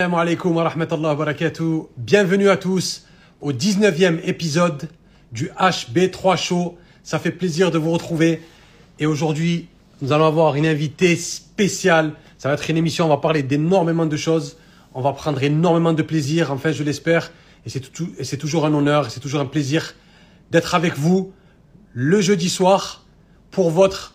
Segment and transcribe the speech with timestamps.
[0.00, 1.88] Assalamu alaikum wa barakatuh.
[1.96, 3.04] Bienvenue à tous
[3.40, 4.88] au 19e épisode
[5.32, 6.78] du HB3 Show.
[7.02, 8.40] Ça fait plaisir de vous retrouver.
[9.00, 9.66] Et aujourd'hui,
[10.00, 12.12] nous allons avoir une invitée spéciale.
[12.38, 14.56] Ça va être une émission, on va parler d'énormément de choses.
[14.94, 17.32] On va prendre énormément de plaisir, enfin je l'espère.
[17.66, 17.82] Et c'est
[18.20, 19.96] et c'est toujours un honneur, c'est toujours un plaisir
[20.52, 21.32] d'être avec vous
[21.92, 23.04] le jeudi soir
[23.50, 24.14] pour votre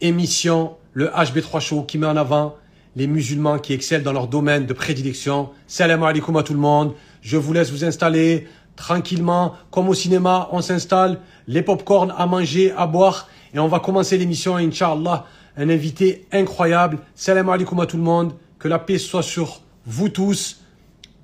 [0.00, 2.56] émission, le HB3 Show, qui met en avant
[2.96, 5.50] les musulmans qui excellent dans leur domaine de prédilection.
[5.66, 6.94] Salam alaikum à tout le monde.
[7.22, 12.72] Je vous laisse vous installer tranquillement, comme au cinéma, on s'installe, les pop-corn à manger,
[12.76, 15.26] à boire, et on va commencer l'émission, Inch'Allah.
[15.56, 16.98] Un invité incroyable.
[17.14, 18.32] Salam alaikum à tout le monde.
[18.58, 20.60] Que la paix soit sur vous tous.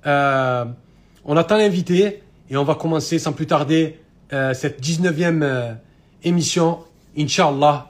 [0.06, 0.64] Euh,
[1.24, 3.98] on attend l'invité et on va commencer sans plus tarder
[4.32, 5.72] euh, cette 19e euh,
[6.22, 6.78] émission,
[7.18, 7.89] Inch'Allah.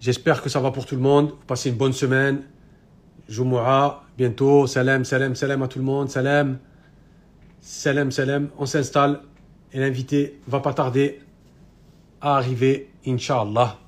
[0.00, 1.34] J'espère que ça va pour tout le monde.
[1.46, 2.42] Passez une bonne semaine.
[3.28, 4.66] Jumu'ah, bientôt.
[4.66, 6.08] Salam, salam, salam à tout le monde.
[6.08, 6.58] Salam.
[7.60, 8.48] Salam, salam.
[8.58, 9.20] On s'installe
[9.72, 11.20] et l'invité va pas tarder
[12.20, 13.78] à arriver, Inch'Allah.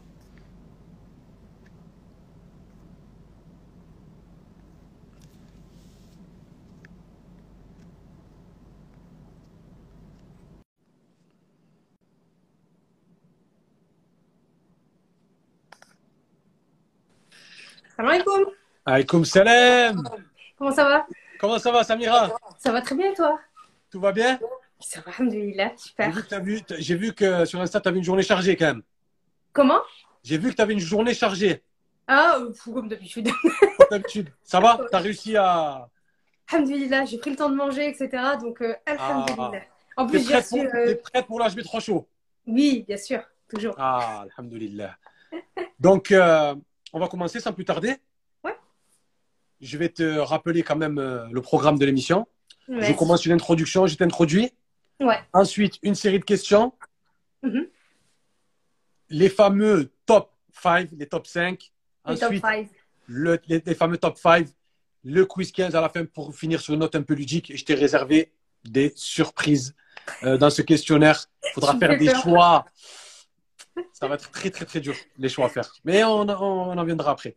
[18.02, 18.52] Salam
[18.84, 19.24] alaikum.
[19.24, 20.02] Salam.
[20.58, 21.06] Comment ça va?
[21.38, 22.30] Comment ça va, Samira?
[22.58, 23.38] Ça va très bien toi?
[23.90, 24.40] Tout va bien?
[24.80, 26.26] Ça va, alhamdoulilah, J'ai super.
[26.28, 28.82] t'as vu- j'ai vu que sur Insta, tu avais une journée chargée quand même.
[29.52, 29.78] Comment?
[30.24, 31.62] J'ai vu que tu avais une journée chargée,
[32.08, 33.28] Ah, euh, fou, comme d'habitude.
[33.78, 34.30] comme d'habitude.
[34.42, 34.80] Ça va?
[34.90, 35.88] Tu as réussi à.
[36.50, 38.08] alhamdoulilah, j'ai pris le temps de manger, etc.
[38.40, 39.62] Donc, euh, alhamdoulilah.
[39.96, 40.76] En T'es plus, j'ai prête, pour, reçu...
[40.76, 42.08] euh, prête pour l'HB3 chaud
[42.48, 43.74] Oui, bien sûr, toujours.
[43.78, 44.96] Ah, alhamdoulilah.
[45.78, 46.56] Donc, euh,
[46.92, 47.96] on va commencer sans plus tarder.
[48.44, 48.54] Ouais.
[49.60, 52.26] Je vais te rappeler quand même euh, le programme de l'émission.
[52.68, 54.52] Je commence une introduction, je t'introduis.
[55.00, 55.18] Ouais.
[55.32, 56.72] Ensuite, une série de questions.
[57.42, 57.66] Mhm.
[59.10, 60.30] Les fameux top
[60.62, 61.72] 5, les top 5.
[62.06, 62.68] Les top Ensuite, 5.
[63.06, 64.46] le- les, les fameux top 5.
[65.04, 67.50] Le quiz 15 à la fin pour finir sur une note un peu ludique.
[67.50, 68.32] Et je t'ai réservé
[68.64, 69.74] des surprises
[70.22, 71.26] euh, dans ce questionnaire.
[71.44, 72.64] Il faudra faire des choix.
[73.92, 75.72] Ça va être très, très, très dur, les choix à faire.
[75.84, 77.36] Mais on, on- on en viendra après.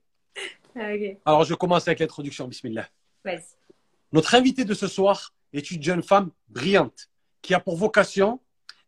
[0.78, 0.90] Ah,
[1.26, 2.48] Alors, je commence avec l'introduction.
[2.48, 2.88] Bismillah.
[3.24, 3.42] vas-y.
[4.12, 7.10] Notre invitée de ce soir est une jeune femme brillante
[7.42, 8.40] qui a pour vocation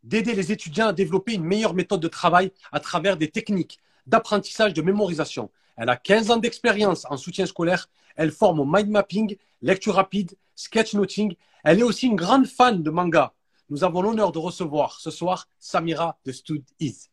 [0.04, 4.74] d'aider les étudiants à développer une meilleure méthode de travail à travers des techniques d'apprentissage
[4.74, 5.50] de mémorisation.
[5.76, 7.90] Elle a 15 ans d'expérience en soutien scolaire.
[8.16, 11.36] Elle forme au mind mapping, lecture rapide, sketchnoting.
[11.64, 13.34] Elle est aussi une grande fan de manga.
[13.70, 17.10] Nous avons l'honneur de recevoir ce soir Samira de Stud Is.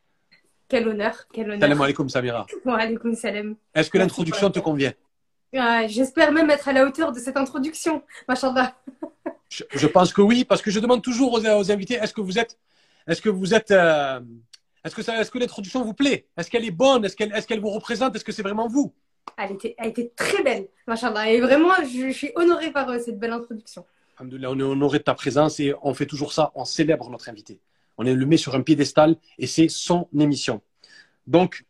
[0.68, 1.60] Quel honneur, quel honneur.
[1.60, 2.46] Salam alaikum Samira.
[2.64, 3.56] Wa alaikum salam.
[3.74, 4.92] Est-ce que l'introduction te convient
[5.56, 8.74] Ah, J'espère même être à la hauteur de cette introduction, machallah.
[9.50, 12.20] Je, je pense que oui, parce que je demande toujours aux, aux invités est-ce que
[12.22, 12.58] vous êtes,
[13.06, 14.20] est-ce que vous êtes, euh,
[14.84, 16.26] est-ce que l'introduction vous plaît?
[16.36, 17.04] Est-ce qu'elle est bonne?
[17.04, 18.16] Est-ce qu'elle, qu'elle vous représente?
[18.16, 18.92] Est-ce que c'est vraiment vous?
[19.36, 21.30] Elle était, elle était très belle, machallah.
[21.30, 23.84] Et vraiment, je, je suis honorée par euh, cette belle introduction.
[24.18, 27.28] Alhamdoulilah, on est honoré de ta présence et on fait toujours ça, on célèbre notre
[27.28, 27.60] invité.
[27.98, 30.60] On le met sur un piédestal et c'est son émission.
[31.26, 31.64] Donc,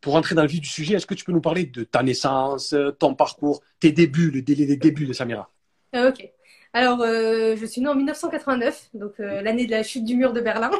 [0.00, 2.02] pour entrer dans le vif du sujet, est-ce que tu peux nous parler de ta
[2.02, 5.50] naissance, ton parcours, tes débuts, le délai des débuts de Samira?
[5.92, 6.28] Ah, ok.
[6.72, 10.32] Alors, euh, je suis née en 1989, donc euh, l'année de la chute du mur
[10.32, 10.70] de Berlin.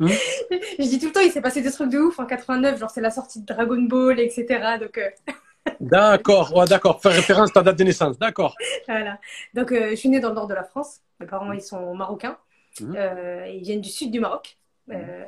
[0.00, 0.08] Hmm.
[0.50, 2.90] je dis tout le temps, il s'est passé des trucs de ouf en 89, genre
[2.90, 4.78] c'est la sortie de Dragon Ball, etc.
[4.80, 5.08] Donc euh,
[5.80, 7.00] D'accord, ouais, d'accord.
[7.00, 8.56] Faire référence à ta date de naissance, d'accord.
[8.88, 9.18] voilà.
[9.54, 11.00] Donc euh, je suis née dans le nord de la France.
[11.20, 12.36] Mes parents, ils sont marocains.
[12.80, 12.94] Mhm.
[12.96, 14.58] Euh, ils viennent du sud du Maroc.
[14.90, 15.24] Euh,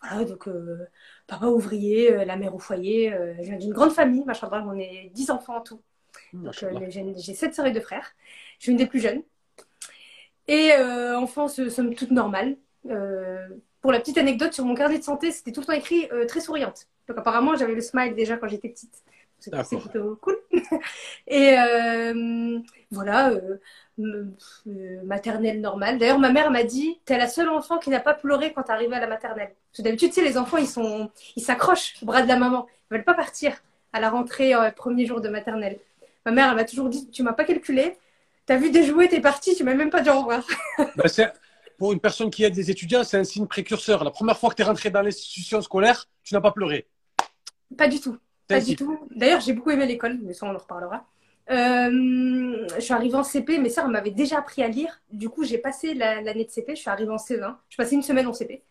[0.00, 0.86] voilà, donc euh,
[1.26, 3.10] papa ouvrier, la mère au foyer.
[3.38, 5.82] je viens d'une grande famille, machallah, on est 10 enfants en tout.
[6.32, 6.80] Donc, Machallah.
[6.80, 8.14] euh, j'ai sept sœurs et deux frères.
[8.58, 9.22] Je suis une des plus jeunes.
[10.46, 10.72] Et
[11.16, 12.56] enfance, somme toute normale.
[13.84, 16.24] Pour la petite anecdote, sur mon carnet de santé, c'était tout le temps écrit euh,
[16.24, 16.86] très souriante.
[17.06, 19.02] Donc apparemment, j'avais le smile déjà quand j'étais petite.
[19.38, 20.38] C'est plutôt cool.
[21.26, 22.58] et euh,
[22.90, 23.58] voilà, euh,
[23.98, 25.98] maternelle normale.
[25.98, 28.72] D'ailleurs, ma mère m'a dit, t'es la seule enfant qui n'a pas pleuré quand t'es
[28.72, 29.54] arrivée à la maternelle.
[29.70, 32.36] Parce que d'habitude, tu sais, les enfants, ils sont, ils s'accrochent au bras de la
[32.36, 32.66] maman.
[32.90, 33.54] Ils veulent pas partir
[33.92, 35.78] à la rentrée, euh, premier jour de maternelle.
[36.26, 37.96] Ma mère, elle m'a toujours dit, tu m'as pas calculé.
[38.46, 40.44] T'as vu des jouets, t'es parti, tu m'as même pas dit au revoir.
[40.96, 41.32] Ben,
[41.78, 44.04] pour une personne qui aide des étudiants, c'est un signe précurseur.
[44.04, 46.86] La première fois que tu es rentré dans l'institution scolaire, tu n'as pas pleuré.
[47.76, 48.16] Pas du tout.
[48.46, 49.08] Pas du tout.
[49.10, 51.06] D'ailleurs, j'ai beaucoup aimé l'école, mais ça, on en reparlera.
[51.50, 55.02] Euh, je suis arrivée en CP, mes sœurs m'avaient déjà appris à lire.
[55.12, 57.58] Du coup, j'ai passé la- l'année de CP, je suis arrivée en CE1.
[57.68, 58.62] Je passé une semaine en CP.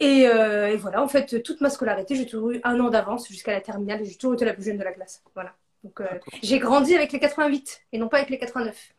[0.00, 3.26] Et, euh, et voilà, en fait, toute ma scolarité, j'ai toujours eu un an d'avance
[3.28, 4.04] jusqu'à la terminale.
[4.04, 5.22] J'ai toujours été la plus jeune de la classe.
[5.34, 5.54] Voilà.
[5.82, 6.02] Donc,
[6.42, 8.94] j'ai grandi avec les 88 et non pas avec les 89.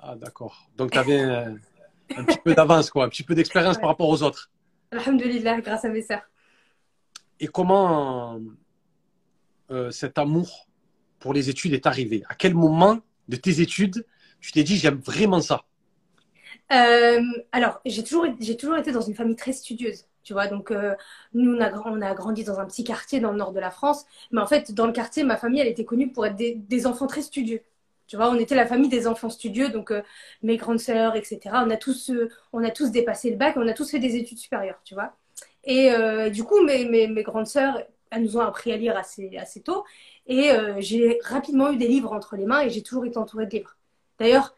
[0.00, 0.68] Ah, d'accord.
[0.76, 1.20] Donc, tu avais
[2.16, 4.50] un, petit peu d'avance, quoi, un petit peu d'expérience par rapport aux autres.
[4.90, 6.28] Alhamdulillah, grâce à mes sœurs.
[7.40, 8.40] Et comment
[9.90, 10.63] cet amour
[11.24, 12.98] pour les études est arrivé À quel moment
[13.28, 14.04] de tes études
[14.42, 15.64] tu t'es dit j'aime vraiment ça?
[16.70, 20.04] Euh, Alors, j'ai toujours, j'ai toujours été dans une famille très studieuse.
[20.22, 20.94] Tu vois, donc euh,
[21.32, 23.70] nous, on a, on a, grandi dans un petit quartier dans le nord de la
[23.70, 24.04] France.
[24.32, 27.06] Mais en fait, dans le quartier, ma famille, elle était connue pour être des, enfants
[27.06, 27.62] très studieux.
[28.06, 30.02] Tu vois, on était la famille des enfants studieux, donc euh,
[30.42, 31.40] mes grandes sœurs, etc.
[31.66, 32.12] On a tous,
[32.52, 35.16] on a tous dépassé le bac, on a tous fait des études supérieures, tu vois.
[35.64, 35.90] Et
[36.30, 39.62] du coup, mes, mes, mes, grandes sœurs, elles nous ont appris à lire assez, assez
[39.62, 39.84] tôt.
[40.26, 43.50] Et j'ai rapidement eu des livres entre les mains et j'ai toujours été entourée de
[43.50, 43.76] livres.
[44.18, 44.54] D'ailleurs,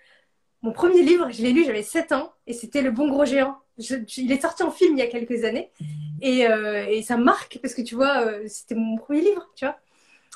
[0.63, 3.59] mon premier livre, je l'ai lu, j'avais 7 ans, et c'était Le Bon Gros Géant.
[3.79, 5.71] il est sorti en film il y a quelques années,
[6.21, 9.65] et, euh, et ça marque, parce que tu vois, euh, c'était mon premier livre, tu
[9.65, 9.79] vois.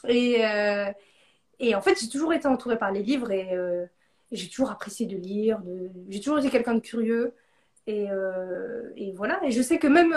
[0.09, 0.87] Et, euh,
[1.59, 3.49] et en fait, j'ai toujours été entourée par les livres, et,
[4.31, 5.91] j'ai toujours apprécié de lire, de...
[6.09, 7.35] j'ai toujours été quelqu'un de curieux,
[7.89, 8.07] et,
[8.97, 9.41] et, voilà.
[9.45, 10.15] Et je sais que même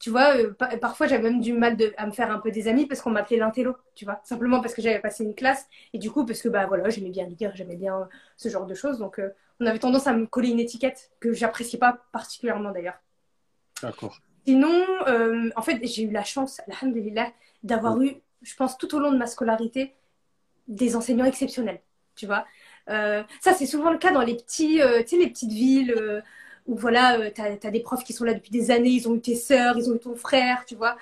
[0.00, 2.68] tu vois, euh, parfois j'avais même du mal de, à me faire un peu des
[2.68, 5.98] amis parce qu'on m'appelait l'intello, tu vois, simplement parce que j'avais passé une classe et
[5.98, 8.08] du coup parce que bah voilà, j'aimais bien lire, j'aimais bien
[8.38, 9.28] ce genre de choses, donc euh,
[9.60, 12.98] on avait tendance à me coller une étiquette que j'appréciais pas particulièrement d'ailleurs.
[13.82, 14.18] D'accord.
[14.46, 17.30] Sinon, euh, en fait, j'ai eu la chance, alhamdulillah,
[17.62, 19.94] d'avoir eu, je pense, tout au long de ma scolarité,
[20.66, 21.82] des enseignants exceptionnels,
[22.16, 22.46] tu vois.
[22.86, 26.22] ça, c'est souvent le cas dans les petits, tu sais, les petites villes
[26.70, 29.16] où voilà, euh, tu as, des profs qui sont là depuis des années, ils ont
[29.16, 30.96] eu tes sœurs, ils ont eu ton frère, tu vois.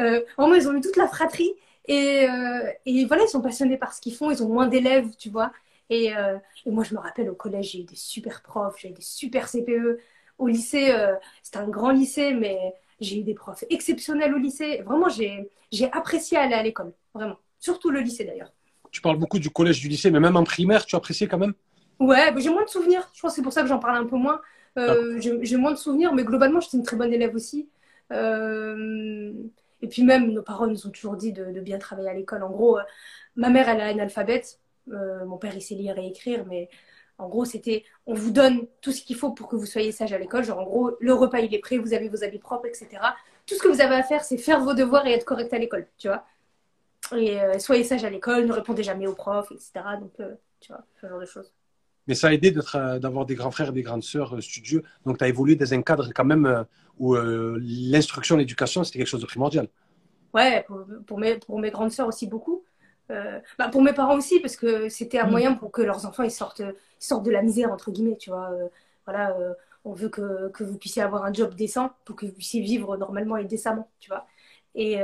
[0.00, 1.52] Euh, vraiment, ils ont eu toute la fratrie.
[1.86, 5.10] Et, euh, et, voilà, ils sont passionnés par ce qu'ils font, ils ont moins d'élèves,
[5.16, 5.52] tu vois.
[5.90, 8.92] Et, et, moi, je me rappelle au collège, j'ai eu des super profs, j'ai eu
[8.92, 9.98] des super CPE.
[10.38, 10.92] Au lycée,
[11.42, 14.80] c'était un grand lycée, mais j'ai eu des profs exceptionnels au lycée.
[14.86, 17.36] Vraiment, j'ai apprécié aller à l'école, vraiment.
[17.60, 18.52] Surtout le lycée d'ailleurs.
[18.90, 21.52] Tu parles beaucoup du collège, du lycée, mais même en primaire, tu appréciais quand même?
[22.00, 23.08] Ouais, j'ai moins de souvenirs.
[23.12, 24.40] Je pense que c'est pour ça que j'en parle un peu moins.
[24.78, 27.68] Euh, j'ai moins de souvenirs, mais globalement, j'étais une très bonne élève aussi.
[28.12, 29.32] Euh,
[29.80, 32.42] et puis même, nos parents nous ont toujours dit de, bien travailler à l'école.
[32.42, 32.82] En gros, euh,
[33.36, 34.42] ma mère, elle a un alphabet.
[34.86, 36.68] mon père, il sait lire et écrire, mais
[37.18, 40.12] en gros, c'était on vous donne tout ce qu'il faut pour que vous soyez sage
[40.12, 40.44] à l'école.
[40.44, 42.88] Genre, en gros, le repas, il est prêt, vous avez vos habits propres, etc.
[43.46, 45.58] Tout ce que vous avez à faire, c'est faire vos devoirs et être correct à
[45.58, 46.24] l'école, tu vois.
[47.16, 49.72] Et soyez sage à l'école, ne répondez jamais aux profs, etc.
[50.00, 50.12] Donc,
[50.60, 51.52] tu vois, ce genre de choses.
[52.06, 54.82] Mais ça a aidé euh, d'avoir des grands frères et des grandes sœurs euh, studieux.
[55.06, 56.64] Donc, tu as évolué dans un cadre quand même euh,
[56.98, 59.68] où l'instruction, l'éducation, c'était quelque chose de primordial.
[60.34, 60.64] Ouais,
[61.06, 62.64] pour, mes, pour mes grandes sœurs aussi beaucoup.
[63.08, 65.30] bah pour mes parents aussi, parce que c'était un mm.
[65.30, 66.62] moyen pour que leurs enfants ils sortent,
[66.98, 68.50] sortent de la misère, entre guillemets, tu vois.
[69.06, 69.34] voilà,
[69.84, 72.96] on veut que, que, vous puissiez avoir un job décent pour que vous puissiez vivre
[72.98, 74.26] normalement et décemment, tu vois.
[74.74, 74.98] Et,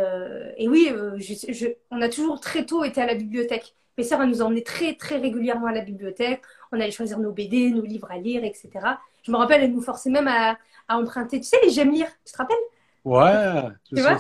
[0.56, 3.74] et oui, je, on a toujours très tôt été à la bibliothèque.
[3.96, 6.42] Mes sœurs, elles nous emmenaient très, très régulièrement à la bibliothèque
[6.72, 8.70] on allait choisir nos BD, nos livres à lire, etc.
[9.22, 10.56] Je me rappelle, elle nous forçait même à,
[10.88, 12.56] emprunter, tu sais, les j'aime lire, tu te rappelles?
[13.04, 14.18] Ouais, tu vois?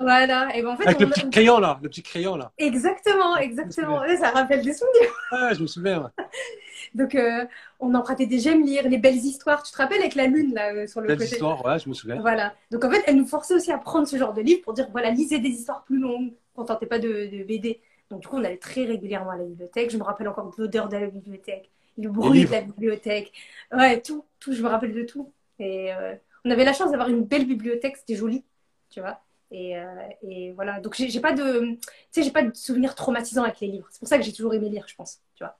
[0.00, 0.54] Voilà.
[0.54, 2.52] Et ben, en fait, Avec le petit crayon là, le petit crayon là.
[2.58, 4.02] Exactement, exactement.
[4.18, 5.10] ça rappelle des souvenirs.
[5.32, 6.10] Ouais, je me souviens.
[6.94, 7.44] Donc, euh,
[7.80, 9.62] on empruntait des j'aime lire, les belles histoires.
[9.62, 11.30] Tu te rappelles avec la lune là euh, sur le belles côté?
[11.30, 12.20] Belles histoires, ouais, je me souviens.
[12.20, 12.54] Voilà.
[12.70, 14.88] Donc en fait, elle nous forçait aussi à prendre ce genre de livre pour dire
[14.90, 16.32] voilà, lisez des histoires plus longues.
[16.54, 17.80] Contentait pas de, de BD.
[18.10, 19.90] Donc du coup, on allait très régulièrement à la bibliothèque.
[19.90, 23.32] Je me rappelle encore de l'odeur de la bibliothèque le bruit de la bibliothèque.
[23.72, 25.32] Ouais, tout, tout, je me rappelle de tout.
[25.58, 28.44] Et euh, on avait la chance d'avoir une belle bibliothèque, c'était joli,
[28.90, 29.20] tu vois.
[29.50, 29.84] Et, euh,
[30.22, 31.78] et, voilà, donc j'ai pas de, tu
[32.10, 33.86] sais, j'ai pas de souvenirs traumatisants avec les livres.
[33.90, 35.56] C'est pour ça que j'ai toujours aimé lire, je pense, tu vois.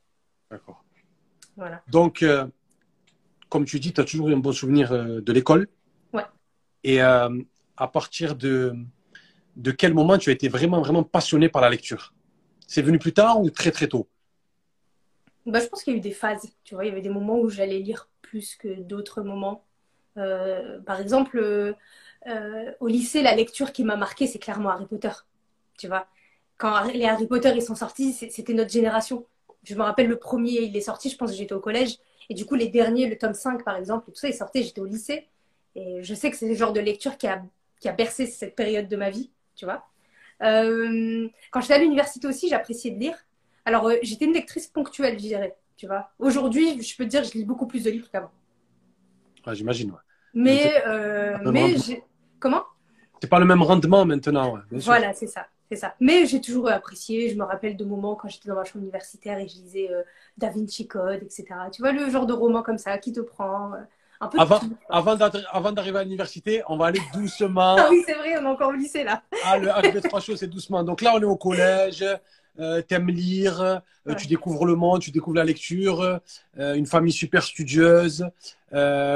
[0.50, 0.84] D'accord.
[1.56, 1.82] Voilà.
[1.88, 2.46] Donc, euh,
[3.48, 5.68] comme tu dis, tu as toujours eu un bon souvenir de l'école.
[6.12, 6.24] Ouais.
[6.84, 7.30] Et à
[7.92, 8.74] partir de,
[9.56, 12.12] de quel moment tu as été vraiment, vraiment passionné par la lecture?
[12.66, 14.08] C'est venu plus tard ou très, très tôt?
[15.46, 16.52] Bah, Je pense qu'il y a eu des phases.
[16.64, 19.64] Tu vois, il y avait des moments où j'allais lire plus que d'autres moments.
[20.18, 21.72] Euh, par exemple, euh,
[22.26, 25.10] euh, au lycée, la lecture qui m'a marqué, c'est clairement Harry Potter.
[25.78, 26.06] Tu vois,
[26.58, 29.26] quand les Harry Potter ils sont sortis, c'était notre génération.
[29.64, 31.98] Je me rappelle le premier, il est sorti, je pense que j'étais au collège.
[32.28, 34.62] Et du coup, les derniers, le tome 5 par exemple, et tout ça, il sortait,
[34.62, 35.28] j'étais au lycée.
[35.74, 37.42] Et je sais que c'est le genre de lecture qui a,
[37.80, 39.86] qui a bercé cette période de ma vie, tu vois.
[40.40, 43.25] quand j'étais à l'université aussi, j'appréciais de lire.
[43.66, 45.56] Alors, euh, j'étais une lectrice ponctuelle, je dirais.
[45.76, 46.08] Tu vois.
[46.18, 48.30] Aujourd'hui, je peux te dire, je lis beaucoup plus de livres qu'avant.
[49.52, 49.98] J'imagine, ouais.
[50.34, 51.74] Mais, euh, mais
[52.40, 52.64] comment?
[53.20, 55.46] C'est pas le même rendement maintenant, ouais, Voilà, c'est ça.
[55.70, 55.94] C'est ça.
[56.00, 57.28] Mais j'ai toujours apprécié.
[57.28, 60.02] Je me rappelle de moments quand j'étais dans ma chambre universitaire et je lisais euh,
[60.38, 61.44] Da Vinci Code, etc.
[61.72, 63.72] Tu vois, le genre de roman comme ça qui te prend.
[64.20, 67.76] un peu avant, avant d'arriver à l'université, on va aller doucement.
[67.78, 69.22] ah oui, c'est vrai, on est encore au lycée là.
[69.44, 70.84] ah, le HB3 show, c'est doucement.
[70.84, 72.04] Donc là, on est au collège.
[72.60, 74.14] Euh, t'aimes lire, euh, Ouais.
[74.16, 76.00] tu découvres le monde, tu découvres la lecture,
[76.58, 78.24] euh, une famille super studieuse.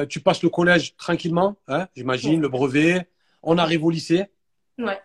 [0.09, 2.41] tu passes le collège tranquillement, hein, j'imagine, Ouais.
[2.43, 3.07] le brevet.
[3.43, 4.27] On arrive au lycée.
[4.79, 5.01] Ouais.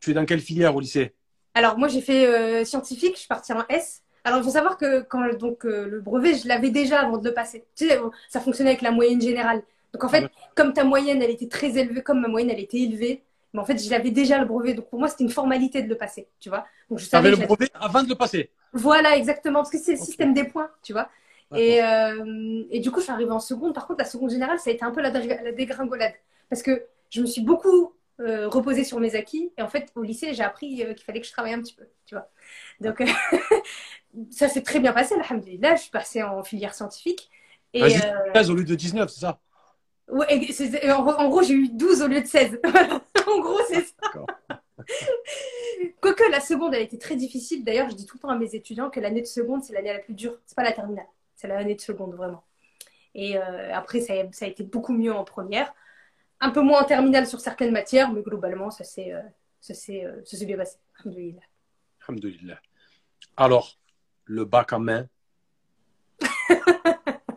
[0.00, 1.14] Tu es dans quelle filière au lycée?
[1.54, 4.02] Alors moi j'ai fait scientifique, je suis partie en S.
[4.24, 7.34] Alors il faut savoir que quand donc le brevet, je l'avais déjà avant de le
[7.34, 7.64] passer.
[7.74, 9.62] Tu sais, ça fonctionnait avec la moyenne générale.
[9.92, 10.30] Donc en fait, Ouais.
[10.54, 13.22] comme ta moyenne, elle était très élevée, comme ma moyenne, elle était élevée,
[13.56, 14.74] mais en fait, je l'avais déjà le brevet.
[14.74, 16.66] Donc pour moi, c'était une formalité de le passer, tu vois.
[16.90, 18.50] Donc je savais le j'avais- brevet avant de le passer.
[18.72, 21.08] Voilà, exactement, parce que c'est le système des points, tu vois.
[21.56, 23.72] Et, euh, et du coup, je suis arrivée en seconde.
[23.74, 26.14] Par contre, la seconde générale, ça a été un peu la, dég- la dégringolade.
[26.50, 29.50] Parce que je me suis beaucoup euh, reposée sur mes acquis.
[29.56, 31.74] Et en fait, au lycée, j'ai appris euh, qu'il fallait que je travaille un petit
[31.74, 32.28] peu, tu vois.
[32.80, 33.02] Donc,
[34.30, 35.76] ça s'est très bien passé, alhamdoulilah.
[35.76, 37.30] Je suis passée en filière scientifique.
[37.72, 39.38] Et, Ah, juste euh, 16 au lieu de 19, c'est ça?
[40.08, 42.60] Ouais, en, gros- j'ai eu 12 au lieu de 16.
[43.26, 44.26] en gros, c'est ça.
[46.00, 47.64] Quoique la seconde, elle était très difficile.
[47.64, 49.92] D'ailleurs, je dis tout le temps à mes étudiants que l'année de seconde, c'est l'année
[49.92, 50.38] la plus dure.
[50.46, 52.44] C'est pas la terminale, c'est l'année de seconde, vraiment.
[53.14, 55.74] Et euh, après, ça a, ça a été beaucoup mieux en première.
[56.40, 59.22] Un peu moins en terminale sur certaines matières, mais globalement, ça s'est euh,
[59.90, 60.76] euh, bien passé.
[61.00, 61.40] Alhamdoulilah.
[62.06, 62.60] Alhamdoulilah.
[63.36, 63.78] Alors,
[64.24, 65.08] le bac en main.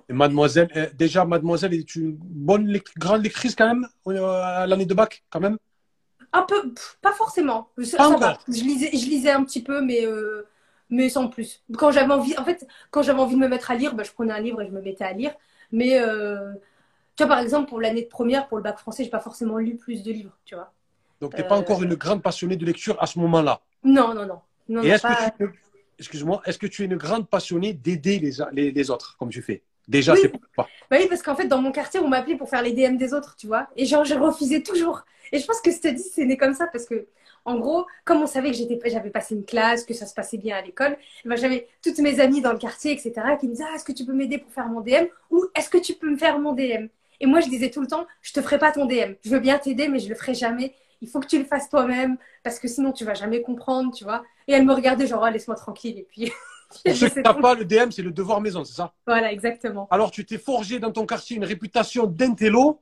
[0.09, 4.85] Et mademoiselle, euh, déjà, mademoiselle est une bonne grande lectrice quand même euh, à l'année
[4.85, 5.57] de bac, quand même?
[6.33, 7.69] Un peu, pff, pas forcément.
[7.83, 8.37] Ça, Pas ça encore.
[8.37, 8.39] va.
[8.47, 10.47] Je lisais, je lisais un petit peu, mais, euh,
[10.89, 11.63] mais sans plus.
[11.77, 14.11] Quand j'avais envie, en fait, quand j'avais envie de me mettre à lire, bah, je
[14.11, 15.33] prenais un livre et je me mettais à lire.
[15.71, 16.53] Mais euh,
[17.15, 19.57] tu vois, par exemple, pour l'année de première, pour le bac français, j'ai pas forcément
[19.57, 20.73] lu plus de livres, tu vois.
[21.21, 23.61] Donc, tu n'es pas encore une grande passionnée de lecture à ce moment-là?
[23.83, 24.41] Non, non, non.
[24.69, 25.47] non, Et non, est-ce pas- que tu es,
[25.97, 29.41] excuse-moi, est-ce que tu es une grande passionnée d'aider les, les, les autres, comme tu
[29.41, 29.63] fais?
[29.89, 30.19] Déjà, Oui.
[30.21, 30.71] c'est pas.
[30.91, 33.13] Bah oui, parce qu'en fait, dans mon quartier, on m'appelait pour faire les DM des
[33.13, 33.67] autres, tu vois.
[33.75, 35.03] Et genre, je refusais toujours.
[35.31, 37.07] Et je pense que je te dis, c'est né comme ça parce que,
[37.45, 40.37] en gros, comme on savait que j'étais, j'avais passé une classe, que ça se passait
[40.37, 43.65] bien à l'école, bah, j'avais toutes mes amies dans le quartier, etc., qui me disaient,
[43.71, 46.09] ah, est-ce que tu peux m'aider pour faire mon DM ou est-ce que tu peux
[46.09, 46.87] me faire mon DM
[47.19, 49.13] Et moi, je disais tout le temps, je te ferai pas ton DM.
[49.23, 50.73] Je veux bien t'aider, mais je le ferai jamais.
[51.01, 54.03] Il faut que tu le fasses toi-même parce que sinon, tu vas jamais comprendre, tu
[54.03, 54.23] vois.
[54.47, 55.97] Et elle me regardait, genre, Ah, laisse-moi tranquille.
[55.99, 56.31] Et puis,
[56.69, 59.87] Pour ceux qui n'ont pas, le DM, c'est le devoir maison, c'est ça Voilà, exactement.
[59.89, 62.79] Alors, tu t'es forgé dans ton quartier une réputation d'intello.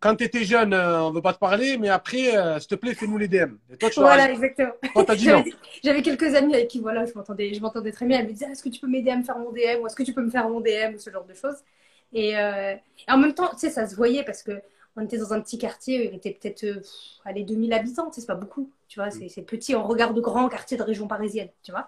[0.00, 2.68] Quand tu étais jeune, euh, on ne veut pas te parler, mais après, euh, s'il
[2.68, 3.54] te plaît, fais-nous les DM.
[3.70, 4.74] Et toi, tu Voilà, as exactement.
[5.84, 8.18] J'avais quelques amis avec qui voilà, je m'entendais, très bien.
[8.18, 9.94] Elles me disaient, est-ce que tu peux m'aider à me faire mon DM ou est-ce
[9.96, 11.56] que tu peux me faire mon DM ou ce genre de choses.
[12.12, 14.60] Et, euh, et en même temps, tu sais, ça se voyait parce que
[14.96, 16.90] on était dans un petit quartier, il était peut-être, euh, pff,
[17.24, 20.12] allez, 2000 habitants, tu sais, c'est pas beaucoup, tu vois, c'est c'est petit en regard
[20.12, 21.86] de grand quartier de région parisienne, tu vois.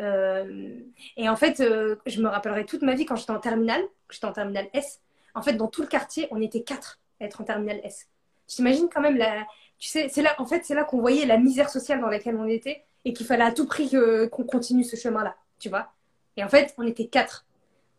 [0.00, 0.78] Euh,
[1.16, 4.26] et en fait, euh, je me rappellerai toute ma vie quand j'étais en terminale, j'étais
[4.26, 5.00] en terminale S.
[5.34, 8.08] En fait, dans tout le quartier, on était quatre à être en terminale S.
[8.48, 9.18] Tu t'imagines quand même
[9.78, 12.36] tu sais, c'est là, en fait, c'est là qu'on voyait la misère sociale dans laquelle
[12.36, 13.90] on était et qu'il fallait à tout prix
[14.30, 15.92] qu'on continue ce chemin-là, tu vois.
[16.36, 17.46] Et en fait, on était quatre,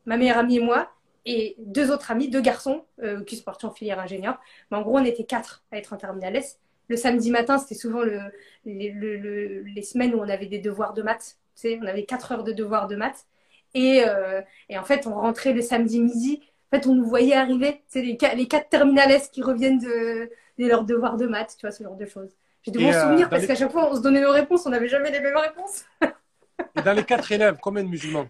[0.06, 0.92] ma meilleure amie et moi,
[1.26, 4.40] et deux autres amis, deux garçons euh, qui se portaient en filière ingénieur.
[4.70, 6.60] Mais en gros, on était quatre à être en terminale S.
[6.88, 8.20] Le samedi matin, c'était souvent le,
[8.66, 11.38] les, le- le- les semaines où on avait des devoirs de maths.
[11.56, 13.26] Tu sais, on avait quatre heures de devoirs de maths.
[13.74, 16.42] Et, euh, et en fait, on rentrait le samedi midi.
[16.72, 17.82] En fait, on nous voyait arriver.
[17.88, 20.30] C'est les, les quatre terminales qui reviennent de,
[20.60, 22.30] de leurs devoirs de maths, tu vois, ce genre de choses.
[22.64, 24.66] J'ai de bons euh, souvenirs parce les- qu'à chaque fois, on se donnait nos réponses,
[24.66, 25.86] on n'avait jamais les mêmes réponses.
[26.76, 28.28] Et dans les quatre élèves, combien de musulmans?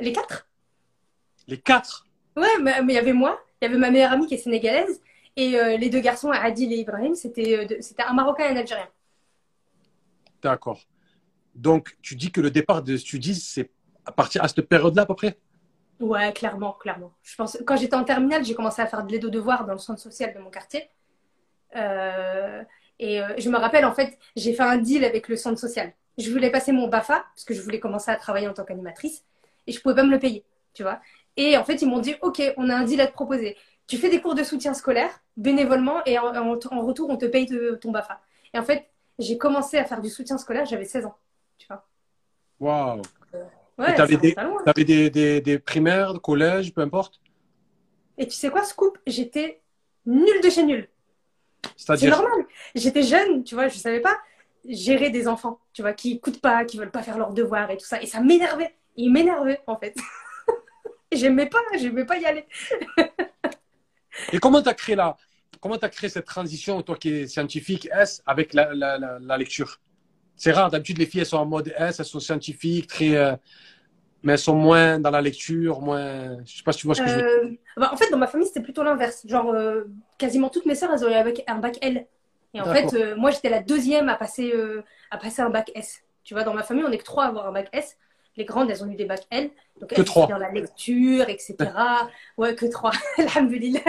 [0.00, 0.46] Les quatre?
[1.48, 2.06] Les quatre?
[2.36, 5.00] Ouais, mais il y avait moi, il y avait ma meilleure amie qui est sénégalaise,
[5.36, 7.68] et euh, les deux garçons, Adil et Ibrahim, c'était
[8.06, 8.88] un Marocain et un Algérien.
[10.42, 10.80] D'accord.
[11.58, 13.70] Donc, tu dis que le départ de Studis, c'est
[14.06, 15.38] à partir à cette période-là, à peu près?
[15.98, 17.12] Ouais, clairement, clairement.
[17.22, 19.78] Je pense, quand j'étais en terminale, j'ai commencé à faire de l'aide devoirs dans le
[19.78, 20.88] centre social de mon quartier.
[21.74, 22.62] Euh,
[23.00, 25.92] et euh, je me rappelle, en fait, j'ai fait un deal avec le centre social.
[26.16, 29.24] Je voulais passer mon BAFA, parce que je voulais commencer à travailler en tant qu'animatrice,
[29.66, 31.00] et je pouvais pas me le payer, tu vois.
[31.36, 33.56] Et en fait, ils m'ont dit, OK, on a un deal à te proposer.
[33.88, 36.32] Tu fais des cours de soutien scolaire, bénévolement, et en,
[36.86, 37.48] retour, on te paye
[37.80, 38.20] ton BAFA.
[38.54, 38.88] Et en fait,
[39.18, 41.16] j'ai commencé à faire du soutien scolaire, j'avais 16 ans,
[41.58, 41.86] tu vois.
[42.60, 43.02] Waouh
[43.78, 44.34] Ouais, des-.
[44.34, 47.20] Tu avais des, des, des primaires, collèges, peu importe?
[48.16, 48.98] Et tu sais quoi, Scoop?
[49.06, 49.62] J'étais
[50.04, 50.88] nulle de chez nulle.
[51.76, 52.46] C'est normal.
[52.74, 54.18] J'étais jeune, tu vois, je savais pas
[54.68, 57.76] gérer des enfants, tu vois, qui écoutent pas, qui veulent pas faire leurs devoirs et
[57.76, 58.02] tout ça.
[58.02, 58.74] Et ça m'énervait.
[58.96, 59.96] Ils m'énervaient, en fait.
[61.12, 62.46] J'aimais pas, j'aimais pas y aller.
[64.32, 65.16] Et comment tu as créé la,
[65.60, 69.80] comment créé cette transition, toi qui es scientifique S, avec la, la, la, la lecture?
[70.38, 73.34] C'est rare, d'habitude les filles elles sont en mode S, elles sont scientifiques, très, euh,
[74.22, 76.38] mais elles sont moins dans la lecture, moins.
[76.44, 77.26] Je sais pas si tu vois ce que je veux dire.
[77.26, 79.26] Euh, bah, en fait, dans ma famille, c'était plutôt l'inverse.
[79.26, 79.84] Genre, euh,
[80.16, 82.06] quasiment toutes mes sœurs, elles ont eu un bac, L.
[82.54, 84.52] Et en fait, moi, j'étais la deuxième à passer,
[85.10, 87.28] à passer un bac S, Tu vois, dans ma famille, on est que trois à
[87.28, 87.96] avoir un bac S.
[88.36, 89.50] Les grandes, elles ont eu des bacs L.
[89.80, 91.56] Donc, Que elles étaient dans la lecture, etc.
[92.38, 92.92] ouais, que trois.
[93.18, 93.80] Alhamdulillah.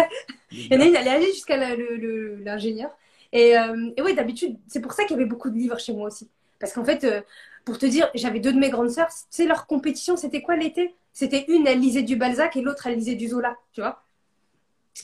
[0.51, 2.89] Il y en a une, elle est allée jusqu'à l'ingénieur.
[3.31, 5.93] Et, euh, et ouais, d'habitude, c'est pour ça qu'il y avait beaucoup de livres chez
[5.93, 6.29] moi aussi.
[6.59, 7.21] Parce qu'en fait, euh,
[7.65, 10.55] pour te dire, j'avais deux de mes grandes sœurs, tu sais, leur compétition, c'était quoi
[10.55, 10.95] l'été?
[11.13, 14.03] C'était une, elle lisait du Balzac et l'autre, elle lisait du Zola, tu vois?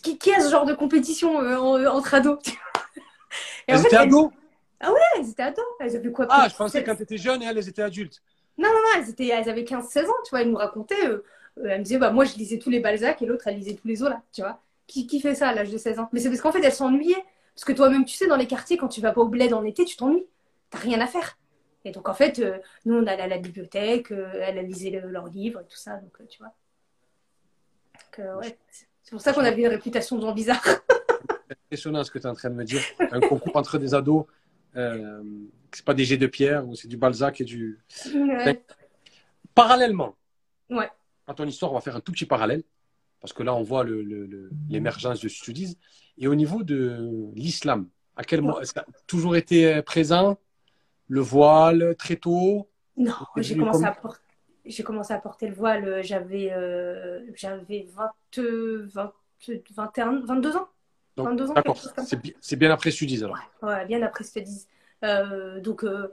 [0.03, 2.39] Qui, qui a ce genre de compétition euh, en- entre ados
[3.71, 4.31] en Elles fait, étaient elles, ados?
[5.15, 5.65] Elles étaient ados.
[5.79, 8.21] Elles avaient quoi Ah, je pensais 16 quand tu étais jeune et elles étaient adultes.
[8.57, 10.41] Non, elles, étaient, elles avaient 15-16 ans, tu vois.
[10.41, 11.07] Elles nous racontaient.
[11.07, 11.23] euh,
[11.59, 13.75] euh, elles me disaient, bah, moi, je lisais tous les Balzac et l'autre, elle lisait
[13.75, 14.61] tous les Zola, tu vois.
[14.87, 16.09] Qui, qui fait ça à l'âge de 16 ans?
[16.13, 17.23] Mais c'est parce qu'en fait, elles s'ennuyaient.
[17.55, 19.63] Parce que toi-même, tu sais, dans les quartiers, quand tu vas pas au bled en
[19.63, 20.25] été, tu t'ennuies.
[20.69, 21.37] T'as rien à faire.
[21.85, 24.89] Et donc, en fait, euh, nous, on allait à la bibliothèque, euh, elles elles lisaient
[24.89, 26.51] le- leurs livres et tout ça, donc, euh, tu vois.
[27.93, 28.57] Donc, euh, ouais.
[29.03, 30.63] C'est pour ça qu'on avait une réputation de gens bizarres.
[31.47, 32.81] C'est impressionnant ce que tu es en train de me dire.
[33.11, 34.25] Un concours entre des ados,
[34.75, 35.21] euh,
[35.71, 37.79] c'est pas des jets de pierre, ou c'est du Balzac et du.
[38.15, 38.63] Ouais.
[39.53, 40.15] Parallèlement
[40.71, 40.89] Ouais.
[41.27, 42.63] à ton histoire, on va faire un tout petit parallèle,
[43.21, 43.85] parce que là, on voit
[44.69, 45.77] l'émergence de Studies.
[46.17, 50.39] Et au niveau de l'islam, à quel moment ça a toujours été présent?
[51.07, 52.67] Le voile, très tôt?
[52.97, 54.21] Non, j'ai commencé comme- à porter.
[54.65, 59.13] J'ai commencé à porter le voile, euh, j'avais euh, j'avais 20, 20,
[59.75, 60.67] 21, 22 ans.
[61.17, 63.37] Donc, 22 ans, D'accord, c'est bi- c'est bien après Studies alors.
[63.61, 64.65] Ouais, bien après, je te dis.
[65.03, 66.11] Euh, donc, euh,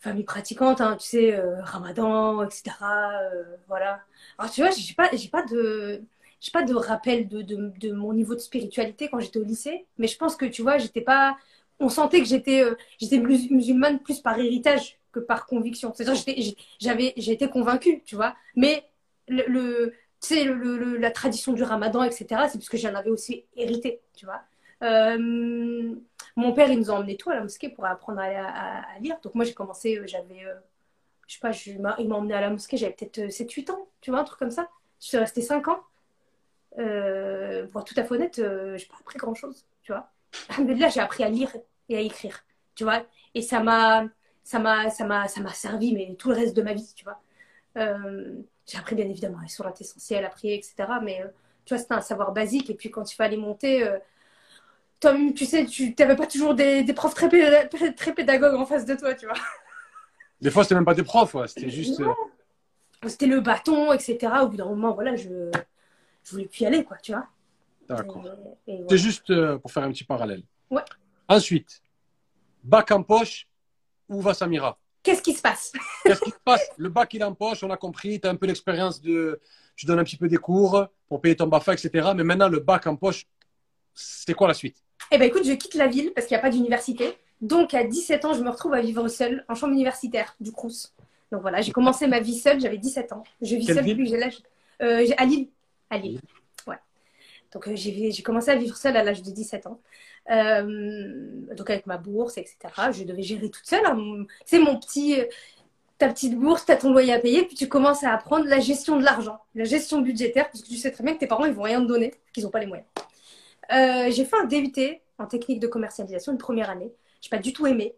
[0.00, 3.22] famille pratiquante, hein, tu sais, euh, ramadan, etc.
[3.22, 4.00] euh, voilà.
[4.38, 6.02] Alors, tu vois, j'ai pas, j'ai pas de.
[6.40, 9.86] J'ai pas de rappel de, de, de mon niveau de spiritualité quand j'étais au lycée,
[9.98, 11.36] mais je pense que tu vois, j'étais pas.
[11.80, 15.92] On sentait que j'étais euh, j'étais mus- musulmane plus par héritage que par conviction.
[15.94, 18.34] C'est-à-dire, j'étais- j'avais, été convaincue, tu vois.
[18.54, 18.84] Mais
[19.28, 24.26] le, le- la tradition du ramadan, etc., c'est parce que j'en avais aussi hérité, tu
[24.26, 24.42] vois.
[24.82, 25.94] Euh,
[26.36, 29.18] mon père, il nous a emmenés tout à la mosquée pour apprendre à, lire.
[29.22, 30.54] Donc moi, j'ai commencé, euh, j'avais, euh,
[31.26, 33.88] je sais pas, je il m'a emmené à la mosquée, j'avais peut-être euh, 7-8 ans,
[34.00, 34.68] tu vois, un truc comme ça.
[35.00, 35.80] Je suis restée 5 ans.
[36.76, 40.10] Pour être tout à fait honnête, euh, j'ai pas appris grand-chose, tu vois.
[40.50, 41.50] Alhamdoulilah, j'ai appris à lire
[41.88, 42.44] et à écrire,
[42.74, 43.04] tu vois.
[43.34, 44.06] Et ça m'a,
[44.42, 47.04] ça m'a, ça m'a, ça m'a servi, mais tout le reste de ma vie, tu
[47.04, 47.20] vois.
[47.76, 48.32] Euh,
[48.66, 50.74] j'ai appris bien évidemment les sourates essentielles à prier, etc.
[51.02, 51.28] Mais euh,
[51.64, 52.70] tu vois, c'était un savoir basique.
[52.70, 53.98] Et puis quand il fallait monter, euh,
[55.00, 57.28] toi-même, tu sais, tu n'avais pas toujours des, des profs très,
[57.92, 59.36] très pédagogues en face de toi, tu vois.
[60.40, 62.02] Des fois, c'était même pas des profs, ouais, c'était juste.
[63.06, 64.18] C'était le bâton, etc.
[64.42, 65.28] Au bout d'un moment, voilà, je,
[66.24, 67.26] je voulais plus y aller, quoi, tu vois.
[67.88, 68.24] D'accord.
[68.88, 70.42] C'est juste euh, pour faire un petit parallèle.
[70.70, 70.82] Ouais.
[71.28, 71.82] Ensuite,
[72.62, 73.46] bac en poche,
[74.08, 74.78] où va Samira?
[75.02, 75.72] Qu'est-ce qui se passe?
[76.04, 76.68] Qu'est-ce qui se passe?
[76.76, 79.40] Le bac, il est en poche, on a compris, tu as un peu l'expérience de.
[79.76, 82.10] Tu donnes un petit peu des cours pour payer ton BAFA, etc.
[82.16, 83.26] Mais maintenant, le bac en poche,
[83.94, 84.82] c'est quoi la suite?
[85.12, 87.16] Eh ben écoute, je quitte la ville parce qu'il n'y a pas d'université.
[87.40, 90.92] Donc à 17 ans, je me retrouve à vivre seule en chambre universitaire du Crous.
[91.30, 93.22] Donc voilà, j'ai commencé ma vie seule, j'avais 17 ans.
[93.42, 94.38] Je vis Quelle seule depuis que j'ai l'âge.
[94.82, 95.48] Euh, à Lille.
[95.90, 96.20] À Lille.
[97.56, 99.80] Donc euh, j'ai commencé à vivre seule à l'âge de 17 ans.
[100.30, 102.58] Euh, donc avec ma bourse, etc.
[102.92, 103.86] Je devais gérer toute seule.
[103.86, 104.26] hein.
[104.44, 105.18] C'est mon petit.
[105.18, 105.24] euh,
[105.98, 108.98] Ta petite bourse, t'as ton loyer à payer, puis tu commences à apprendre la gestion
[108.98, 111.54] de l'argent, la gestion budgétaire, parce que tu sais très bien que tes parents, ils
[111.54, 112.86] vont rien te donner, qu'ils n'ont pas les moyens.
[114.14, 116.92] J'ai fait un DUT en technique de commercialisation une première année.
[117.22, 117.94] J'ai pas du tout aimé.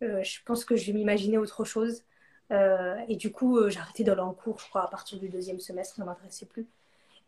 [0.00, 2.04] Je pense que je vais m'imaginer autre chose.
[2.50, 5.96] Et du coup, j'ai arrêté d'aller en cours, je crois, à partir du deuxième semestre,
[5.96, 6.66] ça ne m'intéressait plus.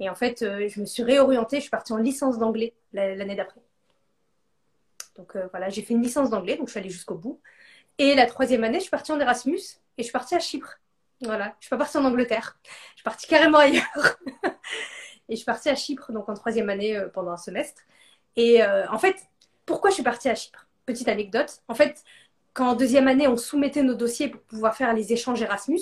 [0.00, 3.14] Et en fait, euh, je me suis réorientée, je suis partie en licence d'anglais la-
[3.14, 3.60] l'année d'après.
[5.16, 7.40] Donc euh, voilà, j'ai fait une licence d'anglais, donc je suis allée jusqu'au bout.
[7.98, 9.58] Et la troisième année, je suis partie en Erasmus
[9.96, 10.78] et je suis partie à Chypre.
[11.22, 12.58] Voilà, je suis pas partie en Angleterre,
[12.90, 14.18] je suis partie carrément ailleurs.
[14.44, 17.82] et je suis partie à Chypre, donc en troisième année euh, pendant un semestre.
[18.36, 19.16] Et en fait,
[19.66, 20.68] pourquoi je suis partie à Chypre?
[20.86, 21.60] Petite anecdote.
[21.66, 22.04] En fait,
[22.52, 25.80] quand en deuxième année, on soumettait nos dossiers pour pouvoir faire les échanges Erasmus.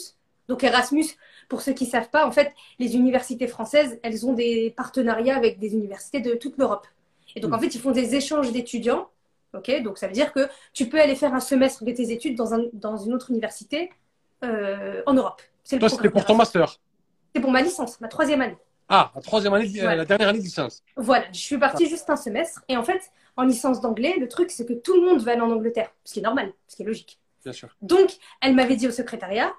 [0.48, 1.05] Donc Erasmus,
[1.48, 5.37] pour ceux qui ne savent pas, en fait, les universités françaises, elles ont des partenariats
[5.37, 6.87] avec des universités de toute l'Europe.
[7.35, 7.54] Et donc, Mm.
[7.54, 9.09] en fait, ils font des échanges d'étudiants.
[9.54, 9.82] ok?
[9.82, 12.52] Donc, ça veut dire que tu peux aller faire un semestre de tes études dans,
[12.54, 13.90] un, dans une autre université
[14.44, 15.40] euh, en Europe.
[15.64, 16.76] C'est le Toi, c'était pour ton master?
[17.35, 18.56] C'est pour ma licence, ma troisième année.
[18.88, 19.96] Ah, la troisième année, Ouais.
[19.96, 20.82] la dernière année de licence.
[20.96, 22.62] Voilà, je suis partie juste un semestre.
[22.68, 23.00] Et en fait,
[23.37, 25.90] en licence d'anglais, le truc, c'est que tout le monde va aller en Angleterre.
[26.04, 27.18] Ce qui est normal, ce qui est logique.
[27.42, 27.68] Bien sûr.
[27.82, 29.52] Donc, elle m'avait dit au secrétariat,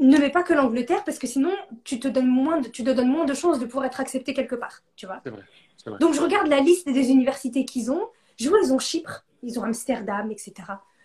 [0.00, 1.52] ne mets pas que l'Angleterre parce que sinon,
[1.84, 4.34] tu te donnes moins de, tu te donnes moins de chances de pouvoir être accepté
[4.34, 5.20] quelque part, tu vois.
[5.24, 5.42] Vrai.
[5.86, 5.98] Vrai.
[5.98, 8.08] Donc, je regarde la liste des universités qu'ils ont.
[8.38, 10.52] Je vois, ils ont Chypre, ils ont Amsterdam, etc.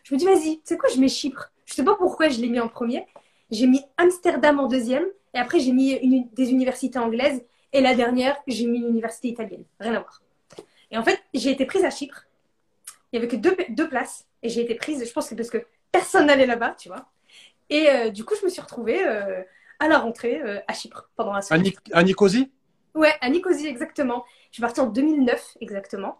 [0.04, 1.52] Je me dis, vas-y, tu sais quoi, je mets Chypre?
[1.66, 3.06] Je sais pas pourquoi je l'ai mis en premier.
[3.52, 5.06] J'ai mis Amsterdam en deuxième.
[5.34, 7.44] Et après, j'ai mis une- des universités anglaises.
[7.74, 9.64] Et la dernière, j'ai mis une université italienne.
[9.80, 10.22] Rien à voir.
[10.90, 12.26] Et en fait, j'ai été prise à Chypre.
[13.12, 14.26] Il y avait que deux, deux places.
[14.42, 15.60] Et j'ai été prise, je pense que parce que
[15.92, 17.06] personne n'allait là-bas, tu vois.
[17.70, 19.42] Et euh, du coup, je me suis retrouvée euh,
[19.80, 21.58] à la rentrée euh, à Chypre pendant un À.
[21.58, 22.52] Nic- à Nicosie?
[22.96, 24.26] Ouais, à Nicosie, exactement.
[24.50, 26.20] Je suis partie en 2009, exactement.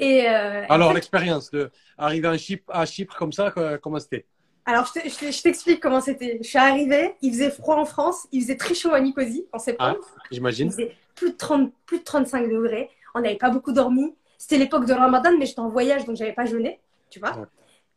[0.00, 4.26] Et Alors, l'expérience de arriver en Chypre, à Chypre comme ça, comment c'était?
[4.64, 6.38] Alors je te- je te- je t'explique comment c'était.
[6.42, 9.58] Je suis arrivée, il faisait froid en France, il faisait très chaud à Nicosie en
[9.58, 9.96] septembre.
[10.30, 10.70] Il J'imagine.
[10.70, 12.90] faisait plus de 30, plus de 35 degrés.
[13.14, 14.14] On n'avait pas beaucoup dormi.
[14.36, 17.34] C'était l'époque de Ramadan, mais j'étais en voyage, donc j'avais pas jeûné, tu vois.
[17.38, 17.46] Ouais.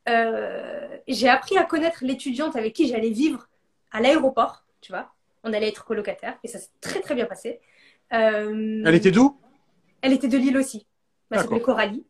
[0.10, 3.48] Euh, j'ai appris à connaître l'étudiante avec qui j'allais vivre
[3.92, 5.12] à l'aéroport, tu vois.
[5.44, 7.60] On allait être colocataires, et ça s'est très très bien passé.
[8.14, 9.40] Euh, Elle était d'où?
[10.02, 10.86] Elle était de Lille aussi.
[11.30, 11.44] Elle D'accord.
[11.52, 12.06] s'appelait Coralie.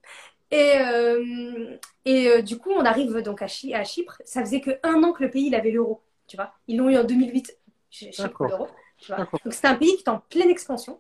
[0.52, 4.22] Et, euh, et euh, du coup, on arrive donc à, Chypre.
[4.26, 6.54] Ça faisait que un an que le pays il avait l'euro, tu vois.
[6.68, 7.58] Ils l'ont eu en 2008,
[7.90, 8.68] Ch- Chypre l'euro.
[9.10, 11.00] Donc c'était un pays qui était en pleine expansion.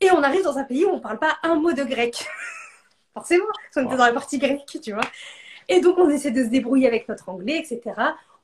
[0.00, 2.26] Et on arrive dans un pays où on parle pas un mot de grec.
[3.14, 3.98] Forcément, parce qu'on était Wow.
[3.98, 5.02] dans la partie grecque, tu vois.
[5.70, 7.80] Et donc on essaie de se débrouiller avec notre anglais, etc.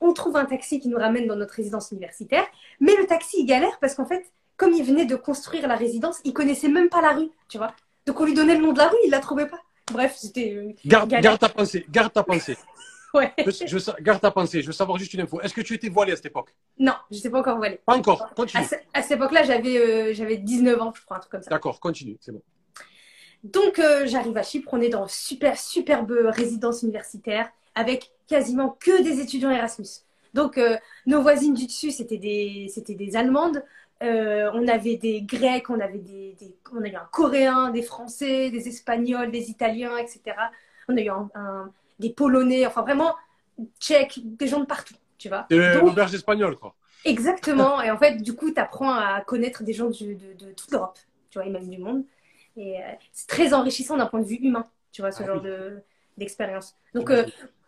[0.00, 2.44] On trouve un taxi qui nous ramène dans notre résidence universitaire.
[2.80, 4.24] Mais le taxi, il galère parce qu'en fait,
[4.56, 7.72] comme il venait de construire la résidence, il connaissait même pas la rue, tu vois.
[8.06, 9.60] Donc on lui donnait le nom de la rue, il la trouvait pas.
[9.92, 10.74] Bref, c'était.
[10.84, 12.56] garde, garde ta pensée, garde ta pensée.
[13.14, 13.32] Ouais.
[13.38, 15.40] Je, je garde ta pensée, je veux savoir juste une info.
[15.40, 16.54] Est-ce que tu étais voilée à cette époque?
[16.78, 17.80] Non, je sais pas encore aller.
[17.86, 18.62] Pas encore, À, continue.
[18.64, 21.48] ce- à cette époque-là, j'avais euh, j'avais 19 ans, je crois, un truc comme ça.
[21.48, 22.42] D'accord, continue, c'est bon.
[23.52, 28.70] Donc euh, j'arrive à Chypre, on est dans une super superbe résidence universitaire avec quasiment
[28.80, 29.86] que des étudiants Erasmus.
[30.34, 33.62] Donc euh, nos voisines du dessus, c'était des, des Allemandes.
[34.02, 37.82] Euh, on avait des Grecs, on avait des, des- on a eu un Coréen, des
[37.82, 40.36] Français, des Espagnols, des Italiens, etc.
[40.88, 43.14] On a eu un- un- des Polonais, enfin vraiment
[43.80, 45.46] Tchèques, des gens de partout, tu vois.
[45.50, 46.74] C'est Donc, l'auberge espagnole, quoi.
[47.06, 47.80] Exactement.
[47.80, 50.70] Et en fait, du coup, tu apprends à connaître des gens du- de, de toute
[50.72, 50.98] l'Europe,
[51.30, 52.04] tu vois, et même du monde.
[52.56, 55.36] Et euh, c'est très enrichissant d'un point de vue humain, tu vois, ce Ah genre
[55.36, 55.42] oui.
[55.42, 55.82] de,
[56.16, 56.74] d'expérience.
[56.94, 57.24] Donc, euh,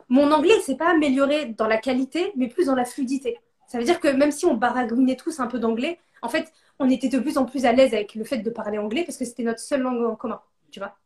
[0.08, 3.38] mon anglais, il s'est pas amélioré dans la qualité, mais plus dans la fluidité.
[3.66, 6.88] Ça veut dire que même si on baragouinait tous un peu d'anglais, en fait, on
[6.88, 9.24] était de plus en plus à l'aise avec le fait de parler anglais parce que
[9.26, 10.96] c'était notre seule langue en commun, tu vois.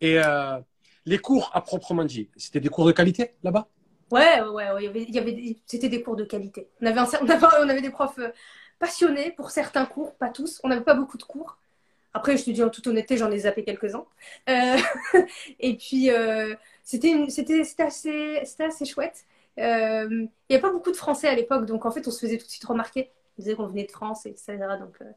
[0.00, 0.58] Et euh,
[1.04, 3.68] les cours à proprement dit, c'était des cours de qualité là-bas?
[4.10, 6.68] Ouais, ouais, ouais, il y avait, il y avait c'était des cours de qualité.
[6.80, 8.20] On avait, un on avait, on avait des profs
[8.78, 10.60] passionnés pour certains cours, pas tous.
[10.62, 11.58] On n'avait pas beaucoup de cours.
[12.16, 14.06] Après, je te dis en toute honnêteté, j'en ai zappé quelques-uns.
[14.48, 14.76] Euh,
[15.60, 17.12] et puis, euh, c'était
[17.78, 19.26] assez, assez chouette.
[19.58, 22.20] Euh, Il n'y a pas beaucoup de Français à l'époque, donc en fait, on se
[22.20, 23.10] faisait tout de suite remarquer.
[23.38, 24.56] On disait qu'on venait de France, etc.
[24.80, 25.12] Donc, euh,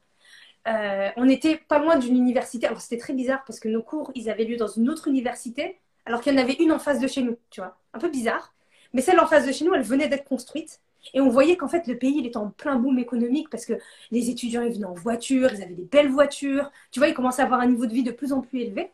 [0.67, 2.67] euh, on était pas loin d'une université.
[2.67, 5.79] Alors, c'était très bizarre parce que nos cours, ils avaient lieu dans une autre université,
[6.05, 7.77] alors qu'il y en avait une en face de chez nous, tu vois.
[7.93, 8.53] Un peu bizarre.
[8.93, 10.81] Mais celle en face de chez nous, elle venait d'être construite.
[11.13, 13.73] Et on voyait qu'en fait, le pays, il était en plein boom économique parce que
[14.11, 16.71] les étudiants, ils venaient en voiture, ils avaient des belles voitures.
[16.91, 18.91] Tu vois, ils commençaient à avoir un niveau de vie de plus en plus élevé.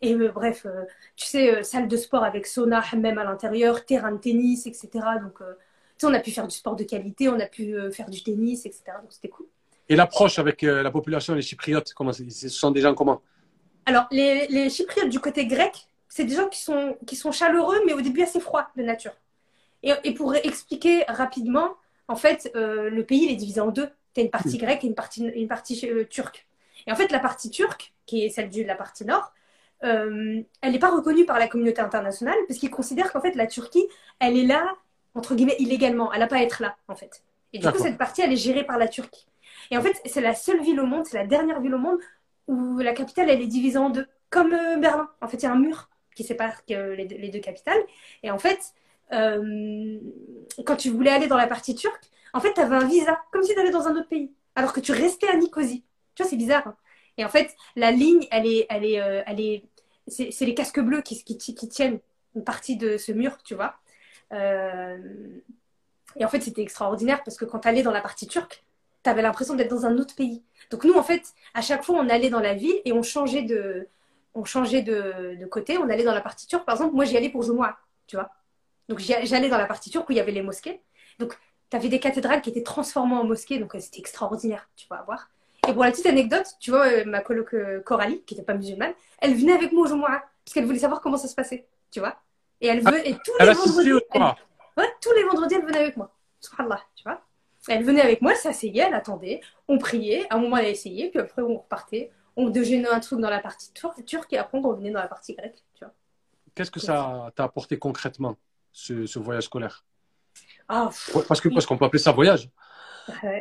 [0.00, 0.84] Et euh, bref, euh,
[1.16, 4.88] tu sais, euh, salle de sport avec sauna, même à l'intérieur, terrain de tennis, etc.
[5.20, 5.44] Donc, tu
[5.98, 8.64] sais, on a pu faire du sport de qualité, on a pu faire du tennis,
[8.66, 8.84] etc.
[9.02, 9.46] Donc, c'était cool.
[9.88, 13.22] Et l'approche avec la population, les Chypriotes, comment ce sont des gens comment
[13.86, 17.80] Alors, les, les Chypriotes du côté grec, c'est des gens qui sont, qui sont chaleureux,
[17.86, 19.12] mais au début assez froids de nature.
[19.88, 21.76] Et, et pour expliquer rapidement,
[22.08, 23.88] en fait, euh, le pays il est divisé en deux.
[24.14, 26.46] Tu as une partie grecque et une partie, une partie euh, turque.
[26.86, 29.32] Et en fait, la partie turque, qui est celle de la partie nord,
[29.84, 33.46] euh, elle n'est pas reconnue par la communauté internationale parce qu'ils considèrent qu'en fait, la
[33.46, 33.86] Turquie,
[34.18, 34.74] elle est là,
[35.14, 36.12] entre guillemets, illégalement.
[36.12, 37.22] Elle n'a pas à être là, en fait.
[37.52, 39.26] Et du coup, cette partie, elle est gérée par la Turquie.
[39.70, 41.98] Et en fait, c'est la seule ville au monde, c'est la dernière ville au monde
[42.46, 44.06] où la capitale, elle est divisée en deux.
[44.30, 45.08] Comme Berlin.
[45.20, 47.80] En fait, il y a un mur qui sépare les, deux, les deux capitales.
[48.22, 48.74] Et en fait,
[49.12, 49.98] euh,
[50.64, 53.42] quand tu voulais aller dans la partie turque, en fait, tu avais un visa, comme
[53.42, 54.32] si tu allais dans un autre pays.
[54.54, 55.84] Alors que tu restais à Nicosie.
[56.14, 56.66] Tu vois, c'est bizarre.
[56.66, 56.76] hein.
[57.16, 59.64] Et en fait, la ligne, elle est, elle est, euh, elle est,
[60.06, 61.98] c'est les casques bleus qui, tiennent
[62.34, 63.74] une partie de ce mur, tu vois.
[64.32, 64.96] Euh,
[66.16, 68.64] et en fait, c'était extraordinaire parce que quand tu allais dans la partie turque,
[69.02, 70.42] tu avais l'impression d'être dans un autre pays.
[70.70, 71.22] Donc nous, en fait,
[71.54, 73.88] à chaque fois, on allait dans la ville et on changeait de,
[74.34, 75.76] on changeait de, côté.
[75.78, 76.64] On allait dans la partie turque.
[76.64, 78.30] Par exemple, moi, j'y allais pour Jumu'ah, tu vois.
[78.88, 80.80] Donc j'allais dans la partie turque où il y avait les mosquées.
[81.18, 81.38] Donc
[81.70, 83.58] tu avais des cathédrales qui étaient transformées en mosquées.
[83.58, 85.30] Donc euh, c'était extraordinaire, tu vois, à voir.
[85.68, 88.54] Et pour la petite anecdote, tu vois, euh, ma coloc euh, Coralie, qui n'était pas
[88.54, 91.66] musulmane, elle venait avec moi au Jumu'ah parce qu'elle voulait savoir comment ça se passait,
[91.90, 92.16] tu vois.
[92.60, 94.22] Et elle veut, et tous les vendredis, elle-.
[94.76, 96.14] Ouais, tous les vendredis, elle venait avec moi.
[96.40, 97.20] Subhanallah, tu vois.
[97.68, 101.10] Elle venait avec moi, elle s'asseyait, elle attendait, on priait, à un moment elle essayait,
[101.10, 104.56] puis après on repartait, on déjeunait un truc dans la partie tur- turque et après
[104.56, 105.92] on revenait dans la partie grecque, tu vois.
[106.54, 108.36] Qu'est-ce que ça t'a apporté concrètement,
[108.72, 109.84] ce, ce voyage scolaire
[110.70, 112.50] Ouais, Parce que parce qu'on peut appeler ça voyage.
[113.24, 113.38] euh,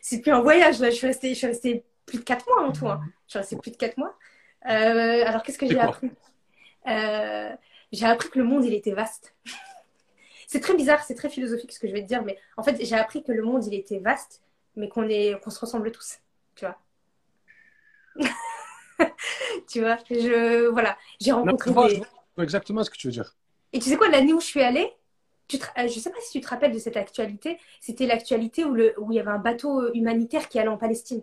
[0.00, 2.66] c'est plus un voyage, là, je suis restée, je suis restée plus de 4 mois
[2.66, 3.00] en tout, hein.
[3.26, 4.16] Je suis restée plus de 4 mois.
[4.66, 6.10] Euh, alors qu'est-ce que j'ai appris?
[6.86, 7.50] Euh,
[7.92, 9.34] J'ai appris que le monde, il était vaste.
[10.46, 12.82] c'est très bizarre, c'est très philosophique ce que je vais te dire, mais en fait,
[12.82, 14.42] j'ai appris que le monde, il était vaste,
[14.76, 15.06] mais qu'on
[15.42, 16.18] qu'on se ressemble tous,
[16.54, 16.78] tu vois.
[19.68, 21.96] tu vois, je, voilà, j'ai rencontré Non, des...
[21.96, 22.00] je
[22.36, 23.36] vois exactement ce que tu veux dire.
[23.74, 24.90] Et tu sais quoi, l'année où je suis allée,
[25.48, 28.64] tu te- euh, je sais pas si tu te rappelles de cette actualité, c'était l'actualité
[28.64, 31.22] où, le, où il y avait un bateau euh, humanitaire qui allait en Palestine.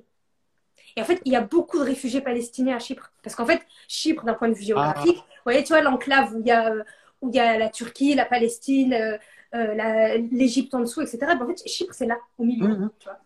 [0.96, 3.12] Et en fait, il y a beaucoup de réfugiés palestiniens à Chypre.
[3.24, 6.40] Parce qu'en fait, Chypre, d'un point de vue géographique, vous voyez, tu vois, l'enclave où
[6.42, 6.74] il y a,
[7.22, 9.18] où il y a la Turquie, la Palestine, euh,
[9.56, 11.36] euh, l'Égypte en dessous, etc.
[11.36, 12.68] Ben, en fait, Chypre, c'est là, au milieu.
[12.68, 12.92] Mhm.
[13.00, 13.20] tu vois.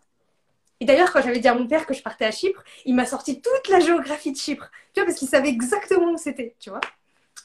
[0.82, 3.06] Et d'ailleurs, quand j'avais dit à mon père que je partais à Chypre, il m'a
[3.06, 4.70] sorti toute la géographie de Chypre.
[4.94, 6.82] Tu vois, parce qu'il savait exactement où c'était, tu vois.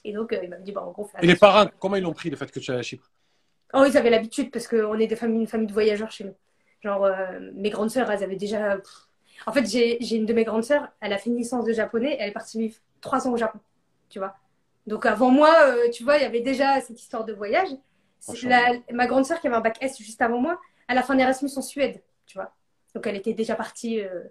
[0.04, 2.12] Et donc, euh, il m'a dit, bah, en gros, Et les parents, comment ils l'ont
[2.12, 3.10] pris le fait que tu es à Chypre
[3.72, 6.34] Oh, ils avaient l'habitude parce qu'on est des familles, une famille de voyageurs chez nous.
[6.82, 8.78] Genre, euh, mes grandes sœurs, elles avaient déjà.
[9.46, 12.16] En fait, j'ai une de mes grandes sœurs, elle a fait une licence de japonais,
[12.18, 13.58] elle est partie vivre trois ans au Japon,
[14.08, 14.34] tu vois.
[14.86, 17.68] Donc, avant moi, euh, tu vois, il y avait déjà cette histoire de voyage.
[18.42, 21.12] La- ma grande sœur qui avait un bac S juste avant moi, elle a fait
[21.12, 22.52] un Erasmus en Suède, tu vois.
[22.94, 24.24] Donc, elle était déjà partie, euh,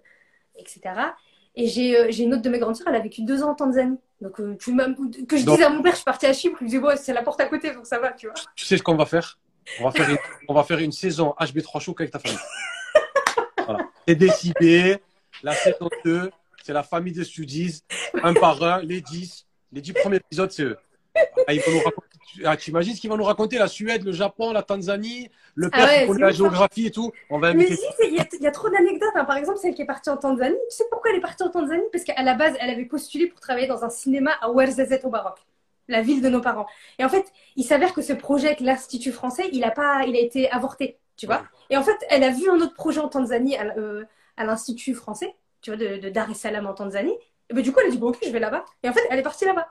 [0.56, 1.16] etc.
[1.60, 3.50] Et j'ai euh, j'ai une autre de mes grandes sœurs, elle a vécu deux ans
[3.50, 3.98] en Tanzanie.
[4.22, 4.74] Donc, euh, tu
[5.26, 6.80] que je Donc- disais à mon père, je suis partie à Chypre, il me disait,
[6.80, 8.34] bon, c'est la porte à côté, donc ça va, tu vois.
[8.54, 9.38] Tu sais ce qu'on va faire?
[9.78, 10.16] On va faire, une,
[10.48, 12.38] on va faire une saison HB3 Show avec ta famille.
[13.64, 13.80] Voilà.
[14.08, 14.96] C'est décidé.
[15.42, 16.30] La saison 2,
[16.64, 17.82] c'est la famille des Studies,
[18.22, 19.46] un par un, les 10.
[19.72, 20.76] Les 10 premiers épisodes, c'est eux.
[21.46, 22.08] Ah, ils vont nous raconter,
[22.44, 25.68] ah, tu imagines ce qu'ils vont nous raconter La Suède, le Japon, la Tanzanie, le
[25.72, 27.12] Ah père ouais, qui connaît c'est la géographie et tout.
[27.28, 27.76] On va Mais inviter.
[27.76, 29.10] si, c'est- il y, a- il y a trop d'anecdotes.
[29.14, 29.24] hein.
[29.24, 30.56] Par exemple, celle qui est partie en Tanzanie.
[30.70, 31.82] Tu sais pourquoi elle est partie en Tanzanie?
[31.92, 35.10] Parce qu'à la base, elle avait postulé pour travailler dans un cinéma à Ouarzazate au
[35.10, 35.38] Maroc,
[35.88, 36.66] la ville de nos parents.
[36.98, 37.24] Et en fait,
[37.56, 40.98] il s'avère que ce projet avec l'Institut français, il a, pas, il a été avorté,
[41.16, 41.42] tu vois?
[41.70, 44.04] Et en fait, elle a vu un autre projet en Tanzanie à, euh,
[44.36, 47.16] à l'Institut français, tu vois, de, de Dar es Salaam en Tanzanie.
[47.50, 48.64] Et ben, du coup, elle a dit, bon, ok, je vais là-bas.
[48.84, 49.66] Et en fait, elle est partie là-bas.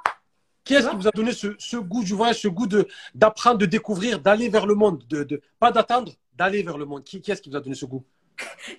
[0.69, 2.67] Qui est-ce qui vous a donné ce, ce goût du voyage, ce goût
[3.15, 7.03] d'apprendre, de découvrir, d'aller vers le monde, de, de pas d'attendre, d'aller vers le monde
[7.03, 8.03] Qui, qui est-ce qui vous a donné ce goût?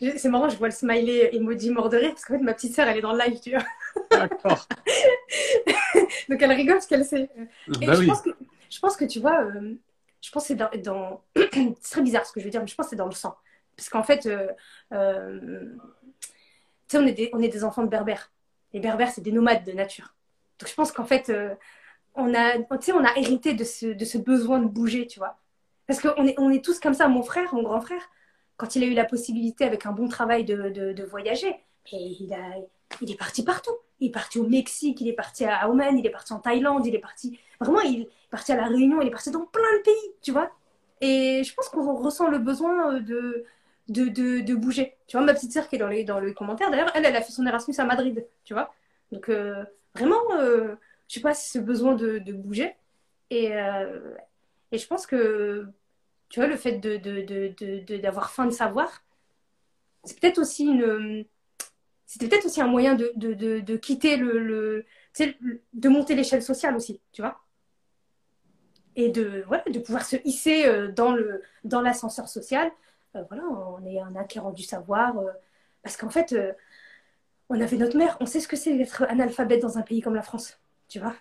[0.01, 2.77] C'est marrant, je vois le smiley emoji mort de rire, parce qu'en fait, ma petite
[2.77, 3.65] sœur, elle est dans le live, tu vois.
[4.13, 4.69] D'accord.
[6.29, 7.29] Donc, elle rigole parce qu'elle sait.
[7.83, 8.07] Et Ben je, oui.
[8.07, 8.31] pense que,
[8.71, 9.75] je pense que tu vois, euh,
[10.23, 12.69] je pense que c'est dans, dans- c'est très bizarre ce que je veux dire, mais
[12.69, 13.37] je pense que c'est dans le sang.
[13.77, 14.47] Parce qu'en fait, euh,
[14.93, 15.65] euh,
[16.21, 16.29] tu
[16.89, 18.31] sais, on est, des, on est des enfants de berbères.
[18.73, 20.15] Les berbères, c'est des nomades de nature.
[20.59, 21.55] Donc je pense qu'en fait, euh,
[22.21, 22.59] on, a,
[22.95, 25.39] on a hérité de ce, de ce besoin de bouger, tu vois.
[25.87, 27.09] Parce qu'on est, on est tous comme ça.
[27.09, 28.03] Mon frère, mon grand frère,
[28.57, 31.57] quand il a eu la possibilité avec un bon travail de, de, voyager,
[31.93, 32.57] il, a,
[33.01, 33.75] il est parti partout.
[33.99, 36.87] Il est parti au Mexique, il est parti à Oman, il est parti en Thaïlande,
[36.87, 37.39] il est parti.
[37.61, 40.33] Vraiment, il est parti à La Réunion, il est parti dans plein de pays, tu
[40.33, 40.51] vois.
[41.03, 43.45] Et je pense qu'on ressent le besoin euh, de,
[43.89, 44.97] de, de, de bouger.
[45.07, 47.17] Tu vois, ma petite sœur qui est dans les, dans le commentaire, d'ailleurs, elle, elle
[47.17, 48.73] a fait son Erasmus à Madrid, tu vois.
[49.13, 50.77] Donc, euh, vraiment, euh,
[51.11, 52.77] je sais pas si ce besoin de, bouger.
[53.31, 54.15] Et, euh,
[54.71, 55.67] et je pense que,
[56.29, 59.03] tu vois, le fait de, de, de, de- d'avoir faim de savoir,
[60.05, 61.25] c'est peut-être aussi une.
[62.07, 64.87] C'était peut-être aussi un moyen de, quitter le,
[65.75, 67.41] de monter l'échelle sociale aussi, tu vois.
[68.95, 72.71] Et de, voilà, de pouvoir se hisser euh, dans, le, dans l'ascenseur social.
[73.17, 75.17] Euh, voilà, on est un acquérant du savoir.
[75.83, 76.37] parce qu'en fait,
[77.49, 80.15] on avait notre mère, on sait ce que c'est d'être analphabète dans un pays comme
[80.15, 80.60] la France,
[80.91, 81.17] tu vois.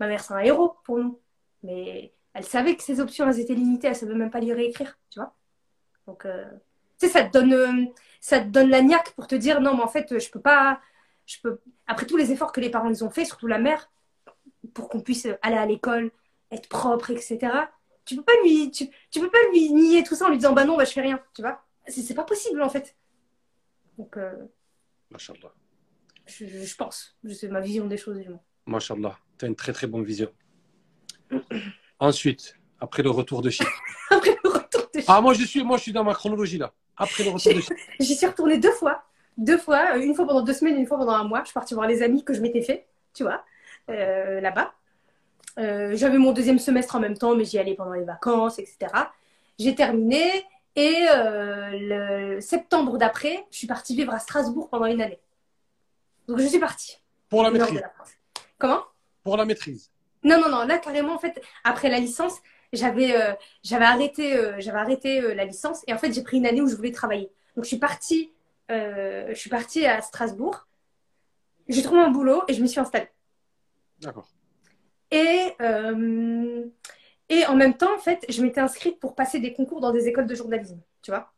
[0.00, 1.20] Ma mère, c'est un héros pour nous.
[1.62, 4.66] Mais elle savait que ses options, elles étaient limitées, elle savait même pas lire et
[4.66, 5.34] écrire, tu vois.
[6.06, 6.44] Donc, euh,
[7.00, 7.86] tu sais, ça te donne, euh,
[8.20, 10.80] ça te donne la niaque pour te dire, non, mais en fait, je peux pas,
[11.26, 13.90] je peux, après tous les efforts que les parents ils ont fait, surtout la mère,
[14.74, 16.10] pour qu'on puisse aller à l'école,
[16.52, 17.70] être propre, etc.
[18.06, 20.52] Tu peux pas lui, tu, tu peux pas lui nier tout ça en lui disant,
[20.54, 21.62] bah non, bah je fais rien, tu vois.
[21.88, 22.96] C'est c'est pas possible, en fait.
[23.98, 24.36] Donc, euh,
[26.26, 28.28] je, je- je pense, c'est ma vision des choses, du
[28.66, 28.76] moins.
[28.76, 29.18] Machallah.
[29.38, 30.30] Tu as une très très bonne vision.
[31.98, 33.70] Ensuite, après le retour de Chypre.
[34.10, 36.72] Après le retour de Ah, moi je suis, moi, je suis dans ma chronologie là.
[36.96, 37.80] Après le retour de Chypre.
[38.00, 39.04] J'y suis retournée deux fois.
[39.38, 41.40] Deux fois, euh, une fois pendant deux semaines, une fois pendant un mois.
[41.40, 43.44] Je suis partie voir les amis que je m'étais fait, tu vois,
[43.88, 44.74] euh, là-bas.
[45.58, 48.92] Euh, J'avais mon deuxième semestre en même temps, mais j'y allais pendant les vacances, etc.
[49.58, 50.44] J'ai terminé
[50.74, 55.20] et euh, le septembre d'après, je suis partie vivre à Strasbourg pendant une année.
[56.28, 56.98] Donc je suis partie.
[57.28, 57.82] Pour la maîtrise.
[58.62, 58.84] Comment
[59.24, 59.90] Pour la maîtrise.
[60.22, 60.64] Non, non, non.
[60.64, 62.34] Là, carrément, en fait, après la licence,
[62.72, 66.36] j'avais euh, j'avais arrêté, euh, j'avais arrêté euh, la licence et en fait, j'ai pris
[66.36, 67.32] une année où je voulais travailler.
[67.56, 68.30] Donc, je suis partie,
[68.68, 70.68] je suis partie à Strasbourg.
[71.68, 73.08] J'ai trouvé un boulot et je m'y suis installée.
[74.00, 74.28] D'accord.
[75.10, 75.56] Et,
[77.28, 80.06] et en même temps, en fait, je m'étais inscrite pour passer des concours dans des
[80.06, 81.32] écoles de journalisme, tu vois.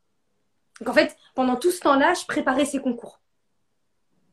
[0.78, 3.22] Donc, en fait, pendant tout ce temps-là, je préparais ces concours.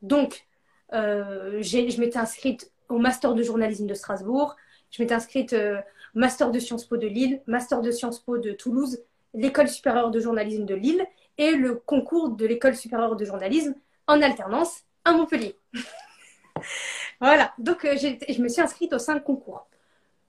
[0.01, 0.45] Donc,
[0.91, 4.55] je m'étais inscrite au master de journalisme de Strasbourg.
[4.91, 5.79] Je m'étais inscrite euh,
[6.13, 8.99] Master de Sciences Po de Lille, Master de Sciences Po de Toulouse,
[9.33, 11.05] l'École supérieure de journalisme de Lille
[11.37, 13.75] et le concours de l'École supérieure de journalisme
[14.07, 15.55] en alternance à Montpellier.
[17.21, 19.67] voilà, donc euh, je me suis inscrite aux cinq concours.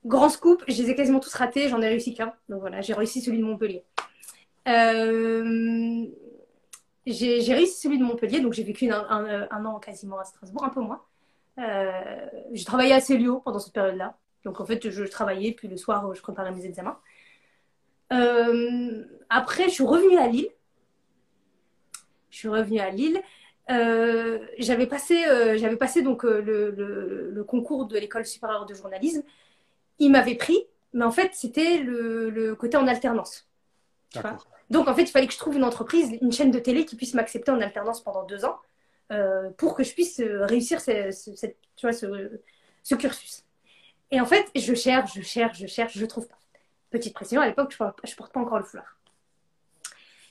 [0.05, 2.33] Grand scoop, je les ai quasiment tous ratés, j'en ai réussi qu'un.
[2.49, 3.85] Donc voilà, j'ai réussi celui de Montpellier.
[4.69, 6.07] Euh,
[7.07, 10.81] j'ai réussi celui de Montpellier, donc j'ai vécu un, an quasiment à Strasbourg, un peu
[10.81, 11.03] moins.
[11.59, 14.17] Euh, j'ai travaillé à Célio pendant cette période-là.
[14.45, 16.99] Donc en fait, je travaillais, puis le soir, je préparais mes examens.
[18.13, 20.49] Euh, après, je suis revenue à Lille.
[22.31, 23.21] Je suis revenue à Lille.
[23.71, 25.23] Euh, j'avais passé,
[25.57, 26.71] j'avais passé donc le,
[27.31, 29.23] le, concours de l'école supérieure de journalisme.
[29.99, 33.47] Il m'avait pris, mais en fait, c'était le, le, côté en alternance.
[34.71, 36.97] Donc en fait, il fallait que je trouve une entreprise, une chaîne de télé qui
[36.97, 38.59] puisse m'accepter en alternance pendant deux ans
[39.13, 41.11] euh, pour que je puisse euh, réussir ce,
[41.77, 43.45] tu vois, ce, cursus.
[44.11, 46.39] Et en fait, je cherche, je cherche, je cherche, je ne trouve pas.
[46.91, 48.97] Petite précision, à l'époque, je ne porte pas encore le foulard.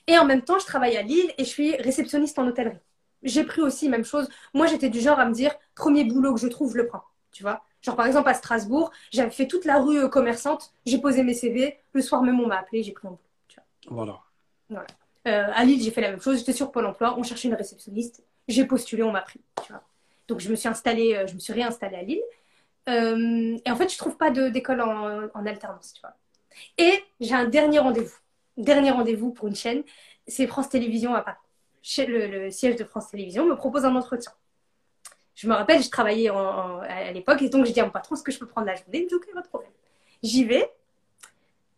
[0.08, 2.78] Et en même temps, je travaille à Lille et je suis réceptionniste en hôtellerie.
[3.22, 4.28] J'ai pris aussi même chose.
[4.52, 7.04] Moi, j'étais du genre à me dire, premier boulot que je trouve, je le prends.
[7.30, 10.98] Tu vois Genre, par exemple, à Strasbourg, j'avais fait toute la rue euh, commerçante, j'ai
[10.98, 13.22] posé mes CV, le soir même, on m'a appelé, j'ai pris un boulot.
[13.88, 14.20] Voilà.
[14.68, 14.86] voilà.
[15.54, 16.38] à Lille, j'ai fait la même chose.
[16.38, 19.40] J'étais sur Pôle emploi, on cherchait une réceptionniste j'ai postulé, on m'a pris.
[20.28, 22.22] Donc je me suis installée, euh, je me suis réinstallée à Lille.
[22.88, 25.94] Euh, et en fait, je trouve pas d'école en, alternance.
[26.78, 28.16] Et j'ai un dernier rendez-vous.
[28.56, 29.82] Dernier rendez-vous pour une chaîne,
[30.26, 31.38] c'est France Télévisions à Paris.
[31.98, 34.32] Le, le, siège de France Télévisions me propose un entretien.
[35.34, 38.22] Je me rappelle, je travaillais à l'époque et donc je dis à mon patron, est-ce
[38.22, 38.98] que je peux prendre la journée?
[38.98, 39.70] Il me dit, ok, pas problème.
[40.22, 40.70] J'y vais.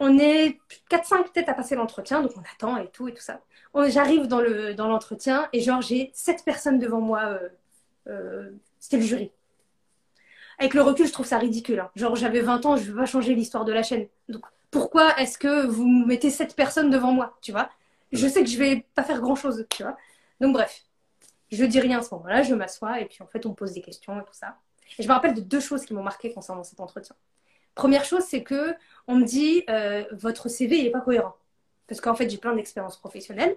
[0.01, 0.59] On est
[0.91, 3.41] 4-5 peut-être à passer l'entretien, donc on attend et tout et tout ça.
[3.89, 4.41] J'arrive dans
[4.89, 7.23] l'entretien dans et genre j'ai sept personnes devant moi.
[7.25, 7.49] Euh,
[8.09, 9.31] euh, c'était le jury.
[10.59, 11.81] Avec le recul, je trouve ça ridicule.
[11.81, 11.91] Hein.
[11.97, 14.07] Genre j'avais 20 ans, je ne veux pas changer l'histoire de la chaîne.
[14.29, 17.71] Donc pourquoi est-ce que vous mettez sept personnes devant moi, tu vois?
[18.13, 19.97] Je sais que je vais pas faire grand-chose, tu vois
[20.41, 20.85] Donc bref,
[21.51, 23.73] je dis rien à ce moment-là, je m'assois et puis en fait on me pose
[23.73, 24.57] des questions et tout ça.
[24.99, 27.17] Et je me rappelle de deux choses qui m'ont marqué concernant cet entretien.
[27.75, 28.75] Première chose, c'est que
[29.07, 31.35] on me dit euh, votre CV il est pas cohérent
[31.87, 33.57] parce qu'en fait, j'ai plein d'expériences professionnelles.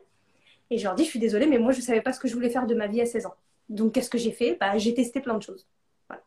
[0.69, 2.27] Et je leur dis, je suis désolée, mais moi, je ne savais pas ce que
[2.27, 3.35] je voulais faire de ma vie à 16 ans.
[3.69, 4.57] Donc, qu'est-ce que j'ai fait?
[4.59, 5.65] Bah, J'ai testé plein de choses.
[6.09, 6.23] Voilà.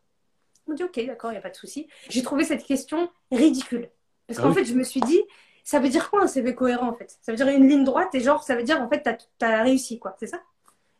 [0.67, 1.87] On me dit, ok, d'accord, il n'y a pas de souci.
[2.09, 3.89] J'ai trouvé cette question ridicule.
[4.27, 5.21] Parce qu'en ah fait, je me suis dit,
[5.63, 7.17] ça veut dire quoi un CV cohérent, en fait?
[7.21, 9.07] Ça veut dire une ligne droite et genre, ça veut dire, en fait,
[9.39, 10.15] tu as, réussi, quoi.
[10.19, 10.41] C'est ça?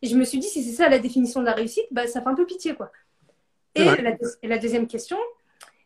[0.04, 2.22] Et je me suis dit, si c'est ça la définition de la réussite, bah, ça
[2.22, 2.92] fait un peu pitié, quoi.
[3.74, 3.86] Et
[4.44, 5.18] la, deuxième question,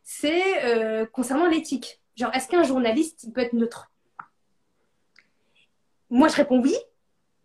[0.05, 1.99] c'est euh, concernant l'éthique.
[2.15, 3.91] Genre, est-ce qu'un journaliste, il peut être neutre?
[6.09, 6.75] Moi, je réponds oui,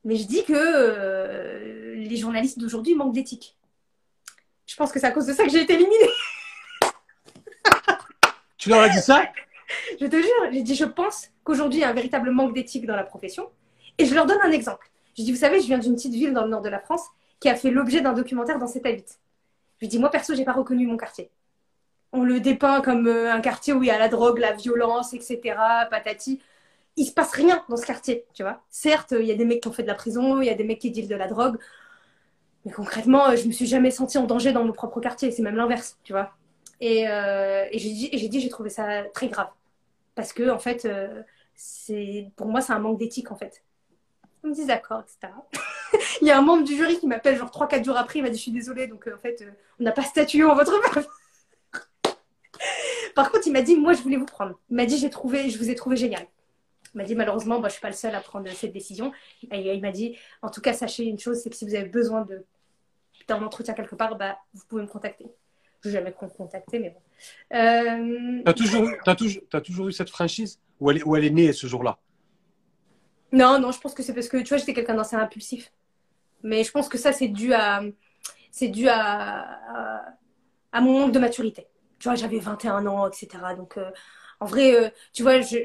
[0.04, 3.56] mais je dis que euh, les journalistes d'aujourd'hui manquent d'éthique.
[4.66, 6.10] Je pense que c'est à cause de ça que j'ai été éliminée.
[8.58, 9.24] tu leur as dit ça?
[9.98, 12.86] Je te jure, j'ai dit je pense qu'aujourd'hui il y a un véritable manque d'éthique
[12.86, 13.50] dans la profession.
[13.98, 14.90] Et je leur donne un exemple.
[15.16, 17.02] Je dis, vous savez, je viens d'une petite ville dans le nord de la France
[17.40, 19.18] qui a fait l'objet d'un documentaire dans cette habite.
[19.78, 21.30] Je lui dis, moi perso, j'ai pas reconnu mon quartier.
[22.12, 25.14] On le dépeint comme euh, un quartier où il y a la drogue, la violence,
[25.14, 25.40] etc.
[25.90, 26.40] Patati
[26.96, 28.62] il se passe rien dans ce quartier, tu vois.
[28.68, 30.54] Certes, il y a des mecs qui ont fait de la prison, il y a
[30.54, 31.56] des mecs qui dealent de la drogue,
[32.64, 35.30] mais concrètement, je me suis jamais sentie en danger dans mon propre quartier.
[35.30, 36.32] C'est même l'inverse, tu vois.
[36.80, 39.48] Et, euh, j'ai dit, j'ai trouvé ça très grave
[40.14, 41.22] parce que en fait, euh,
[41.54, 43.62] c'est pour moi, c'est un manque d'éthique en fait.
[44.42, 45.32] On me dit d'accord, etc.
[46.22, 48.30] il y a un membre du jury qui m'appelle genre 3-4 jours après, il m'a
[48.30, 49.44] dit je suis désolée, donc euh, en fait,
[49.78, 51.04] on n'a pas statué en votre faveur.
[53.14, 54.58] Par contre, il m'a dit moi je voulais vous prendre.
[54.70, 56.26] Il m'a dit j'ai trouvé, je vous ai trouvé génial.
[56.94, 59.12] Il m'a dit malheureusement, moi, je ne suis pas le seul à prendre cette décision.
[59.52, 61.88] Et il m'a dit, en tout cas, sachez une chose, c'est que si vous avez
[61.88, 62.26] besoin
[63.28, 65.26] d'un entretien quelque part, bah, vous pouvez me contacter.
[65.82, 67.00] Je n'ai jamais contacté, mais bon.
[67.56, 68.42] Euh...
[68.42, 70.60] Tu as, toujours, as, toujours, as toujours eu cette franchise?
[70.80, 71.98] Ou elle, est, elle est née ce jour-là?
[73.32, 75.72] Non, non, je pense que c'est parce que, tu vois, j'étais quelqu'un d'assez impulsif.
[76.42, 77.82] Mais je pense que ça, c'est dû à,
[78.50, 80.12] c'est dû à,
[80.72, 81.68] à, mon manque de maturité.
[82.00, 83.28] Tu vois, j'avais 21 ans, etc.
[83.56, 83.90] Donc, euh,
[84.40, 85.58] en vrai, euh, tu vois, je,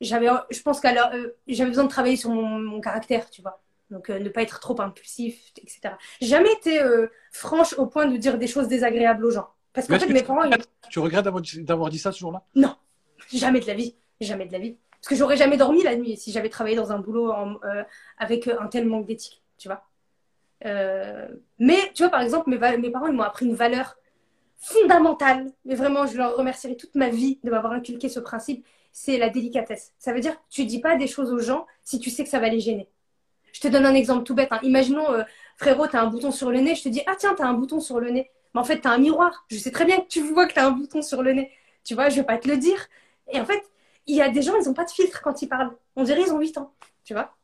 [0.00, 3.60] j'avais, je pense qu'à euh, j'avais besoin de travailler sur mon, caractère, tu vois.
[3.90, 5.94] Donc, ne pas être trop impulsif, etc.
[6.22, 6.80] J'ai jamais été
[7.30, 9.48] franche au point de dire des choses désagréables aux gens.
[9.74, 10.48] Parce qu'en fait, mes parents.
[10.90, 11.26] Tu regrettes
[11.58, 12.42] d'avoir dit ça ce jour-là?
[12.54, 12.74] Non,
[13.30, 13.94] jamais de la vie.
[14.18, 14.78] Jamais de la vie.
[14.92, 17.34] Parce que j'aurais jamais dormi la nuit si j'avais travaillé dans un boulot
[18.16, 19.84] avec un tel manque d'éthique, tu vois.
[21.58, 23.96] mais, tu vois, par exemple, mes, mes parents, ils m'ont appris une valeur
[24.62, 25.52] fondamentale.
[25.64, 29.30] Mais vraiment, je leur remercierai toute ma vie de m'avoir inculqué ce principe c'est la
[29.30, 29.92] délicatesse.
[29.98, 32.38] Ça veut dire tu dis pas des choses aux gens si tu sais que ça
[32.38, 32.88] va les gêner.
[33.52, 34.48] Je te donne un exemple tout bête.
[34.50, 34.60] Hein.
[34.62, 35.24] Imaginons, euh,
[35.56, 36.74] frérot, tu as un bouton sur le nez.
[36.74, 38.30] Je te dis, ah tiens, tu as un bouton sur le nez.
[38.54, 39.44] Mais en fait, tu as un miroir.
[39.50, 41.50] Je sais très bien que tu vois que tu as un bouton sur le nez.
[41.84, 42.86] Tu vois, je vais pas te le dire.
[43.30, 43.62] Et en fait,
[44.06, 45.72] il y a des gens, ils n'ont pas de filtre quand ils parlent.
[45.96, 46.72] On dirait ils ont 8 ans,
[47.04, 47.34] tu vois.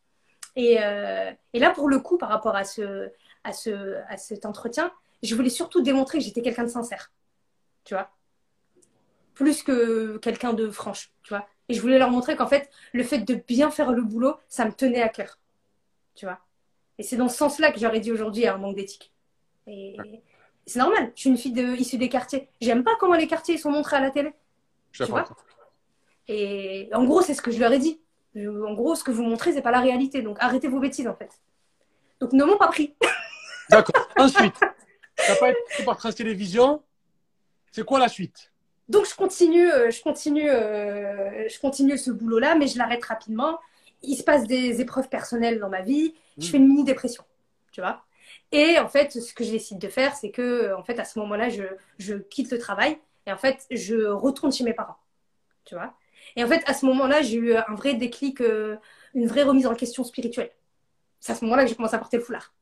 [0.57, 3.11] Et, euh, et, là, pour le coup, par rapport à, ce,
[3.45, 4.91] à, ce, à cet entretien,
[5.23, 7.13] je voulais surtout démontrer que j'étais quelqu'un de sincère,
[7.85, 8.11] tu vois.
[9.35, 11.47] Plus que quelqu'un de franche, tu vois.
[11.69, 14.65] Et je voulais leur montrer qu'en fait, le fait de bien faire le boulot, ça
[14.65, 15.39] me tenait à cœur,
[16.15, 16.41] tu vois.
[16.99, 19.13] Et c'est dans ce sens-là que j'aurais dit aujourd'hui à un manque d'éthique.
[19.67, 19.97] Et
[20.67, 22.49] c'est normal, je suis une fille de, issue des quartiers.
[22.61, 24.33] J'aime pas comment les quartiers sont montrés à la télé.
[24.93, 25.25] Je tu vois
[26.27, 28.01] Et en gros, c'est ce que je leur ai dit.
[28.37, 30.23] en gros, ce que vous montrez, c'est pas la réalité.
[30.23, 31.31] Donc arrêtez vos bêtises, en fait.
[32.21, 32.95] Donc ne m'ont pas pris.
[33.71, 34.09] D'accord.
[34.17, 34.55] Ensuite,
[35.29, 36.83] t'as pas été par France Télévisions.
[37.71, 38.53] C'est quoi la suite?
[38.89, 43.59] Donc je continue, euh, je continue, euh, je continue ce boulot-là, mais je l'arrête rapidement.
[44.03, 46.15] Il se passe des épreuves personnelles dans ma vie.
[46.39, 46.51] Je hmm.
[46.51, 47.25] fais une mini dépression,
[47.73, 48.03] tu vois.
[48.53, 51.19] Et en fait, ce que je décide de faire, c'est que, en fait, à ce
[51.19, 51.65] moment-là, je,
[51.99, 54.97] je, quitte le travail et en fait, je retourne chez mes parents,
[55.65, 55.95] tu vois.
[56.37, 58.77] Et en fait, à ce moment-là, j'ai eu un vrai déclic, euh,
[59.15, 60.51] une vraie remise en question spirituelle.
[61.21, 62.55] C'est à ce moment-là que j'ai commencé à porter le foulard,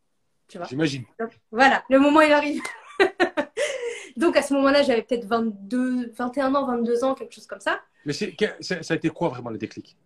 [0.49, 0.67] tu vois.
[0.67, 1.05] J'imagine.
[1.51, 2.63] Voilà, le moment il arrive.
[4.17, 7.81] Donc à ce moment-là, j'avais peut-être 22, 21 ans, 22 ans, quelque chose comme ça.
[8.05, 9.97] Mais ça a été quoi vraiment le déclic?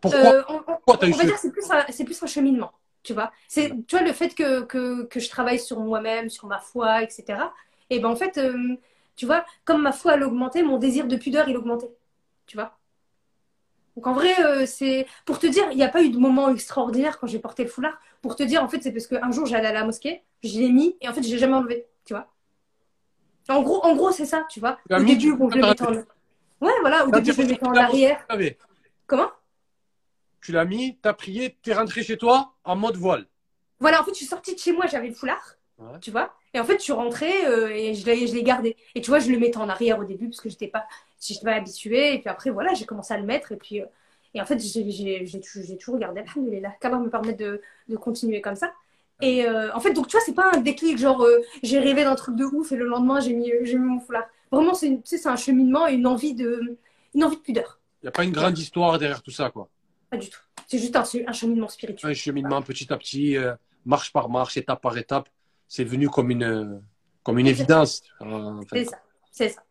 [0.00, 2.72] Pourquoi, euh, on, on, va dire c'est plus, un, plus un cheminement
[3.04, 3.30] tu vois.
[3.46, 7.02] C'est, tu vois, le fait que, que, que je travaille sur moi-même, sur ma foi,
[7.02, 7.38] etc.
[7.90, 8.76] Et ben en fait, euh,
[9.14, 11.94] tu vois, comme ma foi elle augmentait, mon désir de pudeur il augmentait,
[12.46, 12.76] tu vois.
[13.96, 16.50] Donc en vrai, euh, c'est pour te dire, il n'y a pas eu de moment
[16.50, 17.96] extraordinaire quand j'ai porté le foulard.
[18.22, 20.70] Pour te dire, en fait, c'est parce qu'un jour j'allais à la mosquée, je l'ai
[20.70, 22.28] mis et en fait je l'ai jamais enlevé, tu vois.
[23.48, 24.78] En gros, en gros, c'est ça, tu vois.
[24.90, 25.92] Au début, bon, je le mettais en...
[25.92, 28.26] Ouais, voilà, au début, je le mettais en arrière.
[29.06, 29.30] Comment?
[30.40, 33.26] Tu l'as mis, tu as prié, tu es rentré chez toi en mode voile.
[33.80, 35.56] Voilà, en fait, je suis sortie de chez moi, j'avais le foulard,
[36.00, 36.34] tu vois.
[36.54, 38.76] Et en fait, je suis rentrée euh, et je l'ai, gardé.
[38.94, 40.68] Et tu vois, je le mettais en arrière au début parce que je n'étais
[41.42, 42.14] pas, pas habituée.
[42.14, 43.52] Et puis après, voilà, j'ai commencé à le mettre.
[43.52, 43.86] Et puis, euh,
[44.34, 45.40] et en fait, j'ai,
[45.78, 46.20] toujours gardé.
[46.20, 48.72] Alhamdulillah, qu'Allah me permettre de, de continuer comme ça.
[49.22, 51.24] Et euh, en fait, donc tu vois, c'est pas un déclic genre
[51.62, 54.24] j'ai rêvé d'un truc de ouf et le lendemain j'ai mis, mis mon foulard.
[54.50, 56.76] Vraiment, c'est, un cheminement et une envie de,
[57.14, 57.78] une envie de pudeur.
[58.02, 59.68] Il n'y a pas une grande histoire derrière tout ça, quoi?
[60.10, 60.40] Pas du tout.
[60.66, 62.10] C'est juste un, cheminement spirituel.
[62.10, 63.54] Un cheminement petit à petit, euh,
[63.84, 65.28] marche par marche, étape par étape.
[65.68, 66.82] C'est venu comme une,
[67.22, 68.02] comme une évidence.
[68.70, 68.98] C'est ça.
[69.30, 69.62] C'est ça.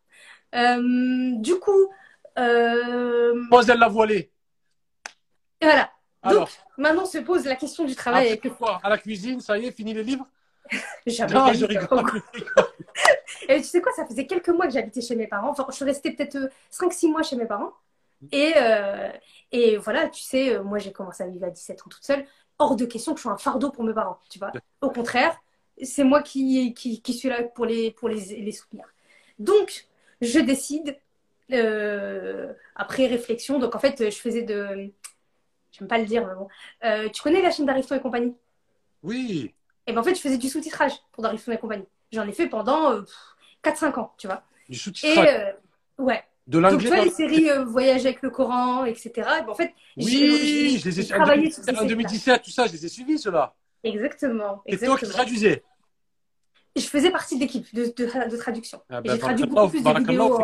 [0.53, 1.89] Euh, du coup.
[2.37, 3.43] Euh...
[3.49, 4.31] Pose elle la voilée.
[5.61, 5.91] Et voilà.
[6.21, 8.27] Alors, Donc, maintenant se pose la question du travail.
[8.27, 10.25] Avec quoi À la cuisine, ça y est, fini les livres
[11.07, 11.33] Jamais.
[11.33, 12.05] Non, je rigole.
[13.49, 15.49] Et tu sais quoi, ça faisait quelques mois que j'habitais chez mes parents.
[15.49, 17.73] Enfin, je suis restée peut-être 5-6 mois chez mes parents.
[18.31, 19.11] Et, euh,
[19.51, 22.25] et voilà, tu sais, euh, moi j'ai commencé à vivre à 17 ans toute seule.
[22.57, 24.51] Hors de question que je sois un fardeau pour mes parents, tu vois.
[24.79, 25.35] Au contraire,
[25.81, 28.85] c'est moi qui, qui, qui, suis là pour les, pour les, les soutenir.
[29.39, 29.87] Donc,
[30.23, 30.97] je décide,
[31.51, 34.91] euh, après réflexion, donc en fait, je faisais de.
[35.71, 36.47] J'aime pas le dire, mais bon.
[36.83, 38.35] Euh, tu connais la chaîne d'Arifton et compagnie?
[39.01, 39.53] Oui.
[39.87, 41.87] Et ben en fait, je faisais du sous-titrage pour D'Arifton et compagnie.
[42.11, 43.01] J'en ai fait pendant
[43.63, 44.43] 4-5 ans, tu vois.
[44.69, 46.23] Du sous-titrage Et ouais.
[46.47, 46.77] De l'anglais.
[46.77, 49.11] Donc, tu vois, les séries euh, Voyage avec le Coran, etc.
[49.15, 52.89] Ben, en fait, oui, je les ai travaillé en 2017, tout ça, je les ai
[52.89, 53.53] suivis, ceux-là.
[53.83, 54.61] Exactement.
[54.67, 55.63] C'est toi qui traduisais
[56.75, 58.81] Je faisais partie de l'équipe de, de, traduction.
[58.89, 60.39] Ah ben, j'ai traduit beaucoup plus de vidéos.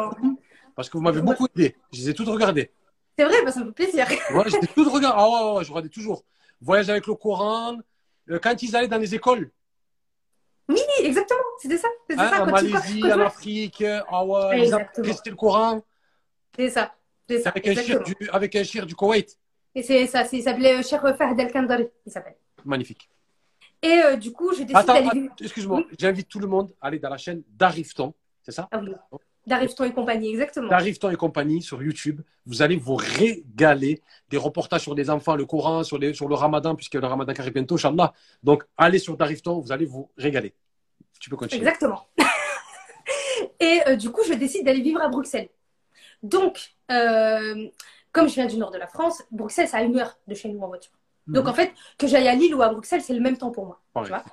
[0.76, 1.76] Parce que vous m'avez beaucoup aidé.
[1.92, 2.72] Je les ai toutes regardées.
[3.18, 4.08] C'est vrai, bah, ça me fait plaisir.
[4.34, 5.18] ouais, j'ai toutes regardées.
[5.18, 6.24] Ah ouais, ouais, je regardais toujours.
[6.62, 7.78] Voyage avec le Coran.
[8.30, 9.50] Euh, quand ils allaient dans les écoles.
[10.68, 11.40] Oui, exactement.
[11.60, 11.88] C'était ça.
[12.12, 12.44] Hein, ça.
[12.44, 13.84] En Malaisie, en Afrique.
[14.10, 15.84] Ah ouais, ils avaient le Coran.
[16.56, 16.94] C'est ça.
[17.28, 17.50] C'est ça.
[17.50, 19.38] Avec un, chir du, avec un du Koweït.
[19.76, 22.36] Et c'est ça, il s'appelait Cheikh Fahd al-Kandari, il s'appelle.
[22.66, 23.10] Magnifique.
[23.82, 25.30] Et euh, du coup, je décide d'aller.
[25.40, 28.14] Excuse-moi, j'invite tout le monde à aller dans la chaîne d'Arifton,
[28.44, 28.68] c'est ça?
[28.72, 28.92] Ah oui.
[29.48, 30.70] D'Arifton et compagnie, exactement.
[30.70, 32.22] D'Arifton et compagnie sur YouTube.
[32.46, 34.02] Vous allez vous régaler.
[34.30, 37.34] Des reportages sur les enfants, le Coran, sur, les, sur le Ramadan, puisque le Ramadan
[37.34, 38.14] qui arrive bientôt, Inch'Allah.
[38.44, 40.54] Donc, allez sur D'Arifton, vous allez vous régaler.
[41.20, 41.62] Tu peux continuer.
[41.62, 42.08] Exactement.
[43.60, 45.50] et euh, du coup, je décide d'aller vivre à Bruxelles.
[46.22, 47.70] Donc, euh,
[48.12, 50.50] comme je viens du nord de la France, Bruxelles, c'est à une heure de chez
[50.50, 50.92] nous en voiture.
[51.30, 51.36] Mhm.
[51.36, 53.66] Donc, en fait, que j'aille à Lille ou à Bruxelles, c'est le même temps pour
[53.66, 53.82] moi.
[54.04, 54.24] Tu vois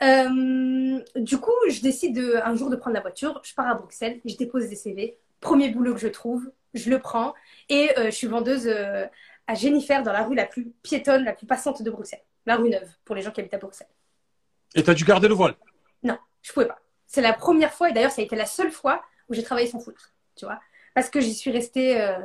[0.00, 3.74] euh, du coup, je décide de, un jour de prendre la voiture, je pars à
[3.74, 5.16] Bruxelles, je dépose des CV.
[5.40, 7.34] Premier boulot que je trouve, je le prends
[7.68, 11.48] et euh, je suis vendeuse à Jennifer dans la rue la plus piétonne, la plus
[11.48, 12.22] passante de Bruxelles.
[12.46, 13.88] La rue Neuve, pour les gens qui habitent à Bruxelles.
[14.76, 15.56] Et tu as dû garder le voile?
[16.04, 16.78] Non, je pouvais pas.
[17.08, 19.66] C'est la première fois, et d'ailleurs, ça a été la seule fois où j'ai travaillé
[19.66, 20.12] sans foulard.
[20.36, 20.60] Tu vois
[20.98, 22.18] parce que j'y suis restée, euh,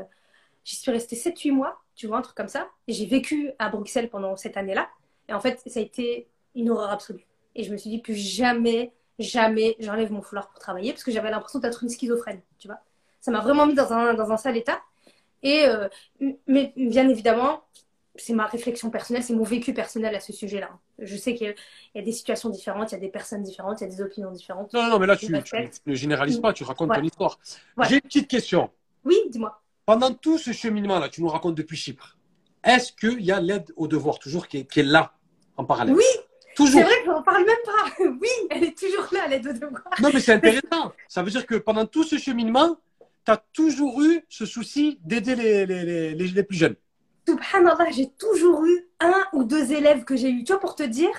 [0.65, 2.69] j'y suis restée 7-8 mois, tu vois, un truc comme ça.
[2.87, 4.89] Et j'ai vécu à Bruxelles pendant cette année-là.
[5.29, 7.25] Et en fait, ça a été une horreur absolue.
[7.55, 11.11] Et je me suis dit, plus jamais, jamais, j'enlève mon foulard pour travailler, parce que
[11.11, 12.79] j'avais l'impression d'être une schizophrène, tu vois.
[13.21, 14.81] Ça m'a vraiment mis dans un, dans un sale état.
[15.43, 15.87] Et, euh,
[16.47, 17.63] mais bien évidemment,
[18.15, 20.69] c'est ma réflexion personnelle, c'est mon vécu personnel à ce sujet-là.
[20.99, 21.55] Je sais qu'il
[21.95, 24.01] y a des situations différentes, il y a des personnes différentes, il y a des
[24.01, 24.73] opinions différentes.
[24.73, 26.97] Non, non, mais là, tu, ne généralises pas, tu racontes Ouais.
[26.97, 27.39] ton histoire.
[27.77, 27.87] Ouais.
[27.89, 28.69] J'ai une petite question.
[29.03, 29.62] Oui, dis-moi.
[29.85, 32.17] Pendant tout ce cheminement-là, tu nous racontes depuis Chypre,
[32.63, 35.13] est-ce qu'il y a l'aide au devoir toujours qui est, qui est là,
[35.57, 35.95] en parallèle?
[35.95, 36.03] Oui,
[36.55, 36.81] Toujours.
[36.81, 38.03] c'est vrai que j'en parle même pas.
[38.21, 39.83] Oui, elle est toujours là, l'aide au devoir.
[40.01, 40.93] Non, mais c'est intéressant.
[41.09, 42.77] Ça veut dire que pendant tout ce cheminement,
[43.25, 46.75] tu as toujours eu ce souci d'aider les, les, les, les- les plus jeunes.
[47.27, 50.43] Subhanallah, j'ai toujours eu un ou deux élèves que j'ai eu.
[50.43, 51.09] Tu vois, pour te dire,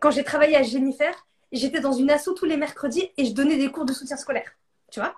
[0.00, 1.14] quand j'ai travaillé à Jennifer,
[1.52, 4.50] j'étais dans une asso tous les mercredis et je donnais des cours de soutien scolaire.
[4.90, 5.14] Tu vois?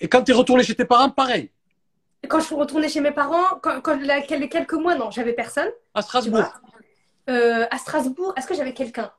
[0.00, 1.50] Et quand tu es retourné chez tes parents, pareil.
[2.28, 5.70] Quand je suis retournée chez mes parents, quand, quand la- quelques mois, non, j'avais personne.
[5.94, 6.60] À Strasbourg.
[7.28, 9.10] Euh, à Strasbourg, est-ce que j'avais quelqu'un?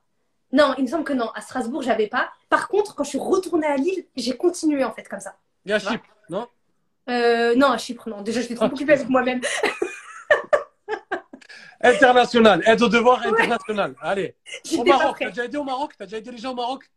[0.54, 1.30] Non, il me semble que non.
[1.34, 2.30] À Strasbourg, j'avais pas.
[2.50, 5.36] Par contre, quand je suis retournée à Lille, j'ai continué en fait comme ça.
[5.66, 6.48] Et à Chypre, non?
[7.10, 8.22] Euh, non, à Chypre, non.
[8.22, 8.74] Déjà, j'étais trop Ah.
[8.74, 9.42] occupée avec moi-même.
[11.84, 12.62] International.
[12.66, 13.96] Aide au devoir international.
[14.02, 14.36] Allez.
[14.78, 15.18] Au Maroc.
[15.20, 15.94] T'as déjà aidé au Maroc?
[15.98, 16.90] T'as déjà aidé les gens au Maroc?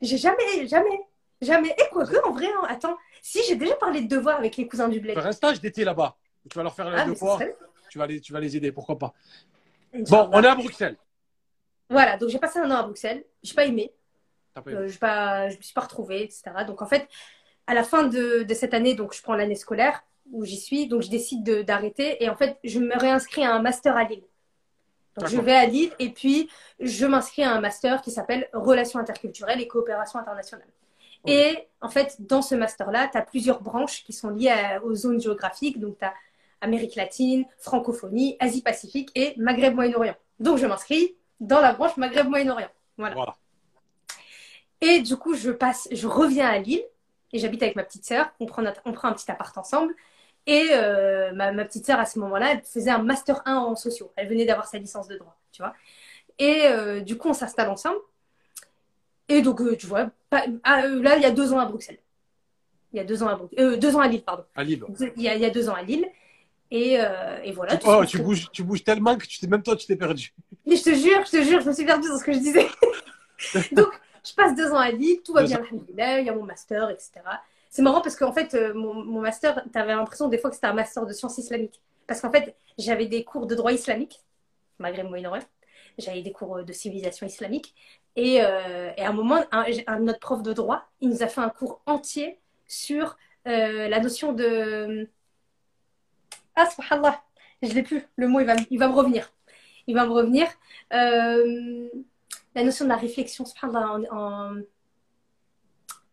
[0.00, 1.00] J'ai jamais, jamais,
[1.40, 1.68] jamais.
[1.78, 4.88] Et quoique, en vrai, hein, attends, si j'ai déjà parlé de devoirs avec les cousins
[4.88, 5.14] du bled.
[5.14, 6.16] Faire un stage d'été là-bas.
[6.48, 7.40] Tu vas leur faire Ah, les devoirs.
[7.90, 9.12] Tu vas, les, tu vas les aider, pourquoi pas.
[9.92, 10.96] Bon, on est à Bruxelles.
[11.88, 13.24] Voilà, donc j'ai passé un an à Bruxelles.
[13.42, 13.92] J'ai pas aimé.
[14.54, 14.74] Pas aimé.
[14.74, 14.98] Euh, je
[15.52, 16.42] ne me suis pas retrouvée, etc.
[16.66, 17.08] Donc en fait,
[17.66, 20.02] à la fin de, de cette année, donc je prends l'année scolaire
[20.32, 23.52] où j'y suis, donc je décide de- d'arrêter et en fait, je me réinscris à
[23.52, 24.22] un master à Lille.
[25.16, 26.48] Donc je vais à Lille et puis
[26.78, 30.68] je m'inscris à un master qui s'appelle Relations interculturelles et coopération internationale.
[31.26, 34.94] Et en fait, dans ce master-là, tu as plusieurs branches qui sont liées à- aux
[34.94, 35.78] zones géographiques.
[35.78, 36.14] Donc tu as
[36.62, 40.16] Amérique latine, francophonie, Asie-Pacifique et Maghreb-Moyen-Orient.
[40.40, 42.68] Donc je m'inscris dans la branche Maghreb-Moyen-Orient.
[42.98, 43.14] Voilà.
[43.14, 43.36] Voilà.
[44.80, 46.82] Et du coup, je passe, je reviens à Lille
[47.32, 48.30] et j'habite avec ma petite sœur.
[48.40, 49.94] On prend, on prend un petit appart ensemble.
[50.46, 53.76] Et euh, ma, ma petite sœur, à ce moment-là, elle faisait un master 1 en
[53.76, 54.10] sociaux.
[54.16, 55.74] Elle venait d'avoir sa licence de droit, tu vois.
[56.38, 57.98] Et euh, du coup, on s'installe ensemble.
[59.30, 61.66] Et donc, euh, tu vois, pas- ah, euh, là, il y a deux ans à
[61.66, 62.00] Bruxelles.
[62.92, 63.60] Il y a deux ans à Bruxelles.
[63.60, 64.44] Euh, deux ans à Lille, pardon.
[64.56, 64.84] À Lille.
[65.16, 66.04] Il y a, il y a deux ans à Lille.
[66.72, 67.76] Et, euh, et voilà.
[67.76, 70.34] Tu, oh, tu, bouges, tu bouges tellement que tu même toi, tu t'es perdu.
[70.66, 72.38] Mais je te jure, je te jure, je me suis perdue dans ce que je
[72.38, 72.66] disais.
[73.72, 73.88] Donc,
[74.24, 77.12] je passe deux ans à Lille, tout va bien, il y a mon master, etc.
[77.70, 80.66] C'est marrant parce qu'en fait, mon, mon master, tu avais l'impression des fois que c'était
[80.66, 81.80] un master de sciences islamiques.
[82.08, 84.20] Parce qu'en fait, j'avais des cours de droit islamique,
[84.80, 85.44] malgré le Moyen-Orient.
[85.98, 87.74] J'avais des cours de civilisation islamique.
[88.16, 91.26] Et, euh, et à un moment, un, un- notre prof de droit, il nous a
[91.28, 93.16] fait un cours entier sur
[93.46, 95.08] euh, la notion de.
[96.56, 97.22] Ah, subhanallah,
[97.62, 98.02] je l'ai plus.
[98.16, 99.32] Le mot, il va, me- il va me revenir.
[99.86, 100.46] Il va me revenir.
[100.92, 101.88] Euh,
[102.54, 104.16] la notion de la réflexion, subhanallah, en.
[104.16, 104.56] en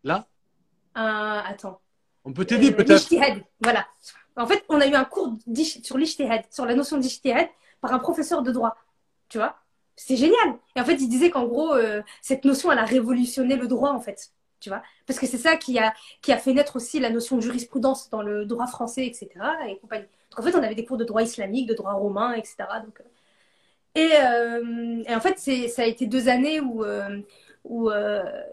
[0.04, 0.28] Là,
[0.94, 1.82] attends.
[2.24, 3.10] on peut t'aider Euh, peut-être.
[3.60, 3.88] voilà.
[4.36, 5.34] En fait, on a eu un cours
[5.84, 7.48] sur l'ijtihad, sur la notion d'ijtihad,
[7.82, 8.76] par un professeur de droit.
[9.30, 9.58] Tu vois
[9.98, 10.58] C'est génial.
[10.76, 13.90] Et en fait, il disait qu'en gros, euh, cette notion, elle a révolutionné le droit,
[13.90, 14.32] en fait.
[14.60, 17.36] Tu vois Parce que c'est ça qui a, qui a fait naître aussi la notion
[17.36, 19.30] de jurisprudence dans le droit français, etc.
[19.68, 20.06] Et compagnie.
[20.32, 22.58] Donc, en fait, on avait des cours de droit islamique, de droit romain, etc.
[22.60, 23.04] Euh,
[23.96, 25.40] et, euh, et en fait,
[25.70, 26.86] ça a été deux années où,
[27.66, 27.90] où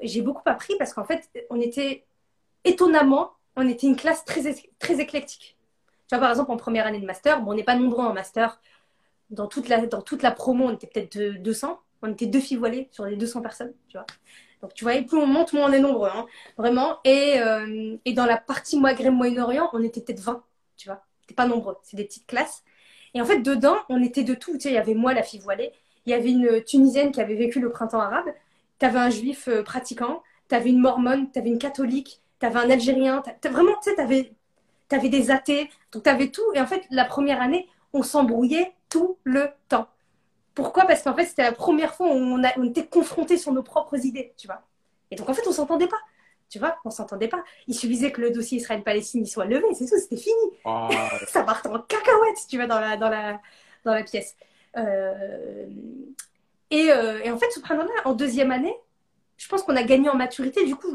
[0.02, 2.04] j'ai beaucoup appris parce qu'en fait, on était
[2.64, 5.56] étonnamment, on était une classe très, très éclectique.
[6.08, 8.12] Tu vois, par exemple, en première année de master, bon, on n'est pas nombreux en
[8.12, 8.60] master.
[9.30, 11.80] Dans toute la, dans toute la promo, on était peut-être de- 200.
[12.02, 14.06] On était deux filles voilées sur les 200 personnes, tu vois.
[14.62, 16.98] Donc, tu vois, et plus on monte, moins on est nombreux, hein, vraiment.
[17.04, 20.42] Et, euh, et dans la partie Maghreb-Moyen-Orient, on était peut-être 20,
[20.76, 21.02] tu vois.
[21.22, 22.62] C'était pas nombreux, c'est des petites classes.
[23.14, 24.54] Et en fait, dedans, on était de tout.
[24.54, 25.72] Tu sais, il y avait moi, la fille voilée.
[26.06, 28.26] Il y avait une Tunisienne qui avait vécu le printemps arabe.
[28.78, 30.22] Tu avais un juif euh, pratiquant.
[30.48, 31.30] Tu avais une mormone.
[31.32, 32.20] Tu avais une catholique.
[32.40, 33.22] Tu avais un Algérien.
[33.44, 34.00] Vraiment, tu sais, tu
[34.94, 35.70] avais, des athées.
[35.92, 36.42] Donc, tu avais tout.
[36.54, 39.88] Et en fait, la première année, on s'embrouillait tout le temps.
[40.54, 40.84] Pourquoi?
[40.86, 43.62] Parce qu'en fait, c'était la première fois où on, a- on était confrontés sur nos
[43.62, 44.62] propres idées, tu vois.
[45.10, 45.96] Et donc, en fait, on s'entendait pas.
[46.50, 47.42] Tu vois, on s'entendait pas.
[47.66, 51.62] Il suffisait que le dossier Israël-Palestine soit levé, c'est tout, c'était fini Ah, ça part
[51.66, 53.40] en cacahuète, tu vois, dans la, dans la,
[53.84, 54.36] dans la pièce.
[54.76, 55.66] Euh,
[56.70, 58.74] et, euh, et en fait, subhanallah, en deuxième année,
[59.36, 60.64] je pense qu'on a gagné en maturité.
[60.64, 60.94] Du coup,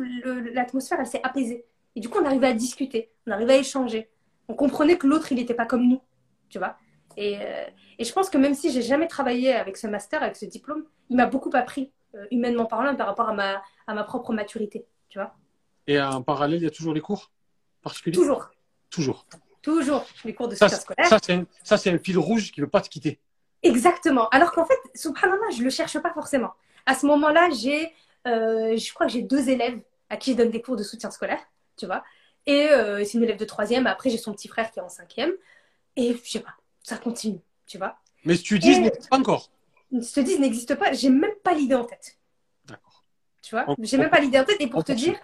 [0.54, 1.66] l'atmosphère, elle s'est apaisée.
[1.96, 4.10] Et du coup, on arrivait à discuter, on arrivait à échanger.
[4.48, 6.02] On comprenait que l'autre, il n'était pas comme nous,
[6.50, 6.78] tu vois.
[7.22, 7.66] Et, euh,
[7.98, 10.86] et je pense que même si j'ai jamais travaillé avec ce master, avec ce diplôme,
[11.10, 14.86] il m'a beaucoup appris, euh, humainement parlant, par rapport à ma, à ma propre maturité,
[15.10, 15.36] tu vois.
[15.86, 17.30] Et en parallèle, il y a toujours les cours
[17.82, 18.16] particuliers?
[18.16, 18.50] Toujours,
[18.90, 19.26] Toujours.
[19.62, 21.08] toujours, les cours de Ça, scolaire.
[21.08, 23.20] ça, c'est un, ça, c'est un fil rouge qui ne veut pas te quitter.
[23.64, 24.30] Exactement.
[24.30, 26.54] Alors qu'en fait, subhanallah, je le cherche pas forcément.
[26.86, 27.92] À ce moment-là, j'ai,
[28.28, 31.12] euh, je crois que j'ai deux élèves à qui je donne des cours de soutien
[31.12, 31.42] scolaire,
[31.76, 32.02] tu vois.
[32.46, 33.88] Et euh, c'est une élève de troisième.
[33.88, 35.34] Après, j'ai son petit frère qui est en cinquième.
[35.98, 36.56] Et je sais pas,
[36.90, 37.98] ça continue, tu vois.
[38.26, 39.50] Mais tu dis, n'existe pas encore.
[40.02, 40.92] Ce 10 n'existe pas.
[40.94, 42.18] J'ai même pas l'idée en tête.
[42.66, 43.04] D'accord.
[43.42, 44.58] Tu vois, j'ai même pas l'idée en tête.
[44.60, 45.12] Et pour te poursuit.
[45.12, 45.20] dire,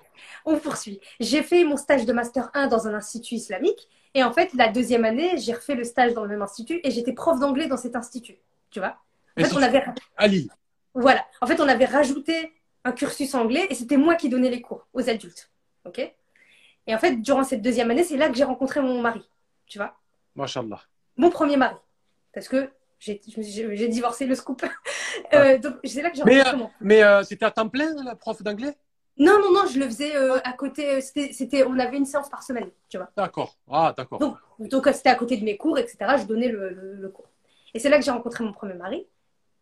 [0.45, 0.99] on poursuit.
[1.19, 3.89] J'ai fait mon stage de master 1 dans un institut islamique.
[4.13, 6.91] Et en fait, la deuxième année, j'ai refait le stage dans le même institut et
[6.91, 8.37] j'étais prof d'anglais dans cet institut.
[8.71, 8.95] Tu vois
[9.37, 9.83] En Et fait, si on avait,
[10.17, 10.49] À Lille.
[10.93, 11.25] voilà.
[11.41, 12.53] En fait, on avait rajouté
[12.85, 15.51] un cursus anglais et c'était moi qui donnais les cours aux adultes.
[15.85, 15.99] OK?
[16.87, 19.27] Et en fait, durant cette deuxième année, c'est là que j'ai rencontré mon mari.
[19.67, 19.97] Tu vois?
[20.35, 20.81] Machallah.
[21.17, 21.75] Mon premier mari.
[22.33, 23.19] Parce que j'ai
[23.87, 24.63] divorcé le scoop.
[25.33, 27.93] Euh, donc, c'est là que j'ai Mais, rencontré mon Mais euh, c'était à temps plein,
[28.03, 28.75] la prof d'anglais?
[29.17, 30.95] Non, non, non, je le faisais euh, à côté.
[30.95, 33.09] euh, C'était, on avait une séance par semaine, tu vois.
[33.15, 33.55] D'accord.
[33.71, 34.19] Ah, d'accord.
[34.19, 36.17] Donc, donc euh, c'était à côté de mes cours, etc.
[36.17, 37.29] Je donnais le, le- le cours.
[37.73, 39.07] Et c'est là que j'ai rencontré mon premier mari.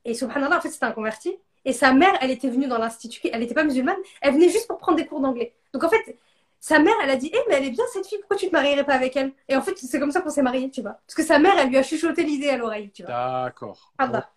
[0.05, 1.35] Et subhanallah, en fait, c'était un converti.
[1.65, 3.21] Et sa mère, elle était venue dans l'institut.
[3.31, 3.97] Elle n'était pas musulmane.
[4.21, 5.53] Elle venait juste pour prendre des cours d'anglais.
[5.71, 6.17] Donc, en fait,
[6.65, 8.19] sa mère, elle a dit, eh, mais elle est bien cette fille.
[8.19, 9.33] Pourquoi tu te marierais pas avec elle?
[9.49, 10.93] Et en fait, c'est comme ça qu'on s'est mariés, tu vois.
[11.05, 13.11] Parce que sa mère, elle lui a chuchoté l'idée à l'oreille, tu vois.
[13.11, 13.91] D'accord.
[13.97, 14.29] Ah bah.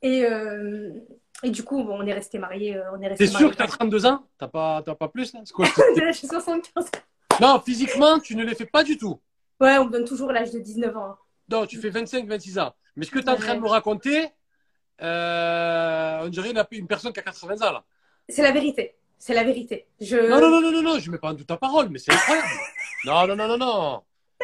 [0.00, 0.92] Et, euh,
[1.42, 2.76] et du coup, bon, on est restés mariés.
[2.76, 4.24] euh, On est restés T'es sûr que t'as 32 ans?
[4.38, 5.66] T'as pas, pas plus là C'est quoi,
[5.96, 6.88] J'ai 75.
[7.40, 9.20] Non, physiquement, tu ne les fais pas du tout.
[9.60, 11.04] Ouais, on me donne toujours l'âge de 19 ans.
[11.06, 11.18] hein.
[11.50, 12.72] Non, tu fais 25, 26 ans.
[12.94, 14.28] Mais ce que tu es en train de me raconter,
[15.02, 17.84] euh, on dirait une, une personne qui a 80 ans là.
[18.28, 18.94] C'est la vérité.
[19.24, 19.86] C'est la vérité.
[20.00, 20.16] Je...
[20.16, 22.12] Non, non, non, non, non, non, je mets pas en doute ta parole, mais c'est
[22.12, 22.48] incroyable.
[23.04, 24.02] non, non, non, non, non.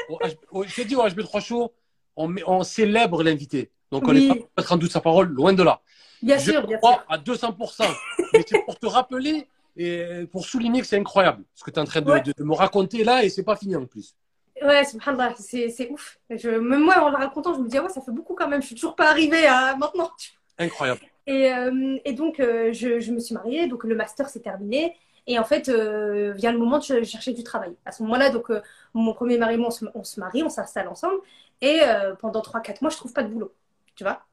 [0.08, 1.72] Au H- au- je t'ai dit, au HB3 Show,
[2.14, 3.72] on, met- on célèbre l'invité.
[3.90, 5.80] Donc on n'est pas pour mettre en doute sa parole, loin de là.
[6.22, 7.04] Bien je sûr, bien crois sûr.
[7.08, 7.88] à 200%.
[8.34, 11.82] mais c'est pour te rappeler et pour souligner que c'est incroyable ce que tu es
[11.82, 12.20] en train de, Ouais.
[12.20, 14.14] de- de me raconter là et c'est pas fini en plus.
[14.62, 16.20] Ouais, subhanallah, c'est c'est ouf.
[16.30, 16.50] Je...
[16.50, 18.62] Même moi, en le racontant, je me dis, ah ouais, ça fait beaucoup quand même.
[18.62, 20.10] Je suis toujours pas arrivée à maintenant.
[20.56, 21.00] Incroyable.
[21.28, 23.68] Et, euh, et donc, euh, je, me suis mariée.
[23.68, 24.96] Donc, le master s'est terminé.
[25.28, 27.76] Et en fait, euh, vient le moment de ch- chercher du travail.
[27.86, 28.50] À ce moment-là, donc,
[28.94, 31.20] mon premier mari et moi, on se, marie, on s'installe ensemble.
[31.62, 31.80] Et
[32.20, 33.54] pendant 3-4 mois, je trouve pas de boulot.
[33.96, 34.24] Tu vois?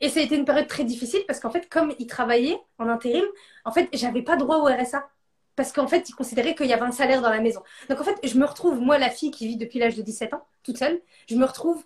[0.00, 2.88] Et ça a été une période très difficile parce qu'en fait, comme il travaillait en
[2.88, 3.24] intérim,
[3.64, 5.08] en fait, j'avais pas droit au RSA.
[5.56, 7.62] Parce qu'en fait, il considérait qu'il y avait un salaire dans la maison.
[7.90, 10.32] Donc en fait, je me retrouve, moi, la fille qui vit depuis l'âge de 17
[10.34, 11.84] ans, toute seule, je me retrouve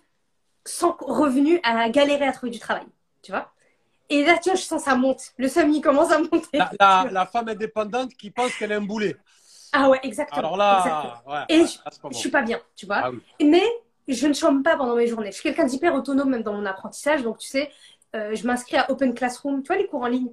[0.65, 2.85] sans revenu à galérer à trouver du travail.
[3.23, 3.53] Tu vois?
[4.09, 5.31] Et là, tu vois, je sens ça monte.
[5.37, 6.57] Le SAMI commence à monter.
[6.57, 9.15] La, la- la femme indépendante qui pense qu'elle est un boulet.
[9.71, 10.39] Ah ouais, exactement.
[10.39, 11.33] Alors là, exactement.
[11.35, 12.11] ouais, Et je- bon.
[12.13, 13.01] suis pas bien, tu vois.
[13.03, 13.19] Ah oui.
[13.41, 13.63] Mais
[14.07, 15.31] je ne chôme pas pendant mes journées.
[15.31, 17.23] Je suis quelqu'un d'hyper autonome même dans mon apprentissage.
[17.23, 17.71] Donc, tu sais,
[18.15, 20.31] euh, je m'inscris à Open Classroom, tu vois, les cours en ligne?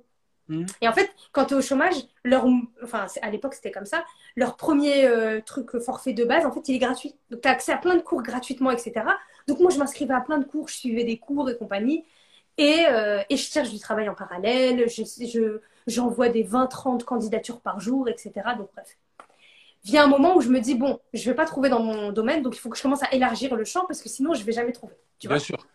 [0.49, 0.67] Mhm.
[0.81, 1.95] Et en fait, quand tu es au chômage,
[2.25, 2.45] leur,
[2.83, 4.05] enfin, à l'époque, c'était comme ça.
[4.37, 7.15] Leur premier euh, truc forfait de base, en fait, il est gratuit.
[7.31, 9.19] Donc, tu as accès à plein de cours gratuitement, etc.
[9.49, 12.05] Donc, moi, je m'inscrivais à plein de cours, je suivais des cours et compagnie.
[12.59, 14.89] Et, euh, et je cherche du travail en parallèle.
[14.89, 18.33] Je, je, j'envoie des 20-30 candidatures par jour, etc.
[18.59, 18.97] Donc, bref.
[19.85, 22.41] Vient un moment où je me dis, bon, je vais pas trouver dans mon domaine,
[22.43, 24.53] donc il faut que je commence à élargir le champ parce que sinon, je vais
[24.53, 24.95] jamais trouver.
[25.19, 25.67] Tu vois Bien sûr.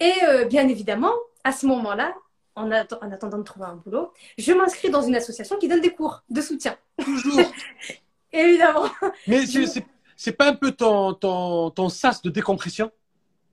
[0.00, 2.14] et euh, bien évidemment, à ce moment-là,
[2.56, 5.80] en, atte- en attendant de trouver un boulot, je m'inscris dans une association qui donne
[5.80, 6.76] des cours de soutien.
[7.02, 7.40] Toujours.
[8.32, 8.84] Évidemment,
[9.26, 12.90] Mais c'est- pas un peu ton, ton, ton sas de décompression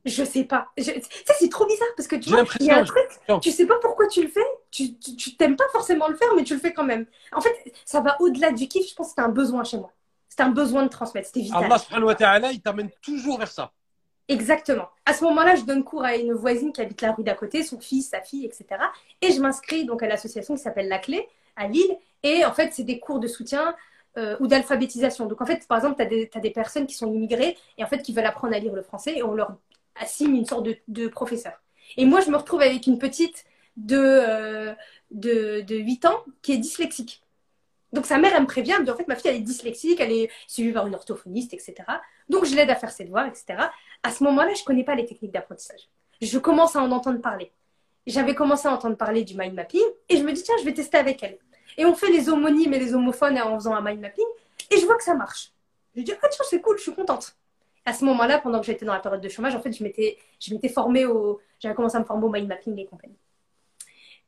[0.06, 0.70] je sais pas.
[0.78, 0.84] Je-
[1.26, 3.08] Ça, c'est trop bizarre parce que tu vois, il y a un truc,
[3.42, 6.30] tu sais pas pourquoi tu le fais, tu, tu, tu t'aimes pas forcément le faire,
[6.36, 7.06] mais tu le fais quand même.
[7.34, 7.54] En fait,
[7.86, 9.92] ça va au-delà du kiff, je pense que c'est un besoin chez moi.
[10.30, 11.66] C'est un besoin de transmettre, c'était vital.
[11.66, 13.72] Allah subhanahu wa ta'ala, il t'amène toujours vers ça.
[14.28, 14.90] Exactement.
[15.06, 17.64] À ce moment-là, je donne cours à une voisine qui habite la rue d'à côté,
[17.64, 18.66] son fils, sa fille, etc.
[19.22, 21.98] Et je m'inscris donc à l'association qui s'appelle La Clé à Lille.
[22.22, 23.76] Et en fait, c'est des cours de soutien
[24.18, 25.26] euh, ou d'alphabétisation.
[25.26, 27.88] Donc en fait, par exemple, tu as des, des personnes qui sont immigrées et en
[27.88, 29.52] fait qui veulent apprendre à lire le français et on leur
[30.00, 31.54] assigne une sorte de, professeur.
[31.98, 33.46] Et moi, je me retrouve avec une petite
[33.78, 34.74] de, euh,
[35.12, 37.22] de, de 8 ans qui est dyslexique.
[37.92, 39.42] Donc sa mère, elle me prévient, elle me dit en fait, ma fille, elle est
[39.42, 41.76] dyslexique, elle est suivie par une orthophoniste, etc.
[42.28, 43.64] Donc je l'aide à faire ses devoirs, etc.
[44.04, 45.90] À ce moment-là, je ne connais pas les techniques d'apprentissage.
[46.22, 47.52] Je commence à en entendre parler.
[48.06, 50.74] J'avais commencé à entendre parler du mind mapping et je me dis, tiens, je vais
[50.74, 51.38] tester avec elle.
[51.78, 54.26] Et on fait les homonymes et les homophones en faisant un mind mapping
[54.70, 55.52] et je vois que ça marche.
[55.96, 57.36] Je dis, ah tiens, c'est cool, je suis contente.
[57.90, 60.70] À ce moment-là, pendant que j'étais dans la période de chômage, en fait, je m'étais,
[60.70, 63.18] formée au, j'avais commencé à me former au mind mapping et compagnie.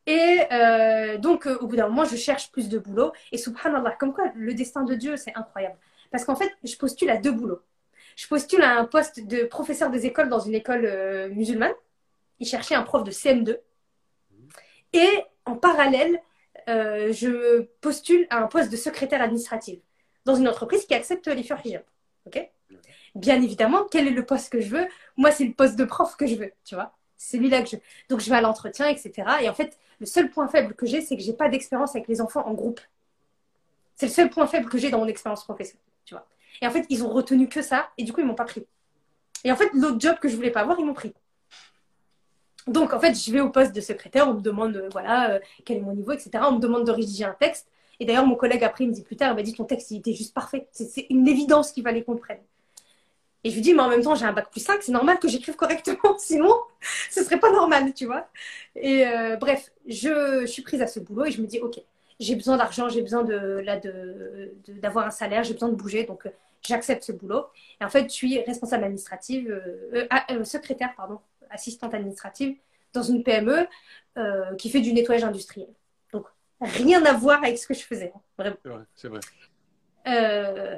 [0.07, 3.11] Et euh, donc, euh, au bout d'un moment, je cherche plus de boulot.
[3.31, 5.77] Et subhanallah, comme quoi, le destin de Dieu, c'est incroyable.
[6.09, 7.61] Parce qu'en fait, je postule à deux boulots.
[8.15, 11.75] Je postule à un poste de professeur des écoles dans une école euh, musulmane.
[12.39, 13.59] Il cherchait un prof de CM2.
[14.93, 15.07] Et
[15.45, 16.19] en parallèle,
[16.65, 19.81] je postule à un poste de secrétaire administrative
[20.25, 21.83] dans une entreprise qui accepte les furs hijab.
[22.25, 22.49] Ok?
[23.15, 24.87] Bien évidemment, quel est le poste que je veux?
[25.17, 26.93] Moi, c'est le poste de prof que je veux, tu vois?
[27.17, 27.75] C'est celui-là que je.
[28.09, 29.11] Donc, je vais à l'entretien, etc.
[29.41, 32.07] Et en fait, le seul point faible que j'ai, c'est que j'ai pas d'expérience avec
[32.07, 32.81] les enfants en groupe.
[33.95, 35.83] C'est le seul point faible que j'ai dans mon expérience professionnelle.
[36.05, 36.25] tu vois?
[36.61, 38.65] Et en fait, ils ont retenu que ça, et du coup, ils m'ont pas pris.
[39.43, 41.13] Et en fait, l'autre job que je voulais pas avoir, ils m'ont pris.
[42.67, 45.39] Donc, en fait, je vais au poste de secrétaire, on me demande, euh, voilà, euh,
[45.65, 46.31] quel est mon niveau, etc.
[46.47, 47.67] On me demande de rédiger un texte.
[47.99, 49.91] Et d'ailleurs, mon collègue, après, il me dit plus tard, il m'a dit, ton texte,
[49.91, 50.67] il était juste parfait.
[50.71, 52.39] C'est une évidence qu'il fallait qu'on prenne.
[53.43, 55.19] Et je lui dis, mais en même temps, j'ai un bac plus 5, c'est normal
[55.19, 56.53] que j'écrive correctement, sinon,
[57.09, 58.27] ce serait pas normal, tu vois.
[58.75, 61.79] Et euh, bref, je, je, suis prise à ce boulot et je me dis, ok,
[62.19, 66.03] j'ai besoin d'argent, j'ai besoin de, là, de, d'avoir un salaire, j'ai besoin de bouger,
[66.03, 66.27] donc
[66.61, 67.45] j'accepte ce boulot.
[67.79, 71.19] Et en fait, je suis responsable administrative, euh, ah, secrétaire, pardon,
[71.49, 72.55] assistante administrative
[72.93, 73.67] dans une PME
[74.17, 75.69] euh, qui fait du nettoyage industriel.
[76.13, 76.25] Donc,
[76.61, 78.11] rien à voir avec ce que je faisais.
[78.15, 78.57] Hein, vraiment.
[78.63, 79.19] C'est vrai, c'est vrai.
[80.07, 80.77] Euh,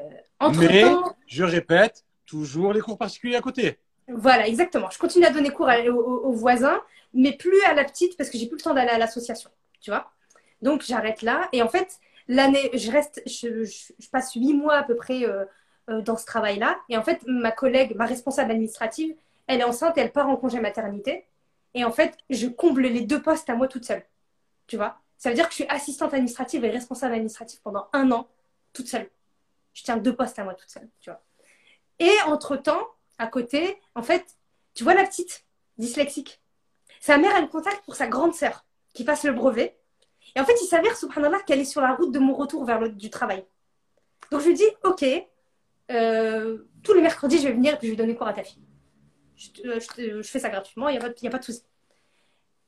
[0.59, 0.86] Mais,
[1.28, 2.03] je répète,
[2.34, 3.77] toujours les cours particuliers à côté.
[4.07, 4.89] Voilà, exactement.
[4.89, 6.81] Je continue à donner cours aux, voisins,
[7.13, 9.51] mais plus à la petite parce que j'ai plus le temps d'aller à l'association.
[9.81, 10.11] Tu vois
[10.61, 11.47] Donc, j'arrête là.
[11.51, 15.45] Et en fait, l'année, je reste, je, passe huit mois à peu près euh,
[16.01, 16.79] dans ce travail-là.
[16.89, 19.15] Et en fait, ma collègue, ma responsable administrative,
[19.45, 21.25] elle est enceinte et elle part en congé maternité.
[21.75, 24.03] Et en fait, je comble les deux postes à moi toute seule.
[24.65, 28.11] Tu vois Ça veut dire que je suis assistante administrative et responsable administrative pendant un
[28.11, 28.27] an,
[28.73, 29.09] toute seule.
[29.73, 31.21] Je tiens deux postes à moi toute seule, tu vois.
[31.99, 32.87] Et entre-temps,
[33.17, 34.25] à côté, en fait,
[34.73, 35.45] tu vois la petite
[35.77, 36.41] dyslexique?
[36.99, 39.77] Sa mère, elle contacte pour sa grande sœur qui passe le brevet.
[40.35, 42.79] Et en fait, il s'avère, subhanallah, qu'elle est sur la route de mon retour vers
[42.79, 43.45] le du travail.
[44.31, 45.05] Donc je lui dis, ok,
[45.91, 48.63] euh, tous les mercredis, je vais venir et je vais donner cours à ta fille.
[49.65, 51.63] Euh, je, fais ça gratuitement, il n'y a, a pas de souci.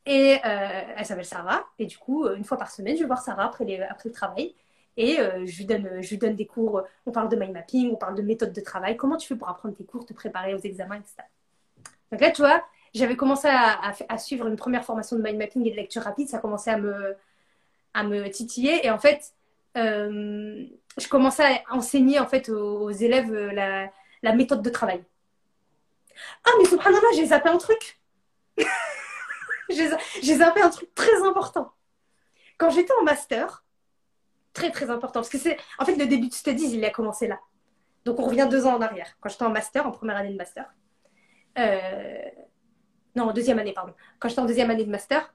[0.06, 1.66] Et euh, elle s'appelle Sarah.
[1.80, 4.54] Et du coup, une fois par semaine, je vais voir Sarah après le travail.
[4.98, 6.84] Et euh, je, lui donne, je lui donne des cours.
[7.06, 8.96] On parle de mind mapping, on parle de méthode de travail.
[8.96, 11.16] Comment tu fais pour apprendre tes cours, te préparer aux examens, etc.
[12.12, 15.72] Donc là, tu vois, j'avais commencé à, suivre une première formation de mind mapping et
[15.72, 16.30] de lecture rapide.
[16.30, 17.16] Ça commençait à me,
[17.94, 18.86] à me titiller.
[18.86, 19.34] Et en fait,
[19.76, 23.92] je commençais à enseigner en fait aux, élèves la,
[24.24, 25.04] la méthode de travail.
[26.46, 28.00] Ah, mais subhanallah, j'ai zappé un truc.
[29.70, 31.74] j'ai zappé un truc très important.
[32.58, 33.65] Quand j'étais en master,
[34.56, 35.58] très très important, parce que c'est.
[35.78, 37.40] En fait, le début de studies, il a commencé là.
[38.06, 39.16] Donc, on revient deux ans en arrière.
[39.20, 40.66] Quand j'étais en master, en première année de master.
[41.60, 42.30] Euh,
[43.16, 43.94] non, en deuxième année, pardon.
[44.20, 45.34] Quand j'étais en deuxième année de master,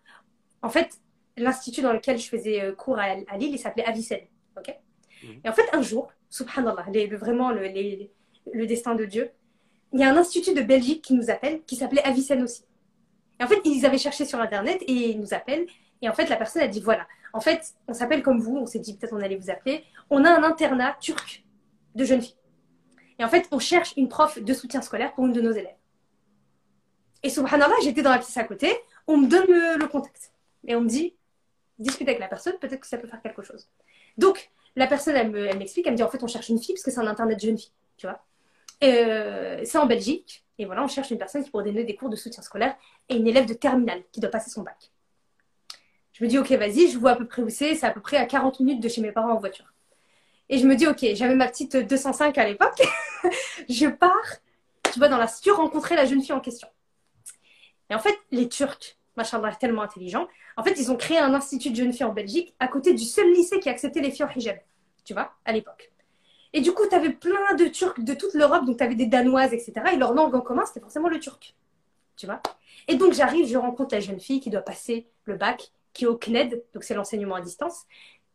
[0.62, 0.99] en fait,
[1.37, 4.27] l'institut dans lequel je faisais euh, cours à, Lille, il s'appelait Avicenne.
[4.57, 4.75] ok?
[5.23, 5.41] Mhm.
[5.45, 7.68] Et en fait, un jour, subhanallah, vraiment le,
[8.53, 9.31] le destin de Dieu,
[9.93, 12.64] il y a un institut de Belgique qui nous appelle, qui s'appelait Avicenne aussi.
[13.41, 15.66] Et en fait, ils avaient cherché sur Internet et ils nous appellent.
[16.03, 18.66] Et en fait, la personne a dit voilà, en fait, on s'appelle comme vous, on
[18.66, 19.85] s'est dit peut-être on allait vous appeler.
[20.11, 21.45] On a un internat turc
[21.95, 22.37] de jeunes filles.
[23.18, 25.76] Et en fait, on cherche une prof de soutien scolaire pour une de nos élèves.
[27.22, 28.72] Et subhanallah, j'étais dans la pièce à côté,
[29.07, 30.33] on me donne le, contact.
[30.66, 31.14] Et on me dit
[31.78, 33.68] discute avec la personne, peut-être que ça peut faire quelque chose.
[34.18, 36.85] Donc, la personne, elle m'explique, elle, me dit en fait, on cherche une fille parce
[36.85, 38.22] que c'est un internet de jeunes filles, tu vois.
[38.85, 40.45] Euh, c'est en Belgique.
[40.59, 42.76] Et voilà, on cherche une personne qui pourrait donner des cours de soutien scolaire
[43.09, 44.91] et une élève de terminale qui doit passer son bac.
[46.21, 47.75] Je me dis, ok, vas-y, je vois à peu près où c'est.
[47.75, 49.73] C'est à peu près à 40 minutes de chez mes parents en voiture.
[50.51, 52.83] Et je me dis, ok, j'avais ma petite 205 à l'époque.
[53.71, 54.12] je pars,
[54.93, 56.68] tu vois, dans la l'institut rencontrer la jeune fille en question.
[57.89, 61.71] Et en fait, les Turcs, machin tellement intelligents, en fait, ils ont créé un institut
[61.71, 64.31] de jeunes filles en Belgique à côté du seul lycée qui acceptait les filles en
[64.37, 64.59] hijab,
[65.05, 65.91] tu vois, à l'époque.
[66.53, 69.07] Et du coup, tu avais plein de Turcs de toute l'Europe, donc tu avais des
[69.07, 69.73] Danoises, etc.
[69.95, 71.55] Et leur langue en commun, c'était forcément le turc.
[72.16, 72.43] Tu vois
[72.89, 76.07] Et donc, j'arrive, je rencontre la jeune fille qui doit passer le bac, qui est
[76.07, 77.84] au CNED, donc c'est l'enseignement à distance.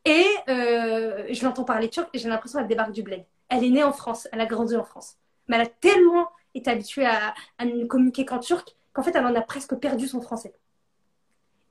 [0.05, 3.25] Et euh, je l'entends parler turc et j'ai l'impression qu'elle débarque du bled.
[3.49, 5.15] Elle est née en France, elle a grandi en France.
[5.47, 9.25] Mais elle a tellement été habituée à, à ne communiquer qu'en turc qu'en fait, elle
[9.25, 10.53] en a presque perdu son français.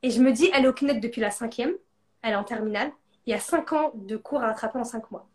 [0.03, 1.73] Et je me dis, elle est au CNED depuis la cinquième,
[2.23, 2.93] elle est en terminale,
[3.27, 5.27] il y a cinq ans de cours à rattraper en cinq mois.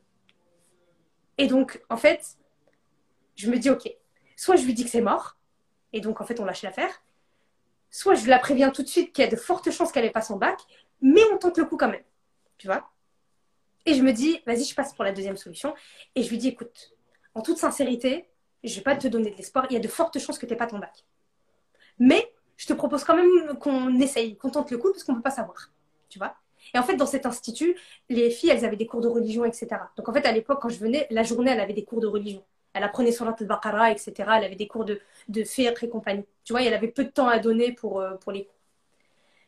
[1.40, 2.38] Et donc, en fait,
[3.36, 3.90] je me dis, OK,
[4.36, 5.38] soit je lui dis que c'est mort,
[5.94, 7.02] et donc, en fait, on lâche l'affaire,
[7.90, 10.12] soit je la préviens tout de suite qu'il y a de fortes chances qu'elle ait
[10.12, 10.60] pas son bac,
[11.02, 12.04] mais on tente le coup quand même.
[12.58, 12.90] Tu vois?
[13.86, 15.74] Et je me dis, vas-y, je passe pour la deuxième solution.
[16.16, 16.94] Et je lui dis, écoute,
[17.34, 18.30] en toute sincérité,
[18.64, 20.52] je vais pas te donner de l'espoir, il y a de fortes chances que tu
[20.52, 21.06] n'aies pas ton bac.
[21.98, 25.18] Mais je te propose quand même qu'on essaye, qu'on tente le coup, parce qu'on ne
[25.18, 25.72] peut pas savoir.
[26.10, 26.36] Tu vois?
[26.74, 27.76] Et en fait, dans cet institut,
[28.10, 29.68] les filles, elles avaient des cours de religion, etc.
[29.96, 32.08] Donc en fait, à l'époque, quand je venais, la journée, elle avait des cours de
[32.08, 32.44] religion.
[32.80, 34.14] Elle apprenait sur al-Baqarah, etc.
[34.18, 36.24] Elle avait des cours de, de et compagnie.
[36.46, 38.56] Tu vois, elle avait peu de temps à donner pour, euh, pour les cours.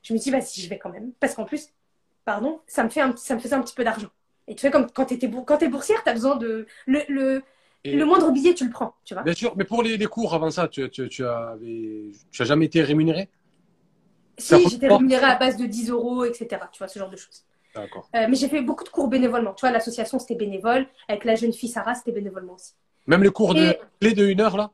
[0.03, 1.13] Je me dis, vas-y, je vais quand même.
[1.17, 1.69] Parce qu'en plus,
[2.25, 4.09] pardon, ça me, fait ça me faisait un petit peu d'argent.
[4.49, 6.65] Et tu vois, comme quand tu es boursière, tu as besoin de.
[6.87, 7.41] Le, le,
[7.85, 9.23] le, moindre billet, tu le prends, tu vois.
[9.23, 12.45] Bien sûr, mais pour les, les cours avant ça, tu, tu, tu, avais, tu as
[12.45, 13.29] jamais été rémunéré?
[14.37, 16.47] Si, j'étais rémunérée à base de 10 euros, etc.
[16.73, 17.45] Tu vois, ce genre de choses.
[17.73, 18.09] D'accord.
[18.15, 19.53] Euh, mais j'ai fait beaucoup de cours bénévolement.
[19.53, 20.87] Tu vois, l'association, c'était bénévole.
[21.07, 22.73] Avec la jeune fille Sarah, c'était bénévolement aussi.
[23.07, 24.71] Même les cours de Et- clé de une heure, là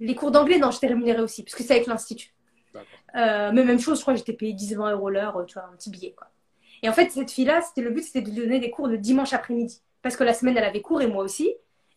[0.00, 2.32] Les cours d'anglais, non, j'étais rémunérée aussi, parce que c'est avec l'Institut.
[3.16, 5.64] Euh, mais même chose, je crois que j'étais payée 10-20 euros l'heure, euh, tu vois,
[5.72, 6.28] un petit billet, quoi.
[6.82, 9.32] Et en fait, cette fille-là, c'était le but, c'était de donner des cours le dimanche
[9.32, 9.80] après-midi.
[10.02, 11.52] Parce que la semaine, elle avait cours et moi aussi.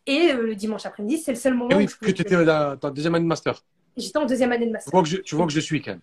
[0.07, 2.21] Et euh, le dimanche après-midi, c'est le seul moment Eh oui, où je que tu
[2.23, 3.63] étais dans ta deuxième année de master.
[3.95, 4.91] J'étais en deuxième année de Tu master.
[4.91, 6.01] vois que je, tu vois que je suis quand même.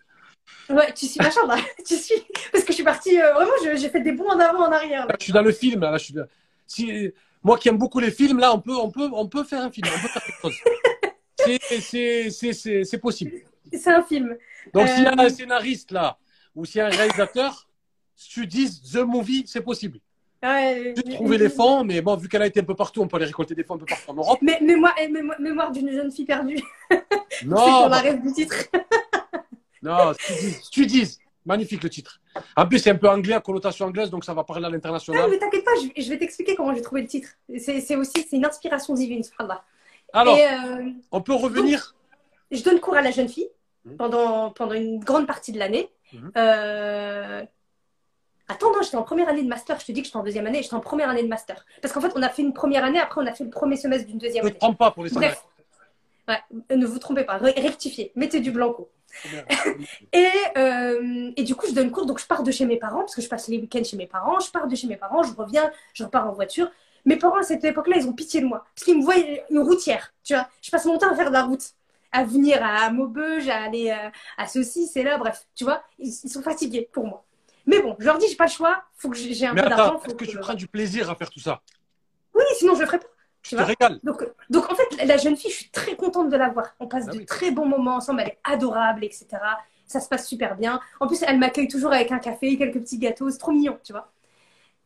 [0.78, 1.56] Ouais, tu suis machin là.
[1.86, 2.14] tu suis.
[2.52, 3.20] Parce que je suis partie.
[3.20, 5.00] euh, vraiment, j'ai fait des bons en avant, en arrière.
[5.00, 5.12] là.
[5.12, 5.80] Là, je suis dans le film.
[5.80, 6.26] Là, je suis dans-
[6.66, 7.12] si,
[7.42, 9.70] moi qui aime beaucoup les films, là, on peut, on peut, on peut faire un
[9.70, 9.86] film.
[9.88, 10.56] On peut faire quelque chose.
[12.82, 13.32] C'est- possible.
[13.72, 14.36] C'est un film.
[14.74, 16.18] Donc, s'il y a Euh, un scénariste là,
[16.54, 17.68] ou s'il y a un réalisateur,
[18.16, 20.00] tu dis The Movie, c'est possible.
[20.42, 23.08] Ouais, Tu trouver les fonds, mais bon, vu qu'elle a été un peu partout, on
[23.08, 24.38] peut aller récolter des fonds un peu partout en Europe.
[24.42, 26.60] Mais mémoire, eh, mémoire, mémoire d'une jeune fille perdue.
[27.30, 28.56] c'est Non, qu'on bah, arrête du titre.
[29.82, 31.18] non, Studies, Studies.
[31.48, 32.20] Magnifique le titre.
[32.56, 34.74] En plus, c'est un peu anglais, à connotation anglaise, donc ça va parler à Non,
[34.74, 35.28] l'international.
[35.30, 37.30] mais t'inquiète pas, je, je vais t'expliquer comment j'ai trouvé le titre.
[37.58, 39.64] C'est aussi c'est une inspiration divine, subhanallah.
[40.12, 41.96] Alors, Et euh, on peut revenir.
[42.52, 43.48] je donne cours à la jeune fille
[43.84, 43.96] Mhm.
[43.96, 45.88] pendant, pendant une grande partie de l'année.
[46.12, 46.32] Mhm.
[46.36, 47.44] Euh,
[48.50, 49.78] Attends, non, j'étais en première année de master.
[49.78, 50.62] Je te dis que j'étais en deuxième année.
[50.62, 51.66] J'étais en première année de master.
[51.82, 53.76] Parce qu'en fait, on a fait une première année, après, on a fait le premier
[53.76, 54.58] semestre d'une deuxième Ne te année.
[54.58, 55.44] trompe pas pour les Bref.
[56.26, 56.38] Ouais,
[56.74, 57.36] ne vous trompez pas.
[57.36, 58.10] Rectifiez.
[58.16, 58.90] Mettez du blanco.
[60.12, 62.06] Et, euh, et du coup, je donne cours.
[62.06, 64.06] Donc, je pars de chez mes parents, parce que je passe les week-ends chez mes
[64.06, 64.40] parents.
[64.40, 66.70] Je pars de chez mes parents, je reviens, je repars en voiture.
[67.04, 68.64] Mes parents, à cette époque-là, ils ont pitié de moi.
[68.74, 69.14] Parce qu'ils me voient
[69.50, 70.12] une routière.
[70.24, 71.62] Tu vois, je passe mon temps à faire de la route.
[72.10, 75.46] À venir à Maubeuge, à aller euh, à ceci, c'est là, bref.
[75.54, 77.24] Tu vois, ils, ils sont fatigués pour moi.
[77.66, 78.82] Mais bon, je leur dis, j'ai pas le choix.
[78.96, 80.00] Faut que j'ai un Mais peu d'argent.
[80.02, 81.60] est-ce que que- tu prends du plaisir à faire tout ça?
[82.34, 83.06] Oui, sinon je le ferais pas.
[83.42, 84.00] Tu Tu te régales.
[84.02, 86.74] Donc, donc en fait, la jeune fille, je suis très contente de la voir.
[86.80, 87.26] On passe Ah de oui.
[87.26, 89.58] très bons moments ensemble, elle est adorable, etc.
[89.86, 90.80] Ça se passe super bien.
[91.00, 93.92] En plus, elle m'accueille toujours avec un café, quelques petits gâteaux, c'est trop mignon, tu
[93.92, 94.10] vois.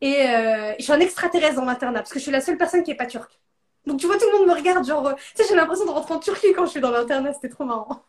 [0.01, 2.83] Et euh, je suis un extraterrestre dans l'internat, parce que je suis la seule personne
[2.83, 3.41] qui est pas turque.
[3.87, 5.91] Donc tu vois, tout le monde me regarde, genre, euh, tu sais, j'ai l'impression de
[5.91, 8.03] rentrer en Turquie quand je suis dans l'internat, c'était trop marrant.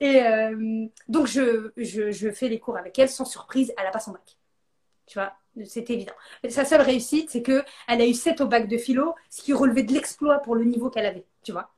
[0.00, 3.90] Et euh, donc je, je, je fais les cours avec elle, sans surprise, elle a
[3.92, 4.38] pas son bac.
[5.10, 5.34] Tu vois,
[5.66, 6.14] c'est évident.
[6.50, 9.52] Sa seule réussite, c'est que elle a eu 7 au bac de philo, ce qui
[9.54, 11.70] relevait de l'exploit pour le niveau qu'elle avait, tu vois.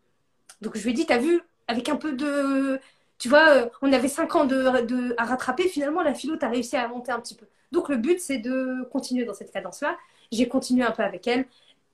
[0.60, 2.80] Donc je lui ai dit, t'as vu, avec un peu de...
[3.18, 6.48] Tu vois, euh, on avait 5 ans de, de- à rattraper, finalement, la philo, t'as
[6.48, 7.46] réussi à monter un petit peu.
[7.72, 9.96] Donc le but, c'est de continuer dans cette cadence-là.
[10.32, 11.46] J'ai continué un peu avec elle.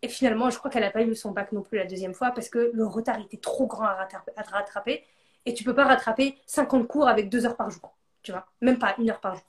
[0.03, 2.31] Et finalement, je crois qu'elle n'a pas eu son bac non plus la deuxième fois
[2.33, 4.09] parce que le retard était trop grand à
[4.53, 5.05] rattraper.
[5.47, 7.97] et tu peux pas rattraper 50 cours avec 2 heures par jour.
[8.23, 9.45] Tu vois, même pas une heure par jour.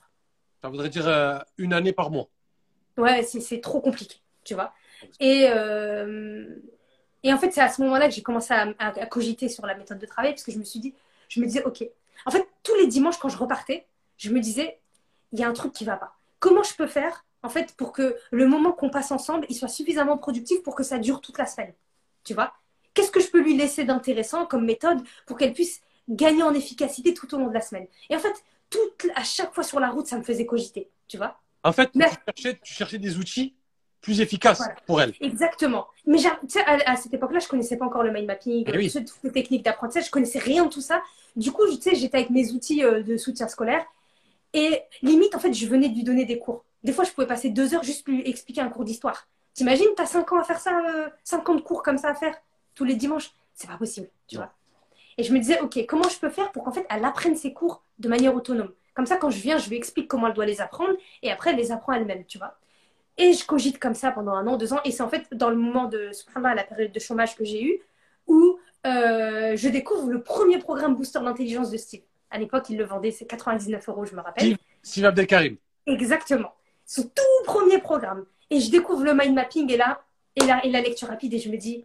[0.62, 2.30] Ça voudrait dire euh, une année par mois.
[2.96, 4.72] Ouais, c'est trop compliqué, tu vois.
[5.20, 6.46] Et, euh,
[7.22, 9.74] et en fait, c'est à ce moment-là que j'ai commencé à, à- cogiter sur la
[9.74, 10.94] méthode de travail parce que je me suis dit,
[11.28, 11.84] je me disais, ok.
[12.26, 13.86] En fait, tous les dimanches quand je repartais,
[14.18, 14.78] je me disais,
[15.32, 16.14] il y a un truc qui va pas.
[16.40, 19.68] Comment je peux faire, en fait, pour que le moment qu'on passe ensemble, il soit
[19.68, 21.72] suffisamment productif pour que ça dure toute la semaine,
[22.24, 22.52] tu vois?
[22.94, 27.14] Qu'est-ce que je peux lui laisser d'intéressant comme méthode pour qu'elle puisse gagner en efficacité
[27.14, 27.86] tout au long de la semaine?
[28.10, 28.34] Et en fait,
[28.70, 31.90] toute, à chaque fois sur la route, ça me faisait cogiter, tu vois En fait,
[31.94, 33.54] Mais- tu, cherchais, tu cherchais des outils
[34.00, 34.74] plus efficaces Voilà.
[34.86, 35.12] pour elle.
[35.20, 35.86] Exactement.
[36.06, 38.64] Mais j'ai- tu sais, à, à cette époque-là, je connaissais pas encore le mind mapping,
[38.72, 38.88] Eh oui.
[38.88, 41.02] sais, toutes les techniques d'apprentissage, je connaissais rien de tout ça.
[41.36, 43.84] Du coup, tu sais, j'étais avec mes outils euh, de soutien scolaire
[44.54, 46.64] et limite, en fait, je venais de lui donner des cours.
[46.82, 49.28] Des fois, je pouvais passer deux heures juste lui expliquer un cours d'histoire.
[49.52, 52.14] T'imagines, t'as cinq ans à faire ça, euh, cinq ans de cours comme ça à
[52.14, 52.34] faire
[52.74, 53.32] tous les dimanches?
[53.54, 54.50] C'est pas possible, tu vois.
[55.18, 57.52] Et je me disais, ok, comment je peux faire pour qu'en fait, elle apprenne ses
[57.52, 58.72] cours de manière autonome?
[58.94, 61.50] Comme ça, quand je viens, je lui explique comment elle doit les apprendre et après,
[61.50, 62.58] elle les apprend elle-même, tu vois.
[63.18, 64.80] Et je cogite comme ça pendant un an, deux ans.
[64.84, 67.62] Et c'est en fait dans le moment de subhanallah, la période de chômage que j'ai
[67.62, 67.80] eue
[68.26, 72.02] où euh, je découvre le premier programme booster d'intelligence de Steve.
[72.30, 74.56] À l'époque, il le vendait, c'est 99 euros, je me rappelle.
[74.82, 75.04] Steve.
[75.04, 75.56] Abdelkarim.
[75.86, 76.54] Exactement.
[76.86, 78.24] Son tout premier programme.
[78.50, 80.02] Et je découvre le mind mapping et là,
[80.36, 81.84] et la, et la lecture rapide et je me dis,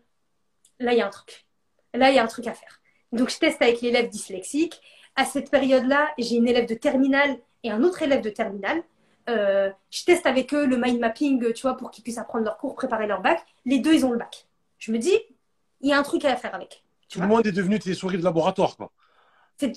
[0.80, 1.46] là, il y a un truc.
[1.94, 2.82] Là, il y a un truc à faire.
[3.16, 4.82] Donc, je teste avec l'élève dyslexique.
[5.16, 8.84] À cette période-là, j'ai une élève de terminale et un autre élève de terminale.
[9.30, 12.58] Euh, je teste avec eux le mind mapping, tu vois, pour qu'ils puissent apprendre leur
[12.58, 13.44] cours, préparer leur bac.
[13.66, 14.48] Les deux, ils ont le bac.
[14.78, 15.18] Je me dis,
[15.82, 16.84] il y a un truc à faire avec.
[17.08, 18.92] Tu Tout le monde est devenu tes souris de laboratoire, quoi.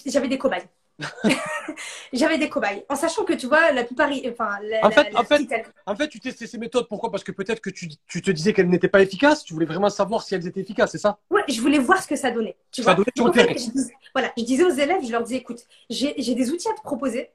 [0.07, 0.69] J'avais des cobayes.
[2.13, 2.85] J'avais des cobayes.
[2.89, 5.53] En sachant que, tu vois, la plupart, enfin, la, En fait- la- en fait- petite,
[5.53, 6.89] elle- En fait, tu testais ces méthodes.
[6.89, 7.11] Pourquoi?
[7.11, 9.45] Parce que peut-être que tu, tu te disais qu'elles n'étaient pas efficaces.
[9.45, 11.19] Tu voulais vraiment savoir si elles étaient efficaces, c'est ça?
[11.31, 12.57] Ouais, je voulais voir ce que ça donnait.
[12.73, 13.67] Tu Ça vois donnait sur Donc, le en fait, terrain.
[13.67, 16.69] je dis- voilà, je disais aux élèves, je leur disais, écoute, j'ai j'ai des outils
[16.69, 17.31] à te proposer.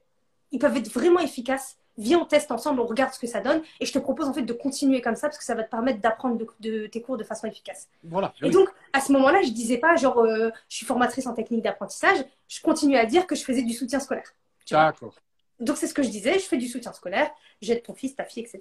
[0.54, 1.78] Ils peuvent être vraiment efficaces.
[1.98, 3.62] Viens, on teste ensemble, on regarde ce que ça donne.
[3.80, 5.70] Et je te propose en fait de continuer comme ça parce que ça va te
[5.70, 7.90] permettre d'apprendre de, de tes cours de façon efficace.
[8.04, 8.34] Voilà.
[8.42, 11.62] Et donc, à ce moment-là, je disais pas, genre, euh, je suis formatrice en technique
[11.62, 12.24] d'apprentissage.
[12.48, 14.34] Je continuais à dire que je faisais du soutien scolaire.
[14.72, 15.14] D'accord.
[15.60, 17.30] donc c'est ce que je disais, je fais du soutien scolaire,
[17.62, 18.60] j'aide ton fils, ta fille, etc.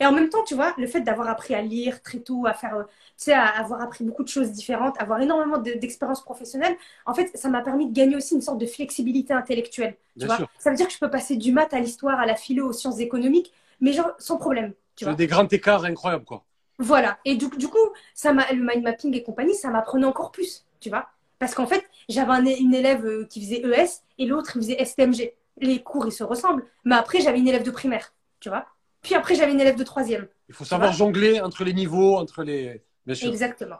[0.00, 2.54] Et en même temps, tu vois, le fait d'avoir appris à lire très tôt, à
[2.54, 6.22] faire, euh, tu sais, à avoir appris beaucoup de choses différentes, avoir énormément de- d'expérience
[6.22, 6.76] professionnelle,
[7.06, 9.96] en fait, ça m'a permis de gagner aussi une sorte de flexibilité intellectuelle.
[10.18, 12.34] Tu vois ça veut dire que je peux passer du maths à l'histoire, à la
[12.36, 14.72] philo, aux sciences économiques, mais genre sans problème.
[14.96, 16.44] Tu vois des grands écarts incroyables, quoi.
[16.78, 17.18] voilà.
[17.24, 17.78] Et du, du coup,
[18.14, 21.08] ça le mind mapping et compagnie, ça m'apprenait encore plus, tu vois.
[21.38, 24.80] Parce qu'en fait, j'avais un- une élève euh, qui faisait ES et l'autre, il faisait
[24.80, 25.34] STMG.
[25.60, 26.64] Les cours, ils se ressemblent.
[26.84, 28.66] Mais après, j'avais une élève de primaire, tu vois.
[29.02, 30.26] Puis après, j'avais une élève de troisième.
[30.48, 32.82] Il faut savoir jongler entre les niveaux, entre les.
[33.06, 33.28] Bien sûr.
[33.28, 33.78] Exactement.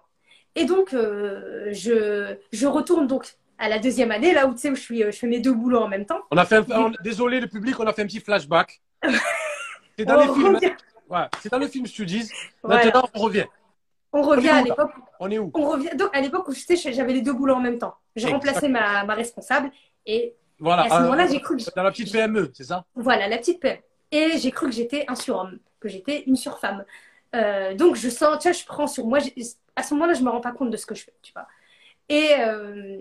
[0.55, 4.71] Et donc, euh, je, je retourne donc à la deuxième année, là où tu sais,
[4.71, 6.21] où je, suis, euh, je fais mes deux boulots en même temps.
[6.31, 6.65] On a fait un...
[6.71, 8.81] on- Désolé, le public, on a fait un petit flashback.
[9.99, 10.59] C'est dans les films.
[11.09, 12.31] Ouais, c'est dans le film Studies.
[12.63, 12.85] voilà.
[12.85, 13.47] Maintenant, on revient.
[14.13, 14.91] On revient On à l'époque
[15.21, 17.55] On est où on revient donc à l'époque où tu sais, j'avais les deux boulots
[17.55, 17.95] en même temps.
[18.15, 19.71] J'ai remplacé ma, ma responsable
[20.07, 20.85] et, Voilà.
[20.85, 22.85] et à ce euh, moment-là, j'ai cru que Dans la petite PME, c'est ça?
[22.95, 23.79] Voilà la petite PM.
[24.13, 26.85] Et j'ai cru que j'étais un surhomme, que j'étais une surfemme.
[27.35, 29.19] Euh, donc je sens, vois, je prends sur moi.
[29.77, 31.47] À ce moment-là, je me rends pas compte de ce que je fais, tu vois.
[32.09, 32.99] Et euh,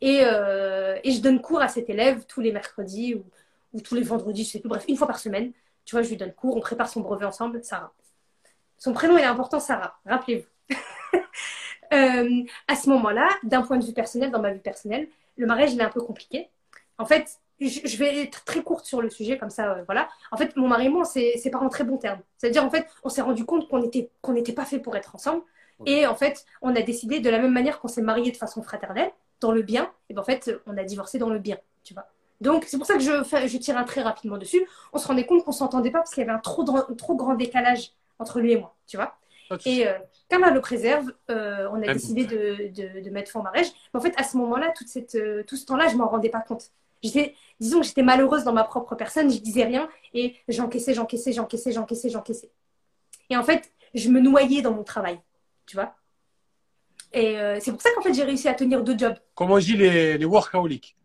[0.00, 3.24] et, euh, et je donne cours à cet élève tous les mercredis ou,
[3.74, 4.68] ou tous les vendredis, je sais plus.
[4.68, 5.52] Bref, une fois par semaine.
[5.84, 7.92] Tu vois, je lui donne cours, on prépare son brevet ensemble, Sarah.
[8.78, 9.98] Son prénom est important, Sarah.
[10.06, 10.76] Rappelez-vous.
[11.92, 15.80] À ce moment-là, d'un point de vue personnel, dans ma vie personnelle, le mariage il
[15.80, 16.48] est un peu compliqué.
[16.98, 20.08] En fait, je, je vais être très courte sur le sujet, comme ça, euh, voilà.
[20.32, 22.20] En fait, mon mari et moi, c'est c'est pas en très bons termes.
[22.38, 25.14] C'est-à-dire, en fait, on s'est rendu compte qu'on était qu'on n'était pas fait pour être
[25.14, 25.42] ensemble.
[25.86, 28.62] Et en fait, on a décidé de la même manière qu'on s'est marié de façon
[28.62, 31.94] fraternelle, dans le bien, et ben en fait, on a divorcé dans le bien, tu
[31.94, 32.06] vois.
[32.42, 33.10] Donc, c'est pour ça que je,
[33.48, 34.66] je tire un trait rapidement dessus.
[34.92, 37.14] On se rendait compte qu'on s'entendait pas parce qu'il y avait un trop, grand- trop
[37.16, 39.16] grand décalage entre lui et moi, tu vois.
[39.50, 39.80] Souci.
[39.80, 39.94] Et euh,
[40.30, 43.66] comme elle le préserve, euh, on a décidé de, de, de mettre fin au mariage.
[43.92, 46.30] Mais en fait, à ce moment-là, toute cette, euh, tout ce temps-là, je m'en rendais
[46.30, 46.70] pas compte.
[47.02, 51.32] J'étais, disons que j'étais malheureuse dans ma propre personne, je disais rien et j'encaissais, j'encaissais,
[51.32, 52.50] j'encaissais, j'encaissais, j'encaissais.
[53.30, 55.20] Et en fait, je me noyais dans mon travail,
[55.66, 55.94] tu vois.
[57.12, 59.16] Et euh, c'est pour ça qu'en fait, j'ai réussi à tenir deux jobs.
[59.34, 60.96] Comme on dit, les, les workaholics?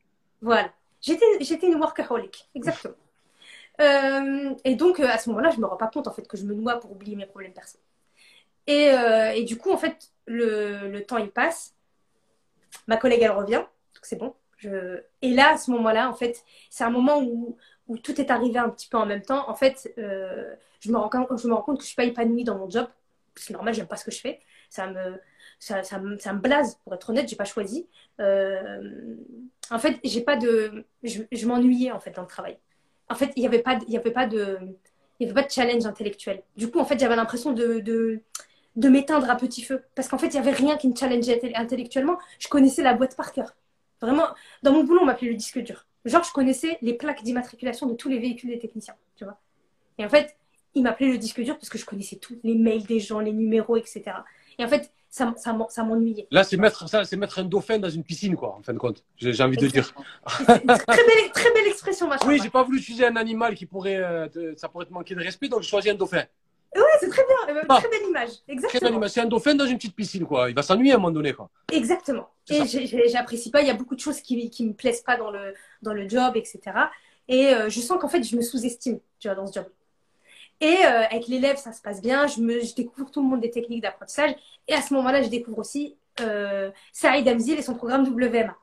[0.41, 0.72] Voilà.
[1.02, 2.96] J'étais, j'étais une workaholic, exactement.
[3.82, 6.38] Euh, et donc, euh, à ce moment-là, je me rends pas compte en fait que
[6.38, 7.86] je me noie pour oublier mes problèmes personnels.
[8.68, 11.76] Et, euh, et du coup, en fait, le, le temps il passe.
[12.88, 14.34] Ma collègue elle revient, donc c'est bon.
[15.22, 17.58] Et là, à ce moment-là, en fait, c'est un moment où,
[17.97, 19.49] tout est arrivé un petit peu en même temps.
[19.49, 22.70] En fait, euh, je, me rends, compte- me que je suis pas épanouie dans mon
[22.70, 22.88] job.
[23.36, 24.41] C'est normal, j'aime pas ce que je fais.
[24.70, 25.20] Ça me,
[25.60, 27.88] ça, ça ça me blase, pour être honnête, j'ai pas choisi.
[28.20, 29.16] Euh,
[29.72, 32.58] en fait, pas de, je, je m'ennuyais en fait dans le travail.
[33.10, 34.60] En fait, il y avait pas, il avait pas de,
[35.20, 36.43] il avait pas de challenge intellectuel.
[36.58, 38.22] Du coup, en fait, j'avais l'impression de, de,
[38.76, 41.38] de m'éteindre à petit feu, parce qu'en fait, il y avait rien qui me challengeait
[41.38, 42.18] intel- intellectuellement.
[42.39, 43.56] Je connaissais la boîte par cœur.
[44.02, 44.28] Vraiment,
[44.64, 45.86] dans mon boulot, on m'appelait le disque dur.
[46.06, 49.39] Genre, je connaissais les plaques d'immatriculation de tous les véhicules des techniciens, tu vois.
[49.98, 50.36] Et en fait,
[50.76, 53.32] il m'appelait le disque dur parce que je connaissais tout, les mails des gens, les
[53.32, 54.04] numéros, etc.
[54.60, 56.28] Et en fait, ça, ça, ça m'ennuyait.
[56.30, 58.78] Là, c'est mettre, ça, c'est mettre un dauphin dans une piscine, quoi, en fin de
[58.78, 59.04] compte.
[59.16, 59.93] J'ai envie de dire.
[60.36, 62.28] Très belle, très belle expression, machin.
[62.28, 65.16] Oui, j'ai pas voulu utiliser un animal qui pourrait, euh, te- ça pourrait te manquer
[65.16, 66.26] de respect, donc j'ai choisi un dauphin.
[66.76, 67.78] Ouais, c'est très bien, Ah.
[67.80, 68.30] très belle image.
[68.48, 69.08] Exactement.
[69.08, 70.50] C'est un dauphin dans une petite piscine, quoi.
[70.50, 71.50] Il va s'ennuyer à un moment donné, quoi.
[71.72, 72.30] Exactement.
[72.50, 73.62] Et j'apprécie pas.
[73.62, 76.08] Il y a beaucoup de choses qui, qui me plaisent pas dans le, dans le
[76.08, 76.60] job, etc.
[77.28, 79.66] Et euh, je sens qu'en fait, je me sous-estime, tu vois, dans ce job.
[80.62, 82.28] Et euh, avec l'élève, ça se passe bien.
[82.28, 84.36] Je, me, je découvre tout le monde des techniques d'apprentissage.
[84.68, 88.56] Et à ce moment-là, je découvre aussi euh, Saïd Amzil et son programme WMA.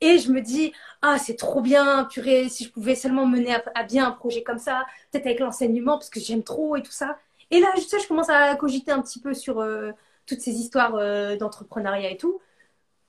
[0.00, 3.62] Et je me dis, ah, c'est trop bien, purée, si je pouvais seulement mener à,
[3.76, 6.90] à bien un projet comme ça, peut-être avec l'enseignement, parce que j'aime trop et tout
[6.90, 7.18] ça.
[7.52, 9.92] Et là, je commence à cogiter un petit peu sur euh,
[10.26, 12.40] toutes ces histoires euh, d'entrepreneuriat et tout.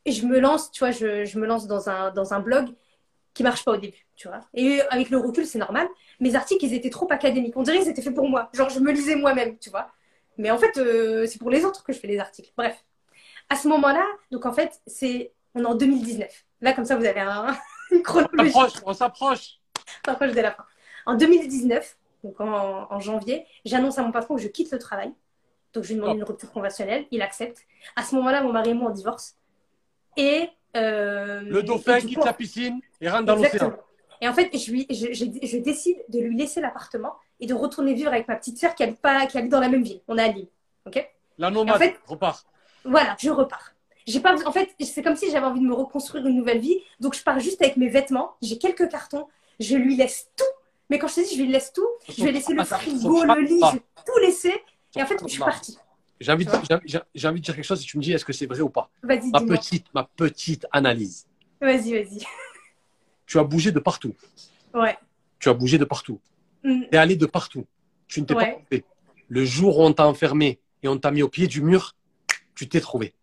[0.06, 2.68] Et je me lance, tu vois, je, je me lance dans un, dans un blog
[3.34, 4.42] qui marche pas au début, tu vois.
[4.54, 5.88] Et avec le recul, c'est normal.
[6.20, 7.56] Mes articles, ils étaient trop académiques.
[7.56, 8.50] On dirait qu'ils étaient faits pour moi.
[8.54, 9.90] Genre, je me lisais moi-même, tu vois.
[10.38, 12.52] Mais en fait, euh, c'est pour les autres que je fais les articles.
[12.58, 12.84] Bref.
[13.50, 16.46] À ce moment-là, donc en fait, c'est on est en 2019.
[16.62, 17.48] Là, comme ça, vous avez un,
[17.92, 18.52] une On chronologie.
[18.52, 19.60] s'approche, on s'approche.
[20.06, 20.66] S'approche de la fin.
[21.06, 25.12] En 2019, donc en, en janvier, j'annonce à mon patron que je quitte le travail.
[25.74, 26.18] Donc je lui demande Oh.
[26.18, 27.60] une rupture conventionnelle, il accepte.
[27.96, 29.36] À ce moment-là, mon mari et moi on divorce.
[30.18, 33.74] Et euh, Le dauphin quitte coup, la piscine et rentre dans l'océan.
[34.22, 37.54] Et en fait, je, lui, je, je, je décide de lui laisser l'appartement et de
[37.54, 40.00] retourner vivre avec ma petite sœur qui habite, pas, qui habite dans la même ville.
[40.08, 40.48] On est à Lille.
[40.86, 41.06] Ok?
[41.38, 42.46] La nomade En fait- repart.
[42.86, 43.74] Voilà, je repars.
[44.06, 46.78] J'ai pas, en fait, c'est comme si j'avais envie de me reconstruire une nouvelle vie.
[47.00, 48.34] Donc, je pars juste avec mes vêtements.
[48.42, 49.28] J'ai quelques cartons.
[49.60, 50.44] Je lui laisse tout.
[50.90, 53.42] Mais quand je te dis, je lui laisse tout, je vais laisser le frigo, le
[53.42, 54.54] lit, je vais tout laisser.
[54.96, 55.78] Et en fait, je suis partie.
[56.20, 56.52] J'ai envie, de-
[57.16, 58.70] j'ai- envie de dire quelque chose et tu me dis est-ce que c'est vrai ou
[58.70, 58.90] pas?
[59.02, 61.26] Vas-y, Ma petite, ma petite analyse.
[61.60, 62.24] Vas-y, vas-y.
[63.26, 64.14] Tu as bougé de partout.
[64.74, 64.98] Ouais.
[65.40, 66.20] tu as bougé de partout.
[66.64, 66.82] Mm.
[66.84, 67.66] Tu es allé de partout.
[68.08, 68.46] Tu ne t'es Ouais.
[68.46, 68.86] pas trompé.
[69.28, 71.96] Le jour où on t'a enfermé et on t'a mis au pied du mur,
[72.56, 73.14] tu t'es trouvé.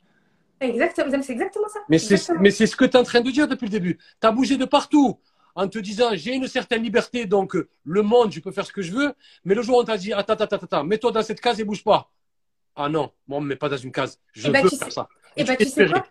[0.61, 1.81] Exactement, c'est exactement ça.
[1.89, 2.41] Mais c'est, Exactement.
[2.43, 3.97] mais c'est ce que tu es en train de dire depuis le début.
[4.21, 5.19] Tu as bougé de partout
[5.63, 8.73] en te disant j'ai une certaine liberté, donc euh, le monde, je peux faire ce
[8.73, 9.13] que je veux.
[9.45, 11.61] Mais le jour où on t'a dit attends, attends, attends, attends, mets-toi dans cette case
[11.61, 12.11] et bouge pas.
[12.77, 14.19] Ah non, moi, on me met pas dans une case.
[14.33, 15.09] Je Eh ben, veux tu faire sais- ça.
[15.37, 16.07] Et bah, t'es tu sais quoi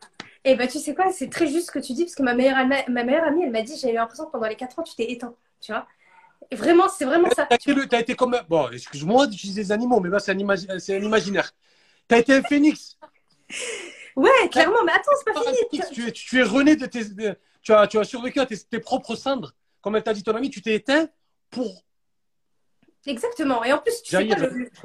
[0.45, 2.33] Et bah, tu sais quoi C'est très juste ce que tu dis, parce que ma
[2.35, 4.77] meilleure, ama- ma meilleure amie, elle m'a dit j'ai eu l'impression que pendant les 4
[4.77, 5.33] ans, tu t'es éteint.
[5.61, 5.87] Tu vois
[6.51, 7.45] Et vraiment, c'est vraiment ça.
[7.49, 10.79] T'as été, le- t'as été comme Bon, excuse-moi d'utiliser des animaux, mais là, c'est un,
[10.79, 11.51] c'est un imaginaire.
[12.07, 12.97] Tu as été un phénix.
[14.15, 15.81] Ouais, clairement, mais attends, c'est pas fini.
[15.93, 17.01] Tu, es, tu es rené de tes.
[17.61, 19.53] Tu, as, tu as survécu à tes, tes propres cendres.
[19.81, 21.07] Comme elle t'a dit ton ami, tu t'es éteint
[21.49, 21.83] pour.
[23.05, 23.63] Exactement.
[23.63, 24.27] Et en plus, tu sais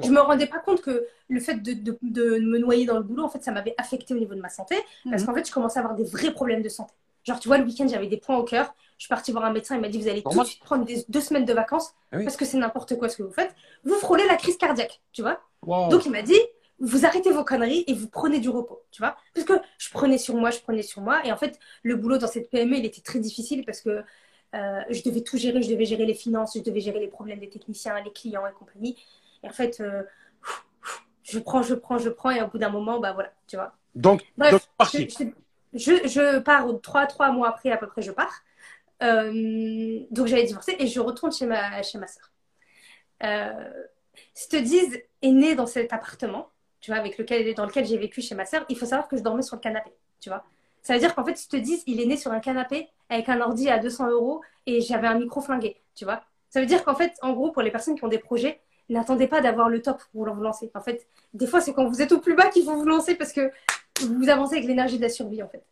[0.03, 3.03] je me rendais pas compte que le fait de, de- de me noyer dans le
[3.03, 4.75] boulot, en fait, ça m'avait affecté au niveau de ma santé.
[5.09, 5.27] Parce Mhm.
[5.27, 6.93] qu'en fait, je commençais à avoir des vrais problèmes de santé.
[7.23, 8.73] Genre, tu vois, le week-end, j'avais des points au cœur.
[8.97, 10.85] Je suis partie voir un médecin, il m'a dit Vous allez tout de suite prendre
[10.85, 12.23] des- deux semaines de vacances Ah oui.
[12.23, 13.53] parce que c'est n'importe quoi ce que vous faites.
[13.83, 15.41] Vous frôlez la crise cardiaque, tu vois.
[15.63, 15.89] Wow.
[15.89, 16.39] Donc, il m'a dit
[16.79, 19.15] Vous arrêtez vos conneries et vous prenez du repos, tu vois.
[19.33, 21.25] Parce que je prenais sur moi, je prenais sur moi.
[21.25, 24.03] Et en fait, le boulot dans cette PME, il était très difficile parce que
[24.53, 25.61] euh, je devais tout gérer.
[25.61, 28.51] Je devais gérer les finances, je devais gérer les problèmes des techniciens, les clients et
[28.51, 28.97] compagnie.
[29.43, 30.03] Et en fait, euh,
[31.23, 32.31] je prends, je prends, je prends.
[32.31, 33.75] Et au bout d'un moment, bah voilà, tu vois.
[33.95, 35.07] donc, Bref, donc, parti.
[35.09, 35.23] je,
[35.73, 38.43] je, je pars trois, trois mois après, à peu près, je pars.
[39.03, 42.31] Euh, donc j'avais divorcé et je retourne chez ma, chez ma soeur.
[43.23, 43.71] Euh,
[45.21, 46.49] est né dans cet appartement,
[46.85, 48.63] tu vois, avec lequel, dans lequel j'ai vécu chez ma soeur.
[48.69, 50.43] Il faut savoir que je dormais sur le canapé, tu vois.
[50.83, 53.69] Ça veut dire qu'en fait, Studies, il est né sur un canapé avec un ordi
[53.69, 56.21] à 200 euros et j'avais un micro flingué, tu vois.
[56.51, 59.25] Ça veut dire qu'en fait, en gros, pour les personnes qui ont des projets, n'attendez
[59.25, 60.69] pas d'avoir le top pour vous lancer.
[60.75, 63.15] En fait, des fois, c'est quand vous êtes au plus bas qu'il faut vous lancer
[63.15, 63.49] parce que
[64.01, 65.65] vous avancez avec l'énergie de la survie, en fait.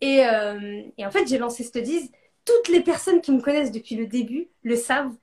[0.00, 2.10] Et, euh, en fait, j'ai lancé Studies.
[2.44, 5.14] Toutes les personnes qui me connaissent depuis le début le savent.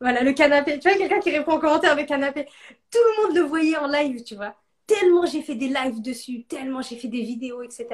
[0.00, 0.78] Voilà, le canapé.
[0.78, 2.46] Tu vois, quelqu'un qui répond en commentaire le canapé.
[2.92, 4.54] Tout le monde le voyait en live, tu vois.
[4.86, 7.86] Tellement j'ai fait des lives dessus, tellement j'ai fait des vidéos, etc.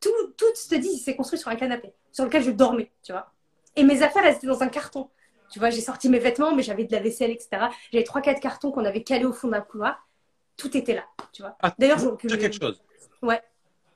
[0.00, 3.32] Tout, tout Studies, il s'est construit sur un canapé, sur lequel je dormais, tu vois.
[3.76, 5.08] Et mes affaires, elles étaient dans un carton.
[5.50, 7.66] Tu vois, j'ai sorti mes vêtements, mais j'avais de la vaisselle, etc.
[7.92, 10.08] J'avais trois, quatre cartons qu'on avait calés au fond d'un couloir.
[10.56, 11.56] Tout était là, tu vois.
[11.60, 12.82] Ah, D'ailleurs, je je quelque chose?
[13.20, 13.40] Ouais.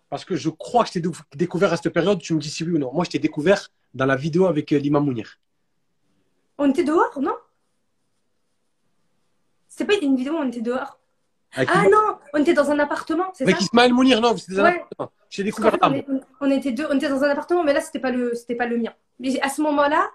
[0.08, 2.62] Parce que je crois que je t'ai découvert à cette période, tu me dis si
[2.62, 2.92] oui ou non.
[2.92, 5.38] Moi, je t'ai découvert dans la vidéo avec euh, l'imam Mounir.
[6.58, 7.34] On était dehors, non?
[9.68, 10.98] C'était pas une vidéo où on était dehors?
[11.54, 14.54] Avec, Ah non, on était dans un appartement, c'est avec ça Ismaël Mounir, non, c'était
[14.56, 14.70] dans Ouais.
[14.70, 15.12] un appartement.
[15.30, 15.88] T'ai Parce qu'en découvert fait, là.
[15.90, 18.34] on, est- on était deux, on était dans un appartement, mais là c'était pas le,
[18.34, 18.92] c'était pas le mien.
[19.18, 20.10] Mais à ce moment-là,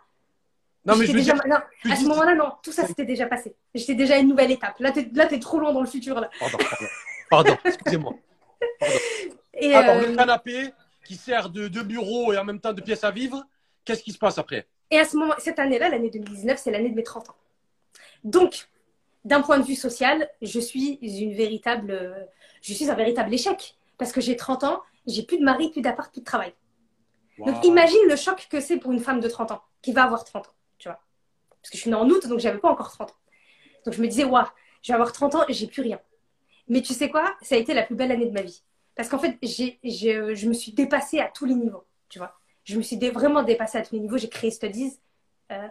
[0.86, 1.44] Non, mais je déjà, dire.
[1.48, 1.58] non,
[1.92, 3.56] à ce moment-là, non, tout ça c'était déjà passé.
[3.74, 4.76] J'étais déjà à une nouvelle étape.
[4.80, 6.30] Là, t'es, là, t'es trop loin dans le futur là.
[6.40, 6.86] Pardon, pardon.
[7.30, 8.14] Pardon, excusez-moi.
[9.54, 10.74] Et Alors, euh, le canapé
[11.06, 13.44] qui sert de, de bureau et en même temps de pièce à vivre,
[13.86, 14.68] qu'est-ce qui se passe après?
[14.92, 17.36] Et à ce moment, cette année-là, l'année 2019, c'est l'année de mes 30 ans.
[18.24, 18.68] Donc,
[19.26, 22.28] d'un point de vue social, je suis une véritable,
[22.62, 25.82] je suis un véritable échec parce que j'ai 30 ans, j'ai plus de mari, plus
[25.82, 26.54] d'appart, plus de travail.
[27.38, 30.24] Donc, imagine le choc que c'est pour une femme de 30 ans qui va avoir
[30.24, 31.00] 30 ans, tu vois.
[31.62, 33.16] Parce que je suis née en août, donc j'avais pas encore 30 ans.
[33.86, 34.46] Donc, je me disais, waouh,
[34.84, 36.00] je vais avoir 30 ans et j'ai plus rien.
[36.68, 37.36] Mais tu sais quoi?
[37.42, 38.64] Ça a été la plus belle année de ma vie.
[38.96, 42.38] Parce qu'en fait, j'ai, j'ai- je me suis dépassée à tous les niveaux, tu vois.
[42.64, 44.18] Je me suis dé- vraiment dépassée à tous les niveaux.
[44.18, 45.00] J'ai créé Studies.
[45.52, 45.68] Euh,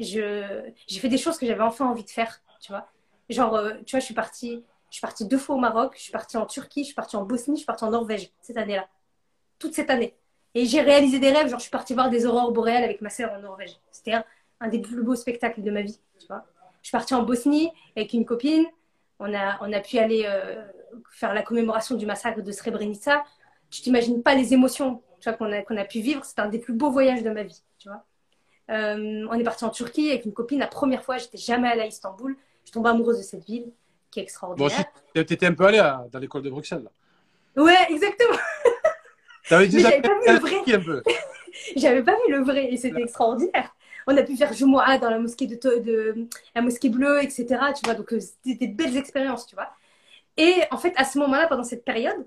[0.00, 2.88] je, j'ai fait des choses que j'avais enfin envie de faire, tu vois.
[3.28, 6.02] Genre, euh, tu vois, je suis partie, je suis partie deux fois au Maroc, je
[6.02, 8.56] suis partie en Turquie, je suis partie en Bosnie, je suis partie en Norvège cette
[8.56, 8.88] année-là.
[9.58, 10.14] Toute cette année.
[10.54, 13.10] Et j'ai réalisé des rêves, genre je suis partie voir des aurores boréales avec ma
[13.10, 13.78] sœur en Norvège.
[13.90, 14.24] C'était un,
[14.60, 16.44] un des plus beaux spectacles de ma vie, tu vois.
[16.82, 18.64] Je suis partie en Bosnie avec une copine.
[19.18, 20.64] On a, on a pu aller euh,
[21.10, 23.24] faire la commémoration du massacre de Srebrenica.
[23.68, 25.02] Tu t'imagines pas les émotions
[25.38, 26.24] qu'on a, qu'on a pu vivre.
[26.24, 28.04] C'était un des plus beaux voyages de ma vie, tu vois.
[28.70, 30.58] Euh, on est parti en Turquie avec une copine.
[30.58, 32.36] La première fois, j'étais jamais allée à Istanbul.
[32.68, 33.72] Je tombe amoureuse de cette ville
[34.10, 34.84] qui est Bon, extraordinaire.
[35.14, 36.82] aussi, t'étais un peu allé à- dans l'école de Bruxelles.
[36.84, 37.62] là.
[37.62, 38.36] Ouais, exactement.
[39.48, 40.74] T'avais j'avais pas vu le vrai.
[40.74, 41.02] un peu.
[41.76, 43.74] J'avais pas vu le vrai et c'était extraordinaire.
[44.06, 47.72] On a pu faire Jumoa dans la mosquée de la mosquée bleue, etc.
[47.74, 49.70] Tu vois, donc euh, c'était des belles expériences, tu vois.
[50.36, 52.26] Et en fait, à ce moment-là, pendant cette période,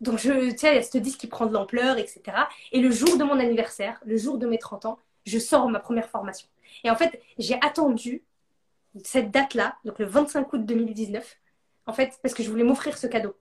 [0.00, 2.48] donc je, tu sais, il y a ce disque qui prend de l'ampleur, etc.
[2.72, 5.78] Et le jour de mon anniversaire, le jour de mes 30 ans, je sors ma
[5.80, 6.48] première formation.
[6.84, 8.22] Et en fait, j'ai attendu
[9.04, 11.38] cette date-là, donc le 25 août 2019,
[11.86, 13.36] en fait, parce que je voulais m'offrir ce cadeau.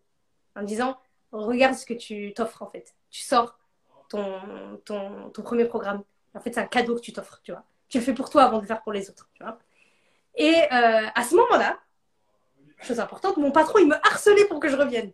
[0.55, 0.97] En disant,
[1.31, 2.95] regarde ce que tu t'offres, en fait.
[3.09, 3.57] Tu sors
[4.09, 6.03] ton, ton, ton premier programme.
[6.34, 7.63] En fait, c'est un cadeau que tu t'offres, tu vois.
[7.88, 9.57] Tu le fais pour toi avant de le faire pour les autres, tu vois.
[10.35, 11.80] Et euh, à ce moment-là,
[12.81, 15.11] chose importante, mon patron, il me harcelait pour que je revienne.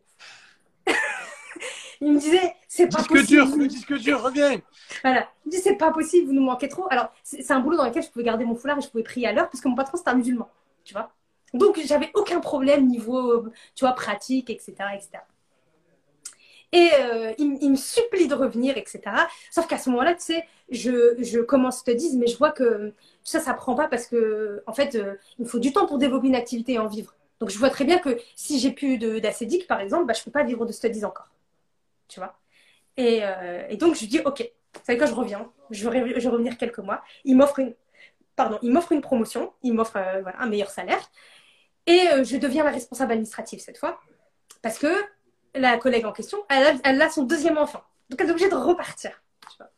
[2.05, 3.27] Il me disait, c'est pas Disque possible.
[3.27, 4.61] dur, le disque dur, reviens.
[5.01, 5.27] Voilà.
[5.43, 6.85] Il me dit, c'est pas possible, vous nous manquez trop.
[6.91, 9.25] Alors, c'est un boulot dans lequel je pouvais garder mon foulard et je pouvais prier
[9.25, 10.47] à l'heure parce que mon patron, c'était un musulman.
[10.83, 11.11] Tu vois
[11.55, 14.75] Donc, j'avais aucun problème niveau, tu vois, pratique, etc.
[14.93, 15.23] etc.
[16.71, 19.01] Et euh, il, me supplie de revenir, etc.
[19.49, 22.93] Sauf qu'à ce moment-là, tu sais, je, je commence te dire, mais je vois que
[23.23, 25.97] ça, ça prend pas parce que, en fait, euh, il me faut du temps pour
[25.97, 27.15] développer une activité et en vivre.
[27.39, 30.31] Donc, je vois très bien que si j'ai plus d'acédique, par exemple, bah, je peux
[30.31, 31.31] pas vivre de studies encore.
[32.07, 32.37] Tu vois
[32.97, 34.39] et, euh, et donc, je lui dis, OK,
[34.73, 35.51] vous savez quoi, je reviens.
[35.69, 37.03] Je vais, je vais revenir quelques mois.
[37.25, 37.73] Il m'offre une,
[38.35, 39.51] pardon, il m'offre une promotion.
[39.63, 41.01] Il m'offre euh, voilà, un meilleur salaire.
[41.87, 43.99] Et euh, je deviens la responsable administrative cette fois.
[44.61, 44.87] Parce que
[45.55, 47.81] la collègue en question, elle a, elle a son deuxième enfant.
[48.09, 49.21] Donc, elle est obligée de repartir.
[49.51, 49.69] tu vois.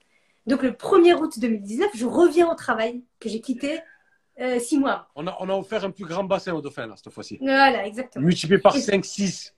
[0.46, 3.80] Donc, le 1er août 2019, je reviens au travail que j'ai quitté
[4.60, 5.06] six mois avant.
[5.16, 7.40] On a, on a offert un plus grand bassin au dauphin, là, cette fois-ci.
[7.42, 8.24] Voilà, exactement.
[8.24, 9.56] Multiplié par Et- 5, 6,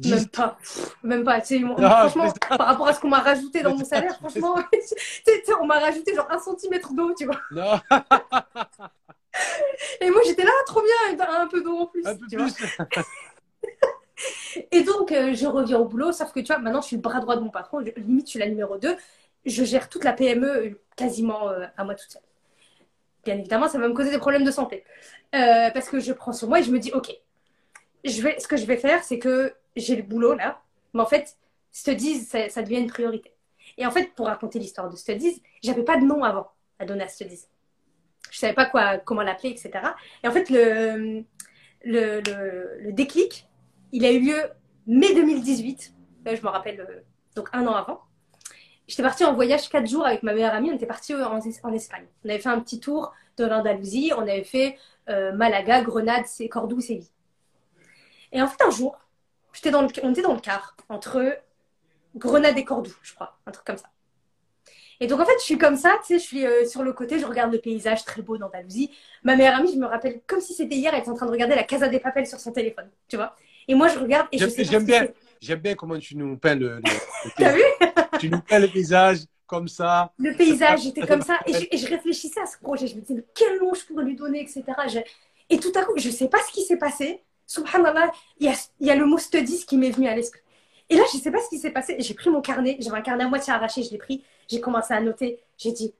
[0.00, 0.10] 10.
[0.14, 0.58] Même pas.
[1.02, 1.40] Même pas.
[1.40, 4.16] Tu sais, moi, Ah, franchement, par rapport à ce qu'on m'a rajouté dans mon salaire,
[4.16, 4.56] franchement,
[5.60, 7.40] on m'a rajouté genre un centimètre d'eau, tu vois.
[7.50, 7.78] Non,
[10.00, 12.06] Et moi, j'étais là, trop bien, un peu d'eau en plus.
[12.06, 12.46] un peu tu vois.
[12.46, 13.04] plus.
[14.72, 17.02] Et donc, euh, je reviens au boulot, sauf que tu vois, maintenant, je suis le
[17.02, 18.96] bras droit de mon patron, je- limite, je suis la numéro 2.
[19.46, 22.22] Je gère toute la PME euh, quasiment euh, à moi toute seule.
[23.24, 24.84] Bien évidemment, ça va me causer des problèmes de santé.
[25.34, 27.10] Euh, parce que je prends sur moi et je me dis, OK,
[28.04, 30.62] je vais, ce que je vais faire, c'est que j'ai le boulot là,
[30.94, 31.36] mais en fait,
[31.72, 33.32] Studies, ça, devient une priorité.
[33.78, 37.04] Et en fait, pour raconter l'histoire de Studies, j'avais pas de nom avant à donner
[37.04, 37.46] à Studies.
[38.30, 39.70] Je savais pas quoi, comment l'appeler, etc.
[40.22, 41.24] Et en fait, le,
[41.84, 42.20] le,
[42.80, 43.48] le, déclic,
[43.92, 44.40] il a eu lieu
[44.86, 45.94] mai 2018.
[46.24, 47.00] Là, je me rappelle, euh,
[47.34, 48.00] donc un an avant.
[48.86, 50.70] J'étais partie en voyage quatre jours avec ma meilleure amie.
[50.70, 52.06] On était parti en, en Espagne.
[52.24, 54.12] On avait fait un petit tour de l'Andalousie.
[54.16, 54.76] On avait fait
[55.08, 57.08] euh, Malaga, Grenade, Cordoue, Séville.
[58.32, 58.98] Et en fait, un jour,
[59.52, 61.38] j'étais dans le, on était dans le car entre
[62.16, 63.88] Grenade et Cordoue, je crois, un truc comme ça.
[65.02, 66.92] Et donc en fait, je suis comme ça, tu sais, je suis euh, sur le
[66.92, 68.90] côté, je regarde le paysage très beau d'Andalousie.
[69.22, 71.30] Ma meilleure amie, je me rappelle comme si c'était hier, elle était en train de
[71.30, 73.34] regarder la Casa des Papel sur son téléphone, tu vois.
[73.66, 75.08] Et moi, je regarde et je sais pas j'aime bien,
[75.40, 76.82] j'aime bien comment tu nous peins le, le-
[77.36, 77.62] T'as vu?
[78.18, 80.12] Tu nous peins le paysage comme ça.
[80.18, 82.86] le paysage, j'étais comme ça, et je, et je réfléchissais à ce projet.
[82.86, 84.64] Je me disais, quel nom je pourrais lui donner, etc.
[84.86, 84.98] Je-
[85.48, 87.22] Et tout à coup, je sais pas ce qui s'est passé.
[87.54, 90.40] Subhanallah, il y a, il y a le mot studies qui m'est venu à l'esprit.
[90.88, 91.96] Et là, je sais pas ce qui s'est passé.
[91.98, 94.94] J'ai pris mon carnet, j'avais un carnet à moitié arraché, je l'ai pris, j'ai commencé
[94.94, 95.40] à noter.
[95.58, 95.92] J'ai dit,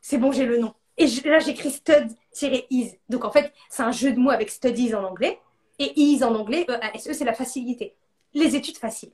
[0.00, 0.74] c'est bon, j'ai le nom.
[0.96, 2.96] Et je- là, j'écris stud-is.
[3.08, 5.38] Donc en fait, c'est un jeu de mots avec studies en anglais.
[5.78, 7.94] Et is en anglais, E-A-S-E, c'est la facilité.
[8.34, 9.12] Les études faciles.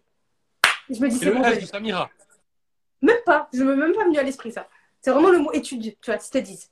[0.89, 1.61] Je me dis, C'est le bon, l'ai.
[1.61, 2.11] de Samira.
[3.03, 4.67] Même pas, je me même pas venu à l'esprit ça.
[5.03, 6.71] C'est vraiment le mot étude, tu vois, studies.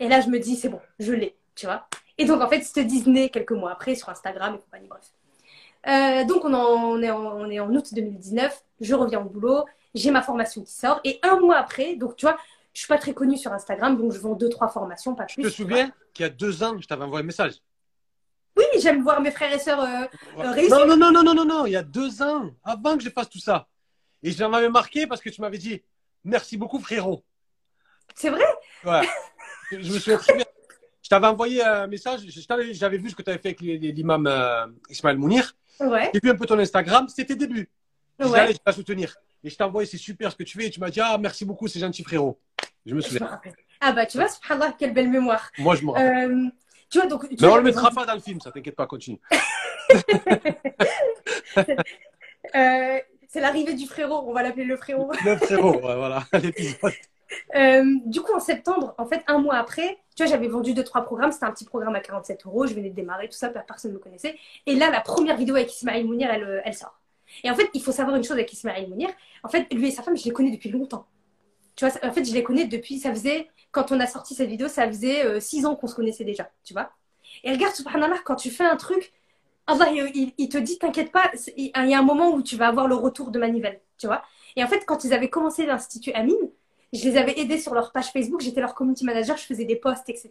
[0.00, 1.86] Et là, je me dis, c'est bon, je l'ai, tu vois.
[2.18, 5.10] Et donc, en fait, studies naît quelques mois après sur Instagram et compagnie, bref.
[5.86, 9.24] Euh, donc, on, en- on est en, on est en août 2019, je reviens au
[9.28, 9.64] boulot,
[9.94, 12.36] j'ai ma formation qui sort, et un mois après, donc tu vois,
[12.72, 15.42] je suis pas très connue sur Instagram, donc je vends deux, trois formations, pas plus.
[15.42, 17.54] te souviens qu'il y a deux ans, je t'avais envoyé un message
[18.56, 20.06] Oui, j'aime voir mes frères et sœurs euh,
[20.38, 20.70] Euh, réussi.
[20.70, 23.10] Non, non, non, non, non, non, non, il y a deux ans, avant que je
[23.10, 23.68] fasse tout ça.
[24.22, 25.82] Et je m'avais marqué parce que tu m'avais dit
[26.24, 27.22] merci beaucoup, frérot.
[28.14, 28.44] C'est vrai?
[28.84, 29.06] Ouais.
[29.70, 30.43] je me souviens très.
[31.04, 32.22] Je t'avais envoyé un message,
[32.72, 35.54] j'avais vu ce que tu avais fait avec l'imam euh, Ismaël Mounir.
[35.78, 36.10] Ouais.
[36.14, 37.68] J'ai vu un peu ton Instagram, c'était tes débuts.
[38.18, 38.38] Je Ouais.
[38.38, 39.14] allez, je vais la soutenir.
[39.42, 40.66] Et je t'ai envoyé, c'est super ce que tu fais.
[40.66, 42.40] Et tu m'as dit, ah, merci beaucoup, c'est gentil, frérot.
[42.86, 43.38] Je me souviens.
[43.80, 45.50] Ah bah, tu vois, subhanallah, quelle belle mémoire.
[45.58, 46.30] Moi, je me rappelle.
[46.30, 46.48] Euh,
[46.88, 47.28] tu vois, donc.
[47.28, 49.20] tu Mais on vois, le mettra pas dans le film, ça t'inquiète pas, continue.
[52.54, 55.10] Euh, c'est l'arrivée du frérot, on va l'appeler le frérot.
[55.24, 56.92] Le frérot, ouais, voilà, l'épisode.
[57.56, 60.84] Euh, du coup, en septembre, en fait, un mois après, tu vois, j'avais vendu deux,
[60.84, 61.32] trois programmes.
[61.32, 62.66] C'était un petit programme à 47 euros.
[62.66, 64.36] Je venais de démarrer, tout ça, personne ne me connaissait.
[64.66, 67.00] Et là, la première vidéo avec Ismaël Mounir, elle, euh, elle sort.
[67.42, 69.10] Et en fait, il faut savoir une chose avec Ismaël Mounir.
[69.42, 71.06] En fait, lui et sa femme, je les connais depuis longtemps.
[71.76, 74.48] Tu vois, en fait, je les connais depuis, ça faisait, quand on a sorti cette
[74.48, 76.90] vidéo, ça faisait euh, six ans qu'on se connaissait déjà, tu vois.
[77.42, 79.12] Et regarde, subhanallah, quand tu fais un truc,
[79.66, 82.86] Allah, il, te dit, t'inquiète pas, il y a un moment où tu vas avoir
[82.86, 84.22] le retour de manivelle, tu vois.
[84.56, 86.50] Et en fait, quand ils avaient commencé l'Institut Amine,
[86.94, 89.76] je les avais aidés sur leur page Facebook, j'étais leur community manager, je faisais des
[89.76, 90.30] posts, etc.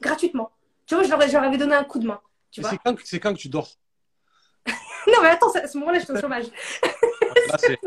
[0.00, 0.50] gratuitement.
[0.86, 2.20] Tu vois, je leur, je leur avais donné un coup de main.
[2.50, 3.68] Tu Et vois C'est quand, c'est quand que tu dors?
[5.06, 6.44] Non, mais attends, à ce moment-là, j'étais au chômage.
[7.48, 7.78] Là, c'est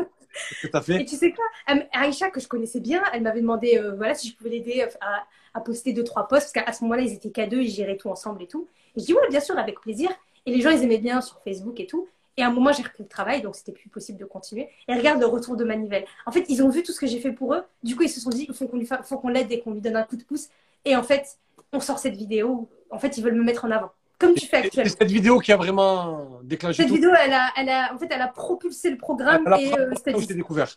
[0.50, 1.04] ce que t'as Et fait.
[1.04, 1.44] tu sais quoi?
[1.92, 4.88] Aïcha, que je connaissais bien, elle m'avait demandé euh, voilà, si je pouvais l'aider euh,
[5.00, 5.24] à,
[5.54, 7.96] à poster deux, trois posts, parce qu'à ce moment-là, ils étaient qu'à deux, ils géraient
[7.96, 8.66] tout ensemble et tout.
[8.96, 10.10] Et je dis, ouais, bien sûr, avec plaisir.
[10.46, 12.08] Et les gens, ils aimaient bien sur Facebook et tout.
[12.36, 14.68] Et à un moment, j'ai repris le travail, donc c'était plus possible de continuer.
[14.88, 16.04] Et regarde le retour de Manivelle.
[16.26, 17.62] En fait, ils ont vu tout ce que j'ai fait pour eux.
[17.82, 19.60] Du coup, ils se sont dit, il faut qu'on lui fa- faut qu'on l'aide et
[19.60, 20.48] qu'on lui donne un coup de pouce.
[20.84, 21.38] Et en fait,
[21.72, 22.68] on sort cette vidéo.
[22.90, 23.90] En fait, ils veulent me mettre en avant.
[24.18, 24.94] comme tu fais C'est actuellement.
[24.98, 26.94] cette vidéo qui a vraiment déclenché Cette tout.
[26.94, 29.78] vidéo, elle a, elle a, en fait, elle a propulsé le programme Elle a et
[29.78, 30.68] euh, c'était découvert.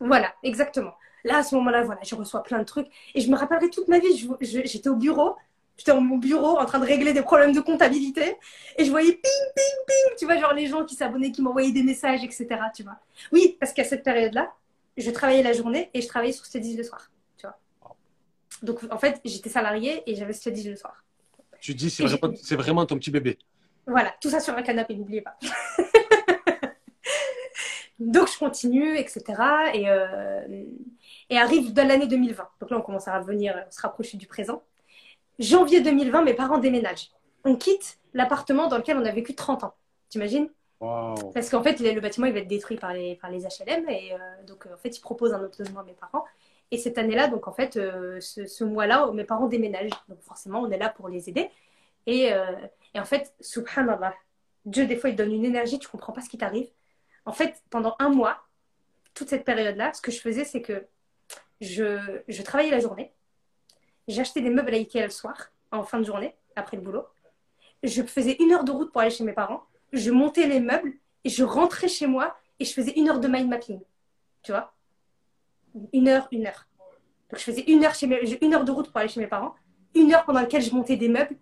[0.00, 0.92] Voilà, exactement.
[1.24, 2.86] Là, à ce moment-là, voilà, je reçois plein de trucs.
[3.14, 5.34] Et je me rappellerai toute ma vie, j'étais au bureau,
[5.80, 8.36] j'étais dans mon bureau en train de régler des problèmes de comptabilité.
[8.76, 9.22] Et je voyais ping,
[9.56, 12.46] ping, ping, tu vois, genre les gens qui s'abonnaient, qui m'envoyaient des messages, etc.
[12.74, 12.98] Tu vois.
[13.32, 14.52] Oui, parce qu'à cette période-là,
[14.98, 17.10] je travaillais la journée et je travaillais sur Studies le soir.
[17.38, 17.56] Tu vois.
[18.62, 21.02] Donc, en fait, j'étais salariée et j'avais Studies le soir.
[21.62, 22.04] Tu dis, c'est
[22.56, 23.38] vraiment, ton petit bébé.
[23.86, 25.38] Voilà, tout ça sur un canapé, n'oubliez pas.
[27.98, 29.22] Donc je continue, etc.
[29.74, 30.64] Et, euh,
[31.30, 32.48] et arrive de l'année 2020.
[32.60, 34.62] Donc là, on commence à revenir, on se rapprocher du présent.
[35.40, 37.10] Janvier 2020, mes parents déménagent.
[37.44, 39.74] On quitte l'appartement dans lequel on a vécu 30 ans.
[40.10, 40.50] T'imagines?
[40.80, 41.32] Waouh.
[41.32, 43.88] Parce qu'en fait, le, bâtiment, il va être détruit par les, par les HLM.
[43.88, 46.24] Et euh, donc, en fait, ils proposent un autre logement à mes parents.
[46.70, 49.90] Et cette année-là, donc en fait, euh, ce, ce mois-là, mes parents déménagent.
[50.08, 51.50] Donc forcément, on est là pour les aider.
[52.06, 52.52] Et, euh,
[52.94, 54.14] et en fait, subhanallah,
[54.66, 56.68] Dieu, des fois, il donne une énergie, tu comprends pas ce qui t'arrive.
[57.24, 58.44] En fait, pendant un mois,
[59.14, 60.86] toute cette période-là, ce que je faisais, c'est que
[61.60, 63.12] je, je travaillais la journée.
[64.08, 67.04] J'achetais des meubles à Ikea le soir, en fin de journée, après le boulot.
[67.82, 69.62] Je faisais une heure de route pour aller chez mes parents.
[69.92, 70.94] Je montais les meubles
[71.24, 73.80] et je rentrais chez moi et je faisais une heure de mind mapping.
[74.42, 74.72] Tu vois?
[75.92, 76.66] Une heure, une heure.
[77.30, 79.26] Donc je faisais une heure, chez mes- une heure de route pour aller chez mes
[79.26, 79.54] parents,
[79.94, 81.36] une heure pendant laquelle je montais des meubles.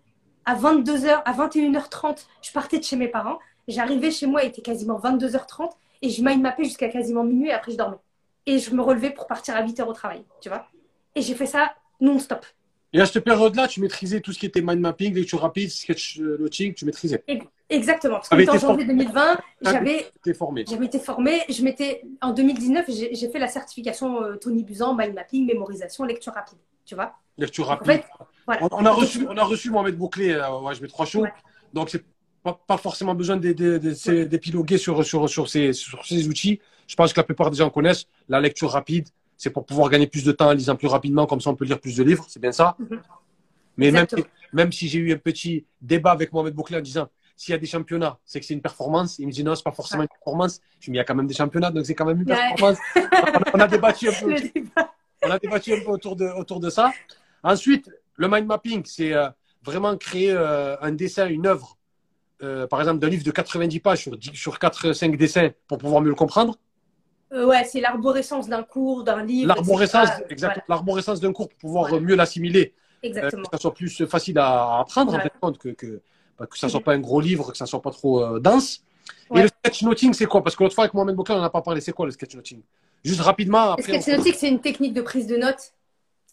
[0.45, 3.39] À 22h, à 21h30, je partais de chez mes parents.
[3.67, 5.71] J'arrivais chez moi, il était quasiment 22h30
[6.01, 7.97] et je mind mappais jusqu'à quasiment minuit et après je dormais.
[8.45, 10.67] Et je me relevais pour partir à 8h au travail, tu vois?
[11.15, 12.45] Et j'ai fait ça non-stop.
[12.91, 16.73] Et à cette période-là, tu maîtrisais tout ce qui était mind mapping, lecture rapide, sketchnoting,
[16.73, 17.23] tu maîtrisais.
[17.69, 18.15] Exactement.
[18.15, 20.65] Parce en janvier 2020, j'avais Tu es formé.
[20.67, 25.13] J'avais été formée, je m'étais en 2019, j'ai fait la certification euh, Tony Buzan, mind
[25.13, 27.13] mapping, mémorisation, lecture rapide, tu vois?
[27.37, 28.01] Lecture Donc, en rapide.
[28.03, 28.05] fait,
[28.47, 28.63] voilà.
[28.63, 31.21] On, on a reçu, on a reçu Mohamed Bouclé, euh, ouais, je mets trois shows.
[31.21, 31.33] Ouais.
[31.73, 32.03] Donc, c'est
[32.41, 36.27] pas, pas forcément besoin d'é- d'é- d'é- d'é- d'épiloguer sur, sur, sur, ces, sur ces
[36.27, 36.59] outils.
[36.87, 39.09] Je pense que la plupart des gens connaissent la lecture rapide.
[39.39, 41.63] C'est pour pouvoir gagner plus de temps en lisant plus rapidement, comme ça on peut
[41.63, 42.25] lire plus de livres.
[42.27, 42.75] C'est bien ça.
[42.77, 43.01] Mhm.
[43.77, 44.05] Mais même,
[44.51, 47.07] même si j'ai eu un petit débat avec Mohamed Bouclé en disant
[47.37, 49.17] s'il y a des championnats, c'est que c'est une performance.
[49.17, 50.59] Il me dit non, c'est pas forcément une performance.
[50.81, 52.29] Je me dis il y a quand même des championnats, donc c'est quand même une
[52.29, 52.35] Ouais.
[52.35, 52.77] performance.
[52.97, 54.93] on, a, on a débattu un peu Le débat.
[55.23, 56.91] on a débattu un peu autour de, autour de ça.
[57.41, 59.29] Ensuite, le mind mapping, c'est euh,
[59.63, 61.77] vraiment créer euh, un dessin, une œuvre,
[62.43, 66.01] euh, par exemple, d'un livre de 90 pages sur, 10 sur 4-5 dessins pour pouvoir
[66.01, 66.57] mieux le comprendre.
[67.31, 69.47] Euh, ouais, c'est l'arborescence d'un cours, d'un livre.
[69.47, 72.03] L'arborescence, exactement, l'arborescence d'un cours pour pouvoir Voilà.
[72.05, 72.73] mieux l'assimiler,
[73.03, 73.43] Voilà, euh, exactement.
[73.43, 76.01] que ça soit plus facile à, apprendre, en fait, compte, que, que,
[76.39, 78.83] bah, que ça soit pas un gros livre, que ça soit pas trop euh, dense.
[79.35, 80.43] Et le sketchnoting, c'est quoi?
[80.43, 81.81] Parce que l'autre fois avec Mohamed Bouclé, on n'a pas parlé.
[81.81, 82.61] C'est quoi le sketchnoting
[83.03, 83.93] Juste rapidement, Le après.
[83.97, 85.73] on- sketchnoting, c'est une technique de prise de notes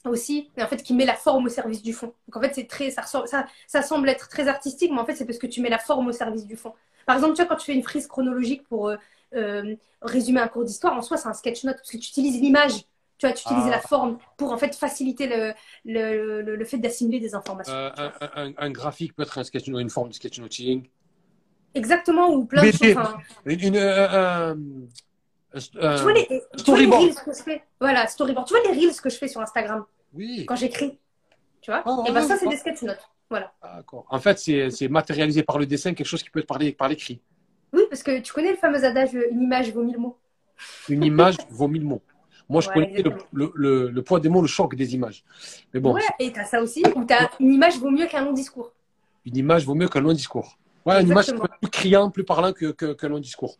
[0.07, 2.13] aussi, mais en fait qui met la forme au service du fond.
[2.29, 5.05] Donc en fait, c'est très, ça, ressemble- ça, ça semble être très artistique, mais en
[5.05, 6.73] fait, c'est parce que tu mets la forme au service du fond.
[7.07, 8.97] Par exemple, tu vois, quand tu fais une frise chronologique pour euh,
[9.35, 12.41] euh, résumer un cours d'histoire, en soi, c'est un sketch note parce que tu utilises
[12.41, 12.85] l'image.
[13.19, 13.71] Tu vois, tu utilises Ah.
[13.71, 15.55] la forme pour en fait faciliter le,
[15.87, 17.73] le, le, le fait d'assimiler des informations.
[17.73, 20.87] Euh, un, un- un graphique peut être un sketch, une forme de sketchnoting.
[21.75, 22.97] Exactement, ou plein de choses.
[23.47, 24.55] Une, euh,
[25.55, 27.63] tu vois les, tu vois les reels que je fais?
[27.81, 28.47] Voilà, storyboard.
[28.47, 29.85] Tu vois les reels que je fais sur Instagram?
[30.13, 30.99] Oui, quand j'écris
[31.61, 31.83] Tu vois?
[31.87, 33.09] Ah, Et ben ouais, ça, c'est des sketch notes.
[33.31, 33.53] Voilà.
[33.63, 34.07] d'accord.
[34.11, 36.89] En fait, c'est c'est matérialisé par le dessin, quelque chose qui peut être parlé par
[36.89, 37.21] l'écrit.
[37.77, 40.17] Oui, parce que tu connais le fameux adage euh, une image vaut mille mots.
[40.89, 42.03] Une image vaut mille mots.
[42.49, 45.25] Moi, je Ouais, connais le, le, le, le poids des mots, le choc des images.
[45.75, 48.33] Mais bon, ouais, et t'as ça aussi, où t'as une image vaut mieux qu'un long
[48.33, 48.73] discours.
[49.25, 50.59] une image vaut mieux qu'un long discours.
[50.87, 53.59] Ouais, une image plus criant, plus parlant que, que, qu'un long discours.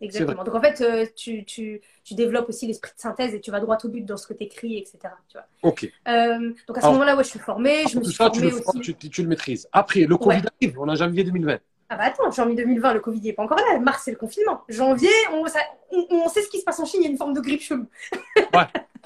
[0.00, 0.42] Exactement.
[0.44, 3.60] Donc en fait, euh, tu, tu, tu développes aussi l'esprit de synthèse et tu vas
[3.60, 5.14] droit au but dans ce que tu écris, etc.
[5.28, 5.46] Tu vois.
[5.62, 5.90] Ok.
[6.08, 8.50] Euh, donc à ce moment-là, ouais, je suis formée, je me suis ça, tu formée
[8.50, 8.80] le, aussi.
[8.80, 9.68] tu, tu le maîtrises.
[9.72, 10.42] Après, le Covid Ouais.
[10.60, 10.78] arrive.
[10.80, 11.58] On a janvier 2020.
[11.90, 13.78] Ah bah attends, janvier 2020, le Covid n'est pas encore là.
[13.78, 14.62] Mars, c'est le confinement.
[14.68, 17.10] Janvier, on, ça- on, on sait ce qui se passe en Chine, il y a
[17.10, 17.86] une forme de grippe chelou.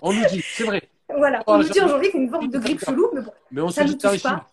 [0.03, 0.83] On nous dit, c'est vrai.
[1.17, 3.11] Voilà, Oh, on nous dit en janvier qu'il y a une forme de grippe chelou,
[3.15, 4.47] mais bon, Mais on Ça se nous touche pas.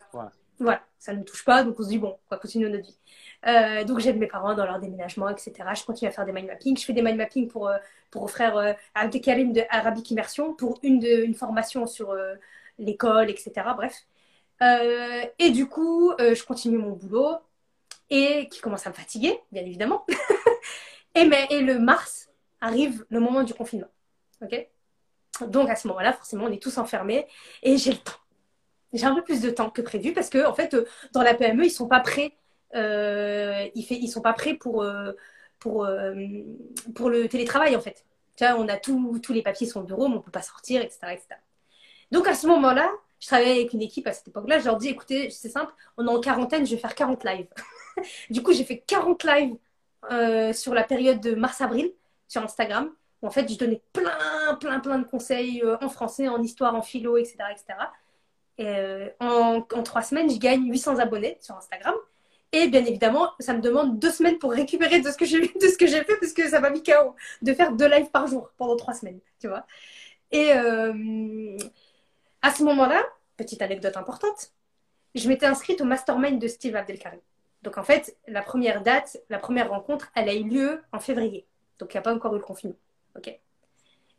[0.57, 0.81] Voilà.
[0.97, 2.97] ça ne nous touche pas, donc on se dit bon, on va continuer notre vie.
[3.45, 5.53] Euh, donc j'aide mes parents dans leur déménagement, etc.
[5.77, 6.77] Je continue à faire des mind mapping.
[6.77, 7.77] Je fais des mind mapping pour, euh,
[8.09, 12.35] pour frères euh, Abdelkarim de Arabic Immersion, pour une, de, une formation sur euh,
[12.79, 13.51] l'école, etc.
[13.75, 13.93] Bref.
[15.37, 17.35] Et du coup, je continue mon boulot
[18.09, 20.05] et qui commence à me fatiguer, bien évidemment.
[21.15, 22.29] et, mais, et le mars
[22.61, 23.89] arrive le moment du confinement.
[24.41, 24.67] ok?
[25.47, 27.27] Donc à ce moment-là, forcément, on est tous enfermés
[27.63, 28.13] et j'ai le temps.
[28.93, 31.33] J'ai un peu plus de temps que prévu parce que en fait, euh, dans la
[31.33, 32.33] PME, ils sont pas prêts.
[32.75, 35.13] euh, ils, sont pas prêts pour, euh,
[35.59, 35.87] pour,
[36.95, 38.05] pour le télétravail en fait.
[38.35, 40.41] Tu vois, on a tout- tous les papiers sont au bureau, mais on peut pas
[40.41, 41.27] sortir, etc., etc.
[42.11, 42.89] Donc à ce moment-là,
[43.25, 44.59] je travaillais avec une équipe à cette époque-là.
[44.59, 47.47] Je leur dis, écoutez, c'est simple, on est en quarantaine, je vais faire 40 lives.
[48.29, 49.55] du coup, j'ai fait 40 lives
[50.11, 51.91] euh, sur la période de mars-avril
[52.27, 52.91] sur Instagram.
[53.23, 56.83] En fait, je donnais plein, plein, plein de conseils euh, en français, en histoire, en
[56.83, 57.37] philo, etc.
[57.49, 57.65] etc.
[58.59, 61.95] Et, euh, en, trois semaines, je gagne 800 abonnés sur Instagram.
[62.51, 65.67] Et bien évidemment, ça me demande deux semaines pour récupérer de ce que j'ai de
[65.67, 68.27] ce que j'ai fait parce que ça m'a mis KO de faire deux lives par
[68.27, 69.65] jour pendant trois semaines, tu vois.
[70.31, 70.51] Et
[72.45, 73.03] à ce moment-là,
[73.37, 74.51] petite anecdote importante,
[75.15, 77.19] je m'étais inscrite au mastermind de Steve Abdelkarim.
[77.63, 81.47] Donc en fait, la première date, la première rencontre, elle a eu lieu en février.
[81.79, 82.77] Donc il n'y a pas encore eu le confinement.
[83.17, 83.39] ok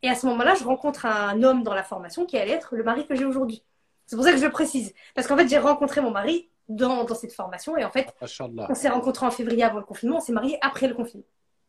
[0.02, 2.84] et à ce moment-là, je rencontre un homme dans la formation qui allait être le
[2.84, 3.62] mari que j'ai aujourd'hui.
[4.06, 4.92] C'est pour ça que je le précise.
[5.14, 7.76] Parce qu'en fait, j'ai rencontré mon mari dans, dans, cette formation.
[7.78, 8.66] Et en fait, Machallah.
[8.68, 11.26] on s'est rencontrés en février avant le confinement, on s'est mariés après le confinement.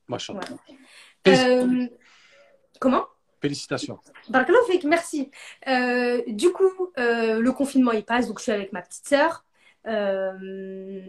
[0.07, 0.41] Machallah.
[1.27, 1.87] Euh,
[2.79, 3.07] comment?
[3.41, 3.99] Félicitations.
[4.83, 5.29] Merci.
[5.67, 9.45] Euh, du coup, euh, le confinement il passe, donc je suis avec ma petite sœur.
[9.85, 11.01] Euh,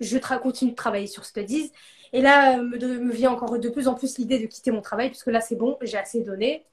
[0.00, 1.72] je continue de travailler sur Studies.
[2.12, 5.26] Et là, me, vient encore de plus en plus l'idée de quitter mon travail, puisque
[5.26, 6.64] là, c'est bon, j'ai assez donné.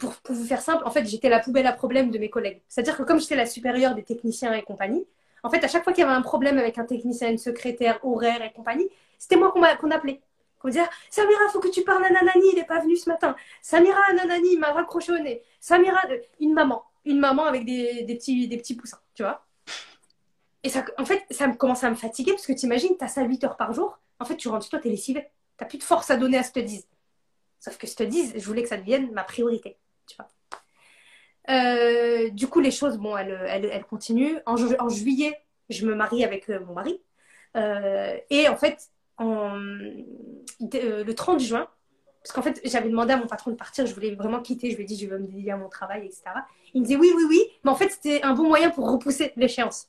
[0.00, 2.60] Pour, vous faire simple, en fait, j'étais la poubelle à problème de mes collègues.
[2.68, 5.06] C'est-à-dire que comme j'étais la supérieure des techniciens et compagnie,
[5.44, 8.00] en fait, à chaque fois qu'il y avait un problème avec un technicien, une secrétaire,
[8.02, 8.88] horaire et compagnie,
[9.18, 10.20] c'était moi qu'on qu appelait.
[10.58, 13.36] Qu'on disait Samira, faut que tu parles à Nanani, il n'est pas venu ce matin.
[13.62, 15.42] Samira, Nanani, il m'a raccroché au nez.
[15.60, 16.00] Samira,
[16.40, 16.82] une maman.
[17.04, 19.46] Une maman avec des, des, petits, des petits poussins, tu vois.
[20.62, 23.04] Et ça, en fait, ça me commençait à me fatiguer parce que tu imagines, tu
[23.04, 23.98] as ça 8 heures par jour.
[24.18, 25.30] En fait, tu rentres chez toi, tu es lessivé.
[25.56, 26.88] Tu n'as plus de force à donner à ce te disent.
[27.60, 29.76] Sauf que ce te disent, je voulais que ça devienne ma priorité,
[30.06, 30.28] tu vois.
[31.50, 34.38] Euh, du coup, les choses, bon, elles, elles, continuent.
[34.46, 34.56] En,
[34.88, 35.40] juillet,
[35.70, 37.00] je me marie avec euh, mon mari.
[37.56, 41.68] Euh, et en fait, en, le 30 juin,
[42.22, 44.76] parce qu'en fait, j'avais demandé à mon patron de partir, je voulais vraiment quitter, je
[44.76, 46.24] lui ai dit, je veux me dédier à mon travail, etc.
[46.74, 49.32] Il me disait, oui, oui, oui, mais en fait, c'était un bon moyen pour repousser
[49.36, 49.88] l'échéance.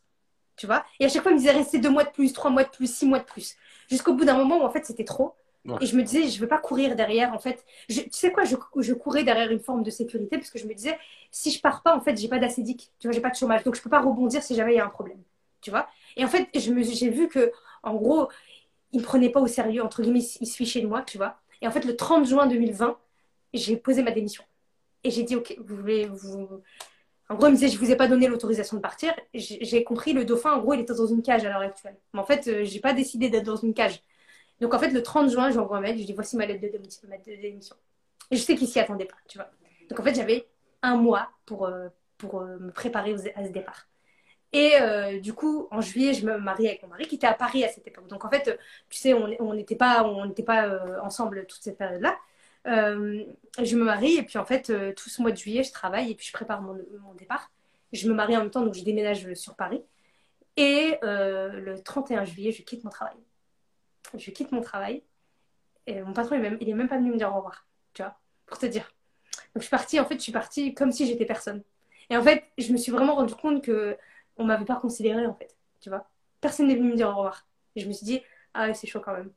[0.55, 2.51] Tu vois Et à chaque fois, il me disait, rester deux mois de plus, trois
[2.51, 3.55] mois de plus, six mois de plus.
[3.89, 5.33] Jusqu'au bout d'un moment où, en fait, c'était trop.
[5.65, 5.77] Ouais.
[5.81, 7.65] Et je me disais, je ne veux pas courir derrière, en fait.
[7.89, 10.67] Je, tu sais quoi, je, je, courais derrière une forme de sécurité parce que je
[10.67, 10.97] me disais,
[11.31, 12.91] si je pars pas, en fait, j'ai pas d'acédique.
[12.99, 13.63] Tu vois, j'ai pas de chômage.
[13.63, 15.21] Donc, je peux pas rebondir si jamais il y a un problème.
[15.61, 17.51] Tu vois Et en fait, j'ai vu que,
[17.83, 18.29] en gros,
[18.91, 21.39] il me prenait pas au sérieux, entre guillemets, il se fichait de moi, tu vois.
[21.61, 22.97] Et en fait, le 30 juin 2020,
[23.53, 24.43] j'ai posé ma démission.
[25.03, 26.61] Et j'ai dit, OK, vous voulez, vous.
[27.29, 29.13] En gros, il me disait, je vous ai pas donné l'autorisation de partir.
[29.33, 31.95] J'ai compris, le dauphin, en gros, il était dans une cage à l'heure actuelle.
[32.13, 34.01] Mais en fait, euh, j'ai pas décidé d'être dans une cage.
[34.59, 36.67] Donc, en fait, le 30 juin, j'envoie un mail, je dis, voici ma lettre de
[36.69, 37.07] démission.
[37.07, 37.75] Ma lettre de démission.
[38.31, 39.49] Et je sais qu'il s'y attendait pas, tu vois.
[39.89, 40.47] Donc, en fait, j'avais
[40.81, 41.87] un mois pour, euh,
[42.17, 43.88] pour euh, me préparer à ce départ.
[44.51, 47.33] Et euh, du coup, en juillet, je me marie avec mon mari qui était à
[47.33, 48.07] Paris à cette époque.
[48.07, 48.59] Donc en fait,
[48.89, 52.17] tu sais, on n'était pas, on n'était pas euh, ensemble toute cette période-là.
[52.67, 53.23] Euh,
[53.61, 56.11] je me marie et puis en fait, euh, tout ce mois de juillet, je travaille
[56.11, 57.51] et puis je prépare mon, mon, départ.
[57.93, 59.83] Je me marie en même temps, donc je déménage sur Paris.
[60.57, 63.15] Et le 31 juillet, je quitte mon travail.
[64.17, 65.03] Je quitte mon travail.
[65.87, 68.15] Et mon patron, il est, même, même pas venu me dire au revoir, tu vois,
[68.45, 68.91] pour te dire.
[69.53, 71.63] Donc je suis partie, en fait, je suis partie comme si j'étais personne.
[72.09, 73.97] Et en fait, je me suis vraiment rendu compte que
[74.39, 76.07] on m'avait pas considéré en fait, tu vois.
[76.41, 77.45] Personne n'est venu me dire au revoir.
[77.75, 78.21] Et je me suis dit,
[78.53, 79.31] ah ouais, c'est chaud quand même.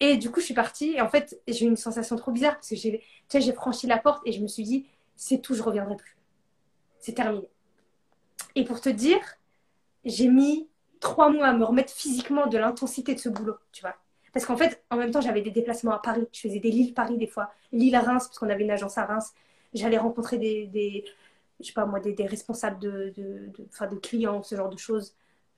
[0.00, 2.54] Et du coup, je suis partie et en fait, j'ai eu une sensation trop bizarre
[2.54, 4.86] parce que j'ai, tu sais, j'ai franchi la porte et je me suis dit,
[5.16, 6.16] c'est tout, je reviendrai plus.
[6.98, 7.48] C'est terminé.
[8.54, 9.20] Et pour te dire,
[10.04, 10.68] j'ai mis
[11.00, 13.96] trois mois à me remettre physiquement de l'intensité de ce boulot, tu vois.
[14.32, 16.26] Parce qu'en fait, en même temps, j'avais des déplacements à Paris.
[16.32, 19.32] Je faisais des Lille-Paris des fois, Lille-Reims, parce qu'on avait une agence à Reims.
[19.72, 21.04] J'allais rencontrer des, des,
[21.60, 23.50] je sais pas moi, des, responsables de, de,
[23.90, 25.14] de, clients, ce genre de choses.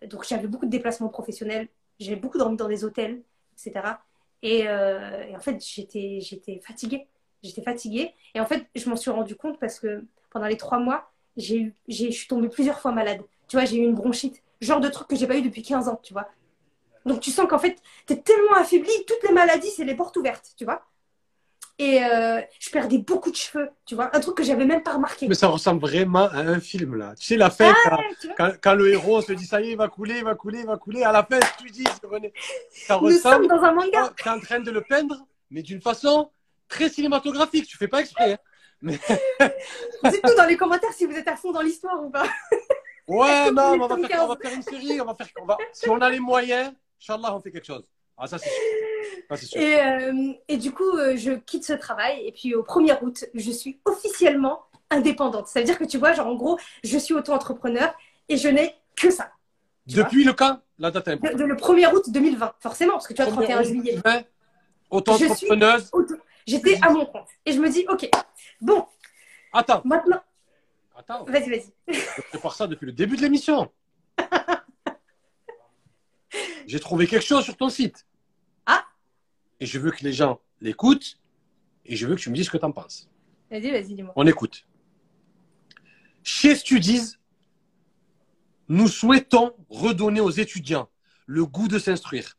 [0.06, 1.68] Donc j'avais beaucoup de déplacements professionnels,
[1.98, 3.22] j'avais beaucoup dormi dans des hôtels,
[3.54, 3.96] etc.
[4.42, 6.20] Et, euh, et en fait, j'étais,
[6.64, 7.06] fatiguée.
[7.42, 8.14] J'étais fatiguée.
[8.34, 11.70] Et en fait, je m'en suis rendu compte parce que pendant les trois mois, je
[11.88, 13.20] suis tombée plusieurs fois malade.
[13.48, 15.88] Tu vois, j'ai eu une bronchite, genre de truc que j'ai pas eu depuis 15
[15.88, 16.28] ans, tu vois.
[17.06, 17.76] Donc tu sens qu'en fait,
[18.06, 20.84] tu es tellement affaibli, toutes les maladies, c'est les portes ouvertes, tu vois.
[21.80, 24.94] Et euh, je perdais beaucoup de cheveux, tu vois, un truc que j'avais même pas
[24.94, 25.28] remarqué.
[25.28, 27.14] Mais ça ressemble vraiment à un film là.
[27.16, 29.70] Tu sais la fin Ah, quand, quand, quand le héros se dit ça y est,
[29.72, 31.04] il va couler, il va couler, il va couler.
[31.04, 33.20] À la fin, tu dis, ça Nous ressemble.
[33.20, 34.12] sommes dans un manga.
[34.16, 36.30] Tu es en train de le peindre, mais d'une façon
[36.68, 37.66] très cinématographique.
[37.68, 38.32] Tu fais pas exprès.
[38.32, 38.38] hein.
[38.82, 38.98] Mais
[40.04, 42.26] Dites-nous dans les commentaires si vous êtes à fond dans l'histoire ou pas.
[43.06, 45.00] ouais, non, on va, faire, on va faire une série.
[45.00, 47.84] On va faire, on va, si on a les moyens, Inch'Allah, on fait quelque chose.
[48.16, 48.50] Ah, ça c'est
[49.36, 49.60] sûr.
[49.60, 52.26] Et, euh, et du coup, euh, je quitte ce travail.
[52.26, 55.48] Et puis au 1er août, je suis officiellement indépendante.
[55.48, 57.94] Ça veut dire que tu vois, genre en gros, je suis auto-entrepreneur
[58.28, 59.30] et je n'ai que ça.
[59.86, 63.14] Depuis le quand La date est De, de le 1er août 2020, forcément, parce que
[63.14, 63.92] tu vois, 31 juillet.
[64.04, 64.22] 2020,
[64.90, 65.90] Auto-entrepreneuse.
[65.92, 66.14] auto-
[66.46, 67.28] J'étais à mon compte.
[67.44, 68.08] Et je me dis, ok,
[68.60, 68.86] bon,
[69.52, 70.20] Attends, maintenant.
[70.96, 71.72] Attends, Vas-y, vas-y.
[71.94, 73.70] je prépare ça depuis le début de l'émission.
[76.66, 78.06] J'ai trouvé quelque chose sur ton site.
[79.60, 81.18] Et je veux que les gens l'écoutent
[81.84, 83.08] et je veux que tu me dises ce que tu en penses.
[83.50, 84.12] Vas-y, vas-y, dis-moi.
[84.16, 84.66] On écoute.
[86.22, 87.16] Chez Studies,
[88.68, 90.88] nous souhaitons redonner aux étudiants
[91.26, 92.36] le goût de s'instruire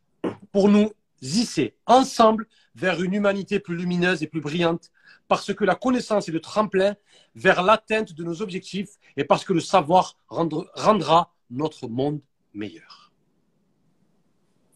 [0.52, 0.91] pour nous
[1.22, 4.91] hisser ensemble vers une humanité plus lumineuse et plus brillante
[5.28, 6.96] parce que la connaissance est le tremplin
[7.36, 12.22] vers l'atteinte de nos objectifs et parce que le savoir rendre- rendra notre monde
[12.54, 13.09] meilleur.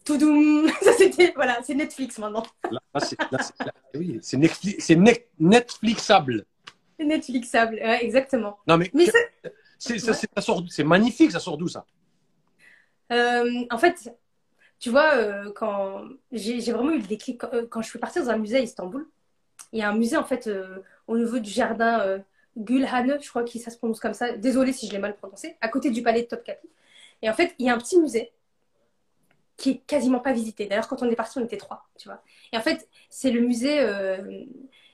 [0.04, 1.32] Toudoum Ça, c'était.
[1.34, 2.44] Voilà, c'est Netflix maintenant.
[2.70, 3.38] Là, là, c'est là,
[3.94, 6.44] oui, c'est Netflix- c'est net- Netflixable.
[6.98, 8.58] C'est Netflixable, ouais, exactement.
[8.66, 9.06] Non mais, Mais
[9.78, 11.84] c'est ça- ça sort c'est magnifique, ça sort d'où ça?
[13.12, 14.10] Euh, en fait,
[14.78, 16.02] tu vois, euh, quand
[16.32, 18.60] j'ai vraiment eu le déclic, quand, euh, quand je suis partie dans un musée à
[18.60, 19.06] Istanbul,
[19.72, 20.48] il y a un musée, en fait,
[21.06, 22.22] au niveau du jardin
[22.56, 24.32] Gülhane, je crois que ça se prononce comme ça.
[24.36, 26.68] Désolée si je l'ai mal prononcé, à côté du palais de Topkapi.
[27.22, 28.32] Et en fait, il y a un petit musée
[29.56, 30.66] qui est quasiment pas visité.
[30.66, 32.22] D'ailleurs, quand on est parti, on était trois, tu vois.
[32.52, 34.44] Et en fait, c'est le musée, euh,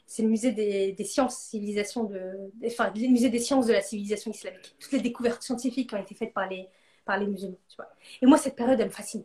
[0.07, 2.21] c'est le musée des, sciences, civilisation de,
[2.67, 4.77] enfin, le musée des sciences de la civilisation islamique.
[4.79, 6.69] Toutes les découvertes scientifiques qui ont été faites par les,
[7.05, 7.89] par les musulmans, tu vois.
[8.21, 9.25] Et moi, cette période, elle me fascine.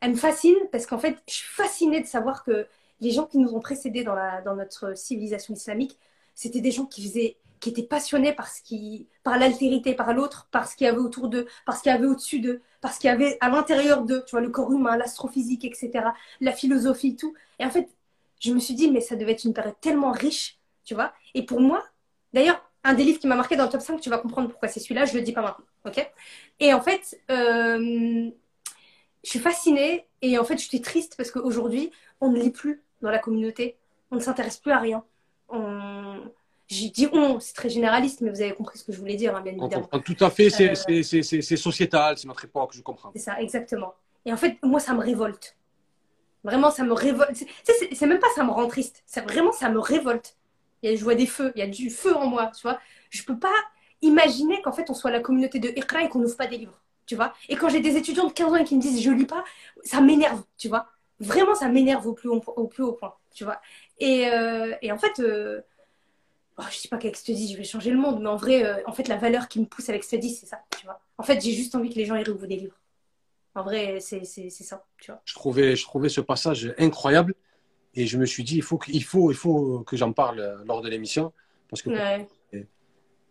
[0.00, 2.66] Elle me fascine parce qu'en fait, je suis fascinée de savoir que
[3.00, 5.98] les gens qui nous ont précédés dans, la, dans notre civilisation islamique,
[6.34, 10.48] c'était des gens qui faisaient, qui étaient passionnés par ce qui, par l'altérité, par l'autre,
[10.50, 12.92] par ce qu'il y avait autour d'eux, par ce qu'il y avait au-dessus d'eux, par
[12.92, 16.08] ce qu'il y avait à l'intérieur d'eux, tu vois, le corps humain, l'astrophysique, etc.,
[16.40, 17.34] la philosophie, tout.
[17.58, 17.88] Et en fait,
[18.40, 21.14] je me suis dit, mais ça devait être une période tellement riche, tu vois.
[21.34, 21.82] Et pour moi,
[22.32, 24.68] d'ailleurs, un des livres qui m'a marqué dans le top 5, tu vas comprendre pourquoi
[24.68, 26.06] c'est celui-là, je le dis pas maintenant, ok?
[26.60, 28.30] Et en fait, euh,
[29.24, 31.90] je suis fascinée et en fait, je suis triste parce qu'aujourd'hui,
[32.20, 33.78] on ne lit plus dans la communauté,
[34.10, 35.04] on ne s'intéresse plus à rien.
[36.68, 39.36] J'ai dit on, c'est très généraliste, mais vous avez compris ce que je voulais dire,
[39.36, 39.82] hein, bien On évidemment.
[39.82, 43.10] comprend tout à fait, c'est Euh, c'est- sociétal, c'est notre époque, je comprends.
[43.14, 43.94] C'est ça, exactement.
[44.24, 45.56] Et en fait, moi, ça me révolte.
[46.42, 47.44] Vraiment, ça me révolte.
[47.64, 49.02] C'est- même pas ça me rend triste.
[49.06, 50.36] C'est vraiment, ça me révolte.
[50.84, 52.78] A, je vois des feux, il y a du feu en moi, tu vois.
[53.10, 53.52] Je peux pas
[54.02, 56.78] imaginer qu'en fait, on soit la communauté de Iqra et qu'on n'ouvre pas des livres,
[57.06, 57.32] tu vois.
[57.48, 59.44] Et quand j'ai des étudiants de 15 ans et qui me disent je lis pas,
[59.82, 60.86] ça m'énerve, tu vois.
[61.20, 63.60] Vraiment, ça m'énerve au, plus haut- au plus haut point, tu vois.
[63.98, 65.62] Et, euh, et en fait, euh,
[66.58, 68.82] oh, je dis pas qu'avec Study, je vais changer le monde, mais en vrai, euh,
[68.86, 71.00] en fait, la valeur qui me pousse avec Study, c'est ça, tu vois.
[71.18, 72.78] En fait, j'ai juste envie que les gens y ouvrent des livres.
[73.54, 75.20] En vrai, c'est ça, tu vois.
[75.24, 77.34] Je trouvais, je trouvais ce passage incroyable
[77.94, 80.40] et je me suis dit, il faut, que- il faut, il faut que j'en parle
[80.40, 81.32] euh, lors de l'émission
[81.68, 82.26] parce que Ouais.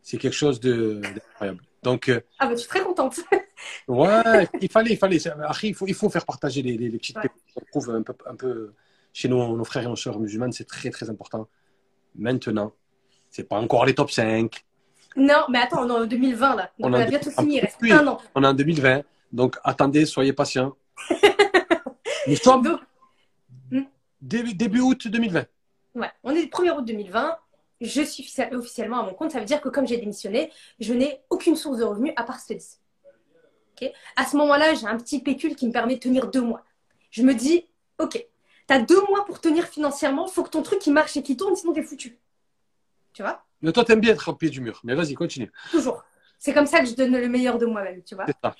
[0.01, 1.61] c'est quelque chose d'incroyable.
[1.83, 3.19] Donc, euh, Ah bah, je suis très contente.
[3.89, 5.19] ouais, il fallait, il fallait.
[5.27, 7.29] Après, il faut, il faut faire partager les, les, les petites Ouais.
[7.53, 8.73] qu'on trouve un peu, un peu
[9.11, 10.53] chez nos, nos frères et nos sœurs musulmanes.
[10.53, 11.49] C'est très, très important.
[12.15, 12.73] Maintenant,
[13.33, 14.63] c'est pas encore les top 5.
[15.15, 16.71] non, mais attends, on est en 2020 là.
[16.79, 18.17] Donc, On on, a bientôt fini, il reste un an.
[18.35, 19.01] On est en 2020.
[19.31, 20.75] Donc, attendez, soyez patients.
[22.27, 22.79] Nous sommes Donc,
[23.71, 23.81] Hmm?
[24.21, 25.45] début, début août 2020.
[25.95, 27.37] ouais, on est le 1er août 2020.
[27.81, 29.31] Je suis offici- officiellement à mon compte.
[29.31, 32.39] Ça veut dire que comme j'ai démissionné, je n'ai aucune source de revenus à part
[32.39, 32.77] Studies.
[33.81, 33.91] Ok?
[34.15, 36.63] À ce moment-là, j'ai un petit pécule qui me permet de tenir deux mois.
[37.11, 37.65] Je me dis,
[37.99, 38.13] ok,
[38.67, 41.23] tu as deux mois pour tenir financièrement, il faut que ton truc il marche et
[41.23, 42.17] qu'il tourne, sinon t'es foutu.
[43.13, 44.81] Tu vois Mais toi, t'aimes bien être au pied du mur.
[44.83, 45.51] Mais vas-y, continue.
[45.71, 46.03] Toujours.
[46.39, 48.25] C'est comme ça que je donne le meilleur de moi-même, tu vois.
[48.27, 48.55] C'est ça.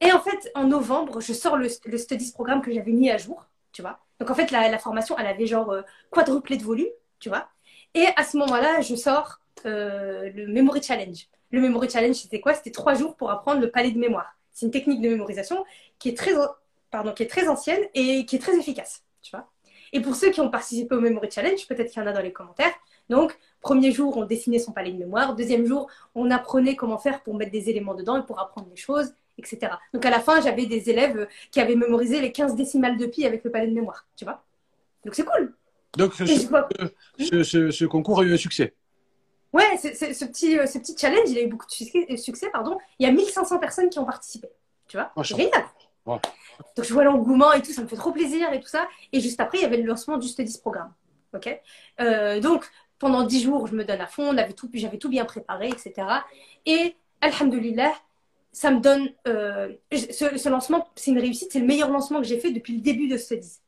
[0.00, 3.18] Et en fait, en novembre, je sors le, le Studies programme que j'avais mis à
[3.18, 4.00] jour, tu vois.
[4.18, 6.88] Donc en fait, la, la formation, elle avait genre euh, quadruplé de volume,
[7.20, 7.48] tu vois.
[7.94, 11.28] Et à ce moment-là, je sors euh, le Memory Challenge.
[11.52, 12.54] Le Memory Challenge, c'était quoi?
[12.54, 14.36] C'était trois jours pour apprendre le palais de mémoire.
[14.50, 15.64] C'est une technique de mémorisation
[15.98, 16.32] qui est très,
[16.90, 19.48] pardon, qui est très ancienne et qui est très efficace, tu vois.
[19.92, 22.22] Et pour ceux qui ont participé au Memory Challenge, peut-être qu'il y en a dans
[22.22, 22.72] les commentaires.
[23.08, 25.34] Donc, premier jour, on dessinait son palais de mémoire.
[25.34, 28.76] Deuxième jour, on apprenait comment faire pour mettre des éléments dedans et pour apprendre les
[28.76, 29.72] choses, etc.
[29.92, 33.26] Donc, à la fin, j'avais des élèves qui avaient mémorisé les 15 décimales de pi
[33.26, 34.42] avec le palais de mémoire, tu vois.
[35.04, 35.54] Donc, c'est cool.
[35.96, 38.74] Donc, ce, ce- ce- ce concours a eu un succès.
[39.52, 42.48] Ouais, ce, petit, euh, ce petit challenge, il a eu beaucoup de succès, euh, succès,
[42.50, 42.78] pardon.
[42.98, 44.48] Il y a 1500 personnes qui ont participé.
[44.88, 45.64] Tu vois C'est je- génial.
[46.06, 46.16] Ouais.
[46.76, 48.88] Donc, je vois l'engouement et tout, ça me fait trop plaisir et tout ça.
[49.12, 50.92] Et juste après, il y avait le lancement du Studies Programme.
[51.34, 51.60] OK?
[52.00, 52.64] Euh, Donc,
[53.02, 56.06] pendant 10 jours, je me donne à fond, on tout, j'avais tout bien préparé, etc.
[56.66, 57.92] Et, alhamdoulilah,
[58.52, 59.10] ça me donne.
[59.26, 62.76] euh, ce, ce lancement, c'est une réussite, c'est le meilleur lancement que j'ai fait depuis
[62.76, 63.58] le début de Studies.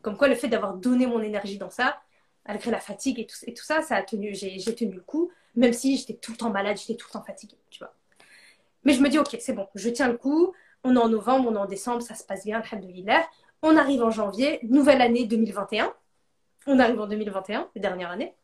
[0.00, 2.00] Comme quoi, le fait d'avoir donné mon énergie dans ça,
[2.48, 5.98] malgré la fatigue et tout, ça, ça a tenu, j'ai tenu le coup, même si
[5.98, 7.92] j'étais tout le temps malade, j'étais tout le temps fatiguée, tu vois.
[8.84, 11.50] Mais je me dis, ok, c'est bon, je tiens le coup, on est en novembre,
[11.50, 13.22] on est en décembre, ça se passe bien, alhamdoulilah.
[13.60, 15.92] On arrive en janvier, nouvelle année 2021.
[16.66, 18.34] On arrive en 2021, la dernière année.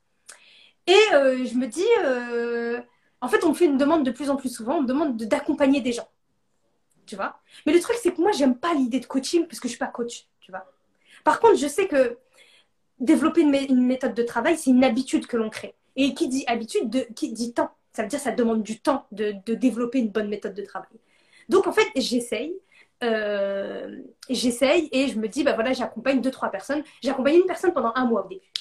[0.86, 2.80] Et euh, je me dis, euh,
[3.20, 5.16] En fait, on me fait une demande de plus en plus souvent, on me demande
[5.16, 6.08] d'accompagner des gens.
[7.06, 7.40] Tu vois?
[7.66, 9.78] Mais le truc, c'est que moi, j'aime pas l'idée de coaching parce que je suis
[9.78, 10.26] pas coach.
[10.40, 10.64] Tu vois?
[11.24, 12.18] Par contre, je sais que
[12.98, 15.74] développer une, méthode de travail, c'est une habitude que l'on crée.
[15.96, 17.70] Et qui dit habitude, de, qui dit temps.
[17.92, 20.88] Ça veut dire que ça demande du temps de, développer une bonne méthode de travail.
[21.48, 22.54] Donc, en fait, j'essaye.
[23.02, 24.00] Euh,
[24.30, 26.82] j'essaye et je me dis, bah voilà, j'accompagne deux, trois personnes.
[27.02, 28.51] J'accompagne une personne pendant un mois au début.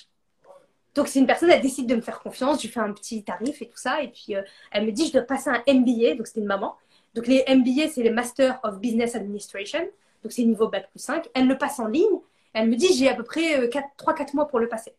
[0.93, 3.23] Donc, c'est une personne, elle décide de me faire confiance, je lui fais un petit
[3.23, 4.01] tarif et tout ça.
[4.01, 4.41] Et puis, euh,
[4.71, 6.15] elle me dit, je dois passer un MBA.
[6.15, 6.75] Donc, c'était une maman.
[7.13, 9.79] Donc, les MBA, c'est les Master of Business Administration.
[10.23, 11.29] Donc, c'est niveau Bac plus 5.
[11.33, 12.19] Elle le passe en ligne.
[12.53, 14.93] Elle me dit, j'ai à peu près 3-4 euh, mois pour le passer.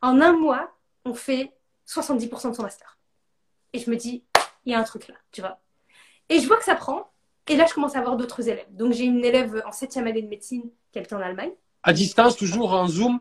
[0.00, 0.72] En un mois,
[1.04, 1.52] on fait
[1.88, 2.96] 70% de son master.
[3.72, 4.22] Et je me dis,
[4.64, 5.58] il y a un truc là, tu vois.
[6.28, 7.10] Et je vois que ça prend.
[7.48, 8.66] Et là, je commence à avoir d'autres élèves.
[8.70, 11.50] Donc, j'ai une élève en septième année de médecine qui habite en Allemagne.
[11.82, 13.18] À distance, toujours en Zoom?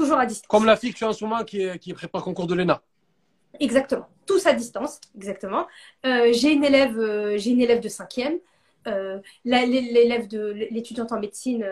[0.00, 0.48] Toujours à distance.
[0.48, 2.54] Comme la fille que tu as en ce moment qui, est, qui prépare concours de
[2.54, 2.80] l'ENA.
[3.58, 4.06] Exactement.
[4.24, 5.66] Tous à distance, exactement.
[6.06, 8.38] Euh, j'ai une élève, euh, j'ai une élève de cinquième.
[8.86, 11.66] Euh, l'élève de l'étudiante en médecine,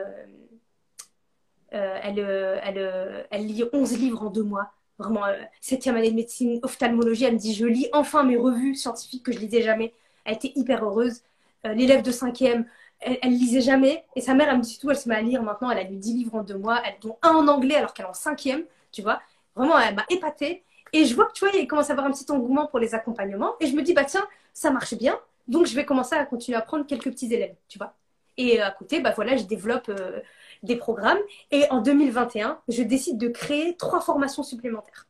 [1.70, 4.72] elle, elle, elle, lit 11 livres en deux mois.
[4.98, 5.22] Vraiment,
[5.62, 7.24] septième année de médecine, ophtalmologie.
[7.24, 9.94] Elle me dit, je lis enfin mes revues scientifiques que je lisais jamais.
[10.26, 11.22] Elle était hyper heureuse.
[11.64, 12.66] L'élève de cinquième,
[13.00, 14.04] elle, elle, lisait jamais.
[14.16, 15.70] Et sa mère, elle me dit tout, elle se met à lire maintenant.
[15.70, 18.10] Elle a lu 10 livres en deux mois, dont un en anglais alors qu'elle est
[18.10, 19.20] en cinquième, tu vois.
[19.54, 20.62] Vraiment, elle m'a épatée.
[20.92, 22.94] Et je vois que, tu vois, il commence à avoir un petit engouement pour les
[22.94, 23.54] accompagnements.
[23.60, 25.18] Et je me dis, bah tiens, ça marche bien.
[25.46, 27.94] Donc, je vais commencer à continuer à prendre quelques petits élèves, tu vois.
[28.36, 30.20] Et à côté, bah voilà, je développe euh,
[30.62, 31.18] des programmes.
[31.50, 35.06] Et en 2021, je décide de créer trois formations supplémentaires.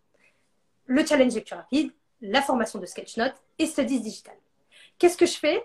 [0.87, 1.93] Le challenge lecture rapide,
[2.23, 4.35] la formation de Sketchnote et Studies Digital.
[4.99, 5.63] Qu'est-ce que je fais?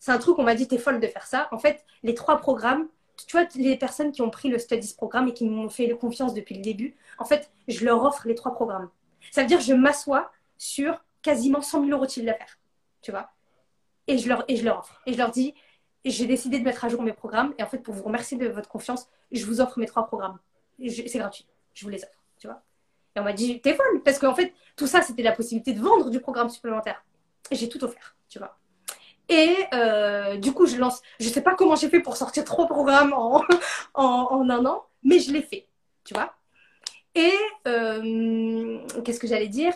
[0.00, 1.48] C'est un truc, on m'a dit, t'es folle de faire ça.
[1.52, 2.88] En fait, les trois programmes,
[3.26, 6.32] tu vois, les personnes qui ont pris le Studies programme et qui m'ont fait confiance
[6.32, 8.88] depuis le début, en fait, je leur offre les trois programmes.
[9.30, 12.58] Ça veut dire je m'assois sur quasiment 100 000 euros de chiffre d'affaires,
[13.02, 13.30] tu vois.
[14.06, 15.02] Et je, leur, et je leur offre.
[15.06, 15.54] Et je leur dis,
[16.04, 17.54] j'ai décidé de mettre à jour mes programmes.
[17.58, 20.38] Et en fait, pour vous remercier de votre confiance, je vous offre mes trois programmes.
[20.78, 21.46] C'est gratuit.
[21.74, 22.62] Je vous les offre, tu vois.
[23.14, 24.02] Et on m'a dit, t'es folle.
[24.02, 27.04] Parce qu'en fait, tout ça, c'était la possibilité de vendre du programme supplémentaire.
[27.52, 28.56] J'ai tout offert, tu vois.
[29.30, 31.00] Et euh, du coup, je lance.
[31.20, 33.42] Je sais pas comment j'ai fait pour sortir trois programmes en,
[33.94, 35.68] en, un an, mais je l'ai fait,
[36.04, 36.34] tu vois.
[37.14, 37.32] Et
[37.68, 39.72] euh, qu'est-ce que j'allais dire?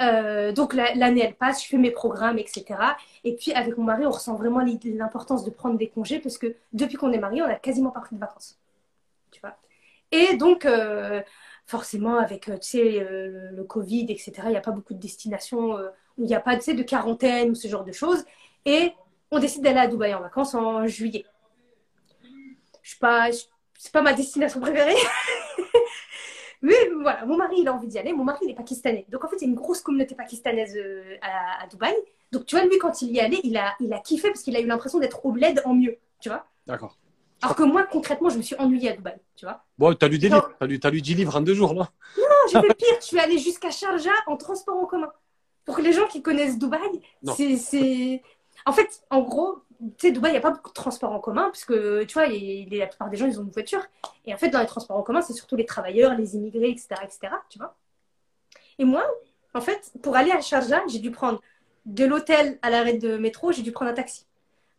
[0.00, 2.96] Euh, Donc l'année elle passe, je fais mes programmes, etc.
[3.24, 6.56] Et puis avec mon mari, on ressent vraiment l'importance de prendre des congés parce que
[6.72, 8.58] depuis qu'on est mariés, on a quasiment pas pris de vacances,
[9.32, 9.56] tu vois.
[10.12, 10.66] Et donc
[11.66, 13.00] forcément avec tu sais
[13.52, 14.32] le Covid, etc.
[14.46, 15.74] Il n'y a pas beaucoup de destinations
[16.18, 18.24] où il n'y a pas tu sais, de quarantaine ou ce genre de choses.
[18.64, 18.92] Et
[19.30, 21.24] on décide d'aller à Dubaï en vacances en juillet.
[22.82, 23.28] Je suis pas,
[23.78, 24.96] c'est pas ma destination préférée.
[26.62, 28.14] Mais voilà, mon mari, il a envie d'y aller.
[28.14, 29.04] Mon mari, il est pakistanais.
[29.10, 31.94] Donc, en fait, il y a une grosse communauté pakistanaise euh, à, Dubaï.
[32.32, 34.42] Donc, tu vois, lui, quand il y est allé, il a, il a kiffé parce
[34.42, 35.98] qu'il a eu l'impression d'être au bled en mieux.
[36.20, 36.96] Tu vois D'accord.
[37.42, 39.16] Alors que moi, concrètement, je me suis ennuyée à Dubaï.
[39.36, 40.50] Tu vois Bon, t'as lu des livres.
[40.58, 42.96] T'as lu, as lu 10 livres en deux jours, là Non, j'ai fait pire.
[43.00, 45.12] Je suis allée jusqu'à Sharjah en transport en commun.
[45.66, 47.02] Pour les gens qui connaissent Dubaï,
[47.58, 48.22] c'est
[48.66, 51.20] en fait, en gros, tu sais, Dubaï, il n'y a pas beaucoup de transports en
[51.20, 53.84] commun, parce que, tu vois, la plupart des gens, ils ont une voiture.
[54.24, 56.88] Et en fait, dans les transports en commun, c'est surtout les travailleurs, les immigrés, etc.,
[57.02, 57.76] etc., tu vois.
[58.78, 59.04] Et moi,
[59.54, 61.40] en fait, pour aller à Sharjah, j'ai dû prendre
[61.86, 64.26] de l'hôtel à l'arrêt de métro, j'ai dû prendre un taxi.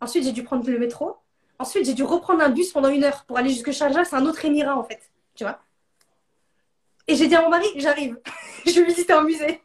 [0.02, 1.18] Ensuite, j'ai dû prendre le métro.
[1.60, 4.04] Ensuite, j'ai dû reprendre un bus pendant une heure pour aller jusque Sharjah.
[4.04, 5.60] C'est un autre émirat, en fait, tu vois.
[7.08, 8.20] Et j'ai dit à mon mari, j'arrive.
[8.66, 9.62] je vais visiter un musée.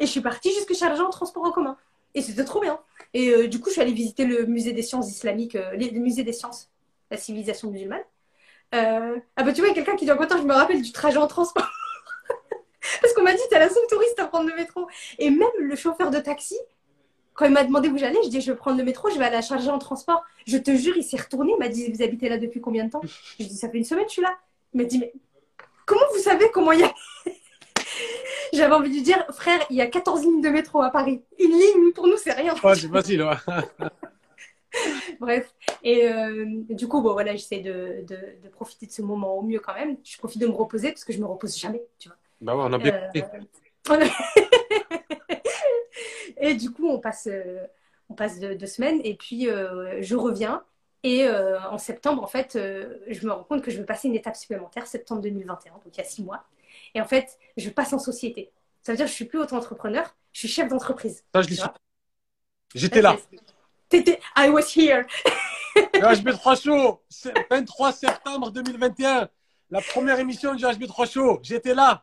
[0.00, 1.76] et je suis partie jusque Sharjah en transport en commun.
[2.16, 2.80] Et c'était trop bien.
[3.12, 6.00] Et euh, du coup, je suis allée visiter le musée des sciences islamiques, euh, le
[6.00, 6.70] musée des sciences,
[7.10, 8.02] la civilisation musulmane.
[8.74, 11.26] Euh, ah bah tu vois, quelqu'un qui dit en je me rappelle du trajet en
[11.26, 11.70] transport.
[13.02, 14.88] Parce qu'on m'a dit, t'es la seule touriste à prendre le métro.
[15.18, 16.56] Et même le chauffeur de taxi,
[17.34, 19.24] quand il m'a demandé où j'allais, je dis, je vais prendre le métro, je vais
[19.26, 20.24] aller à charger en transport.
[20.46, 22.90] Je te jure, il s'est retourné, il m'a dit, vous habitez là depuis combien de
[22.90, 23.02] temps?
[23.38, 24.38] Je dit, ça fait une semaine, je suis là.
[24.72, 25.12] Il m'a dit, mais
[25.84, 26.94] comment vous savez comment y a
[28.52, 31.22] j'avais envie de dire, frère, il y a 14 lignes de métro à Paris.
[31.38, 32.54] Une ligne, pour nous, c'est rien.
[32.74, 33.54] c'est facile, ouais.
[35.20, 35.54] Bref.
[35.82, 39.60] Et euh, du coup, bon, voilà, j'essaie de, de, profiter de ce moment au mieux
[39.60, 39.96] quand même.
[40.04, 42.16] Je profite de me reposer parce que je me repose jamais, tu vois.
[42.40, 43.10] Bah ouais, on a bien
[43.90, 43.98] euh,
[46.38, 47.64] Et du coup, on passe, euh,
[48.10, 49.48] on passe deux, semaines et puis
[50.00, 50.62] je reviens.
[51.02, 52.58] Et en septembre, en fait,
[53.08, 55.98] je me rends compte que je veux passer une étape supplémentaire, septembre 2021, donc il
[55.98, 56.44] y a six mois.
[56.96, 58.50] Et en fait, je passe en société.
[58.82, 61.22] Ça veut dire que je suis plus auto-entrepreneur, je suis chef d'entreprise.
[61.34, 61.66] Ça, je l'ai su.
[62.74, 63.18] J'étais là.
[63.90, 65.04] T'étais, I was here.
[65.76, 67.02] HB3 Show,
[67.50, 69.28] 23 septembre 2021,
[69.70, 71.38] la première émission du HB3 Show.
[71.42, 72.02] J'étais là.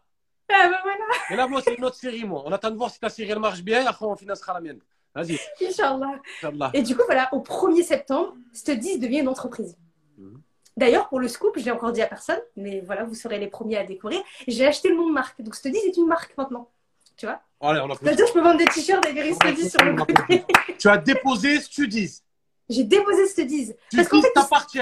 [0.50, 2.44] Ah bah voilà, Et là, moi, c'est une autre série, moi.
[2.46, 3.88] On attend de voir si ta série, elle marche bien.
[3.88, 4.80] Après, on financera la mienne.
[5.16, 6.70] Vas-y, Inch'Allah.
[6.76, 9.76] Et du coup, voilà, au 1er septembre, Studies devient une entreprise.
[10.18, 10.40] Mhm.
[10.76, 13.48] D'ailleurs, pour le scoop, je l'ai encore dit à personne, mais voilà, vous serez les
[13.48, 14.22] premiers à découvrir.
[14.48, 15.42] J'ai acheté le nom de marque.
[15.42, 16.70] Donc Studies est une marque maintenant.
[17.16, 17.94] Tu vois Allez, on.
[17.94, 20.44] C'est-à-dire, je peux vendre des t-shirts avec écrit Studies sur le côté.
[20.80, 22.22] Tu as déposé Studies.
[22.70, 23.74] J'ai déposé Studies.
[23.96, 24.80] Parce qu'en fait, t'appartient.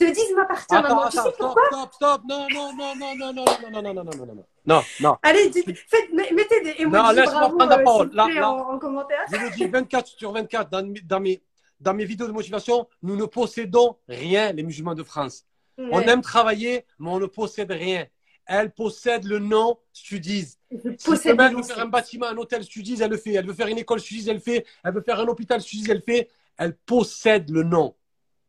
[0.00, 1.08] Studies m'appartient maintenant.
[1.10, 2.22] Tu sais pourquoi stop, stop.
[2.26, 4.44] Non, non, non, non, non, non, non, non, non, non, non, non, non, non.
[4.66, 5.16] Non, non.
[5.22, 8.10] Allez, faites, mettez des Non, emojis laisse-moi prendre la euh, parole.
[8.12, 8.50] Là, là.
[8.50, 9.20] En, en commentaire.
[9.30, 11.42] Je vous dis 24 sur 24 dans, dans, mes,
[11.80, 15.44] dans mes vidéos de motivation, nous ne possédons rien, les musulmans de France.
[15.78, 18.06] On aime travailler, mais on ne possède rien.
[18.46, 20.56] Elle possède le nom Studies.
[20.70, 23.34] Je Si elle le veut faire un bâtiment, un hôtel Studies, elle le fait.
[23.34, 24.66] Elle veut faire une école Studies, elle le fait.
[24.84, 26.28] Elle veut faire un hôpital Studies, elle le fait.
[26.58, 27.94] Elle possède le nom.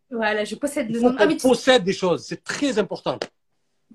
[0.10, 1.16] Voilà, je possède le nom.
[1.18, 2.26] Ah, tu, possède des choses.
[2.26, 3.18] C'est très important.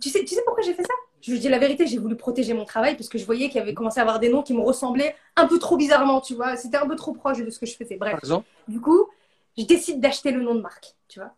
[0.00, 0.94] tu sais, tu sais pourquoi j'ai fait ça?
[1.20, 3.56] Je vous dis la vérité, j'ai voulu protéger mon travail parce que je voyais qu'il
[3.56, 6.34] y avait commencé à avoir des noms qui me ressemblaient un peu trop bizarrement, tu
[6.34, 6.56] vois.
[6.56, 7.96] C'était un peu trop proche de ce que je faisais.
[7.96, 8.12] Bref.
[8.12, 9.08] Par exemple, Du coup,
[9.56, 11.34] je décide d'acheter le nom de marque, tu vois.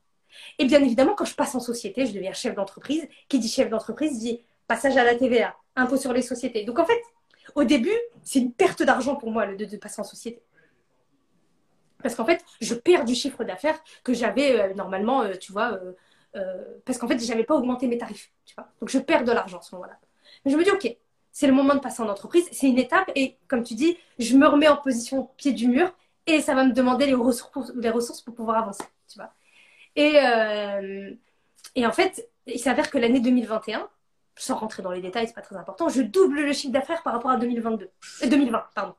[0.59, 3.09] Et bien évidemment, quand je passe en société, je deviens chef d'entreprise.
[3.29, 6.65] Qui dit chef d'entreprise dit passage à la TVA, impôt sur les sociétés.
[6.65, 7.01] Donc en fait,
[7.55, 10.43] au début, c'est une perte d'argent pour moi le de, passer en société.
[12.03, 15.81] Parce qu'en fait, je perds du chiffre d'affaires que j'avais euh, normalement, euh, tu vois,
[16.37, 18.69] euh, parce qu'en fait, j'avais pas augmenté mes tarifs, tu vois.
[18.81, 19.99] Donc je perds de l'argent à ce moment-là.
[20.45, 20.97] Mais je me dis, ok,
[21.33, 24.37] c'est le moment de passer en entreprise, c'est une étape et comme tu dis, je
[24.37, 25.93] me remets en position pied du mur
[26.29, 29.33] et ça va me demander les ressources, les ressources pour pouvoir avancer, tu vois.
[29.97, 31.11] Et, euh,
[31.75, 33.89] et en fait, il s'avère que l'année 2021,
[34.37, 37.13] sans rentrer dans les détails, c'est pas très important, je double le chiffre d'affaires par
[37.15, 37.91] rapport à 2022,
[38.23, 38.95] euh, 2020, pardon.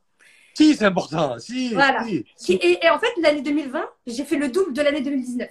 [0.56, 1.38] si, c'est important.
[1.40, 2.04] Si, Voilà.
[2.36, 2.54] si.
[2.54, 5.50] Et, et en fait, l'année 2020, j'ai fait le double de l'année 2019.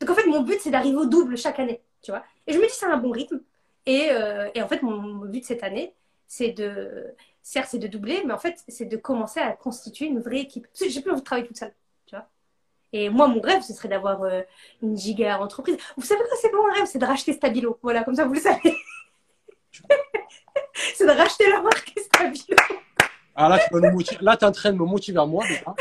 [0.00, 2.22] Donc en fait, mon but, c'est d'arriver au double chaque année, tu vois.
[2.46, 3.40] Et je me dis, c'est un bon rythme.
[3.84, 5.94] Et, euh, et en fait, mon, mon but cette année,
[6.26, 7.04] c'est de,
[7.48, 10.66] certes, c'est de doubler, mais en fait, c'est de commencer à constituer une vraie équipe.
[10.66, 11.72] Parce que j'ai plus envie de travailler toute seule,
[12.06, 12.28] tu vois.
[12.92, 14.42] Et moi, mon rêve, ce serait d'avoir euh,
[14.82, 15.78] une giga entreprise.
[15.96, 17.78] Vous savez quoi, c'est mon rêve, c'est de racheter Stabilo.
[17.82, 18.76] Voilà, comme ça, vous le savez.
[20.94, 22.56] c'est de racheter la marque Stabilo.
[23.34, 24.18] Ah, là, tu vas nous motiver.
[24.20, 25.74] Là, es en train de me motiver à moi, déjà.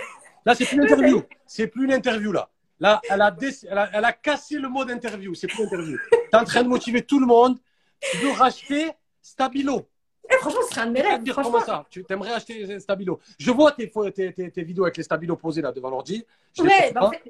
[0.46, 1.24] Là, c'est plus une interview.
[1.46, 2.50] C'est plus une interview, là.
[2.80, 5.34] Là, elle a, dé- elle a, elle a cassé le mot d'interview.
[5.34, 5.98] C'est plus une interview.
[6.12, 7.58] Tu es en train de motiver tout le monde.
[8.00, 8.92] Tu veux racheter
[9.22, 9.90] Stabilo.
[10.30, 11.26] Eh, franchement, ce serait un de mes rêves.
[11.32, 13.20] Franchement, ça Tu aimerais acheter Stabilo.
[13.40, 16.26] Je vois tes, pho- tes, tes, tes vidéos avec les Stabilo posés là devant l'ordi.
[16.60, 17.22] Ouais, bah en fait,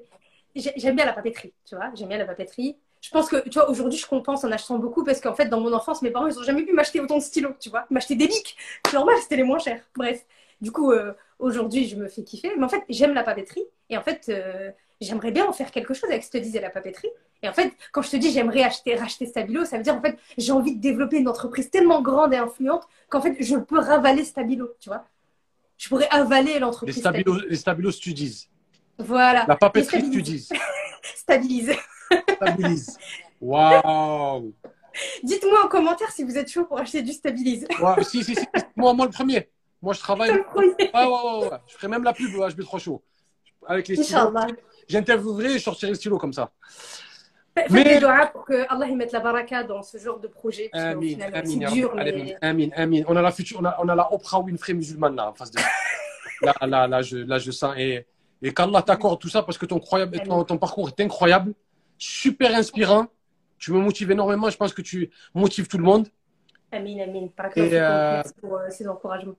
[0.56, 1.92] j'ai- j'aime bien la papeterie, tu vois.
[1.94, 2.78] J'aime bien la papeterie.
[3.02, 5.60] Je pense que, tu vois, aujourd'hui, je compense en achetant beaucoup parce qu'en fait, dans
[5.60, 7.86] mon enfance, mes parents, ils ont jamais pu m'acheter autant de stylos, tu vois.
[7.92, 8.58] Ils m'achetaient des bics.
[8.88, 9.84] C'est normal, c'était les moins chers.
[9.96, 10.26] Bref.
[10.60, 12.52] Du coup, euh, aujourd'hui, je me fais kiffer.
[12.58, 13.66] Mais en fait, j'aime la papeterie.
[13.92, 14.72] Et en fait, euh,
[15.02, 17.10] j'aimerais bien en faire quelque chose avec ce que te disais la papeterie.
[17.44, 20.02] Et en fait, quand je te dis j'aimerais acheter, racheter Stabilo, ça veut dire en
[20.02, 23.80] fait, j'ai envie de développer une entreprise tellement grande et influente qu'en fait, je peux
[23.80, 25.06] ravaler Stabilo, tu vois.
[25.78, 26.98] Je pourrais avaler Les l'entreprise.
[26.98, 28.50] Stabilo, les Stabilo Studies.
[28.98, 29.46] Voilà.
[29.48, 30.08] La papeterie.
[30.08, 30.50] Studies.
[31.16, 31.74] Stabilise.
[32.36, 32.98] Stabilise.
[33.42, 34.54] Waouh.
[35.22, 37.68] Dites-moi en commentaire si vous êtes chaud pour acheter du Stabilise.
[37.80, 38.46] Ouais, si, si, si.
[38.76, 39.50] Moi, moi, le premier.
[39.82, 40.34] Moi, je travaille.
[40.34, 40.90] Le premier.
[40.94, 41.58] Ah, ouais, ouais, ouais.
[41.68, 43.04] Je ferai même la pub à HB3 Show.
[43.68, 44.32] Avec les stylos.
[44.88, 46.52] J'interviewerai et je sortirai le stylo comme ça.
[47.58, 50.28] Faites Mais- des doigts pour que Allah y mette la baraka dans ce genre de
[50.28, 50.70] projet.
[50.72, 53.02] Parce Amin, final, amin, c'est ya dur, Rabbi, mais amin, amin.
[53.08, 55.52] On a la future, on a, on a la Oprah Winfrey musulmane là en face
[55.52, 55.60] de.
[56.44, 58.06] Là, là, là, je, là, je sens et,
[58.44, 61.56] et qu'Allah t'accorde tout ça parce que ton, croyable, ton, ton parcours est incroyable,
[61.98, 63.08] super inspirant.
[63.58, 64.48] Tu me motives énormément.
[64.52, 66.08] Je pense que tu motives tout le monde.
[66.72, 67.28] amin, amin.
[67.36, 69.34] Par Et, euh, Merci pour euh, ces encouragements.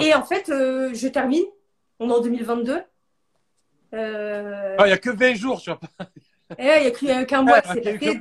[0.00, 1.42] Et en fait, euh, je termine.
[1.98, 2.80] On est en 2022.
[3.94, 5.80] Euh, Ah, Il n'y a que 20 jours, tu vois.
[6.58, 8.20] et Il n'y a qu'un mois qui s'est passé.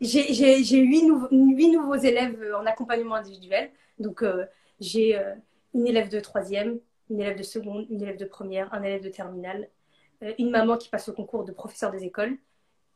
[0.00, 3.70] J'ai huit, nouveaux- huit nouveaux élèves euh, en accompagnement individuel.
[3.98, 4.46] Donc, euh,
[4.80, 5.34] j'ai euh,
[5.74, 6.78] une élève de troisième,
[7.10, 9.68] une élève de seconde, une élève de première, un élève de terminale,
[10.38, 12.36] une maman qui passe au concours de professeur des écoles,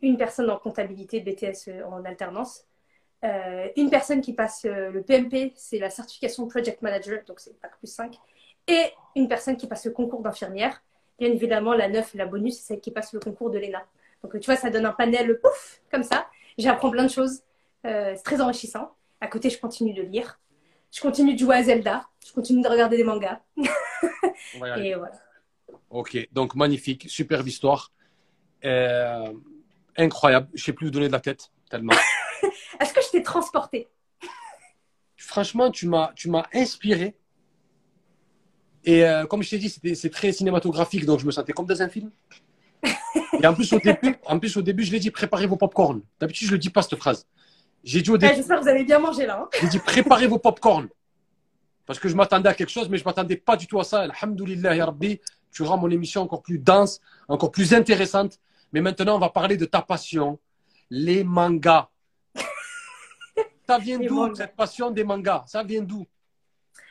[0.03, 2.67] une personne en comptabilité BTS en alternance,
[3.77, 7.87] une personne qui passe le PMP, c'est la certification Project Manager, donc c'est Bac plus
[7.87, 8.19] 5,
[8.69, 8.85] et
[9.17, 10.83] une personne qui passe le concours d'infirmière.
[11.19, 13.85] Bien évidemment, la 9, la bonus, c'est celle qui passe le concours de l'ENA.
[14.23, 16.29] Donc, tu vois, ça donne un panel, pouf, comme ça.
[16.59, 17.43] J'apprends plein de choses.
[17.87, 18.95] Euh, c'est très enrichissant.
[19.21, 20.41] À côté, je continue de lire.
[20.91, 22.09] Je continue de jouer à Zelda.
[22.27, 23.41] Je continue de regarder des mangas.
[23.57, 25.13] Et voilà.
[25.91, 27.93] Ok, donc magnifique, superbe histoire.
[28.65, 29.33] Euh,
[29.97, 30.49] incroyable.
[30.55, 31.93] Je ne sais plus où donner de la tête, tellement.
[32.81, 33.89] Est-ce que je t'ai transporté?
[35.17, 37.15] Franchement, tu m'as, tu m'as inspiré.
[38.85, 41.67] Et euh, comme je t'ai dit, c'était, c'est très cinématographique, donc je me sentais comme
[41.67, 42.11] dans un film.
[43.41, 46.03] Et en plus, au début, en plus, au début je l'ai dit, préparez vos popcorn.
[46.21, 47.27] D'habitude, je ne le dis pas, cette phrase.
[47.83, 49.41] J'ai dit au début, J'espère que vous avez bien mangé là.
[49.43, 49.49] hein.
[49.61, 50.89] j'ai dit préparez vos popcorn.
[51.87, 54.01] Parce que je m'attendais à quelque chose, mais je m'attendais pas du tout à ça.
[54.03, 55.21] Alhamdoulilah, ya Rabbi,
[55.53, 58.39] tu rends mon émission encore plus dense, encore plus intéressante.
[58.73, 60.39] Mais maintenant, on va parler de ta passion,
[60.91, 61.89] les mangas.
[63.67, 65.45] Ça vient d'où, cette passion des mangas?
[65.47, 66.07] Ça vient d'où?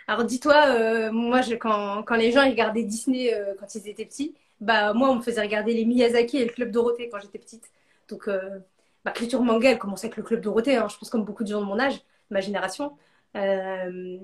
[0.07, 3.87] Alors dis-toi, euh, moi je, quand, quand les gens ils regardaient Disney euh, quand ils
[3.87, 7.19] étaient petits, bah moi on me faisait regarder les Miyazaki et le Club Dorothée quand
[7.21, 7.71] j'étais petite.
[8.09, 8.59] Donc euh,
[9.05, 11.49] ma culture manga elle commençait avec le Club Dorothée, hein, je pense comme beaucoup de
[11.49, 12.97] gens de mon âge, ma génération.
[13.35, 14.17] Euh,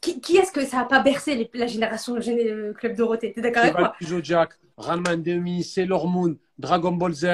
[0.00, 3.32] qui, qui est-ce que ça a pas bercé les- la génération géné- euh, Club Dorothée?
[3.32, 3.94] T'es d'accord avec moi?
[4.02, 7.26] Zodiac, Ranma Demi, Sailor Moon, Dragon Ball Z.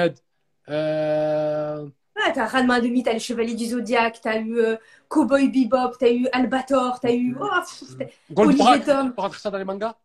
[0.67, 1.87] Euh...
[2.25, 4.75] Ouais, t'as Ranma Demi, t'as les Chevaliers du Zodiaque, t'as eu euh,
[5.07, 7.35] Cowboy Bebop, t'as eu Albator, t'as eu...
[7.39, 9.07] Oh, pff, Goldorak, Tom.
[9.07, 9.95] on peut rentrer ça dans les mangas?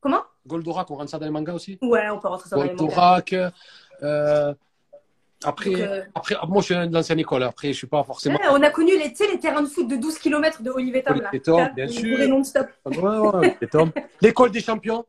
[0.00, 0.22] Comment?
[0.46, 1.78] Goldorak, on rentre ça dans les mangas aussi?
[1.82, 2.84] Ouais, on peut rentrer ça dans les mangas.
[2.84, 3.32] Goldorak.
[4.02, 4.54] euh,
[5.44, 7.42] Après, Donc, euh, après, moi, je suis de l'ancienne école.
[7.42, 8.38] Après, je suis pas forcément.
[8.38, 11.18] Ouais, on a connu les, terrains de foot de 12 km de Olivier Tom.
[11.18, 12.28] Olivier Tom, bien sûr.
[12.28, 12.68] non-stop.
[12.86, 13.58] Ouais, ouais.
[14.22, 15.04] L'école des champions.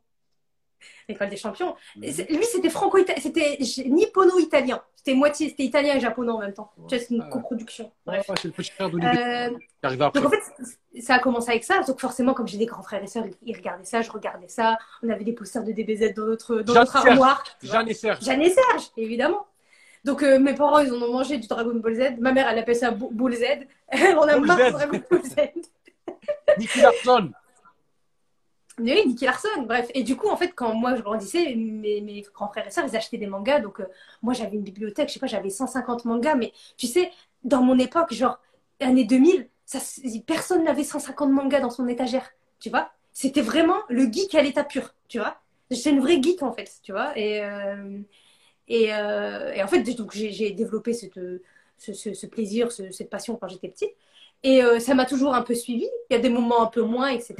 [1.07, 1.75] L'école des champions.
[2.01, 4.81] C'est- Lui, c'était franco-italien, c'était nippono-italien.
[4.95, 6.71] C'était moitié, c'était italien et japonais en même temps.
[6.89, 7.29] Tu vois, c'est une Ah.
[7.31, 7.91] coproduction.
[8.05, 9.49] Ouais, ouais, c'est le petit frère d'Olivier Euh,
[10.13, 11.79] donc en fait, ça a commencé avec ça.
[11.83, 14.77] Donc forcément, comme j'ai des grands frères et sœurs, ils regardaient ça, je regardais ça.
[15.01, 17.43] On avait des posters de DBZ dans notre, dans Jeanne notre armoire.
[17.63, 18.23] Jeanne et Serge.
[18.23, 19.45] Jeanne et Serge, évidemment.
[20.03, 22.19] Donc euh, mes parents, ils en ont mangé du Dragon Ball Z.
[22.19, 23.43] Ma mère, elle appelle ça Bull Z.
[24.17, 24.71] On a Bull marre Z.
[24.71, 25.35] Dragon Ball Z.
[26.57, 27.31] Nicky Larson.
[28.79, 29.89] Oui, Nicky Larson, bref.
[29.93, 32.95] Et du coup, en fait, quand moi je grandissais, mes, grands frères et sœurs, ils
[32.95, 33.59] achetaient des mangas.
[33.59, 33.85] Donc, euh,
[34.21, 36.35] moi, j'avais une bibliothèque, je sais pas, j'avais 150 mangas.
[36.35, 37.11] Mais tu sais,
[37.43, 38.39] dans mon époque, genre,
[38.79, 42.29] année 2000, ça, s- personne n'avait 150 mangas dans son étagère.
[42.59, 45.37] Tu vois C'était vraiment le geek à l'état pur, tu vois
[45.71, 47.99] J'étais une vraie geek, en fait, tu vois Et, euh,
[48.71, 51.19] euh, et en fait, donc, j'ai développé cette,
[51.77, 53.91] ce, plaisir, ce- cette passion quand j'étais petite.
[54.43, 55.87] Et euh, ça m'a toujours un peu suivi.
[56.09, 57.35] Il y a des moments un peu moins, etc.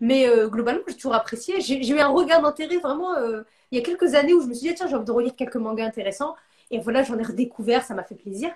[0.00, 1.60] Mais euh, globalement, j'ai toujours apprécié.
[1.60, 4.54] J'ai eu un regard d'intérêt vraiment euh, il y a quelques années où je me
[4.54, 6.34] suis dit, tiens, j'ai envie de relire quelques mangas intéressants.
[6.70, 8.50] Et voilà, j'en ai redécouvert, ça m'a fait plaisir.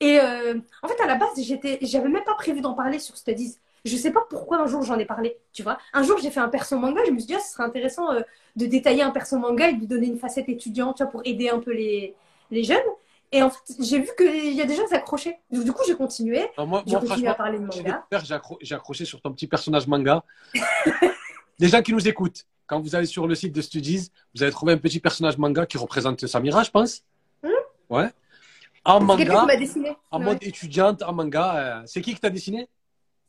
[0.00, 3.56] Et en fait, à la base, j'étais, j'avais même pas prévu d'en parler sur Studies.
[3.84, 5.78] Je sais pas pourquoi un jour j'en ai parlé, tu vois.
[5.92, 8.08] Un jour, j'ai fait un perso manga, je me suis dit, ah, ce serait intéressant
[8.56, 11.22] de détailler un perso manga et de lui donner une facette étudiante, tu vois, pour
[11.24, 12.14] aider un peu les,
[12.50, 12.78] les jeunes.
[13.30, 15.38] Et en fait, j'ai vu qu'il y a des gens qui s'accrochaient.
[15.50, 16.46] Du coup, j'ai continué.
[16.56, 18.06] Non, moi, J'ai moi, continué à parler de manga.
[18.24, 20.24] j'ai accro- j'ai accroché sur ton petit personnage manga.
[21.58, 24.52] Les gens qui nous écoutent, quand vous allez sur le site de Studies, vous allez
[24.52, 27.02] trouver un petit personnage manga qui représente Samira, je pense.
[27.42, 27.48] Hmm
[27.90, 28.08] Ouais.
[28.84, 29.96] En C'est qui manga, m'a dessiné.
[30.10, 30.24] en Ouais.
[30.26, 31.56] mode étudiante, en manga.
[31.56, 32.68] euh, C'est qui qui t'a dessiné?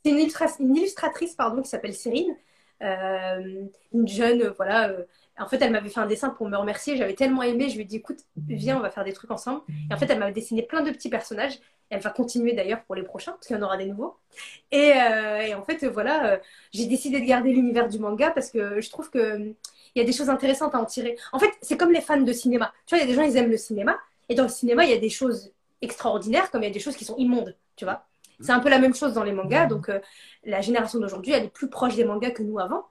[0.04, 2.34] C'est une, illustra- une illustratrice pardon, qui s'appelle Cyrine,
[2.82, 4.88] Euh, une jeune, voilà.
[4.88, 5.04] euh,
[5.40, 6.96] en fait, elle m'avait fait un dessin pour me remercier.
[6.96, 9.62] J'avais tellement aimé, je lui ai dit, écoute, viens, on va faire des trucs ensemble.
[9.90, 11.58] Et en fait, elle m'a dessiné plein de petits personnages.
[11.88, 14.16] Elle va continuer d'ailleurs pour les prochains, parce qu'il y en aura des nouveaux.
[14.70, 16.38] Et, euh, et en fait, voilà, euh,
[16.72, 19.52] j'ai décidé de garder l'univers du manga parce que je trouve que euh,
[19.96, 21.16] y a des choses intéressantes à en tirer.
[21.32, 22.72] En fait, c'est comme les fans de cinéma.
[22.86, 23.98] Tu vois, il y a des gens, ils aiment le cinéma.
[24.28, 25.52] Et dans le cinéma, il y a des choses
[25.82, 28.04] extraordinaires comme il y a des choses qui sont immondes, tu vois.
[28.40, 29.66] C'est un peu la même chose dans les mangas.
[29.66, 30.00] Donc, euh,
[30.44, 32.86] la génération d'aujourd'hui, elle est plus proche des mangas que nous avant.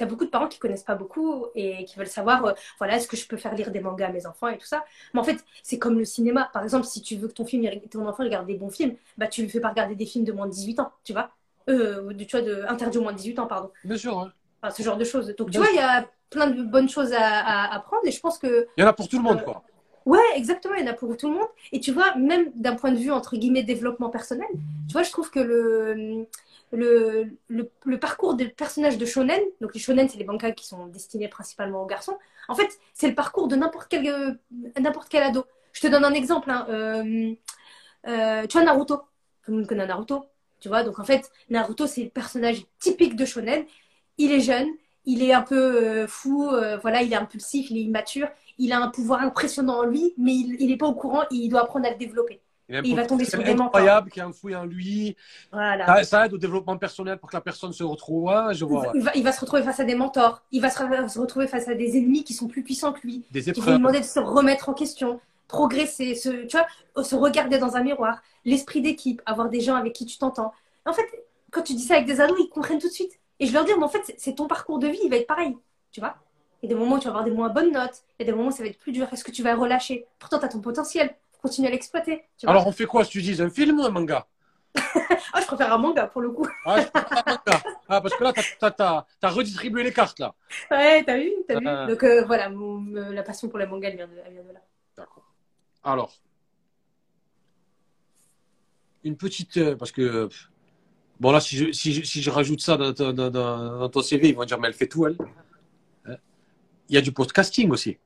[0.00, 2.52] Et tu as beaucoup de parents qui connaissent pas beaucoup et qui veulent savoir, euh,
[2.78, 4.84] voilà, est-ce que je peux faire lire des mangas à mes enfants et tout ça.
[5.12, 6.48] Mais en fait, c'est comme le cinéma.
[6.54, 8.94] Par exemple, si tu veux que ton, film, il- ton enfant regarde des bons films,
[9.18, 11.30] bah, tu lui fais pas regarder des films de moins de 18 ans, tu vois.
[11.68, 13.70] Euh, de, tu vois, de, interdit au moins de 18 ans, pardon.
[13.84, 14.18] Bien sûr.
[14.18, 14.32] hein.
[14.62, 15.34] Enfin, ce genre de choses.
[15.36, 18.20] Donc, tu vois, il y a plein de bonnes choses à, à apprendre et je
[18.20, 19.62] pense que Il y en a pour tout le monde, Euh, quoi.
[20.06, 21.48] Ouais, exactement, il y en a pour tout le monde.
[21.72, 24.48] Et tu vois, même d'un point de vue, entre guillemets, développement personnel,
[24.88, 26.26] tu vois, je trouve que le,
[26.72, 30.86] le, le, parcours des personnages de shonen, donc les shonen, c'est les mangas qui sont
[30.86, 32.18] destinés principalement aux garçons,
[32.48, 34.34] en fait, c'est le parcours de n'importe quel, euh,
[35.08, 35.44] quel ado.
[35.72, 36.50] Je te donne un exemple.
[36.50, 37.34] hein, euh,
[38.08, 38.96] euh, tu vois, Naruto.
[39.44, 40.26] Tout le monde connaît Naruto.
[40.60, 43.64] Tu vois, donc en fait, Naruto, c'est le personnage typique de shonen.
[44.18, 44.68] Il est jeune,
[45.06, 46.50] il est un peu fou,
[46.82, 48.28] voilà, il est impulsif, il est immature,
[48.58, 51.62] il a un pouvoir impressionnant en lui, mais il n'est pas au courant, il doit
[51.62, 52.40] apprendre à le développer.
[52.84, 55.16] Il, va tomber sur des incroyable qui est enfoui en lui.
[55.52, 55.86] Voilà.
[55.86, 58.24] Ça, ça aide au développement personnel pour que la personne se retrouve.
[58.24, 58.82] Ouais, je vois.
[58.82, 58.88] ouais.
[58.94, 60.78] Il, va, il va se retrouver face à des mentors, il va se,
[61.08, 63.54] se retrouver face à des ennemis qui sont plus puissants que lui, Des qui vont
[63.54, 63.78] lui épreuves.
[63.78, 66.56] demander de se remettre en question, progresser, se, tu
[66.94, 70.52] vois, se regarder dans un miroir, l'esprit d'équipe, avoir des gens avec qui tu t'entends.
[70.86, 71.06] En fait,
[71.50, 73.12] quand tu dis ça avec des ados, ils comprennent tout de suite.
[73.40, 75.16] Et je leur dis, mais en fait, c'est- c'est ton parcours de vie, il va
[75.16, 75.56] être pareil,
[75.92, 76.14] tu vois.
[76.62, 78.28] Il y a des moments où tu vas avoir des moins bonnes notes, il y
[78.28, 79.06] a des moments où ça va être plus dur.
[79.12, 80.06] Est-ce que tu vas relâcher?
[80.18, 82.24] Pourtant, tu as ton potentiel, faut continuer à l'exploiter.
[82.46, 84.26] Alors, on fait quoi si tu dis un film ou un manga?
[85.32, 86.46] Ah, je préfère un manga pour le coup.
[86.64, 87.62] ah, je préfère un manga.
[87.88, 90.34] Ah, parce que là, tu as, redistribué les cartes, là.
[90.70, 91.66] Ouais, t'as vu, t'as vu.
[91.66, 91.86] Euh.
[91.86, 94.42] Donc euh, voilà, mon- euh, la passion pour les mangas, elle vient de, elle vient
[94.42, 94.60] de là.
[94.96, 95.24] D'accord.
[95.84, 96.12] Alors,
[99.04, 99.74] une petite.
[99.76, 100.28] Parce que.
[101.20, 103.88] Bon, là, si je, si je, si je rajoute ça dans, ton- dans- dans- dans
[103.88, 105.16] ton CV, ils vont dire, mais elle fait tout, elle.
[106.06, 106.16] Hein?
[106.88, 107.98] Il y a du podcasting aussi.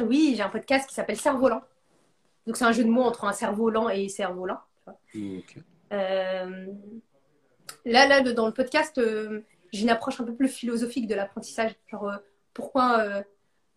[0.00, 1.62] Oui, j'ai un podcast qui s'appelle Cerf-Volant.
[2.46, 4.58] Donc, c'est un jeu de mots entre un cerveau lent et cerf-volant.
[4.76, 5.38] tu vois.
[5.38, 5.56] Ok.
[5.92, 6.66] Euh,
[7.84, 9.40] Là, là, dans le podcast, euh,
[9.72, 11.72] j'ai une approche un peu plus philosophique de l'apprentissage.
[11.90, 12.16] Genre, euh,
[12.54, 13.22] pourquoi, euh,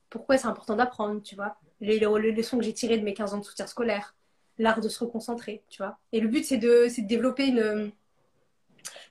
[0.10, 1.58] pourquoi c'est important d'apprendre, tu vois.
[1.82, 4.16] Les, les- les leçons que j'ai tirées de mes 15 ans de soutien scolaire,
[4.58, 5.98] l'art de se reconcentrer, tu vois.
[6.12, 7.92] Et le but, c'est de, de développer une,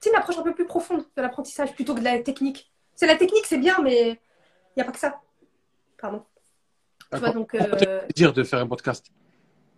[0.07, 2.71] une approche un peu plus profonde de l'apprentissage plutôt que de la technique.
[2.95, 4.19] C'est la technique, c'est bien, mais il
[4.77, 5.21] n'y a pas que ça.
[5.99, 6.25] Pardon.
[7.13, 9.07] Tu vois, donc, euh, désir de faire un podcast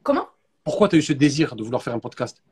[0.07, 0.29] comment?
[0.65, 2.43] Pourquoi tu as eu ce désir de vouloir faire un podcast?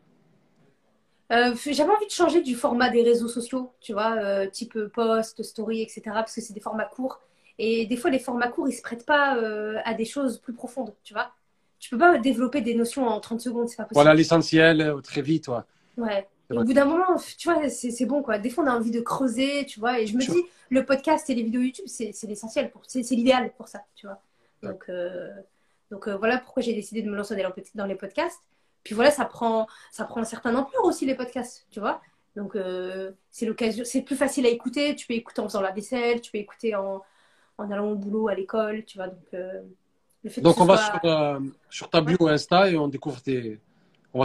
[1.32, 5.42] Euh, j'avais envie de changer du format des réseaux sociaux, tu vois, euh, type post,
[5.42, 6.02] story, etc.
[6.06, 7.20] Parce que c'est des formats courts.
[7.58, 10.52] Et des fois, les formats courts, ils se prêtent pas euh, à des choses plus
[10.52, 11.30] profondes, tu vois.
[11.78, 13.94] Tu peux pas développer des notions en 30 secondes, c'est pas possible.
[13.94, 15.48] Voilà l'essentiel, très vite.
[15.48, 15.58] ouais.
[15.96, 16.28] Ouais.
[16.50, 18.38] Au bout d'un moment, tu vois, c'est bon, quoi.
[18.38, 20.00] Des fois, on a envie de creuser, tu vois.
[20.00, 20.34] Et je me Sure.
[20.34, 23.80] dis, le podcast et les vidéos YouTube, c'est l'essentiel, pour- c'est c'est l'idéal pour ça,
[23.96, 24.20] tu vois.
[24.62, 25.30] Donc, euh,
[25.94, 27.36] donc euh, voilà pourquoi j'ai décidé de me lancer
[27.74, 28.40] dans les- podcasts.
[28.82, 32.00] Puis voilà, ça prend, ça prend un certain ampleur aussi, les podcasts, tu vois.
[32.36, 34.96] Donc, euh, c'est l'occasion, c'est plus facile à écouter.
[34.96, 37.00] Tu peux écouter en faisant la vaisselle, tu peux écouter en,
[37.58, 39.06] en allant au boulot, à l'école, tu vois.
[39.06, 39.62] Donc, euh,
[40.24, 41.40] le fait Donc, on va soit- sur,
[41.70, 43.60] sur ta bio Insta et on découvre tes.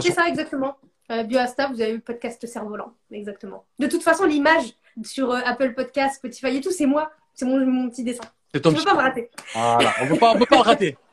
[0.08, 0.14] sur...
[0.14, 0.76] ça, exactement.
[1.12, 2.92] Euh, BioAsta, vous avez eu le podcast Cerf-Volant.
[3.12, 3.64] Exactement.
[3.78, 4.74] De toute façon, l'image
[5.04, 7.10] sur Apple Podcast, Spotify et tout, c'est moi.
[7.34, 8.24] C'est mon, mon petit dessin.
[8.52, 9.30] C'est ton Tu peux petit- pas me rater.
[9.54, 10.98] Voilà, on ne peut pas, on peut pas le rater.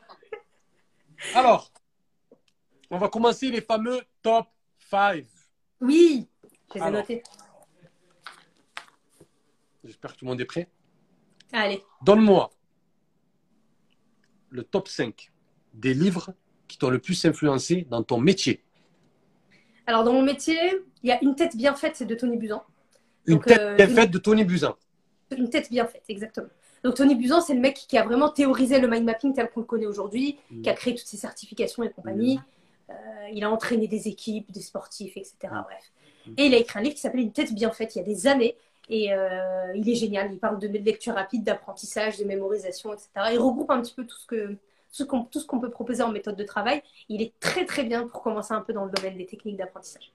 [1.34, 1.72] Alors,
[2.90, 4.46] on va commencer les fameux top
[4.90, 5.24] 5.
[5.80, 6.28] Oui,
[6.74, 7.22] je les ai notés.
[9.84, 10.68] J'espère que tout le monde est prêt.
[11.52, 11.82] Allez.
[12.02, 12.50] Donne-moi
[14.50, 15.30] le top 5
[15.74, 16.32] des livres
[16.66, 18.64] qui t'ont le plus influencé dans ton métier.
[19.86, 20.58] Alors, dans mon métier,
[21.02, 22.62] il y a une tête bien faite, c'est de Tony Buzan.
[23.26, 24.74] Une Donc, tête euh, bien une- faite de Tony Buzan.
[25.36, 26.48] Une tête bien faite, exactement.
[26.84, 29.60] Donc, Tony Buzan, c'est le mec qui a vraiment théorisé le mind mapping tel qu'on
[29.60, 32.38] le connaît aujourd'hui, qui a créé toutes ces certifications et compagnie.
[32.90, 32.94] Euh,
[33.32, 35.36] il a entraîné des équipes, des sportifs, etc.
[35.42, 35.92] Bref.
[36.36, 38.04] Et il a écrit un livre qui s'appelle Une tête bien faite il y a
[38.04, 38.56] des années.
[38.88, 40.32] Et euh, il est génial.
[40.32, 43.08] Il parle de lecture rapide, d'apprentissage, de mémorisation, etc.
[43.32, 44.56] Il regroupe un petit peu tout ce que
[44.90, 46.82] tout ce qu'on tout ce qu'on peut proposer en méthode de travail.
[47.08, 50.12] Il est très très bien pour commencer un peu dans le domaine des techniques d'apprentissage.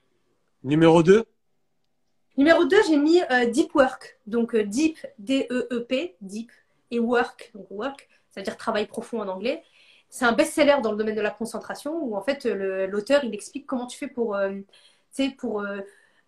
[0.64, 1.26] Numéro 2,
[2.38, 4.18] Numéro 2, j'ai mis euh, Deep Work.
[4.26, 6.52] Donc euh, Deep, D-E-E-P, Deep,
[6.92, 9.64] et Work, donc Work, ça veut dire travail profond en anglais.
[10.10, 13.34] C'est un best-seller dans le domaine de la concentration où en fait le- l'auteur il
[13.34, 14.52] explique comment tu fais pour, euh,
[15.38, 15.80] pour euh,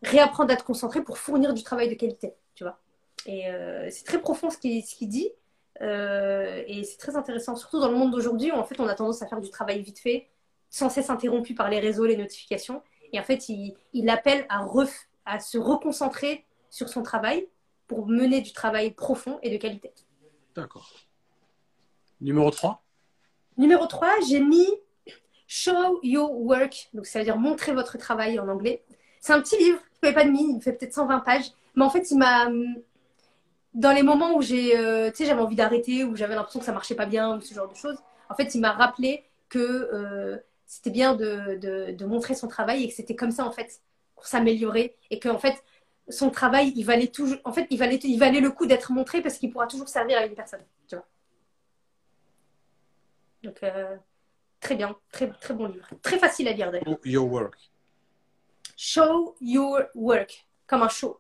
[0.04, 2.80] réapprendre à te concentrer pour fournir du travail de qualité, tu vois.
[3.26, 5.32] Et euh, c'est très profond ce qu'il dit.
[5.82, 8.96] Euh, et c'est très intéressant, surtout dans le monde d'aujourd'hui où en fait on a
[8.96, 10.28] tendance à faire du travail vite fait,
[10.70, 12.82] sans cesse interrompu par les réseaux, les notifications.
[13.14, 17.48] Et en fait, il, il appelle à, ref- à se reconcentrer sur son travail
[17.88, 19.94] pour mener du travail profond et de qualité.
[20.56, 20.92] d'accord.
[22.22, 22.82] Numéro 3,
[23.58, 24.68] Numéro 3, j'ai mis
[25.48, 26.90] Show Your Work.
[26.94, 28.84] Donc, ça veut dire montrer votre travail en anglais.
[29.22, 31.52] C'est un petit livre, il ne fait pas de mine, il fait peut-être 120 pages.
[31.76, 32.50] Mais en fait, il m'a.
[33.74, 36.66] Dans les moments où j'ai, euh, tu sais, j'avais envie d'arrêter, où j'avais l'impression que
[36.66, 37.98] ça marchait pas bien, ou ce genre de choses,
[38.30, 42.84] en fait, il m'a rappelé que euh, c'était bien de, de, de montrer son travail
[42.84, 43.82] et que c'était comme ça, en fait,
[44.26, 44.96] qu'on s'améliorait.
[45.10, 45.64] Et que, en fait,
[46.10, 47.38] son travail, il valait toujours.
[47.44, 50.18] En fait, il valait, il valait le coup d'être montré parce qu'il pourra toujours servir
[50.18, 51.06] à une personne, tu vois.
[53.44, 53.96] Donc, euh,
[54.60, 55.88] très bien, très, très bon livre.
[56.02, 56.88] Très facile à lire d'ailleurs.
[56.88, 57.72] Show Your Work.
[58.78, 61.20] Show Your Work, comme un show.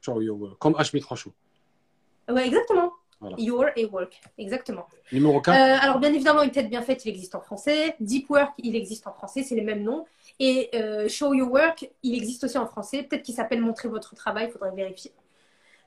[0.00, 0.58] Show Your Work.
[0.58, 1.32] Comme HB3 Show.
[2.28, 2.92] Ouais, exactement.
[3.24, 3.36] Voilà.
[3.40, 4.86] Your et Work, exactement.
[5.10, 7.96] Numéro 4, Euh, alors, bien évidemment, une tête bien faite, il existe en français.
[8.00, 10.04] Deep Work, il existe en français, c'est les mêmes noms.
[10.38, 13.02] Et euh, Show Your Work, il existe aussi en français.
[13.02, 15.12] Peut-être qu'il s'appelle Montrer votre travail, il faudrait vérifier.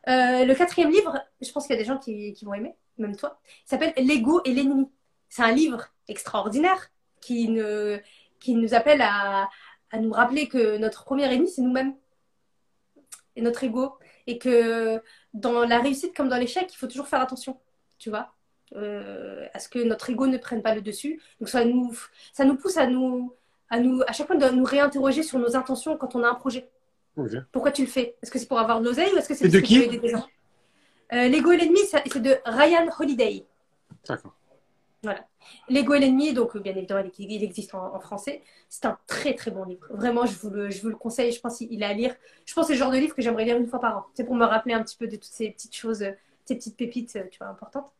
[0.08, 2.74] Euh, le quatrième livre, je pense qu'il y a des gens qui, qui vont aimer,
[2.98, 4.90] même toi, il s'appelle L'ego et l'ennemi.
[5.30, 6.90] C'est un livre extraordinaire
[7.22, 8.00] qui, ne,
[8.40, 9.48] qui nous appelle à,
[9.92, 11.94] à nous rappeler que notre premier ennemi, c'est nous-mêmes
[13.36, 13.94] et notre ego.
[14.30, 15.02] Et que
[15.40, 17.58] dans la réussite comme dans l'échec, il faut toujours faire attention,
[17.98, 18.34] tu vois,
[18.76, 21.22] euh, à ce que notre ego ne prenne pas le dessus.
[21.40, 21.98] Donc ça nous,
[22.34, 23.34] ça nous pousse à nous,
[23.70, 26.36] à nous, à chaque fois de nous réinterroger sur nos intentions quand on a un
[26.36, 26.70] projet.
[27.52, 28.16] Pourquoi tu le fais?
[28.22, 30.10] Est-ce que c'est pour avoir de l'oseille ou est-ce que c'est de qui aider des
[30.10, 30.28] gens?
[31.14, 33.46] Euh, L'ego et l'ennemi, c'est de Ryan Holiday.
[34.08, 34.36] d'accord.
[35.04, 35.26] Voilà.
[35.70, 38.42] L'ego et l'ennemi, donc euh, bien évidemment, il existe en, français.
[38.70, 39.86] C'est un très très bon livre.
[39.90, 41.32] Vraiment, je vous le, je vous le conseille.
[41.32, 42.16] Je pense qu'il est à lire.
[42.46, 44.06] Je pense que c'est le genre de livre que j'aimerais lire une fois par an.
[44.14, 46.12] C'est pour me rappeler un petit peu de toutes ces petites choses, euh,
[46.46, 47.92] ces petites pépites, euh, tu vois, importantes.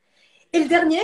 [0.54, 1.02] Et le dernier,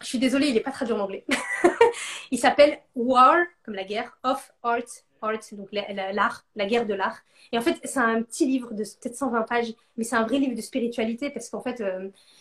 [0.00, 1.24] je suis désolée, il n'est pas traduit en anglais.
[2.30, 4.82] il s'appelle War, comme la guerre, of Art
[5.22, 7.20] Art, donc l'art, la, guerre de l'art.
[7.52, 10.38] Et en fait, c'est un petit livre de peut-être 120 pages, mais c'est un vrai
[10.38, 11.82] livre de spiritualité parce qu'en fait,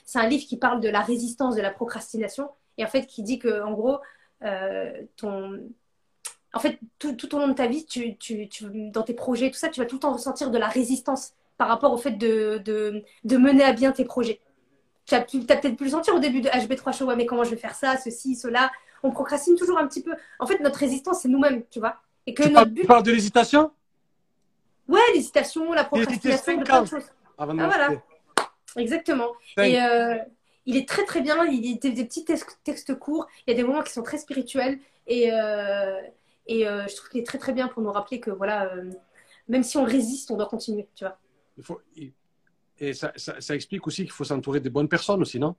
[0.03, 2.49] c'est un livre qui parle de la résistance de la procrastination
[2.81, 3.99] et en fait qui dit que en gros,
[4.43, 5.59] euh, ton,
[6.53, 9.51] en fait, tout, tout, au long de ta vie, tu, tu, tu, dans tes projets,
[9.51, 12.11] tout ça, tu vas tout le temps ressentir de la résistance par rapport au fait
[12.11, 14.41] de, de, de mener à bien tes projets.
[15.05, 17.51] Tu as, peut-être pu le sentir au début de HB3 Show, ouais, mais comment je
[17.51, 18.71] vais faire ça, ceci, cela.
[19.03, 20.13] On procrastine toujours un petit peu.
[20.39, 21.97] En fait, notre résistance, c'est nous-mêmes, tu vois.
[22.25, 22.87] Et que tu, notre but...
[22.87, 23.71] parles de l'hésitation?
[24.87, 27.05] Ouais, l'hésitation, la procrastination, de plein de choses.
[27.37, 27.89] Ah, voilà.
[28.75, 29.31] Exactement.
[29.57, 30.17] Et euh,
[30.65, 31.45] il est très très bien.
[31.45, 33.27] Il y a des petits textes, courts.
[33.45, 34.79] Il y a des moments qui sont très spirituels.
[35.07, 35.99] Et, euh,
[36.47, 38.71] et euh, je trouve qu'il est très très bien pour nous rappeler que voilà,
[39.47, 41.17] même si on résiste, on doit continuer, tu vois.
[41.57, 41.81] Il faut,
[42.81, 45.55] et ça, ça, explique aussi qu'il faut s'entourer des bonnes personnes aussi, non?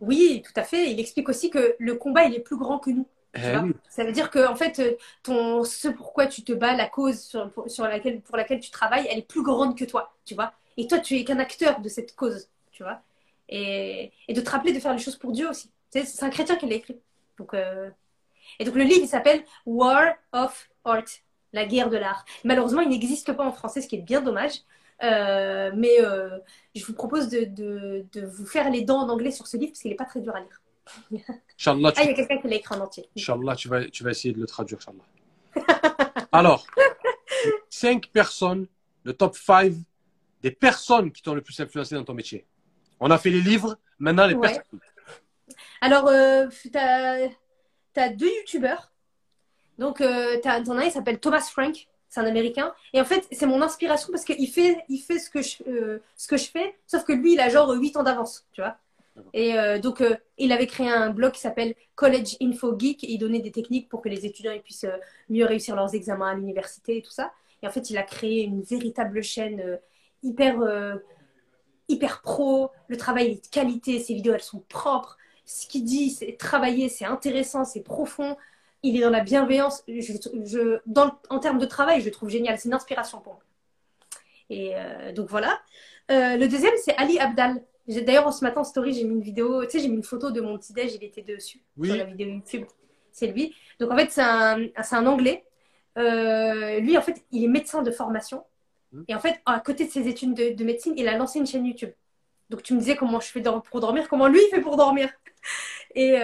[0.00, 0.92] Oui, tout à fait.
[0.92, 3.06] Il explique aussi que le combat, il est plus grand que nous.
[3.34, 3.40] Eh
[3.88, 7.50] ça veut dire que en fait, ton, ce pourquoi tu te bats, la cause sur,
[7.66, 10.52] sur, laquelle, pour laquelle tu travailles, elle est plus grande que toi, tu vois.
[10.76, 13.00] Et toi, tu es qu'un acteur de cette cause, tu vois.
[13.48, 15.70] Et, et, de te rappeler de faire les choses pour Dieu aussi.
[15.90, 16.98] C'est un chrétien qui l'a écrit.
[17.38, 17.90] Donc, euh,
[18.58, 21.04] Et donc le livre, il s'appelle War of Art,
[21.52, 22.24] la guerre de l'art.
[22.44, 24.60] Malheureusement, il n'existe pas en français, ce qui est bien dommage.
[25.02, 26.38] Euh, mais euh,
[26.74, 29.72] je vous propose de, de, de, vous faire les dents en anglais sur ce livre
[29.72, 30.62] parce qu'il n'est pas très dur à lire.
[31.58, 33.08] Inch'Allah, ah, il y a quelqu'un qui l'a écrit en entier.
[33.16, 34.78] Inch'Allah, tu vas, tu vas essayer de le traduire,
[36.32, 36.66] Alors,
[37.68, 38.66] cinq personnes,
[39.04, 39.72] le top 5
[40.42, 42.46] des personnes qui t'ont le plus influencé dans ton métier.
[43.02, 44.62] On a fait les livres, maintenant les personnes.
[45.80, 47.28] Alors, euh, tu as,
[47.96, 48.92] as, deux youtubeurs.
[49.78, 52.74] Donc, euh, tu en as un, il s'appelle Thomas Frank c'est un américain.
[52.92, 56.02] Et en fait, c'est mon inspiration parce qu'il fait, il fait ce, que je, euh,
[56.14, 58.76] ce que je fais, sauf que lui, il a genre 8 ans d'avance, tu vois.
[59.32, 63.12] Et euh, donc, euh, il avait créé un blog qui s'appelle College Info Geek et
[63.12, 64.86] il donnait des techniques pour que les étudiants puissent
[65.30, 67.32] mieux réussir leurs examens à l'université et tout ça.
[67.62, 69.78] Et en fait, il a créé une véritable chaîne
[70.22, 70.58] hyper,
[71.92, 72.70] hyper pro.
[72.88, 75.16] Le travail est de qualité, ses vidéos, elles sont propres.
[75.44, 78.36] Ce qu'il dit, c'est travailler, c'est intéressant, c'est profond
[78.82, 79.84] il est dans la bienveillance.
[79.88, 82.58] Je, dans, en termes de travail, je le trouve génial.
[82.58, 83.42] C'est une inspiration pour moi.
[84.50, 85.60] Et euh, donc voilà.
[86.10, 87.62] Euh, le deuxième, c'est Ali Abdal.
[87.88, 90.30] D'ailleurs, ce matin en story, j'ai mis une vidéo, tu sais, j'ai mis une photo
[90.30, 92.64] de mon petit déj, il était dessus, sur la vidéo YouTube.
[93.10, 93.54] C'est lui.
[93.80, 95.44] Donc en fait, c'est un, un, Anglais.
[95.98, 98.44] Euh, lui, en fait, il est médecin de formation.
[98.92, 99.02] Mmh.
[99.08, 101.46] Et en fait, à côté de ses études de, de, médecine, il a lancé une
[101.46, 101.92] chaîne YouTube.
[102.50, 105.10] Donc tu me disais comment je fais pour dormir, comment lui il fait pour dormir.
[105.94, 106.18] Et,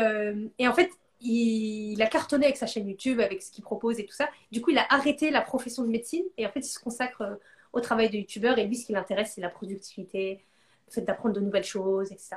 [0.58, 0.90] et en fait,
[1.20, 4.28] il, a cartonné avec sa chaîne YouTube, avec ce qu'il propose et tout ça.
[4.52, 7.22] Du coup, il a arrêté la profession de médecine et en fait, il se consacre
[7.22, 7.34] euh,
[7.72, 8.58] au travail de youtubeur.
[8.58, 10.44] Et lui, ce qui l'intéresse, c'est la productivité,
[10.86, 12.36] le fait d'apprendre de nouvelles choses, etc.,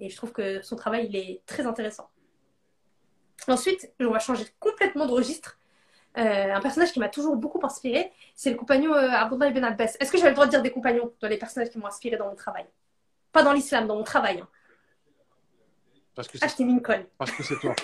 [0.00, 2.08] Et je trouve que son travail, il est très intéressant.
[3.48, 5.58] Ensuite, on va changer complètement de registre.
[6.16, 9.96] Euh, un personnage qui m'a toujours beaucoup inspiré, c'est le compagnon Abdullah ibn Abbas.
[9.98, 12.16] Est-ce que j'avais le droit de dire des compagnons dans les personnages qui m'ont inspiré
[12.16, 12.66] dans mon travail?
[13.32, 14.40] Pas dans l'islam, dans mon travail.
[14.40, 14.48] Hein.
[16.14, 17.06] Parce que ah, je t'ai mis une colle.
[17.18, 17.74] Parce que c'est toi.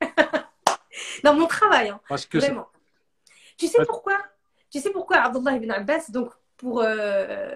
[1.24, 2.68] dans mon travail, hein, Parce que vraiment.
[3.56, 4.18] Tu sais pourquoi?
[4.70, 7.54] Tu sais pourquoi Abdullah ibn Abbas, donc pour euh,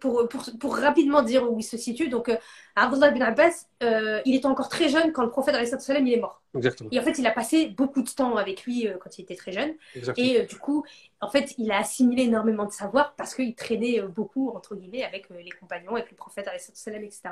[0.00, 2.08] pour, pour, pour, rapidement dire où il se situe.
[2.08, 2.36] Donc, euh,
[2.76, 6.20] Abdullah ibn Abbas, euh, il était encore très jeune quand le prophète sallam, il est
[6.20, 6.42] mort.
[6.54, 6.88] Exactement.
[6.92, 9.36] Et en fait, il a passé beaucoup de temps avec lui euh, quand il était
[9.36, 9.74] très jeune.
[10.16, 10.84] Et du coup,
[11.20, 15.28] en fait, il a assimilé énormément de savoir parce qu'il traînait beaucoup, entre guillemets, avec
[15.30, 17.30] les compagnons, avec le prophète, sallam, etc.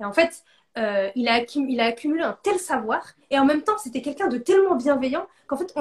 [0.00, 0.44] Et en fait,
[0.76, 4.26] euh, il, a il, a accumulé un tel savoir et en même temps c'était quelqu'un
[4.26, 5.72] de tellement bienveillant qu'en fait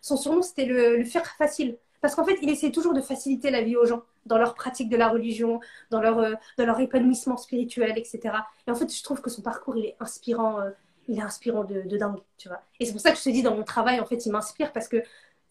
[0.00, 3.62] son surnom c'était le, faire facile parce qu'en fait il essayait toujours de faciliter la
[3.62, 5.58] vie aux gens dans leur pratique de la religion
[5.90, 8.20] dans leur, euh, dans leur épanouissement spirituel etc
[8.66, 10.70] et en fait je trouve que son parcours il est inspirant euh,
[11.08, 13.42] il est inspirant de, dingue tu vois et c'est pour ça que je te dis
[13.42, 15.02] dans mon travail en fait il m'inspire parce que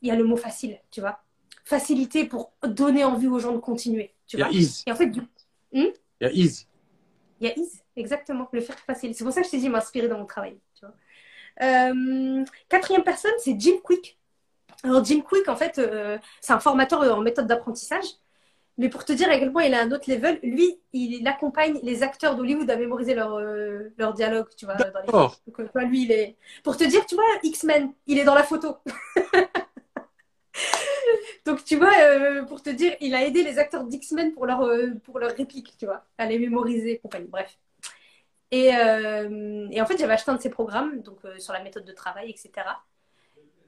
[0.03, 1.19] il y a le mot facile tu vois
[1.63, 5.21] facilité pour donner envie aux gens de continuer tu vois et en fait du...
[5.71, 5.89] Hmm?
[6.21, 6.67] il y a ease
[7.41, 9.13] il y a ease Exactement, le faire facile.
[9.13, 10.57] C'est pour ça que je t'ai dit m'inspirer dans mon travail.
[11.61, 14.17] Euh, quatrième personne, c'est Jim Quick.
[14.83, 18.05] Alors Jim Quick, en fait, euh, c'est un formateur en méthode d'apprentissage.
[18.77, 22.35] Mais pour te dire point il a un autre level, lui, il accompagne les acteurs
[22.35, 24.73] d'Hollywood à mémoriser leur, euh, leur dialogue, tu vois.
[24.75, 25.85] Dans les...
[25.85, 26.37] lui, il est...
[26.63, 28.77] Pour te dire, tu vois, X-Men, il est dans la photo.
[31.45, 31.91] Donc, tu vois,
[32.47, 34.67] pour te dire, il a aidé les acteurs d'X-Men pour leur,
[35.03, 37.27] pour leur réplique, tu vois, à les mémoriser, compagnie.
[37.27, 37.59] Bref.
[38.53, 41.85] Euh, et, en fait, j'avais acheté un de ses programmes, donc euh, sur la méthode
[41.85, 42.51] de travail, etc.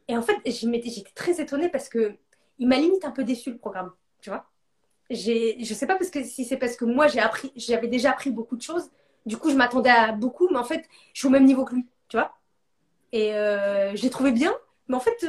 [0.07, 2.15] Et en fait, j'étais très étonnée parce que
[2.59, 3.91] il m'a limite un peu déçu le programme,
[4.21, 4.45] tu vois.
[5.09, 8.31] Je sais pas parce que, si c'est parce que moi, j'ai appris, j'avais déjà appris
[8.31, 8.89] beaucoup de choses.
[9.25, 11.75] Du coup, je m'attendais à beaucoup, mais en fait, je suis au même niveau que
[11.75, 12.37] lui, tu vois.
[13.11, 14.53] Et euh, je l'ai trouvé bien,
[14.87, 15.25] mais en fait,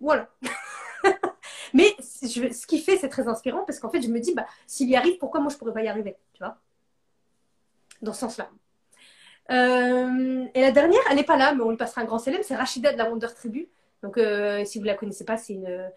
[0.00, 0.28] Voilà.
[1.74, 4.88] Mais ce qu'il fait, c'est très inspirant parce qu'en fait, je me dis, bah, s'il
[4.88, 6.58] y arrive, pourquoi moi je pourrais pas y arriver Tu vois
[8.02, 8.50] Dans ce sens-là.
[9.50, 12.44] Euh, et la dernière, elle n'est pas là, mais on lui passera un grand célèbre,
[12.44, 13.68] c'est Rachida de la Wonder Tribu.
[14.02, 15.90] Donc, euh, si vous ne la connaissez pas, c'est une,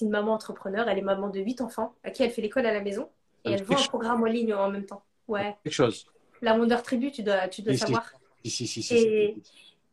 [0.00, 0.88] une maman entrepreneur.
[0.88, 3.08] Elle est maman de 8 enfants, à qui elle fait l'école à la maison.
[3.44, 5.02] Et elle vend un programme en ligne en même temps.
[5.28, 5.56] Ouais.
[5.64, 6.06] Quelque chose.
[6.40, 8.12] La Wonder Tribu, tu dois, tu dois savoir.
[8.44, 9.36] Si, si, si, et,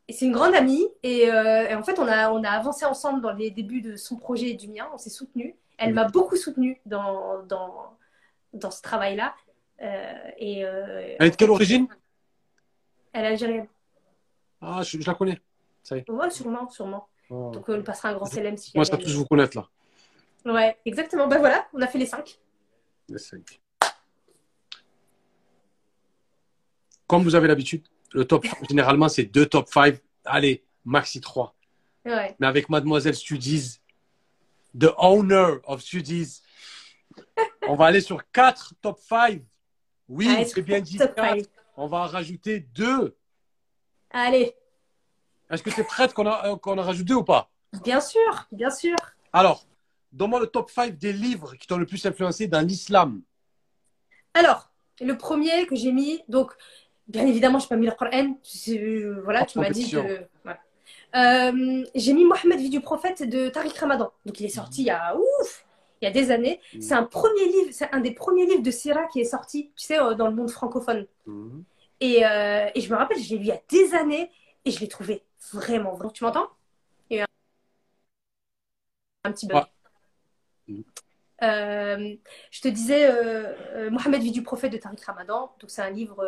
[0.10, 0.88] c'est une grande amie.
[1.06, 4.18] Euh, et, en fait, on a, on a avancé ensemble dans les débuts de son
[4.18, 4.88] projet et du mien.
[4.94, 5.54] On s'est soutenus.
[5.78, 7.98] Elle m'a beaucoup soutenue dans, dans,
[8.54, 9.34] dans ce travail-là.
[9.82, 11.88] Euh, et, euh, elle est de quelle origine?
[13.14, 13.68] Elle est algérienne.
[14.62, 15.42] Ah, je, la connais.
[15.84, 16.10] Ça y est.
[16.10, 17.08] Ouais, sûrement, sûrement.
[17.30, 17.52] Oh.
[17.54, 19.68] Donc, on passera un grand CLM si Moi, ça tous vous connaître là.
[20.46, 21.28] Ouais, exactement.
[21.28, 22.40] Ben voilà, on a fait les cinq.
[23.10, 23.62] Les cinq.
[27.08, 27.84] Comme vous avez l'habitude,
[28.14, 30.00] le top généralement, c'est deux top 5.
[30.26, 31.54] Allez, maxi 3.
[32.06, 32.36] Ouais.
[32.40, 33.80] Mais avec Mademoiselle Studies,
[34.78, 36.42] the owner of Studies,
[37.68, 39.42] on va aller sur quatre top 5.
[40.08, 40.98] Oui, c'est bien dit.
[41.82, 43.18] On va en rajouter deux.
[44.12, 44.56] Allez.
[45.50, 47.50] Est-ce que tu es prête qu'on a, qu'on a rajouté ou pas?
[47.84, 48.96] Bien sûr, bien sûr.
[49.34, 49.66] Alors,
[50.12, 53.22] donne-moi le top 5 des livres qui t'ont le plus influencé dans l'islam.
[54.34, 56.56] Alors, le premier que j'ai mis, donc
[57.08, 58.38] Bien évidemment, je n'ai pas mis le Coran.
[58.70, 60.22] Euh, voilà, tu m'as dit que.
[61.14, 64.12] Euh, j'ai mis Mohamed vie du prophète de Tariq Ramadan.
[64.26, 65.66] Donc il est sorti il y a ouf,
[66.02, 66.62] il y a des années.
[66.74, 66.82] Mm.
[66.82, 69.88] C'est un premier livre, c'est un des premiers livres de Syrah qui est sorti, tu
[69.88, 71.06] sais, euh, dans le monde francophone.
[71.26, 71.64] Mm.
[72.02, 74.32] Et, et, je me rappelle, je l'ai lu il y a des années
[74.66, 75.24] et je l'ai trouvé
[75.54, 76.10] vraiment vrai.
[76.14, 76.50] Tu m'entends?
[77.12, 77.26] Un...
[79.24, 79.64] un petit bug.
[81.44, 82.16] Euh,
[82.52, 85.56] je te disais, euh, euh, Mohamed vit du prophète de Tariq Ramadan.
[85.60, 86.24] Donc, c'est un livre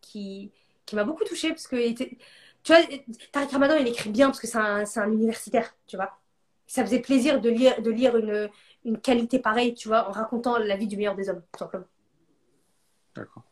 [0.00, 0.50] qui,
[0.84, 2.18] qui m'a beaucoup touchée parce que, était,
[2.62, 2.82] tu vois,
[3.32, 6.18] Tariq Ramadan, il écrit bien parce que c'est un, un, universitaire, tu vois.
[6.66, 8.50] Ça faisait plaisir de lire, de lire une,
[8.84, 11.86] une qualité pareille, tu vois, en racontant la vie du meilleur des hommes, tout simplement.
[13.14, 13.44] D'accord.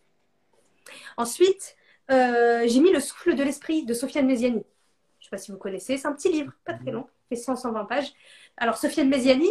[1.16, 1.76] Ensuite,
[2.08, 4.54] j'ai mis Le souffle de l'esprit de Sofiane Méziani.
[4.54, 7.36] Je ne sais pas si vous connaissez, c'est un petit livre, pas très long, fait
[7.36, 8.12] 120 pages.
[8.56, 9.50] Alors, Sofiane Méziani,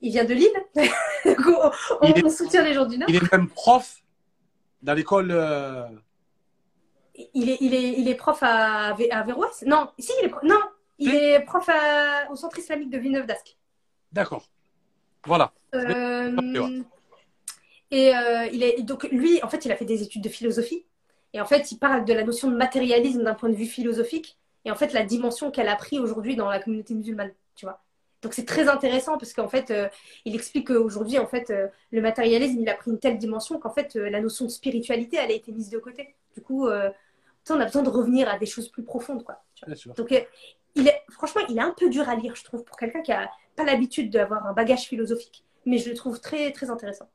[0.00, 0.50] il vient de Lille.
[2.00, 3.08] on, soutient les gens du Nord.
[3.08, 4.02] Il est même prof
[4.82, 5.30] dans l'école.
[5.30, 5.88] Euh,
[7.32, 8.94] il, est, il, est, il est prof à,
[9.66, 10.60] Non, si, il est, non,
[10.98, 11.68] il est prof
[12.30, 13.56] au centre islamique de Villeneuve d'Ascq.
[14.12, 14.46] D'accord.
[15.24, 15.52] Voilà.
[15.74, 16.36] Euh,
[17.90, 20.84] et euh, il est, donc, lui, en fait, il a fait des études de philosophie.
[21.34, 24.38] Et en fait, il parle de la notion de matérialisme d'un point de vue philosophique.
[24.64, 27.82] Et en fait, la dimension qu'elle a pris aujourd'hui dans la communauté musulmane, tu vois.
[28.22, 29.88] Donc c'est très intéressant parce qu'en fait, euh,
[30.24, 33.70] il explique qu'aujourd'hui, en fait, euh, le matérialisme, il a pris une telle dimension qu'en
[33.70, 36.14] fait, euh, la notion de spiritualité, elle a été mise de côté.
[36.34, 39.44] Du coup, on a besoin de revenir à des choses plus profondes, quoi.
[39.96, 40.14] Donc,
[40.74, 43.12] il est, franchement, il est un peu dur à lire, je trouve, pour quelqu'un qui
[43.12, 45.44] a pas l'habitude d'avoir un bagage philosophique.
[45.66, 47.08] Mais je le trouve très, très intéressant.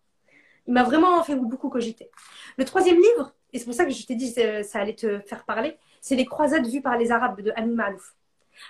[0.68, 2.12] Il m'a vraiment fait beaucoup cogiter.
[2.58, 5.20] Le troisième livre, et c'est pour ça que je t'ai dit que ça allait te
[5.20, 8.16] faire parler, c'est Les croisades vues par les Arabes de Amin Malouf.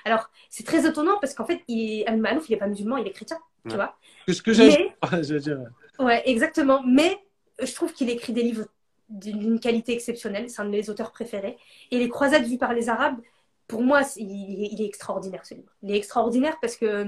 [0.06, 3.11] Alors, c'est très étonnant parce qu'en fait, il, Malouf, il n'est pas musulman, il est
[3.11, 3.38] chrétien,
[3.68, 3.97] tu vois.
[4.27, 4.95] ce que j'ai.
[5.99, 6.81] Ouais, exactement.
[6.85, 7.18] Mais
[7.61, 8.65] je trouve qu'il écrit des livres
[9.10, 10.49] d'une qualité exceptionnelle.
[10.49, 11.57] C'est un de mes auteurs préférés.
[11.91, 13.19] Et Les Croisades vues par les Arabes,
[13.68, 15.72] pour moi, il, est extraordinaire ce livre.
[15.84, 17.06] Il est extraordinaire parce que,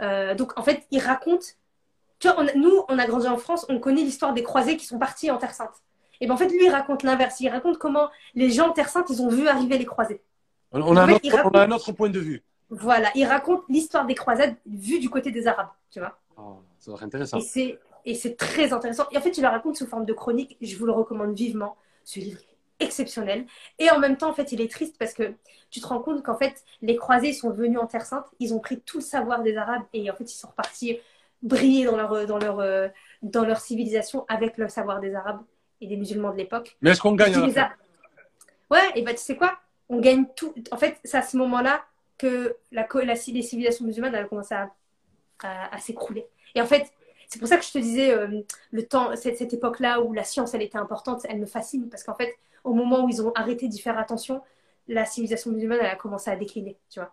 [0.00, 1.56] euh, donc, en fait, il raconte.
[2.20, 4.98] Tu vois, nous, on a grandi en France, on connaît l'histoire des croisés qui sont
[4.98, 5.74] partis en Terre Sainte.
[6.20, 7.40] Et bien, en fait, lui, il raconte l'inverse.
[7.40, 10.22] Il raconte comment les gens en Terre Sainte, ils ont vu arriver les croisés.
[10.72, 12.44] On, a, un autre, point de vue.
[12.68, 16.16] Voilà, il raconte l'histoire des croisades vue du côté des Arabes, tu vois.
[16.36, 17.38] Oh, ça va être intéressant.
[18.04, 19.06] Et c'est très intéressant.
[19.10, 20.56] Et en fait, il le raconte sous forme de chronique.
[20.60, 21.76] Je vous le recommande vivement.
[22.04, 23.46] Ce livre est exceptionnel.
[23.78, 25.34] Et en même temps, en fait, il est triste parce que
[25.70, 28.26] tu te rends compte qu'en fait, les croisés sont venus en Terre Sainte.
[28.38, 30.98] Ils ont pris tout le savoir des Arabes et en fait, ils sont repartis
[31.42, 32.90] briller dans leur, dans leur,
[33.22, 35.42] dans leur civilisation avec le savoir des Arabes
[35.80, 36.76] et des musulmans de l'époque.
[36.82, 37.36] Mais est-ce qu'on gagne
[38.70, 39.58] Ouais, et bah tu sais quoi?
[39.88, 40.54] On gagne tout.
[40.70, 41.84] En fait, c'est à ce moment-là
[42.18, 44.70] que la, la, les civilisations musulmanes ont commencé à,
[45.42, 46.26] à, s'écrouler.
[46.54, 46.92] Et en fait,
[47.28, 50.22] c'est pour ça que je te disais, euh, le temps, cette, cette époque-là où la
[50.22, 53.32] science, elle était importante, elle me fascine parce qu'en fait, au moment où ils ont
[53.34, 54.42] arrêté d'y faire attention,
[54.86, 57.10] la civilisation musulmane, elle a commencé à décliner, tu vois.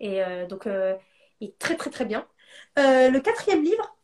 [0.00, 0.94] Et euh, donc, euh,
[1.40, 2.26] il est très, très, très bien.
[2.76, 3.96] le quatrième livre,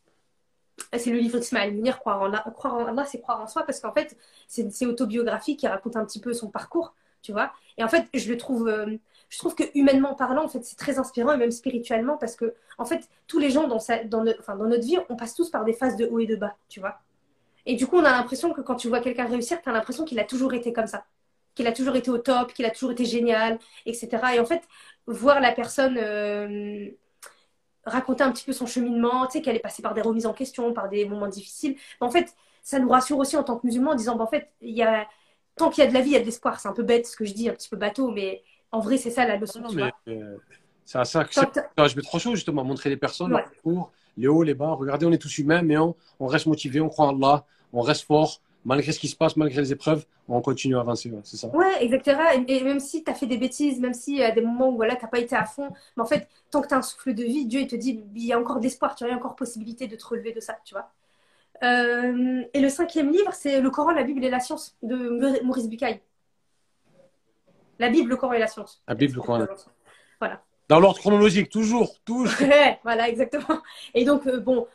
[0.97, 3.81] c'est le livre d'Ismaël Munir, Croire en, croire en Allah, c'est croire en soi, parce
[3.81, 4.17] qu'en fait,
[4.47, 7.53] c'est autobiographique qui raconte un petit peu son parcours tu vois.
[7.79, 8.97] Et en fait, je le trouve, euh,
[9.29, 12.55] je trouve que humainement parlant, en fait, c'est très inspirant et même spirituellement parce que,
[12.79, 15.51] en fait, tous les gens dans, sa, dans, enfin, dans notre vie, on passe tous
[15.51, 16.99] par des phases de haut et de bas, tu vois.
[17.67, 20.05] Et du coup, on a l'impression que quand tu vois quelqu'un réussir, tu as l'impression
[20.05, 21.05] qu'il a toujours été comme ça,
[21.55, 24.09] qu'il a toujours été au top, qu'il a toujours été génial, etc.
[24.35, 24.63] Et en fait,
[25.07, 26.89] voir la personne, euh,
[27.85, 30.33] raconter un petit peu son cheminement, tu sais, qu'elle est passée par des remises en
[30.35, 31.77] question, par des moments difficiles.
[32.01, 34.29] Mais en fait, ça nous rassure aussi en tant que musulmans en disant, bah, en
[34.29, 35.07] fait, il y a,
[35.57, 36.61] tant qu'il y a de la vie, il y a de l'espoir.
[36.61, 38.43] C'est un peu bête ce que je dis, un petit peu bateau, mais
[38.73, 39.61] en vrai, c'est ça la leçon.
[39.61, 40.37] Non, tu mais euh,
[40.85, 41.41] c'est à ça que.
[41.79, 43.45] Non, je vais trop chaud, justement, montrer les personnes, Ouais.
[44.17, 44.73] les hauts, les bas.
[44.73, 47.81] Regardez, on est tous humains, mais on, on reste motivé, on croit en Allah, on
[47.81, 51.11] reste fort, malgré ce qui se passe, malgré les épreuves, on continue à avancer.
[51.11, 51.49] ouais, c'est ça.
[51.49, 52.19] Ouais, etc.
[52.47, 54.97] Et, même si tu as fait des bêtises, même si à des moments où voilà,
[54.97, 57.15] tu n'as pas été à fond, mais en fait, tant que tu as un souffle
[57.15, 59.13] de vie, Dieu il te dit il y a encore de l'espoir, tu vois, il
[59.13, 60.91] y a encore possibilité de te relever de ça, tu vois.
[61.63, 65.45] Euh, et le cinquième livre, c'est Le Coran, la Bible et la science de Maur-
[65.45, 66.01] Maurice Bucaille.
[67.79, 68.83] La Bible, le Coran et la science.
[68.89, 69.47] La Bible, le Coran.
[70.21, 70.43] Voilà.
[70.69, 72.33] Dans l'ordre chronologique, toujours, toujours.
[72.85, 73.61] Voilà, exactement.
[73.95, 74.67] Et donc, euh, bon,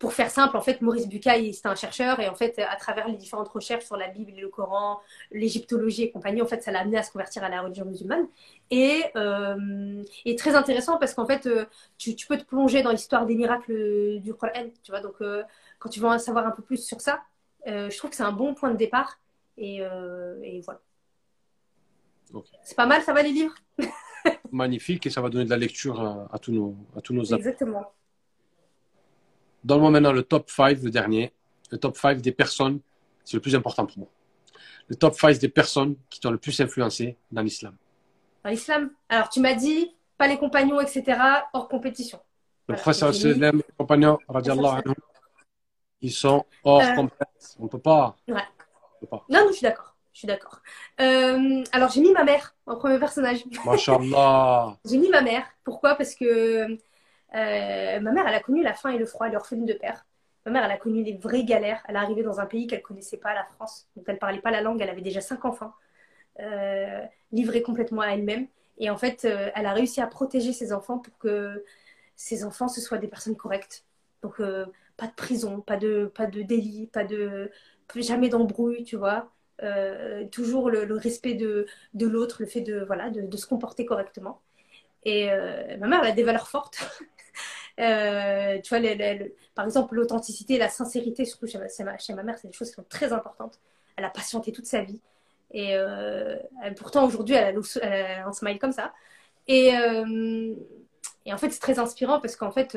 [0.00, 3.06] pour faire simple, en fait, Maurice Bucaille, c'était un chercheur, et en fait, à travers
[3.06, 4.98] les différentes recherches sur la Bible et le Coran,
[5.30, 8.26] l'égyptologie et compagnie, en fait, ça l'a amené à se convertir à la religion musulmane.
[8.70, 11.66] Et, euh, et très intéressant parce qu'en fait, euh,
[11.98, 15.02] tu, tu peux te plonger dans l'histoire des miracles du Coran, tu vois.
[15.02, 15.42] Donc, euh,
[15.78, 17.20] quand tu veux en savoir un peu plus sur ça,
[17.66, 19.18] euh, je trouve que c'est un bon point de départ.
[19.58, 19.82] Et,
[20.42, 20.80] et voilà.
[22.62, 23.54] C'est pas mal, ça va les livres?
[24.50, 27.30] Magnifique, et ça va donner de la lecture à, à tous nos, à tous nos
[27.34, 27.42] amis.
[27.42, 27.84] Exactement.
[29.64, 31.32] Donne-moi maintenant le top 5, le dernier.
[31.70, 32.80] Le top 5 des personnes,
[33.24, 34.08] c'est le plus important pour moi.
[34.88, 37.76] Le top 5 des personnes qui t'ont le plus influencé dans l'islam.
[38.44, 38.90] Dans l'islam.
[39.08, 41.18] Alors, tu m'as dit, pas les compagnons, etc.,
[41.52, 42.18] hors compétition.
[42.68, 44.82] Le professeur et les compagnons, radiallahu
[46.02, 47.56] ils sont hors Euh, compétence.
[47.58, 48.16] On ne peut pas.
[48.28, 48.42] Ouais.
[48.96, 49.24] On peut pas.
[49.28, 49.96] Non, non, je suis d'accord.
[50.12, 50.60] Je suis d'accord.
[51.00, 53.44] Euh, alors, j'ai mis ma mère en premier personnage.
[53.64, 54.76] Masha'Allah.
[54.84, 55.44] J'ai mis ma mère.
[55.62, 55.94] Pourquoi?
[55.94, 56.76] Parce que
[57.34, 59.26] euh, ma mère, elle a connu la faim et le froid.
[59.26, 60.06] Elle est orpheline de père.
[60.46, 61.82] Ma mère, elle a connu les vraies galères.
[61.88, 63.88] Elle est arrivée dans un pays qu'elle connaissait pas, la France.
[63.96, 64.80] Donc, elle parlait pas la langue.
[64.80, 65.72] Elle avait déjà cinq enfants,
[66.40, 67.00] euh,
[67.32, 68.46] livrée complètement à elle-même.
[68.78, 71.64] Et en fait, euh, elle a réussi à protéger ses enfants pour que
[72.16, 73.84] ses enfants, ce soient des personnes correctes.
[74.22, 74.66] Donc, euh,
[74.96, 77.50] pas de prison, pas de, pas de délit, pas de,
[77.96, 79.30] jamais d'embrouille, tu vois.
[80.32, 84.40] Toujours le, respect de, de l'autre, le fait de, voilà, de, se comporter correctement.
[85.04, 85.28] Et
[85.78, 86.78] ma mère, elle a des valeurs fortes.
[87.78, 88.88] Euh, tu vois,
[89.54, 93.12] par exemple, l'authenticité, la sincérité, surtout chez ma, mère, c'est des choses qui sont très
[93.12, 93.60] importantes.
[93.96, 95.00] Elle a patienté toute sa vie.
[95.52, 96.36] Et euh,
[96.76, 98.92] pourtant, aujourd'hui, elle, elle a un smile comme ça.
[99.48, 100.54] Et, euh,
[101.26, 102.76] et en fait, c'est très inspirant parce qu'en fait,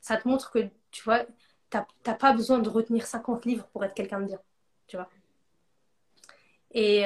[0.00, 0.60] ça te montre que,
[0.90, 1.24] tu vois,
[1.70, 4.40] t'as pas besoin de retenir 50 livres pour être quelqu'un de bien,
[4.86, 5.08] tu vois.
[6.72, 7.02] Et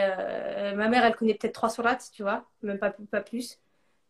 [0.74, 3.58] ma mère, elle connaît peut-être trois sourates, tu vois, même pas, pas plus.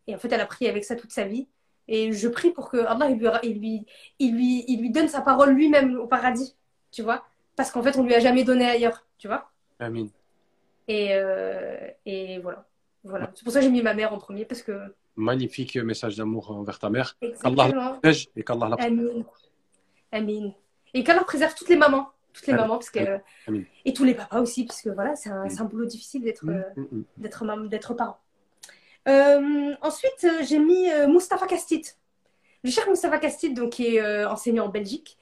[0.07, 1.49] Et en fait, elle a prié avec ça toute sa vie.
[1.95, 3.87] Et je prie pour que Allah, il lui, il lui,
[4.19, 6.57] il lui, il lui donne sa parole lui-même au paradis,
[6.91, 7.23] tu vois.
[7.55, 9.51] Parce qu'en fait, on lui a jamais donné ailleurs, tu vois.
[9.79, 10.07] Amin.
[10.89, 12.67] Et, euh, et voilà.
[13.05, 13.31] voilà.
[13.35, 14.73] C'est pour ça que j'ai mis ma mère en premier, parce que.
[15.17, 17.15] Magnifique message d'amour envers ta mère.
[17.21, 17.69] Exactement.
[17.69, 19.23] la protège et qu'Allah la Amin.
[20.13, 20.53] Amin.
[20.95, 22.09] Et qu'Allah préserve toutes les mamans.
[22.33, 22.63] Toutes les Amin.
[22.63, 23.19] mamans, parce que.
[23.47, 23.65] Amin.
[23.85, 26.47] Et tous les papas aussi, parce que voilà, c'est un, boulot difficile d'être.
[26.47, 28.19] Mm, euh, d'être d'être parent.
[29.09, 31.83] Euh, ensuite, euh, j'ai mis euh, Mustapha Kastit.
[32.65, 35.19] Le cher Mustapha Kastit, donc, qui est enseignant en Belgique,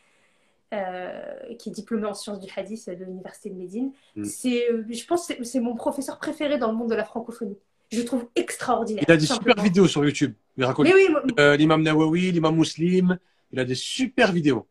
[0.74, 3.92] euh, qui est diplômé en sciences du hadith de l'université de Médine.
[4.16, 4.24] Mm.
[4.24, 7.56] C'est, je pense que c'est- mon professeur préféré dans le monde de la francophonie.
[7.90, 9.02] Je le trouve extraordinaire.
[9.08, 9.64] Il a des tout super simplement.
[9.64, 10.34] vidéos sur YouTube.
[10.56, 11.08] Il raconte oui,
[11.40, 13.18] euh, l'imam Nawawi, l'imam Muslim.
[13.52, 14.66] Il a des super vidéos.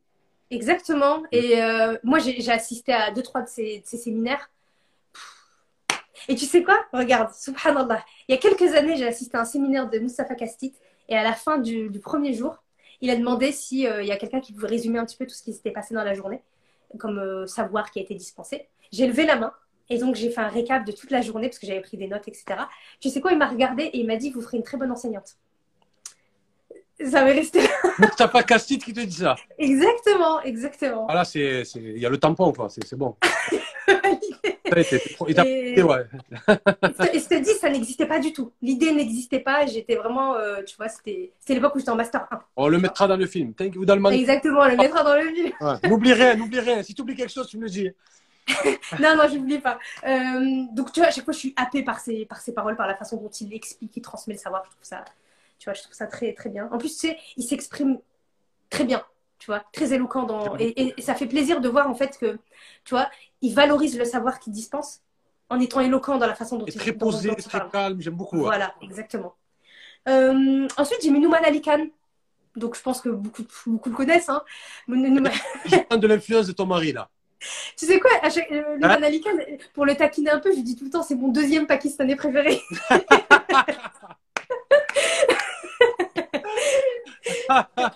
[0.51, 1.23] exactement.
[1.33, 4.49] Et euh, moi, j'ai j'ai assisté à deux, trois de ces, de ces séminaires.
[6.27, 6.77] Et tu sais quoi?
[6.93, 8.03] Regarde, subhanallah.
[8.27, 10.73] Il y a quelques années, j'ai assisté à un séminaire de Mustapha Kastit.
[11.07, 12.55] Et à la fin du, du premier jour,
[13.01, 15.41] il a demandé s'il y a quelqu'un qui pouvait résumer un petit peu tout ce
[15.41, 16.41] qui s'était passé dans la journée,
[16.99, 18.67] comme euh, savoir qui a été dispensé.
[18.91, 19.53] J'ai levé la main.
[19.91, 22.07] Et donc, j'ai fait un récap de toute la journée parce que j'avais pris des
[22.07, 22.43] notes, etc.
[22.99, 23.31] Tu sais quoi?
[23.31, 25.35] Il m'a regardé et il m'a dit Vous ferez une très bonne enseignante.
[27.03, 27.69] Ça m'est resté là.
[27.99, 29.35] Mustafa Kastit qui te dit ça.
[29.57, 31.07] Exactement, exactement.
[31.09, 32.67] Ah là, c'est, il y a le tampon, quoi.
[32.69, 33.15] C'est bon.
[33.87, 34.58] Ça, il t'a- il t'a-
[35.45, 36.05] Et- ouais.
[37.13, 38.51] Et je te dis, ça n'existait pas du tout.
[38.61, 39.65] L'idée n'existait pas.
[39.65, 42.39] J'étais vraiment, euh, tu vois, c'était l'époque où j'étais en master 1.
[42.55, 43.53] On le mettra dans le film.
[43.53, 44.11] Thank you, Dalman.
[44.13, 45.51] Exactement, on le mettra dans le film.
[45.61, 45.89] Ouais.
[45.89, 46.83] N'oublie rien, n'oublie rien.
[46.83, 47.89] Si tu oublies quelque chose, tu me le dis.
[48.99, 49.77] Non, non, j'oublie pas.
[50.07, 52.75] Euh, donc, tu vois, à chaque fois, je suis happée par ses, par ses paroles,
[52.75, 54.63] par la façon dont il explique, il transmet le savoir.
[54.65, 55.05] Je trouve ça,
[55.59, 56.67] tu vois, je trouve ça très, très bien.
[56.71, 57.99] En plus, tu sais, il s'exprime
[58.71, 59.03] très bien,
[59.39, 60.23] tu vois, très éloquent.
[60.23, 60.57] Dans...
[60.57, 62.37] Et, et- et ça fait plaisir de voir, en fait, que,
[62.83, 63.09] tu vois,
[63.41, 65.01] il valorise le savoir qu'il dispense
[65.49, 67.71] en étant éloquent dans la façon dont Et il très posé, très parle.
[67.71, 68.01] calme.
[68.01, 68.37] J'aime beaucoup.
[68.37, 68.43] ouais.
[68.43, 69.33] Voilà, exactement.
[70.07, 71.87] Euh, ensuite, j'ai mis Nouman Ali Khan.
[72.55, 74.29] Donc, je pense que beaucoup, beaucoup le connaissent.
[74.29, 74.43] Hein.
[74.87, 77.09] Je de l'influence de ton mari, là.
[77.77, 79.31] Tu sais quoi, chaque, euh, Nouman Hein Ali Khan,
[79.73, 82.15] pour le taquiner un peu, je lui dis tout le temps, c'est mon deuxième Pakistanais
[82.17, 82.59] préféré.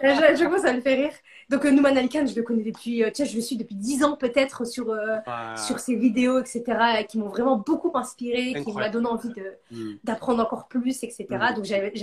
[0.02, 1.14] je, je commence à le faire rire.
[1.54, 4.04] Donc, euh, Nouman Alikan, je le connais depuis, euh, tiens, je le suis depuis 10
[4.04, 5.56] ans peut-être sur, euh, Ah.
[5.56, 6.64] sur ses vidéos, etc.,
[7.08, 9.30] qui m'ont vraiment beaucoup inspiré, qui m'a donné envie
[9.70, 9.92] Mm.
[10.04, 11.28] d'apprendre encore plus, etc.
[11.30, 11.54] Mhm.
[11.56, 11.94] Donc, j'avais,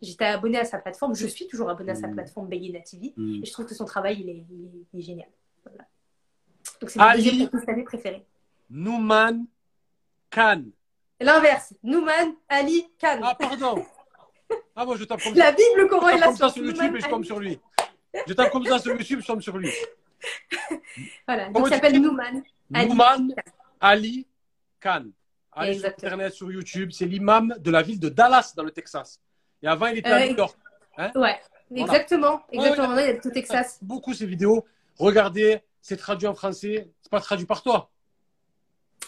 [0.00, 2.14] j'étais abonnée à sa plateforme, je suis toujours abonnée à sa Mhm.
[2.14, 3.42] plateforme Bayina TV, Mm.
[3.42, 5.28] et je trouve que son travail, il est, il est- il est génial.
[5.64, 5.84] Voilà.
[6.80, 7.24] Donc, c'est Ali.
[7.24, 8.24] mon deuxième pakistanais préféré.
[8.70, 9.46] Nouman
[10.30, 10.62] Khan.
[11.20, 13.18] L'inverse, Nouman Ali Khan.
[13.20, 13.84] Ah, pardon.
[14.74, 15.34] Ah, moi, je tape comme.
[15.34, 17.26] La Bible, le Coran et la comme ça sur YouTube Nouman et je tombe Ali.
[17.26, 17.58] sur lui.
[18.26, 19.70] Je tape comme ça sur YouTube, je tombe sur lui.
[21.26, 22.42] Voilà, donc Comment il tu s'appelle Nouman.
[22.74, 22.88] Ali.
[22.88, 23.34] Nouman
[23.80, 24.26] Ali
[24.80, 25.06] Khan.
[25.52, 25.88] Allez sur.
[25.88, 26.90] Internet, sur YouTube.
[26.92, 29.20] C'est l'imam de la ville de Dallas, dans le Texas.
[29.62, 30.56] Et avant, il était à Euh, New York.
[31.14, 31.40] Ouais,
[31.74, 32.42] exactement.
[32.52, 32.94] Exactement.
[32.94, 33.78] Ouais, il tout au Texas.
[33.82, 34.64] Beaucoup ces vidéos.
[34.98, 36.88] Regardez, c'est traduit en français.
[37.00, 37.90] C'est pas traduit par toi.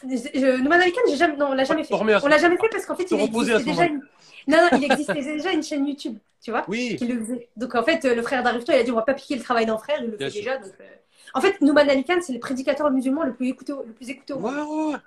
[0.02, 1.94] Je, Nouman Ali Khan, jamais, non, on l'a jamais fait.
[1.94, 4.02] À On l'a jamais fait parce qu'en fait, il à existait ce déjà une...
[4.48, 6.96] Non, non, il existait déjà une chaîne YouTube, tu vois, Oui.
[6.96, 7.48] qui le faisait.
[7.56, 9.42] Donc en fait, euh, le frère d'Arifto, il a dit on va pas piquer le
[9.42, 10.42] travail d'un frère, il le Bien fait sûr.
[10.42, 10.58] déjà.
[10.58, 10.84] Donc, euh,
[11.34, 14.10] En fait, Nouman Ali Khan, c'est le prédicateur musulman le plus écouté, au- le plus
[14.10, 14.68] écouté au Ouais, monde.
[14.88, 14.98] ouais, ouais.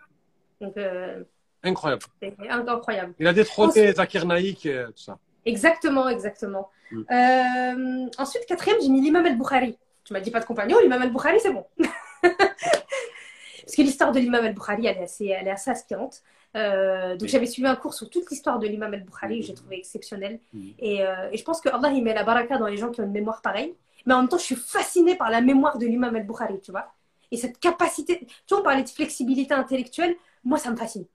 [0.61, 1.23] Donc euh,
[1.63, 2.03] Incroyable.
[2.49, 3.13] incroyable.
[3.19, 5.17] Il a détrôné Zakir Naïk, et tout ça.
[5.45, 6.69] Exactement, exactement.
[6.91, 7.01] Mm.
[7.11, 9.77] Euh, ensuite, quatrième, j'ai mis l'imam al-Bukhari.
[10.03, 11.65] Tu m'as dit pas de compagnon, l'imam al-Bukhari, c'est bon.
[12.21, 16.21] Parce que l'histoire de l'imam al-Bukhari, elle est assez, elle est assez inspirante.
[16.55, 17.27] Euh, donc Oui.
[17.27, 20.39] j'avais suivi un cours sur toute l'histoire de l'imam al-Bukhari, que j'ai trouvé exceptionnel.
[20.79, 23.01] Et, euh, et je pense que Allah, il met la baraka dans les gens qui
[23.01, 23.75] ont une mémoire pareille.
[24.05, 26.93] Mais en même temps, je suis fascinée par la mémoire de l'imam al-Bukhari, tu vois.
[27.31, 31.05] Et cette capacité, tu vois, on parlait de flexibilité intellectuelle, moi, ça me fascine.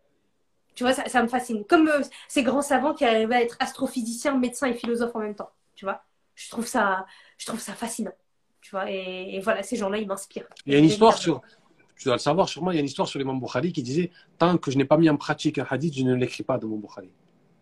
[0.75, 1.65] Tu vois, ça, ça me fascine.
[1.65, 5.35] Comme euh, ces grands savants qui arrivaient à être astrophysiciens, médecins et philosophes en même
[5.35, 6.03] temps, tu vois.
[6.35, 7.07] Je trouve ça,
[7.39, 8.13] je trouve ça fascinant,
[8.61, 8.91] tu vois.
[8.91, 10.49] Et, et voilà, ces gens-là, ils m'inspirent.
[10.67, 11.43] Il y a une histoire sur,
[12.01, 14.11] tu dois le savoir sûrement, il y a une histoire sur l'imam Bukhari qui disait
[14.39, 16.65] Tant que je n'ai pas mis en pratique un hadith, je ne l'écris pas de
[16.65, 17.11] mon Bukhari.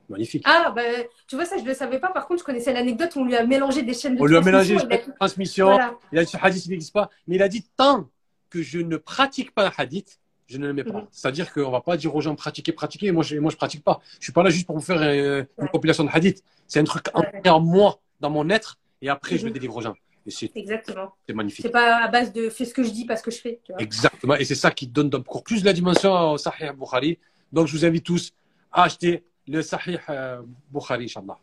[0.09, 0.43] Magnifique.
[0.47, 0.81] Ah, bah,
[1.27, 2.09] tu vois, ça, je ne le savais pas.
[2.11, 4.37] Par contre, je connaissais l'anecdote où on lui a mélangé des chaînes de On lui
[4.37, 5.67] a mélangé transmission, les il a- transmission.
[5.67, 5.95] Voilà.
[6.13, 7.11] Il a dit ce hadith, il n'existe pas.
[7.27, 8.09] Mais il a dit Tant
[8.49, 11.01] que je ne pratique pas un hadith, je ne le mets pas.
[11.01, 11.07] Mhm.
[11.11, 13.11] C'est-à-dire qu'on ne va pas dire aux gens pratiquer, pratiquer.
[13.13, 14.01] Moi, je ne moi, je pratique pas.
[14.13, 15.71] Je ne suis pas là juste pour vous faire euh, une Ouais.
[15.71, 16.43] compilation de hadith.
[16.69, 17.49] C'est un truc Ouais.
[17.51, 18.79] en moi, dans mon être.
[19.03, 19.55] Et après, je le Mhm.
[19.55, 19.95] délivre aux gens.
[20.29, 21.15] Et c'est Exactement.
[21.27, 21.65] c'est magnifique.
[21.65, 23.73] C'est pas à base de fais ce que je dis parce que je fais, tu
[23.73, 23.81] vois.
[23.83, 24.35] Exactement.
[24.37, 27.19] Et c'est ça qui donne encore plus la dimension au Sahih Bukhari.
[27.51, 28.25] Donc, je vous invite tous
[28.71, 31.39] à acheter le Sahih euh, Bukhari, Inch'Allah.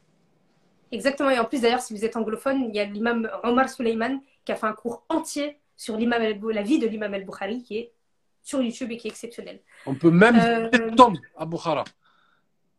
[0.91, 1.31] Exactement.
[1.31, 4.51] Et en plus, d'ailleurs, si vous êtes anglophone, il y a l'imam Omar Suleiman qui
[4.51, 6.21] a fait un cours entier sur l'imam
[6.51, 7.91] la vie de l'imam al-Bukhari qui est
[8.43, 9.59] sur YouTube et qui est exceptionnel.
[9.87, 11.83] On peut même Euh, tombe à Bukhara.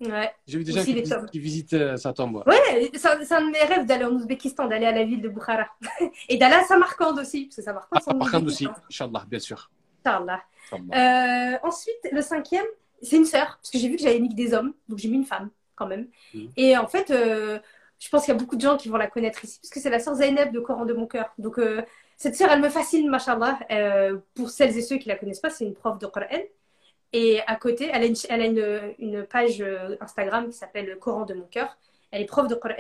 [0.01, 0.31] Ouais.
[0.47, 2.43] J'ai vu des gens Aussi qui, qui visitent euh, sa tombe.
[2.47, 2.55] ouais.
[2.55, 5.66] Ouais, c'est un, de mes rêves d'aller en Ouzbékistan, d'aller à la ville de Bukhara.
[6.28, 8.68] et d'aller à Samarkand aussi, parce que Samarkand, Ah, c'est par contre aussi.
[8.90, 9.70] Inch'Allah, bien sûr.
[10.05, 10.43] Inch'Allah.
[10.74, 12.66] Euh, ensuite, le cinquième,
[13.01, 15.09] c'est une sœur, parce que j'ai vu que j'avais mis que des hommes, donc j'ai
[15.09, 16.09] mis une femme quand même.
[16.35, 16.51] Mhm.
[16.56, 17.59] Et en fait, euh,
[17.98, 19.81] je pense qu'il y a beaucoup de gens qui vont la connaître ici, parce que
[19.81, 21.32] c'est la sœur Zainab de Coran de mon cœur.
[21.39, 21.81] Donc euh,
[22.18, 23.59] cette sœur, elle me fascine, machallah.
[24.35, 26.27] Pour celles et ceux qui la connaissent pas, c'est une prof de Coran.
[27.20, 30.88] Et à côté, elle a une, elle a une, une page euh, Instagram qui s'appelle
[30.98, 31.68] Coran de mon cœur.
[32.10, 32.74] Elle est prof de Coran.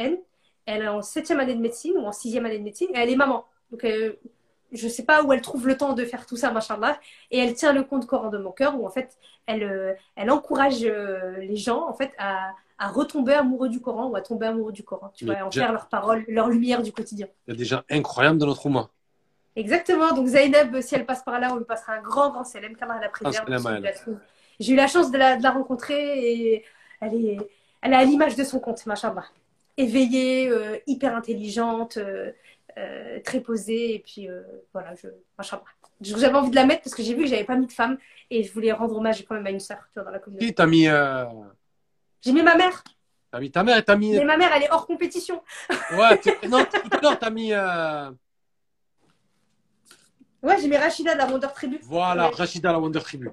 [0.66, 3.08] Elle est en septième année de médecine ou en sixième année de médecine et elle
[3.10, 3.40] est maman.
[3.70, 4.12] Donc euh,
[4.72, 6.98] je sais pas où elle trouve le temps de faire tout ça, machallah.
[7.30, 10.30] Et elle tient le compte Coran de mon cœur où en fait elle, euh, elle
[10.30, 14.46] encourage euh, les gens en fait à, à retomber amoureux du Coran ou à tomber
[14.46, 17.28] amoureux du Coran, tu vois, à en déjà- faire leur parole, leur lumière du quotidien.
[17.46, 18.90] Il y a des gens incroyables dans notre Oumma.
[19.56, 20.12] Exactement.
[20.12, 23.00] Donc Zainab, si elle passe par là, on lui passera un grand, grand salam, qu'Allah
[23.00, 23.44] la préserve.
[23.48, 24.14] J'ai eu la chance-
[24.60, 26.64] J'ai eu la chance de la, de la rencontrer et
[27.00, 27.38] elle est,
[27.82, 29.24] elle est à l'image de son compte, machallah.
[29.78, 32.32] Éveillée, euh, hyper intelligente, euh,
[32.78, 34.28] euh, très posée et puis
[34.72, 35.08] voilà, je,
[35.38, 35.62] machallah.
[36.02, 37.96] J'avais envie de la mettre parce que j'ai vu que j'avais pas mis de femme
[38.30, 40.46] et je voulais rendre hommage quand même à une sœur, tu vois, dans la communauté.
[40.46, 40.84] Qui t'as mis,
[42.22, 42.84] J'ai mis ma mère,
[43.30, 44.12] t'as mis ta mère et t'as mis.
[44.14, 45.42] mais ma mère, elle est hors compétition.
[45.92, 47.52] Ouais, non, tout à l'heure, t'as mis.
[50.46, 51.80] Ouais, j'ai mis Rachida de la Wonder Tribu.
[51.82, 52.34] Voilà, Ouais.
[52.36, 53.30] Rachida la Wonder Tribu.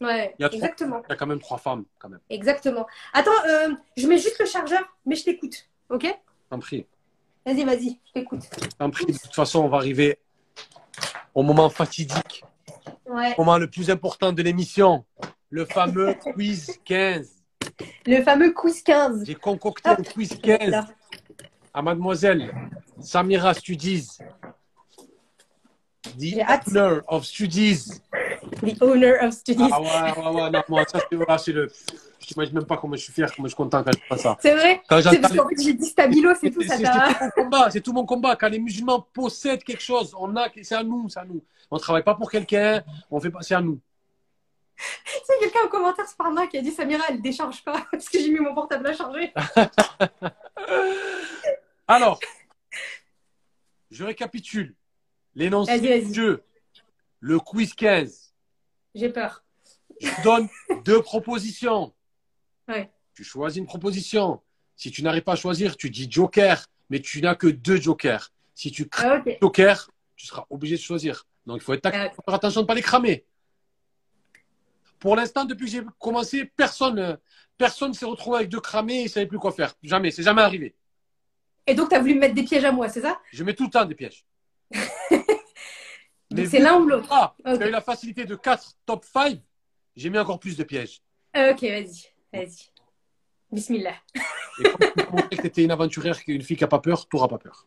[0.00, 1.02] Ouais, Il y a trois- exactement.
[1.08, 2.20] Il y a quand même trois femmes, quand même.
[2.30, 2.86] Exactement.
[3.12, 5.68] Attends, euh, je mets juste le chargeur, mais je t'écoute.
[5.88, 6.06] Ok
[6.50, 6.86] T'en prie.
[7.46, 8.42] Vas-y, vas-y, je t'écoute.
[8.78, 9.06] T'en prie.
[9.06, 10.18] De toute façon, on va arriver
[11.34, 12.44] au moment fatidique,
[13.06, 13.34] Ouais.
[13.36, 15.04] au moment le plus important de l'émission,
[15.50, 17.30] le fameux quiz 15.
[18.06, 19.24] Le fameux quiz 15.
[19.26, 20.86] J'ai concocté un quiz 15 Là.
[21.72, 22.54] à mademoiselle
[23.00, 24.08] Samira Studies.
[26.18, 28.00] The owner of Studies.
[28.60, 29.70] The owner of studies.
[29.72, 31.70] Ah ouais, ouais, ouais, non, moi, ça, c'est voilà, c'est le.
[32.20, 34.22] Je t'imagine même pas comment je suis fier, comment je suis content quand je fais
[34.22, 34.36] ça.
[34.40, 34.82] C'est vrai?
[34.88, 37.12] C'est parce qu'en fait, j'ai dit stabilo, c'est tout, ça c'est t'a...
[37.12, 38.36] tout mon combat, c'est tout mon combat.
[38.36, 41.42] Quand les musulmans possèdent quelque chose, on a, c'est à nous, c'est à nous.
[41.70, 43.80] On travaille pas pour quelqu'un, on fait pas, c'est à nous.
[45.24, 48.30] C'est quelqu'un en commentaire Sparma qui a dit Samira, elle décharge pas parce que j'ai
[48.30, 49.32] mis mon portable à charger.
[51.86, 52.18] Alors,
[53.90, 54.74] Je récapitule.
[55.34, 56.42] L'énoncé du jeu.
[57.20, 58.34] Le quiz 15.
[58.94, 59.44] J'ai peur.
[60.00, 60.48] Je donne
[60.84, 61.92] deux propositions.
[62.68, 62.90] Ouais.
[63.14, 64.40] Tu choisis une proposition.
[64.76, 68.32] Si tu n'arrives pas à choisir, tu dis joker, mais tu n'as que deux jokers.
[68.54, 69.38] Si tu crames Ah, ok.
[69.40, 71.26] joker, tu seras obligé de choisir.
[71.46, 73.24] Donc il faut être faut faire attention de ne pas les cramer.
[74.98, 77.18] Pour l'instant, depuis que j'ai commencé, personne
[77.58, 79.74] personne s'est retrouvé avec deux cramés et ne savait plus quoi faire.
[79.82, 80.74] Jamais, c'est jamais arrivé.
[81.66, 83.20] Et donc, tu as voulu me mettre des pièges à moi, c'est ça?
[83.32, 84.24] Je mets tout le temps des pièges.
[86.48, 87.08] C'est l'un ou l'autre.
[87.10, 89.40] Ah, tu as eu la facilité de 4 top 5,
[89.96, 91.02] j'ai mis encore plus de pièges.
[91.36, 92.06] Ok, vas-y.
[92.32, 92.70] Vas-y.
[93.52, 93.94] Bismillah.
[94.58, 94.62] Et
[95.04, 97.38] comme tu que étais une aventurière, une fille qui n'a pas peur, tu n'auras pas
[97.38, 97.66] peur.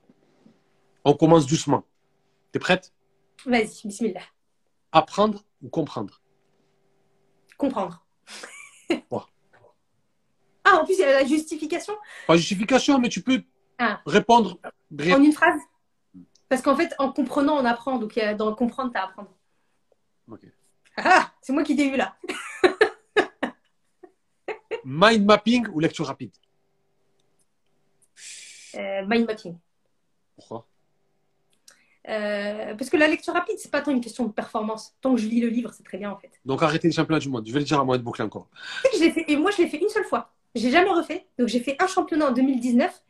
[1.06, 1.86] On commence doucement.
[2.52, 2.94] Tu es prête?
[3.46, 4.22] Vas-y, bismillah.
[4.92, 6.22] Apprendre ou comprendre?
[7.58, 8.06] Comprendre.
[9.10, 9.30] Quoi
[10.64, 11.94] Ah, en plus, il y a la justification
[12.28, 13.42] Pas justification, mais tu peux
[13.80, 14.02] Ah.
[14.06, 14.60] répondre
[14.92, 15.24] brièvement.
[15.24, 15.60] en une phrase?
[16.50, 17.98] Parce qu'en fait, en comprenant, on apprend.
[17.98, 19.34] Donc, dans comprendre, tu à apprendre.
[20.30, 20.46] Ok.
[20.98, 22.16] Ah, c'est moi qui t'ai eu là.
[24.84, 26.32] Mind mapping ou lecture rapide?
[28.76, 29.58] Euh, mind mapping.
[30.36, 30.66] Pourquoi?
[32.08, 34.96] Euh, parce que la lecture rapide, c'est pas tant une question de performance.
[35.02, 36.32] Tant que je lis le livre, c'est très bien en fait.
[36.46, 37.46] Donc arrêtez les championnats du monde.
[37.46, 38.48] Je vais le dire à moi de boucler encore.
[38.94, 40.34] Je fait, et moi, je l'ai fait une seule fois.
[40.56, 41.28] J'ai jamais refait.
[41.38, 43.04] Donc, j'ai fait un championnat en 2019.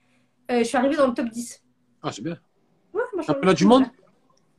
[0.50, 1.64] Euh, je suis arrivée dans le top 10.
[2.02, 2.40] Ah, c'est bien.
[3.18, 3.86] Moi, Championnat du monde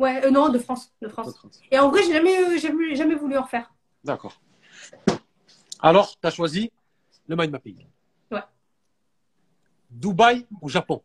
[0.00, 0.92] Ouais, euh, non, de France.
[1.00, 1.32] De France.
[1.70, 3.72] Et en vrai, j'ai jamais, euh, jamais, jamais voulu en refaire.
[4.02, 4.40] D'accord.
[5.78, 6.72] Alors, tu as choisi
[7.28, 7.86] le mind mapping.
[8.32, 8.40] Ouais.
[9.90, 11.00] Dubaï ou Japon?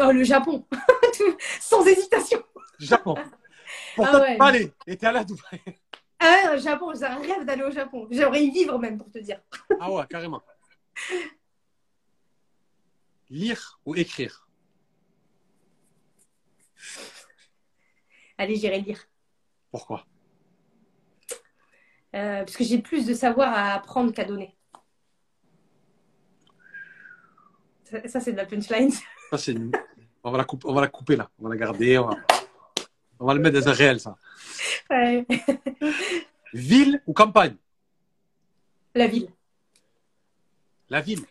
[0.00, 0.66] Oh, le Japon.
[1.60, 2.42] Sans hésitation.
[2.80, 3.14] Japon.
[3.94, 4.36] Pour Ah ouais.
[4.36, 4.72] pas allé.
[4.88, 5.60] Et t'es allé à Dubaï.
[6.18, 8.08] Ah, Japon, j'ai un rêve d'aller au Japon.
[8.10, 9.40] J'aimerais y vivre même, pour te dire.
[9.78, 10.42] Ah ouais, carrément.
[13.30, 14.48] Lire ou écrire?
[18.38, 19.06] Allez, j'irai lire.
[19.70, 20.06] Pourquoi?
[22.14, 24.56] Euh, parce que j'ai plus de savoir à apprendre qu'à donner.
[27.84, 28.90] Ça, ça, c'est de la punchline.
[29.30, 29.72] Ça, c'est une-
[30.22, 31.30] on, va la couper, on va la couper là.
[31.38, 31.96] On va la garder.
[31.98, 32.16] On va,
[33.18, 34.16] on va le mettre dans un réel, ça.
[34.90, 35.26] Ouais.
[36.52, 37.56] Ville ou campagne?
[38.94, 39.30] La ville.
[40.90, 41.24] La ville.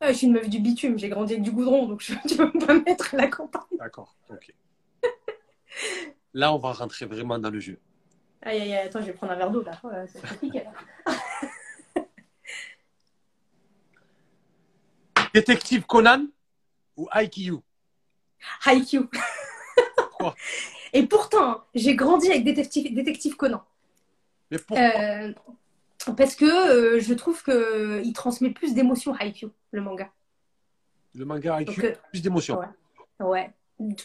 [0.00, 2.36] Ouais, je suis une meuf du bitume, j'ai grandi avec du goudron, donc je, tu
[2.36, 3.76] peux pas mettre la campagne.
[3.76, 4.14] D'accord.
[4.28, 4.52] Ok.
[6.34, 7.78] Là, on va rentrer vraiment dans le jeu.
[8.42, 9.78] Aïe, aïe, aïe, attends, je vais prendre un verre d'eau là.
[9.84, 10.72] Ouais, c'est compliqué là.
[15.34, 16.26] Détective Conan
[16.96, 17.54] ou IQ
[18.66, 19.08] Haikyuu.
[19.96, 20.34] Pourquoi?
[20.92, 23.62] Et pourtant, j'ai grandi avec Détective, Détective Conan.
[24.50, 24.84] Mais pourquoi?
[24.84, 25.32] Euh,
[26.16, 30.10] parce que euh, je trouve qu'il transmet plus d'émotions, Haikyuu, le manga.
[31.14, 32.58] Le manga IQ, Donc, euh, plus d'émotion.
[32.58, 32.66] ouais.
[33.20, 33.50] Ouais.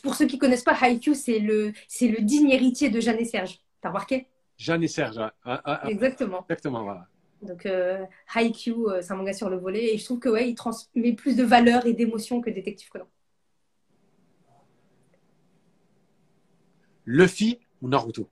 [0.03, 3.25] Pour ceux qui connaissent pas, Haikyuu, c'est le, c'est le digne héritier de Jeanne et
[3.25, 3.59] Serge.
[3.81, 4.27] T'as remarqué?
[4.57, 5.17] Jeanne et Serge.
[5.19, 5.31] hein.
[5.43, 6.41] Ah, ah, ah, Exactement.
[6.41, 7.07] exactement, voilà.
[7.41, 8.03] Donc, euh,
[8.35, 9.93] Haikyuu, euh, c'est un manga sur le volet.
[9.93, 13.07] Et je trouve que ouais, il transmet plus de valeur et d'émotion que Détective Conan.
[17.05, 18.29] Luffy ou Naruto?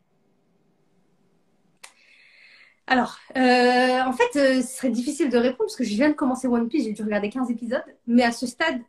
[2.88, 6.14] Alors, euh, en fait, euh, ce serait difficile de répondre parce que je viens de
[6.14, 7.84] commencer One Piece, j'ai dû regarder 15 épisodes.
[8.06, 8.80] Mais à ce stade,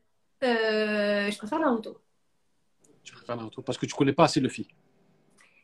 [0.45, 1.99] euh, je préfère Naruto.
[3.07, 4.67] Tu préfères Naruto parce que tu connais pas assez Luffy.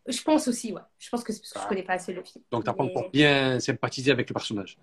[0.07, 0.81] Je pense aussi, ouais.
[0.99, 2.41] Je pense que c'est parce que je connais pas assez Luffy.
[2.53, 4.79] Donc, tu n'as pas encore bien sympathisé avec le personnage.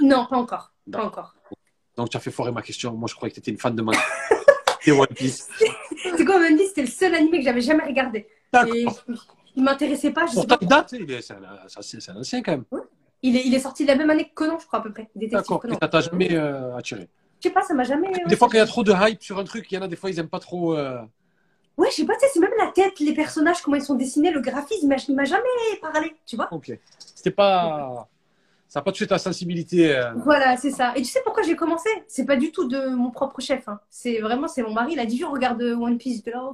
[0.00, 0.72] Non, pas encore.
[0.90, 1.34] Pas encore.
[1.96, 2.94] Donc, tu as fait foirer ma question.
[2.94, 3.98] Moi, je croyais que tu étais une fan de manga.
[4.86, 5.48] et One Piece.
[6.16, 8.28] C'est quoi, One Piece, c'était le seul animé que j'avais jamais regardé.
[8.68, 8.86] Et
[9.56, 10.58] il m'intéressait pas, je sais pas.
[10.60, 10.94] il date.
[11.20, 12.64] C'est un, ancien quand même.
[13.22, 14.92] Il est, il est sorti de la même année que Conan, je crois, à peu
[14.92, 15.10] près.
[15.16, 15.60] D'accord.
[15.60, 15.74] Conan.
[15.74, 17.08] Et ça t'a jamais euh, attiré?
[17.40, 18.08] Je sais pas, ça m'a jamais.
[18.08, 19.74] ouais, Des fois, ça- quand il y a trop de hype sur un truc, il
[19.74, 20.76] y en a des fois, ils aiment pas trop.
[20.76, 21.00] euh,
[21.76, 24.40] Ouais, je sais pas, c'est même la tête, les personnages, comment ils sont dessinés, le
[24.40, 25.42] graphisme, m'a- il m'a jamais
[25.80, 26.52] parlé, tu vois.
[26.52, 26.70] Ok.
[26.98, 28.08] C'était pas.
[28.68, 29.94] Ça n'a pas touché ta sensibilité.
[29.96, 30.92] euh, Voilà, c'est ça.
[30.96, 31.88] Et tu sais pourquoi j'ai commencé?
[32.08, 33.68] C'est pas du tout de mon propre chef.
[33.68, 33.80] hein.
[33.90, 34.92] C'est vraiment, c'est mon mari.
[34.94, 36.16] Il a dit, on regarde One Piece.
[36.16, 36.50] J'étais là.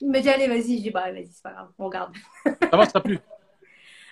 [0.00, 0.76] Il m'a dit, allez, vas-y.
[0.76, 2.12] J'ai dit, bah, vas-y, c'est pas grave, on regarde.
[2.44, 3.18] Ça va, ça t'a plu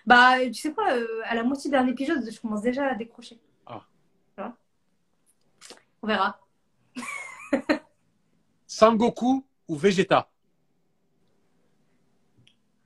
[0.05, 3.39] Bah, tu sais quoi, euh, à la moitié d'un épisode, je commence déjà à décrocher.
[3.67, 3.83] Ah.
[4.37, 4.57] Vois?
[6.03, 6.39] On verra.
[8.67, 10.31] Sangoku ou Vegeta?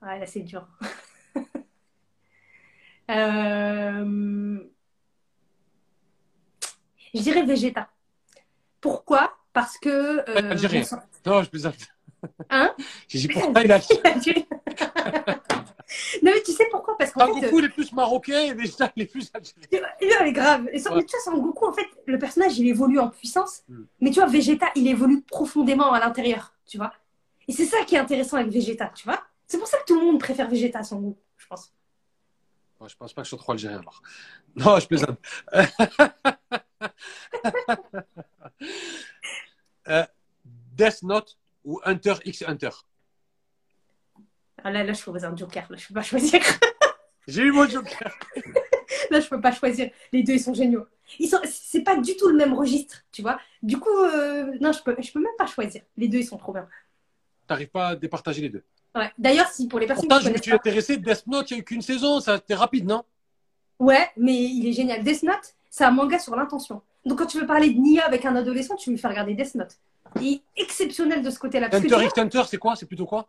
[0.03, 0.67] Ouais, là, c'est dur.
[3.11, 4.61] Euh,
[7.13, 7.91] Je dirais Vegeta.
[8.81, 9.37] Pourquoi?
[9.53, 9.89] Parce que.
[9.89, 10.83] euh, Algérien.
[10.83, 10.97] on sent-
[11.27, 11.75] Non, je plaisante.
[12.51, 12.73] Hein?
[13.09, 13.81] J'ai dit pourquoi il a.
[16.23, 16.97] non, mais tu sais pourquoi?
[16.99, 17.33] Parce qu'en fait.
[17.41, 19.89] Sangoku, il est plus marocain et Vegeta, il est plus algérien.
[20.03, 20.69] Non, mais grave.
[20.73, 20.97] Et sans- Ouais.
[20.99, 23.63] mais tu vois, Sangoku, en fait, le personnage, il évolue en puissance.
[23.69, 23.83] Mm.
[24.01, 26.55] Mais tu vois, Vegeta, il évolue profondément à l'intérieur.
[26.67, 26.93] Tu vois
[27.49, 29.21] Et c'est ça qui est intéressant avec Vegeta, tu vois.
[29.47, 31.73] C'est pour ça que tout le monde préfère Vegeta à son goût, je pense.
[32.87, 34.01] Je pense pas que je sois trop algérien alors.
[34.57, 35.19] Non, je plaisante.
[39.89, 40.05] Euh,
[40.45, 42.71] Death Note ou Hunter x Hunter?
[44.65, 45.67] Ah là, là, je choisis un joker.
[45.71, 46.41] Là, je peux pas choisir.
[47.27, 48.13] J'ai eu mon joker.
[49.11, 49.91] là, je peux pas choisir.
[50.13, 50.87] Les deux, ils sont géniaux.
[51.19, 53.39] Ils sont, c'est pas du tout le même registre, tu vois.
[53.63, 55.83] Du coup, euh, non, je peux, je peux même pas choisir.
[55.97, 56.67] Les deux, ils sont trop bien.
[57.47, 58.65] T'arrives pas à départager les deux.
[58.95, 59.11] Ouais.
[59.19, 60.97] D'ailleurs, si pour les personnes Pourtant, qui je me suis intéressé.
[60.97, 62.21] Death Note, il n'y a eu qu'une saison.
[62.21, 63.05] Ça, c'était rapide, non?
[63.79, 65.03] Ouais, mais il est génial.
[65.03, 66.83] Death Note, c'est un manga sur l'intention.
[67.05, 69.55] Donc, quand tu veux parler de Nia avec un adolescent, tu lui fais regarder Death
[69.55, 69.77] Note.
[70.21, 71.69] Il est exceptionnel de ce côté-là.
[71.73, 72.77] Hunter x Hunter, c'est quoi?
[72.77, 73.29] C'est plutôt quoi?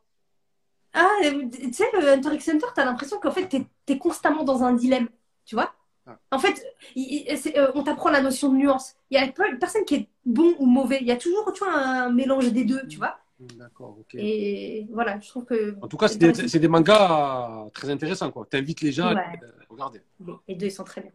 [0.93, 4.43] Ah, euh, tu sais, le Hunter x Hunter, t'as l'impression qu'en fait, t'es es constamment
[4.43, 5.07] dans un dilemme,
[5.45, 5.73] tu vois?
[6.05, 6.18] Ah.
[6.31, 6.61] En fait,
[6.95, 8.95] il- il- c'est, euh, on t'apprend la notion de nuance.
[9.09, 10.97] Il y a pas- personne qui est bon ou mauvais.
[11.01, 13.19] Il y a toujours, tu vois, un mélange des deux, tu vois?
[13.57, 14.15] D'accord, ok.
[14.15, 18.31] Et voilà, je trouve que En tout cas, c'est des, mangas très intéressants.
[18.31, 18.45] quoi.
[18.45, 19.39] T'invites les gens à Ouais.
[19.43, 20.01] euh, regarder.
[20.26, 21.11] les- les deux, ils sont très bien.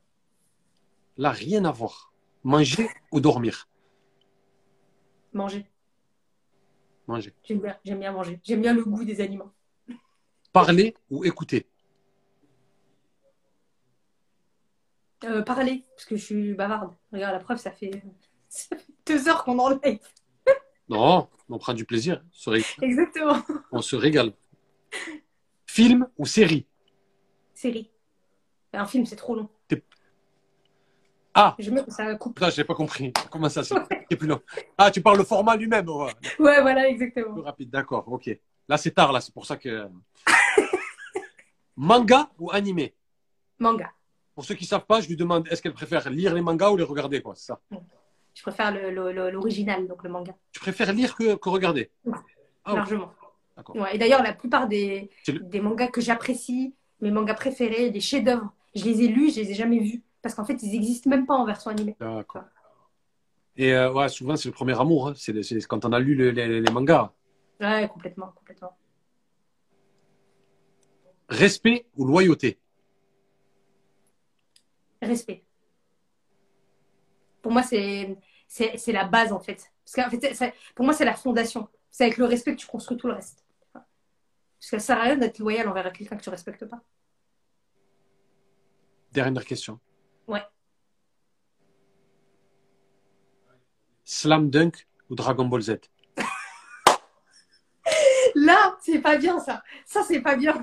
[1.19, 2.13] Là, rien à voir.
[2.45, 3.69] Manger ou dormir?
[5.33, 5.67] Manger.
[7.07, 7.33] Manger.
[7.45, 8.41] J'aime bien, j'aime bien manger.
[8.43, 9.53] J'aime bien le goût des aliments.
[10.57, 11.67] Parler ou écouter
[15.25, 16.95] Euh, parler, parce que je suis bavarde.
[17.13, 17.91] Regarde, la preuve, ça fait,
[18.49, 19.99] ça fait deux heures qu'on en live.
[20.89, 22.23] Non, on prend du plaisir.
[22.25, 23.37] On se ré- Exactement.
[23.73, 24.33] On se régale.
[25.67, 26.65] Film ou série?
[27.53, 27.91] Série.
[28.73, 29.49] Un film, c'est trop long.
[31.35, 31.83] Ah, Je me...
[31.91, 32.37] Ça coupe.
[32.37, 33.13] putain, j'ai pas compris.
[33.31, 33.75] Comment ça, c'est
[34.17, 34.41] plus long?
[34.79, 35.87] Ah, tu parles le format lui-même.
[35.89, 36.13] ouais.
[36.39, 37.43] Ouais, voilà, Plus exactement.
[37.43, 38.31] rapide, d'accord, ok.
[38.69, 39.87] Là, c'est tard, là, c'est pour ça que.
[41.77, 42.95] Manga ou animé?
[43.59, 43.93] Manga.
[44.35, 46.77] Pour ceux qui savent pas, je lui demande est-ce qu'elle préfère lire les mangas ou
[46.77, 47.61] les regarder, quoi, ça?
[48.35, 48.71] Je préfère
[49.33, 51.91] l'original, donc le manga, Tu préfères lire que, que regarder?
[52.65, 53.13] Ah, largement.
[53.75, 57.91] Ouais, et d'ailleurs, la plupart des, C'est le- des mangas que j'apprécie, mes mangas préférés,
[57.91, 60.03] des chefs-d'œuvre, je les ai lus, je les ai jamais vus.
[60.21, 61.97] Parce qu'en fait, ils existent même pas en version animée.
[61.99, 62.45] D'accord.
[63.57, 65.09] Et euh, ouais, souvent, c'est le premier amour.
[65.09, 65.13] hein.
[65.17, 65.33] C'est
[65.67, 67.13] quand on a lu le- les, les mangas.
[67.61, 68.77] Ouais, complètement, complètement.
[71.29, 72.59] Respect ou loyauté?
[75.03, 75.45] Respect.
[77.43, 78.17] Pour moi, c'est
[78.89, 79.71] la base, en fait.
[79.85, 81.69] Parce qu'en fait, pour moi, c'est la fondation.
[81.91, 83.45] C'est avec le respect que tu construis tout le reste.
[83.73, 86.83] Parce que ça sert à rien d'être loyal envers quelqu'un que tu respectes pas.
[89.13, 89.79] Dernière question.
[90.27, 90.43] Ouais.
[94.05, 95.79] Slam Dunk ou Dragon Ball Z?
[98.35, 99.63] Là, c'est pas bien ça.
[99.85, 100.63] Ça, c'est pas bien.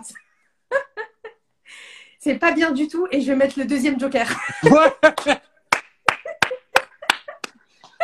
[2.19, 3.07] C'est pas bien du tout.
[3.11, 4.29] Et je vais mettre le deuxième joker.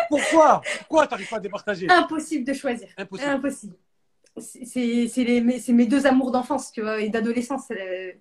[0.09, 0.61] Pourquoi?
[0.79, 1.87] Pourquoi t'arrives pas à départager?
[1.89, 2.87] Impossible de choisir.
[2.97, 3.31] Impossible.
[3.31, 3.75] Impossible.
[4.37, 7.69] C'est mes- mes deux amours d'enfance tu vois, et d'adolescence.
[7.71, 8.11] euh,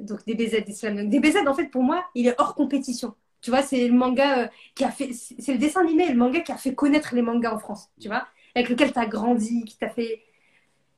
[0.00, 1.10] Donc DBZ et Slam Dunk.
[1.10, 3.14] DBZ, en fait, pour moi, il est hors compétition.
[3.40, 5.10] Tu vois, c'est le manga euh, qui a fait.
[5.12, 7.88] C'est le dessin animé le manga qui a fait connaître les mangas en France.
[8.00, 10.22] Tu vois, avec lequel tu as grandi, qui t'a fait.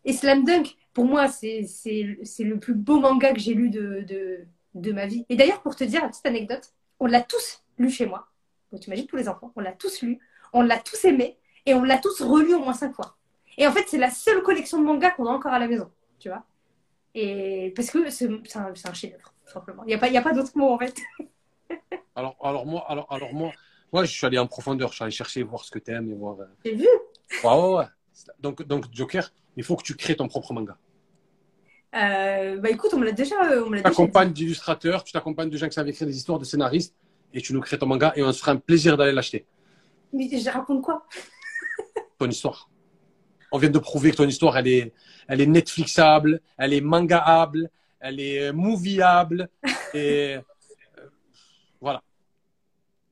[0.04, 1.62] Et Slam Dunk, pour moi, c'est
[2.40, 4.40] le plus beau manga que j'ai lu de, de,
[4.74, 5.24] de ma vie.
[5.28, 8.26] Et d'ailleurs, pour te dire une petite anecdote, on l'a tous lu chez moi.
[8.72, 10.18] Donc, tu imagines tous les enfants, on l'a tous lu,
[10.52, 13.16] on l'a tous aimé et on l'a tous relu au moins cinq fois.
[13.58, 15.90] Et en fait, c'est la seule collection de mangas qu'on a encore à la maison,
[16.18, 16.44] tu vois.
[17.14, 19.82] Et parce que c'est un, un chef-d'œuvre, simplement.
[19.84, 20.94] Il n'y a pas, il y a pas d'autre mot, en fait.
[22.14, 23.50] alors, alors moi, alors, alors moi,
[23.92, 24.90] moi, je suis allé en profondeur.
[24.90, 26.38] Je suis allé chercher, voir ce que t'aimes et voir.
[26.40, 26.86] euh, J'ai vu.
[27.42, 27.84] Ouais, ouais, ouais.
[28.38, 30.76] Donc, donc, Joker, il faut que tu crées ton propre manga.
[31.94, 35.12] Euh, bah écoute, on me l'a déjà, euh, on me l'a Tu t'accompagnes d'illustrateurs, tu
[35.12, 36.94] t'accompagnes de gens qui savent écrire des histoires, de scénaristes,
[37.34, 39.44] et tu nous crées ton manga et on se fera un plaisir d'aller l'acheter.
[40.12, 41.06] Mais je raconte quoi?
[42.18, 42.68] Ton histoire.
[43.52, 44.92] On vient de prouver que ton histoire, elle est,
[45.26, 49.48] elle est Netflixable, elle est mangaable, elle est euh, movieable,
[49.94, 50.40] et euh,
[51.80, 52.02] voilà.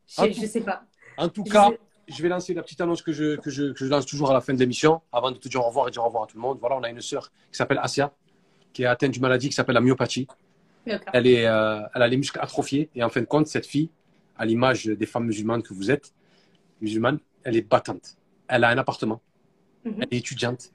[0.07, 0.85] je, je sais pas.
[1.17, 3.73] En tout Je cas, sais- je vais lancer la petite annonce que je, que, je,
[3.73, 5.89] que je lance toujours à la fin de l'émission, avant de te dire au revoir
[5.89, 6.59] et dire au revoir à tout le monde.
[6.61, 8.13] Voilà, on a une sœur qui s'appelle Asia,
[8.73, 10.27] qui est atteinte d'une maladie qui s'appelle la myopathie.
[11.13, 12.89] Elle, est, euh, elle a les muscles atrophiés.
[12.95, 13.91] Et en fin de compte, cette fille,
[14.37, 16.15] à l'image des femmes musulmanes que vous êtes,
[16.81, 18.17] musulmanes, elle est battante.
[18.47, 19.21] Elle a un appartement.
[19.85, 19.97] Mhm.
[19.99, 20.71] Elle est étudiante.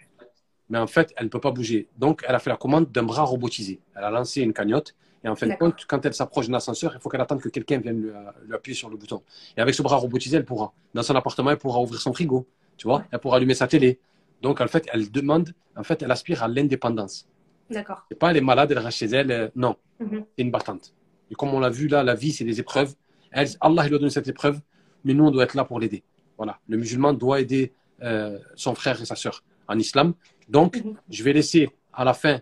[0.70, 1.88] Mais en fait, elle ne peut pas bouger.
[1.98, 3.80] Donc, elle a fait la commande d'un bras robotisé.
[3.96, 4.96] Elle a lancé une cagnotte.
[5.24, 7.50] Et en fin de compte, quand elle s'approche d'un ascenseur, il faut qu'elle attende que
[7.50, 9.22] quelqu'un vienne lui, euh, lui appuyer sur le bouton.
[9.56, 10.74] Et avec ce bras robotisé, elle pourra.
[10.94, 12.46] Dans son appartement, elle pourra ouvrir son frigo.
[12.78, 13.04] Tu vois Ouais.
[13.12, 14.00] Elle pourra allumer sa télé.
[14.42, 17.28] Donc, en fait, elle demande, en fait, elle aspire à l'indépendance.
[17.70, 18.06] D'accord.
[18.12, 19.32] C'est pas elle est malade, elle reste chez elle.
[19.32, 20.26] euh, non, Mhm.
[20.36, 20.94] c'est une battante.
[21.32, 22.94] Et comme on l'a vu là, la vie, c'est des épreuves.
[23.32, 24.60] Elle, Allah, il lui a donné cette épreuve,
[25.06, 26.04] mais nous, on doit être là pour l'aider.
[26.38, 26.60] Voilà.
[26.68, 27.72] Le musulman doit aider
[28.02, 29.44] euh, son frère et sa sœur.
[29.70, 30.14] En islam,
[30.50, 30.96] Donc, Mhm.
[31.10, 32.42] je vais laisser à la fin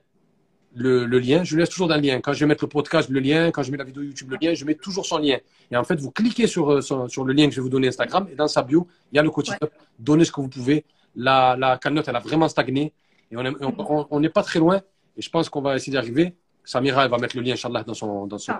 [0.73, 1.43] le, le lien.
[1.43, 2.19] Je laisse toujours dans le lien.
[2.21, 3.51] Quand je vais mettre le podcast, le lien.
[3.51, 4.53] Quand je mets la vidéo YouTube, le lien.
[4.53, 5.37] Je mets toujours son lien.
[5.69, 7.69] Et en fait, vous cliquez sur, euh, sur, sur le lien que je vais vous
[7.69, 8.27] donner Instagram.
[8.31, 9.69] Et dans sa bio, il y a le coaching Ouais.
[9.99, 10.85] Donnez ce que vous pouvez.
[11.15, 12.93] La, la elle a vraiment stagné.
[13.31, 14.77] Et on est- on- on on n'est pas très loin.
[15.17, 16.35] Et je pense qu'on va essayer d'y arriver.
[16.63, 18.53] Samira, elle va mettre le lien, Inch'Allah, dans son, dans son.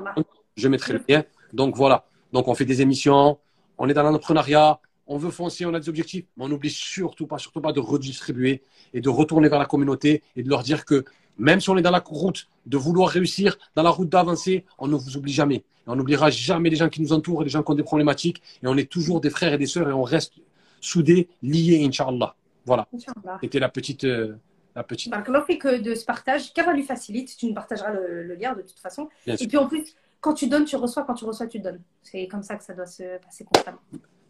[0.58, 1.24] Je mettrai le lien.
[1.54, 2.06] Donc voilà.
[2.34, 3.38] Donc on fait des émissions.
[3.78, 4.80] On est dans l'entrepreneuriat.
[5.12, 6.26] On veut foncer, on a des objectifs.
[6.38, 8.62] Mais on n'oublie surtout pas, surtout pas de redistribuer
[8.94, 11.04] et de retourner vers la communauté et de leur dire que
[11.38, 14.88] même si on est dans la route de vouloir réussir, dans la route d'avancer, on
[14.88, 15.56] ne vous oublie jamais.
[15.56, 18.42] Et on n'oubliera jamais les gens qui nous entourent, les gens qui ont des problématiques.
[18.64, 20.36] Et on est toujours des frères et des sœurs et on reste
[20.80, 22.34] soudés, liés, Inch'Allah.
[22.66, 22.88] Voilà.
[23.42, 24.36] C'était la petite, euh,
[24.76, 25.14] la petite.
[25.14, 26.54] Euh, de ce partage.
[26.54, 27.36] Qu'Allah lui facilite.
[27.36, 29.10] Tu nous partageras le, le lien de toute façon.
[29.26, 29.48] Bien Et sûr.
[29.50, 31.04] puis en plus, quand tu donnes, tu reçois.
[31.04, 31.82] Quand tu reçois, tu donnes.
[32.02, 33.80] C'est comme ça que ça doit se passer constamment.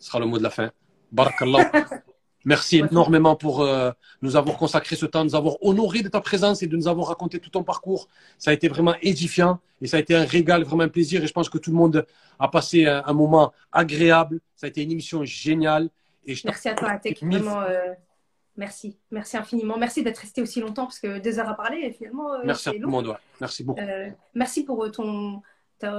[0.02, 0.72] Ce sera le mot de la fin.
[1.12, 1.72] Barakallah.
[2.44, 3.92] Merci énormément pour euh,
[4.24, 7.10] nous avoir consacré ce temps, nous avoir honoré de ta présence et de nous avoir
[7.10, 8.08] raconté tout ton parcours.
[8.40, 11.24] Ça a été vraiment édifiant et ça a été un régal, vraiment un plaisir.
[11.24, 12.04] Et je pense que tout le monde
[12.40, 14.40] a passé un, un moment agréable.
[14.56, 15.90] Ça a été une émission géniale.
[16.26, 17.24] Et je Merci à toi, Atek.
[17.24, 17.94] Vraiment, euh,
[18.58, 18.98] merci.
[19.12, 19.78] Merci infiniment.
[19.78, 22.72] Merci d'être resté aussi longtemps parce que deux heures à parler, finalement, euh, Merci à
[22.72, 22.88] c'est tout long.
[22.88, 23.08] le monde.
[23.10, 23.18] ouais.
[23.40, 23.82] Merci beaucoup.
[23.82, 25.44] Euh, merci pour ton,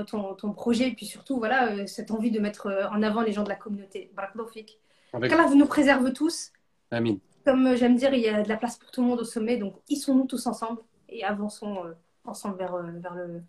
[0.06, 3.22] ton, ton projet et puis surtout voilà, euh, cette envie de mettre euh, en avant
[3.22, 4.10] les gens de la communauté.
[4.14, 4.78] Barakallahu fik.
[5.12, 6.52] Avec Qu'Allah nous préserve tous.
[6.90, 7.16] Amin.
[7.44, 9.24] Comme euh, j'aime dire, il y a de la place pour tout le monde au
[9.24, 11.92] sommet, donc hissons-nous tous ensemble et avançons euh,
[12.24, 13.42] ensemble vers, vers, le,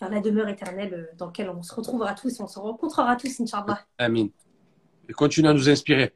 [0.00, 3.40] vers la demeure éternelle dans laquelle on se retrouvera tous et on se rencontrera tous,
[3.40, 3.80] Inch'Allah.
[3.98, 4.28] Amin.
[5.08, 6.14] Et continue à nous inspirer.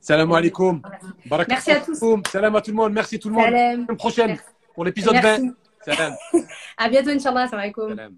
[0.00, 0.82] Salam alaikum.
[1.26, 2.22] Barakallahu Merci à tous.
[2.30, 2.92] Salam à tout le monde.
[2.92, 3.44] Merci tout le monde.
[3.44, 3.78] À Salam.
[3.78, 4.44] la semaine prochaine Merci.
[4.74, 5.42] pour l'épisode Merci.
[5.86, 5.94] 20.
[5.94, 6.14] Salam.
[6.76, 7.46] À bientôt, Inch'Allah.
[7.46, 7.88] Salam alaikum.
[7.90, 8.16] Salam.